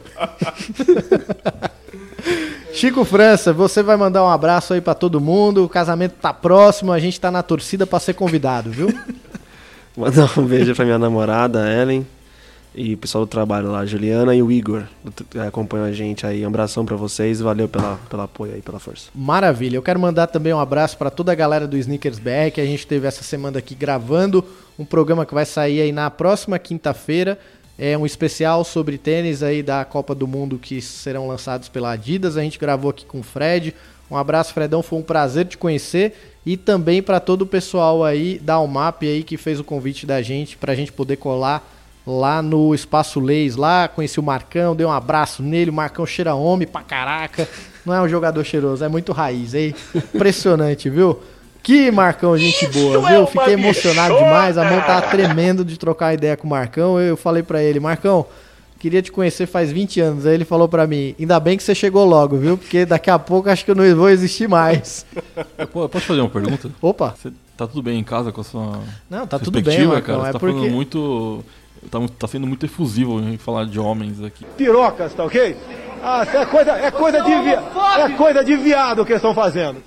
Chico 2.80 3.03
França, 3.03 3.51
você 3.51 3.84
vai 3.84 3.97
mandar 3.97 4.23
um 4.23 4.30
abraço 4.30 4.73
aí 4.73 4.80
pra 4.80 4.93
todo 4.93 5.19
mundo. 5.19 5.65
O 5.65 5.68
casamento 5.68 6.14
tá 6.14 6.34
próximo, 6.34 6.93
a 6.93 6.97
gente 6.97 7.19
tá 7.19 7.30
na 7.30 7.43
torcida 7.43 7.85
pra 7.85 7.99
ser 7.99 8.14
convidado, 8.14 8.72
viu? 8.72 8.88
Mandar 9.97 10.31
um 10.39 10.45
beijo 10.45 10.73
pra 10.73 10.85
minha 10.85 10.97
namorada, 10.97 11.69
Ellen. 11.69 12.07
E 12.73 12.93
o 12.93 12.97
pessoal 12.97 13.26
do 13.26 13.27
trabalho 13.27 13.69
lá, 13.69 13.85
Juliana 13.85 14.34
e 14.34 14.41
o 14.41 14.49
Igor, 14.49 14.84
que 15.30 15.38
acompanham 15.39 15.88
a 15.88 15.91
gente 15.91 16.26
aí. 16.26 16.45
Um 16.45 16.47
abração 16.47 16.85
pra 16.85 16.95
vocês, 16.95 17.41
valeu 17.41 17.68
pela, 17.68 17.99
pelo 18.10 18.22
apoio 18.22 18.53
aí, 18.53 18.61
pela 18.61 18.80
força. 18.80 19.10
Maravilha. 19.14 19.76
Eu 19.76 19.81
quero 19.81 19.99
mandar 19.99 20.27
também 20.27 20.53
um 20.53 20.60
abraço 20.60 20.97
para 20.97 21.10
toda 21.10 21.34
a 21.34 21.35
galera 21.35 21.68
do 21.68 21.76
Sneakers 21.76 22.18
BR 22.18 22.51
que 22.53 22.61
a 22.61 22.65
gente 22.65 22.88
teve 22.88 23.06
essa 23.06 23.23
semana 23.23 23.60
aqui 23.60 23.76
gravando 23.76 24.41
um 24.77 24.85
programa 24.85 25.26
que 25.26 25.34
vai 25.34 25.45
sair 25.45 25.81
aí 25.81 25.91
na 25.91 26.10
próxima 26.10 26.57
quinta-feira. 26.57 27.38
É 27.81 27.97
um 27.97 28.06
especial 28.06 28.65
sobre 28.65 28.97
tênis 28.97 29.41
aí 29.41 29.64
da 29.64 29.85
Copa 29.85 30.14
do 30.14 30.27
Mundo 30.27 30.60
que 30.60 30.81
serão 30.81 31.30
lançados 31.30 31.69
pela 31.69 31.91
Adidas. 31.91 32.35
A 32.35 32.41
gente 32.41 32.60
gravou 32.60 32.91
aqui 32.91 33.06
com 33.06 33.22
o 33.22 33.23
Fred. 33.23 33.73
Um 34.11 34.18
abraço, 34.18 34.53
Fredão. 34.53 34.84
Foi 34.84 34.99
um 34.99 35.01
prazer 35.01 35.45
te 35.45 35.57
conhecer. 35.57 36.35
E 36.45 36.57
também 36.57 37.01
para 37.01 37.22
todo 37.22 37.43
o 37.43 37.45
pessoal 37.45 38.03
aí 38.03 38.38
da 38.38 38.56
Almap 38.56 39.03
aí 39.03 39.23
que 39.23 39.38
fez 39.38 39.61
o 39.61 39.64
convite 39.64 40.06
da 40.06 40.22
gente 40.22 40.57
para 40.57 40.73
a 40.73 40.76
gente 40.76 40.91
poder 40.91 41.15
colar 41.15 41.65
lá 42.06 42.41
no 42.41 42.73
Espaço 42.73 43.19
Leis, 43.19 43.56
lá, 43.56 43.88
conheci 43.88 44.19
o 44.19 44.23
Marcão, 44.23 44.76
dei 44.76 44.85
um 44.85 44.91
abraço 44.91 45.43
nele, 45.43 45.69
o 45.69 45.73
Marcão 45.73 46.06
cheira 46.06 46.34
homem 46.34 46.68
pra 46.68 46.81
caraca. 46.81 47.47
Não 47.85 47.93
é 47.93 48.01
um 48.01 48.10
jogador 48.10 48.43
cheiroso, 48.43 48.84
é 48.84 48.89
muito 48.89 49.11
raiz, 49.11 49.53
hein? 49.53 49.76
Impressionante, 49.95 50.89
viu? 50.89 51.19
Que 51.69 51.91
Marcão, 51.91 52.35
gente 52.35 52.65
boa, 52.69 53.07
viu? 53.07 53.27
Fiquei 53.27 53.53
emocionado 53.53 54.17
demais, 54.17 54.57
a 54.57 54.63
mão 54.67 54.81
tava 54.81 55.03
tremendo 55.03 55.63
de 55.63 55.77
trocar 55.77 56.15
ideia 56.15 56.35
com 56.35 56.47
o 56.47 56.49
Marcão. 56.49 56.99
Eu 56.99 57.15
falei 57.15 57.43
pra 57.43 57.61
ele, 57.61 57.79
Marcão, 57.79 58.25
queria 58.79 59.03
te 59.03 59.11
conhecer 59.11 59.45
faz 59.45 59.71
20 59.71 60.01
anos. 60.01 60.25
Aí 60.25 60.33
ele 60.33 60.45
falou 60.45 60.67
pra 60.67 60.87
mim, 60.87 61.13
ainda 61.19 61.39
bem 61.39 61.57
que 61.57 61.61
você 61.61 61.75
chegou 61.75 62.05
logo, 62.05 62.37
viu? 62.37 62.57
Porque 62.57 62.87
daqui 62.87 63.11
a 63.11 63.19
pouco 63.19 63.51
acho 63.51 63.63
que 63.63 63.69
eu 63.69 63.75
não 63.75 63.95
vou 63.95 64.09
existir 64.09 64.49
mais. 64.49 65.05
Eu 65.59 65.67
po- 65.67 65.87
Posso 65.87 66.07
fazer 66.07 66.21
uma 66.21 66.29
pergunta? 66.31 66.71
Opa! 66.81 67.13
Você 67.15 67.31
tá 67.55 67.67
tudo 67.67 67.83
bem 67.83 67.99
em 67.99 68.03
casa 68.03 68.31
com 68.31 68.41
a 68.41 68.43
sua. 68.43 68.79
Não, 69.07 69.27
tá 69.27 69.37
tudo 69.37 69.51
bem, 69.51 69.63
perspectiva, 69.63 69.93
Marcão, 69.93 70.15
cara? 70.15 70.23
Você 70.25 70.29
é 70.29 70.33
tá 70.33 70.39
porque- 70.39 70.55
falando 70.55 70.73
muito. 70.73 71.45
Tá, 71.91 71.99
tá 72.17 72.27
sendo 72.27 72.45
muito 72.47 72.65
efusivo 72.65 73.19
em 73.21 73.37
falar 73.37 73.65
de 73.65 73.79
homens 73.79 74.21
aqui. 74.21 74.43
Pirocas, 74.57 75.13
tá 75.13 75.23
ok? 75.23 75.55
Ah, 76.03 76.23
isso 76.27 76.35
é 76.37 76.45
coisa, 76.45 76.71
é 76.71 76.91
coisa 76.91 77.21
de 77.21 77.29
vi... 77.41 77.49
é 77.51 78.09
coisa 78.17 78.43
de 78.43 78.55
viado 78.57 79.05
que 79.05 79.11
eles 79.13 79.21
estão 79.21 79.33
fazendo. 79.33 79.77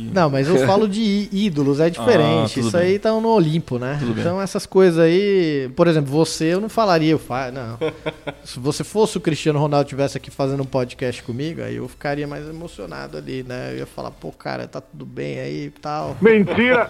Não, 0.00 0.28
mas 0.30 0.48
eu 0.48 0.58
falo 0.66 0.88
de 0.88 1.28
ídolos, 1.32 1.80
é 1.80 1.86
Ah, 1.86 1.88
diferente. 1.88 2.54
tudo 2.54 2.68
Isso 2.68 2.76
bem. 2.76 2.86
aí 2.86 2.98
tá 2.98 3.10
no 3.12 3.28
Olimpo, 3.28 3.78
né? 3.78 3.96
Tudo 3.98 4.12
bem. 4.14 4.22
então 4.22 4.40
essas 4.40 4.66
coisas 4.66 4.98
aí, 4.98 5.70
por 5.76 5.86
exemplo, 5.86 6.10
você 6.10 6.54
eu 6.54 6.60
não 6.60 6.68
falaria, 6.68 7.12
eu 7.12 7.18
fa... 7.18 7.50
não. 7.50 7.78
Se 8.44 8.58
você 8.58 8.82
fosse 8.84 9.16
o 9.16 9.20
Cristiano 9.20 9.58
Ronaldo 9.58 9.88
tivesse 9.88 10.16
aqui 10.16 10.30
fazendo 10.30 10.62
um 10.62 10.66
podcast 10.66 11.22
comigo, 11.22 11.62
aí 11.62 11.76
eu 11.76 11.88
ficaria 11.88 12.26
mais 12.26 12.48
emocionado 12.48 13.16
ali, 13.16 13.42
né? 13.42 13.72
Eu 13.72 13.78
ia 13.78 13.86
falar, 13.86 14.10
pô, 14.10 14.30
cara, 14.32 14.66
tá 14.66 14.80
tudo 14.80 15.04
bem 15.06 15.38
aí 15.38 15.66
e 15.66 15.70
tal. 15.70 16.16
Mentira! 16.20 16.88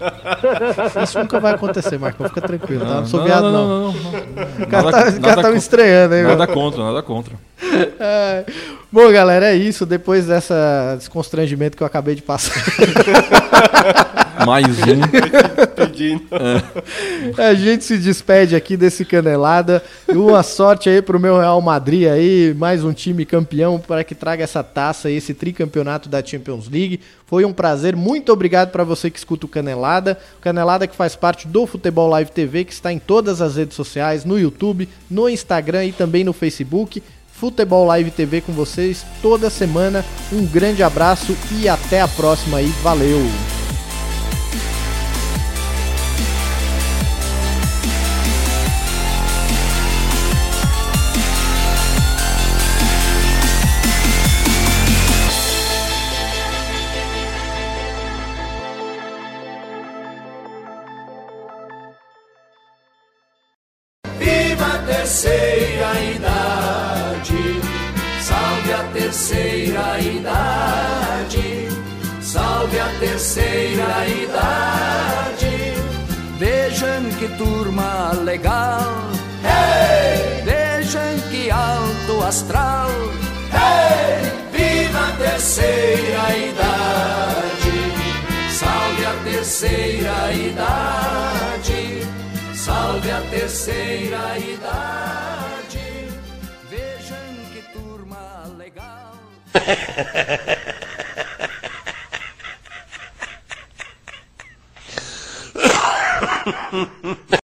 Isso 1.03 1.19
nunca 1.19 1.39
vai 1.41 1.55
acontecer, 1.55 1.99
Marcão, 1.99 2.27
fica 2.29 2.41
tranquilo, 2.41 2.81
tá? 2.85 2.87
Não 2.95 3.01
Não, 3.03 3.07
sou 3.07 3.21
não, 3.21 3.27
viado, 3.27 3.43
não, 3.45 3.53
não. 3.53 3.69
não, 3.69 3.93
não, 3.93 3.93
não. 3.93 4.65
O 4.65 4.67
cara 4.69 4.91
Nada- 4.91 4.93
tá, 4.93 5.09
o 5.11 5.21
cara 5.21 5.21
nada 5.37 5.43
tá 5.43 5.51
me 5.51 5.57
estranhando, 5.59 6.15
hein, 6.15 6.23
Nada 6.25 6.47
meu? 6.47 6.55
contra, 6.55 6.83
nada 6.85 7.03
contra. 7.03 7.35
É. 8.01 8.45
Bom, 8.93 9.11
galera, 9.11 9.47
é 9.47 9.57
isso. 9.57 9.87
Depois 9.87 10.27
dessa 10.27 10.97
desse 10.97 11.09
constrangimento 11.09 11.79
que 11.79 11.83
eu 11.83 11.87
acabei 11.87 12.15
de 12.15 12.21
passar. 12.21 12.63
Mais 14.45 14.67
um. 14.67 15.01
Pedindo. 15.75 16.25
A 17.39 17.55
gente 17.55 17.85
se 17.85 17.97
despede 17.97 18.55
aqui 18.55 18.77
desse 18.77 19.03
canelada. 19.05 19.83
Uma 20.09 20.43
sorte 20.43 20.91
aí 20.91 21.01
pro 21.01 21.19
meu 21.19 21.39
Real 21.39 21.61
Madrid 21.63 22.07
aí, 22.09 22.53
mais 22.55 22.83
um 22.85 22.93
time 22.93 23.25
campeão 23.25 23.79
para 23.79 24.03
que 24.03 24.15
traga 24.15 24.43
essa 24.43 24.63
taça 24.63 25.09
aí, 25.09 25.17
esse 25.17 25.33
tricampeonato 25.33 26.09
da 26.09 26.23
Champions 26.23 26.69
League. 26.69 27.01
Foi 27.27 27.45
um 27.45 27.53
prazer. 27.53 27.97
Muito 27.97 28.33
obrigado 28.33 28.71
para 28.71 28.85
você 28.85 29.11
que 29.11 29.19
escuta 29.19 29.47
o 29.47 29.49
Canelada. 29.49 30.19
O 30.39 30.43
Canelada 30.43 30.87
que 30.87 30.97
faz 30.97 31.17
parte 31.17 31.47
do 31.47 31.67
Futebol 31.67 32.11
Live 32.11 32.31
TV, 32.33 32.65
que 32.65 32.73
está 32.73 32.93
em 32.93 32.99
todas 32.99 33.41
as 33.41 33.57
redes 33.57 33.77
sociais, 33.77 34.25
no 34.25 34.39
YouTube, 34.39 34.89
no 35.11 35.29
Instagram 35.29 35.87
e 35.87 35.93
também 35.93 36.25
no 36.25 36.33
Facebook. 36.33 37.03
Futebol 37.43 37.85
Live 37.87 38.13
TV 38.13 38.41
com 38.41 38.53
vocês 38.53 39.05
toda 39.21 39.51
semana. 39.51 40.05
Um 40.33 40.47
grande 40.47 40.81
abraço 40.81 41.37
e 41.51 41.69
até 41.69 42.01
a 42.01 42.07
próxima 42.07 42.59
aí. 42.59 42.69
Valeu! 42.85 43.19
terceira 89.63 90.33
idade, 90.33 92.03
salve 92.53 93.13
a 93.13 93.21
terceira 93.31 94.37
idade. 94.37 96.09
Vejam 96.69 97.17
que 97.53 97.63
turma 97.73 98.43
legal. 98.59 99.15